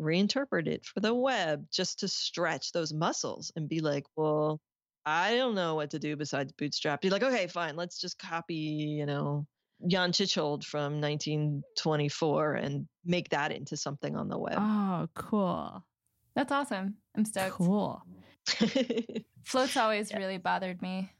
reinterpret 0.00 0.66
it 0.66 0.84
for 0.84 1.00
the 1.00 1.14
web 1.14 1.66
just 1.72 2.00
to 2.00 2.08
stretch 2.08 2.72
those 2.72 2.92
muscles 2.92 3.52
and 3.56 3.68
be 3.68 3.80
like, 3.80 4.04
well, 4.16 4.60
I 5.04 5.36
don't 5.36 5.54
know 5.54 5.74
what 5.74 5.90
to 5.90 5.98
do 5.98 6.16
besides 6.16 6.52
Bootstrap. 6.52 7.00
Be 7.00 7.10
like, 7.10 7.22
okay, 7.22 7.46
fine, 7.48 7.76
let's 7.76 8.00
just 8.00 8.18
copy, 8.18 8.54
you 8.54 9.06
know, 9.06 9.46
Jan 9.88 10.12
Tschichold 10.12 10.64
from 10.64 11.00
1924 11.00 12.54
and 12.54 12.86
make 13.04 13.28
that 13.30 13.52
into 13.52 13.76
something 13.76 14.16
on 14.16 14.28
the 14.28 14.38
web. 14.38 14.54
Oh, 14.56 15.08
cool. 15.14 15.84
That's 16.34 16.52
awesome. 16.52 16.96
I'm 17.16 17.24
stoked. 17.24 17.56
Cool. 17.56 18.02
Floats 19.44 19.76
always 19.76 20.10
Yeah. 20.10 20.18
really 20.18 20.38
bothered 20.38 20.80
me. 20.82 21.10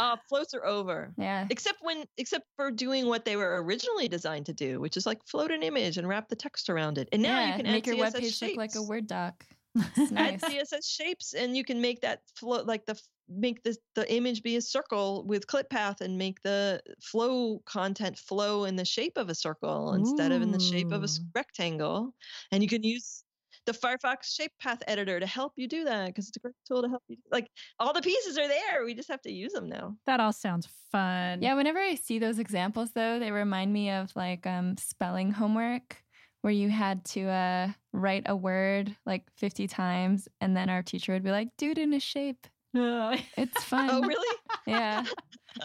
Uh, 0.00 0.16
floats 0.28 0.54
are 0.54 0.64
over. 0.64 1.12
Yeah. 1.18 1.46
Except 1.50 1.78
when, 1.82 2.04
except 2.16 2.46
for 2.56 2.70
doing 2.70 3.06
what 3.06 3.24
they 3.24 3.36
were 3.36 3.62
originally 3.62 4.08
designed 4.08 4.46
to 4.46 4.54
do, 4.54 4.80
which 4.80 4.96
is 4.96 5.04
like 5.04 5.18
float 5.26 5.50
an 5.50 5.62
image 5.62 5.98
and 5.98 6.08
wrap 6.08 6.28
the 6.28 6.36
text 6.36 6.70
around 6.70 6.96
it. 6.96 7.08
And 7.12 7.22
now 7.22 7.38
yeah, 7.38 7.56
you 7.56 7.62
can 7.62 7.72
make 7.72 7.86
your 7.86 7.96
CSS 7.96 8.14
webpage 8.14 8.38
shapes. 8.38 8.42
look 8.42 8.56
like 8.56 8.74
a 8.76 8.82
Word 8.82 9.06
doc. 9.06 9.44
It's 9.96 10.12
Add. 10.12 10.40
CSS 10.40 10.84
shapes, 10.84 11.34
and 11.34 11.56
you 11.56 11.64
can 11.64 11.80
make 11.80 12.00
that 12.00 12.22
float 12.34 12.66
like 12.66 12.86
the 12.86 13.00
make 13.28 13.62
the 13.62 13.76
the 13.94 14.12
image 14.12 14.42
be 14.42 14.56
a 14.56 14.60
circle 14.60 15.24
with 15.26 15.46
clip 15.46 15.70
path, 15.70 16.00
and 16.00 16.18
make 16.18 16.42
the 16.42 16.80
flow 17.00 17.60
content 17.66 18.18
flow 18.18 18.64
in 18.64 18.74
the 18.74 18.84
shape 18.84 19.16
of 19.16 19.28
a 19.28 19.34
circle 19.34 19.92
instead 19.92 20.32
of 20.32 20.42
in 20.42 20.50
the 20.50 20.58
shape 20.58 20.90
of 20.90 21.04
a 21.04 21.08
rectangle. 21.34 22.12
And 22.50 22.64
you 22.64 22.68
can 22.68 22.82
use 22.82 23.22
the 23.66 23.72
Firefox 23.72 24.24
Shape 24.24 24.52
Path 24.60 24.82
Editor 24.86 25.20
to 25.20 25.26
help 25.26 25.52
you 25.56 25.68
do 25.68 25.84
that 25.84 26.06
because 26.06 26.28
it's 26.28 26.36
a 26.36 26.40
great 26.40 26.54
tool 26.66 26.82
to 26.82 26.88
help 26.88 27.02
you. 27.08 27.16
Like 27.30 27.48
all 27.78 27.92
the 27.92 28.02
pieces 28.02 28.38
are 28.38 28.48
there, 28.48 28.84
we 28.84 28.94
just 28.94 29.10
have 29.10 29.22
to 29.22 29.32
use 29.32 29.52
them 29.52 29.68
now. 29.68 29.96
That 30.06 30.20
all 30.20 30.32
sounds 30.32 30.68
fun. 30.90 31.42
Yeah, 31.42 31.54
whenever 31.54 31.78
I 31.78 31.94
see 31.94 32.18
those 32.18 32.38
examples, 32.38 32.90
though, 32.92 33.18
they 33.18 33.30
remind 33.30 33.72
me 33.72 33.90
of 33.90 34.14
like 34.16 34.46
um, 34.46 34.76
spelling 34.76 35.30
homework 35.32 36.02
where 36.42 36.52
you 36.52 36.70
had 36.70 37.04
to 37.04 37.28
uh, 37.28 37.68
write 37.92 38.22
a 38.26 38.34
word 38.34 38.96
like 39.04 39.24
50 39.36 39.66
times, 39.66 40.26
and 40.40 40.56
then 40.56 40.70
our 40.70 40.82
teacher 40.82 41.12
would 41.12 41.22
be 41.22 41.30
like, 41.30 41.48
do 41.58 41.70
it 41.70 41.78
in 41.78 41.92
a 41.92 42.00
shape. 42.00 42.46
It's 42.74 43.64
fun. 43.64 43.90
Oh, 43.90 44.00
really? 44.00 44.36
Yeah. 44.66 45.04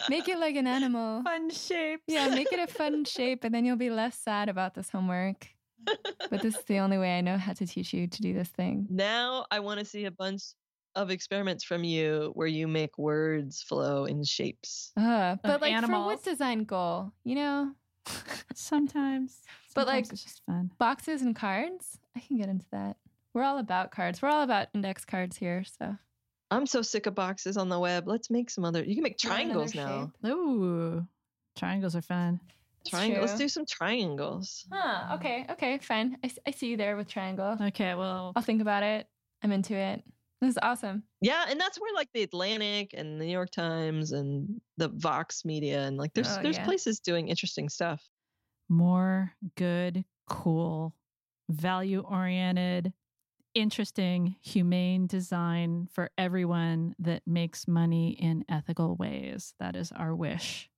Make 0.08 0.28
it 0.28 0.38
like 0.38 0.56
an 0.56 0.66
animal. 0.66 1.22
fun 1.22 1.50
shapes. 1.50 2.02
Yeah, 2.06 2.28
make 2.28 2.52
it 2.52 2.58
a 2.58 2.66
fun 2.72 3.04
shape, 3.04 3.44
and 3.44 3.54
then 3.54 3.64
you'll 3.64 3.76
be 3.76 3.90
less 3.90 4.18
sad 4.18 4.48
about 4.48 4.74
this 4.74 4.90
homework. 4.90 5.46
But 6.30 6.42
this 6.42 6.56
is 6.56 6.64
the 6.64 6.78
only 6.78 6.98
way 6.98 7.16
I 7.16 7.20
know 7.20 7.38
how 7.38 7.52
to 7.52 7.66
teach 7.66 7.92
you 7.92 8.06
to 8.06 8.22
do 8.22 8.34
this 8.34 8.48
thing. 8.48 8.86
Now 8.90 9.46
I 9.50 9.60
want 9.60 9.78
to 9.80 9.86
see 9.86 10.06
a 10.06 10.10
bunch 10.10 10.42
of 10.94 11.10
experiments 11.10 11.62
from 11.62 11.84
you 11.84 12.32
where 12.34 12.46
you 12.48 12.66
make 12.66 12.98
words 12.98 13.62
flow 13.62 14.06
in 14.06 14.24
shapes. 14.24 14.92
Uh, 14.96 15.36
but 15.42 15.60
like 15.60 15.72
for 15.72 15.76
animals. 15.76 16.06
what 16.06 16.24
design 16.24 16.64
goal? 16.64 17.12
You 17.22 17.34
know, 17.36 17.72
Sometimes. 18.54 19.42
But, 19.74 19.86
like, 19.86 20.10
it's 20.10 20.22
just 20.22 20.42
fun. 20.46 20.70
boxes 20.78 21.22
and 21.22 21.34
cards. 21.36 21.98
I 22.16 22.20
can 22.20 22.38
get 22.38 22.48
into 22.48 22.66
that. 22.72 22.96
We're 23.34 23.42
all 23.42 23.58
about 23.58 23.90
cards. 23.90 24.22
We're 24.22 24.30
all 24.30 24.42
about 24.42 24.68
index 24.74 25.04
cards 25.04 25.36
here. 25.36 25.64
So 25.78 25.96
I'm 26.50 26.66
so 26.66 26.80
sick 26.80 27.06
of 27.06 27.14
boxes 27.14 27.56
on 27.56 27.68
the 27.68 27.78
web. 27.78 28.08
Let's 28.08 28.30
make 28.30 28.48
some 28.48 28.64
other. 28.64 28.82
You 28.82 28.94
can 28.94 29.02
make 29.02 29.18
triangles 29.18 29.74
now. 29.74 30.12
Ooh, 30.24 31.06
triangles 31.56 31.94
are 31.94 32.02
fun. 32.02 32.40
That's 32.90 33.02
Triangle. 33.02 33.20
Let's 33.22 33.38
do 33.38 33.48
some 33.48 33.66
triangles. 33.66 34.66
Huh. 34.72 35.14
Okay. 35.16 35.46
Okay. 35.50 35.78
Fine. 35.78 36.18
I, 36.24 36.30
I 36.46 36.50
see 36.50 36.68
you 36.68 36.76
there 36.76 36.96
with 36.96 37.08
triangle. 37.08 37.56
Okay, 37.60 37.94
well, 37.94 38.32
I'll 38.36 38.42
think 38.42 38.60
about 38.62 38.82
it. 38.82 39.06
I'm 39.42 39.52
into 39.52 39.74
it. 39.74 40.02
This 40.40 40.50
is 40.50 40.58
awesome. 40.62 41.02
Yeah, 41.20 41.46
and 41.48 41.58
that's 41.60 41.80
where 41.80 41.94
like 41.94 42.08
the 42.12 42.22
Atlantic 42.22 42.90
and 42.94 43.20
the 43.20 43.24
New 43.24 43.32
York 43.32 43.50
Times 43.50 44.12
and 44.12 44.60
the 44.76 44.88
Vox 44.88 45.44
Media 45.44 45.82
and 45.86 45.96
like 45.96 46.12
there's 46.14 46.28
Oh, 46.28 46.42
there's 46.42 46.56
yeah. 46.56 46.64
places 46.64 47.00
doing 47.00 47.28
interesting 47.28 47.68
stuff. 47.68 48.02
more 48.68 49.32
good, 49.56 50.04
cool, 50.28 50.94
value 51.48 52.00
oriented, 52.00 52.92
interesting, 53.54 54.36
humane 54.42 55.06
design 55.06 55.88
for 55.90 56.10
everyone 56.18 56.94
that 56.98 57.22
makes 57.26 57.66
money 57.66 58.10
in 58.10 58.44
ethical 58.48 58.96
ways. 58.96 59.54
That 59.58 59.76
is 59.76 59.92
our 59.92 60.14
wish 60.14 60.68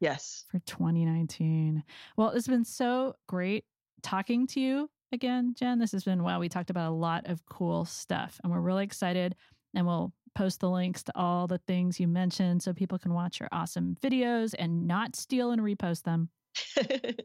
Yes. 0.00 0.44
for 0.50 0.58
2019. 0.60 1.82
Well, 2.16 2.30
it's 2.30 2.46
been 2.46 2.64
so 2.64 3.14
great 3.26 3.64
talking 4.02 4.46
to 4.48 4.60
you 4.60 4.90
again, 5.12 5.54
Jen. 5.58 5.78
This 5.78 5.92
has 5.92 6.04
been 6.04 6.22
wow. 6.22 6.38
We 6.40 6.48
talked 6.48 6.70
about 6.70 6.90
a 6.90 6.94
lot 6.94 7.26
of 7.26 7.44
cool 7.46 7.84
stuff, 7.84 8.40
and 8.42 8.52
we're 8.52 8.60
really 8.60 8.84
excited. 8.84 9.34
And 9.74 9.86
we'll 9.86 10.12
post 10.34 10.60
the 10.60 10.70
links 10.70 11.02
to 11.04 11.12
all 11.16 11.46
the 11.46 11.58
things 11.66 11.98
you 12.00 12.06
mentioned 12.08 12.62
so 12.62 12.72
people 12.72 12.98
can 12.98 13.12
watch 13.12 13.40
your 13.40 13.48
awesome 13.52 13.96
videos 14.02 14.54
and 14.58 14.86
not 14.86 15.14
steal 15.16 15.50
and 15.50 15.60
repost 15.60 16.04
them. 16.04 16.30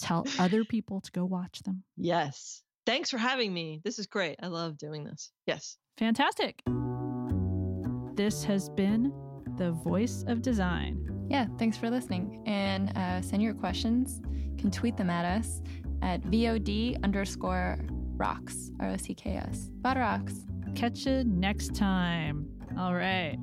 Tell 0.00 0.26
other 0.38 0.64
people 0.64 1.00
to 1.02 1.10
go 1.12 1.24
watch 1.24 1.62
them. 1.62 1.82
yes. 1.96 2.62
Thanks 2.84 3.10
for 3.10 3.18
having 3.18 3.52
me. 3.52 3.80
This 3.84 3.98
is 3.98 4.06
great. 4.06 4.36
I 4.40 4.46
love 4.46 4.78
doing 4.78 5.02
this. 5.02 5.32
Yes. 5.44 5.76
Fantastic. 5.98 6.62
This 8.14 8.44
has 8.44 8.68
been 8.70 9.12
the 9.56 9.72
voice 9.72 10.24
of 10.26 10.42
design. 10.42 11.26
Yeah. 11.28 11.46
Thanks 11.58 11.76
for 11.76 11.90
listening. 11.90 12.42
And 12.46 12.96
uh, 12.96 13.20
send 13.20 13.42
your 13.42 13.54
questions. 13.54 14.20
You 14.32 14.56
can 14.56 14.70
tweet 14.70 14.96
them 14.96 15.10
at 15.10 15.24
us 15.24 15.60
at 16.02 16.22
VOD 16.22 17.02
underscore 17.02 17.78
rocks. 18.16 18.70
R 18.80 18.90
O 18.90 18.96
C 18.96 19.14
K 19.14 19.36
S. 19.36 19.70
Bot 19.80 19.96
rocks. 19.96 20.34
Catch 20.74 21.06
you 21.06 21.24
next 21.24 21.74
time. 21.74 22.48
All 22.78 22.94
right. 22.94 23.38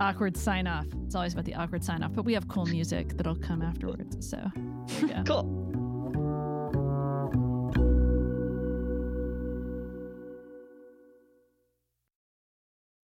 Awkward 0.00 0.36
sign 0.36 0.66
off. 0.66 0.86
It's 1.04 1.14
always 1.14 1.32
about 1.32 1.44
the 1.44 1.54
awkward 1.54 1.84
sign 1.84 2.02
off, 2.02 2.12
but 2.14 2.24
we 2.24 2.32
have 2.34 2.48
cool 2.48 2.66
music 2.66 3.16
that'll 3.16 3.36
come 3.36 3.62
afterwards. 3.62 4.28
So 4.28 4.38
there 4.86 5.02
we 5.02 5.08
go. 5.08 5.22
Cool. 5.26 5.61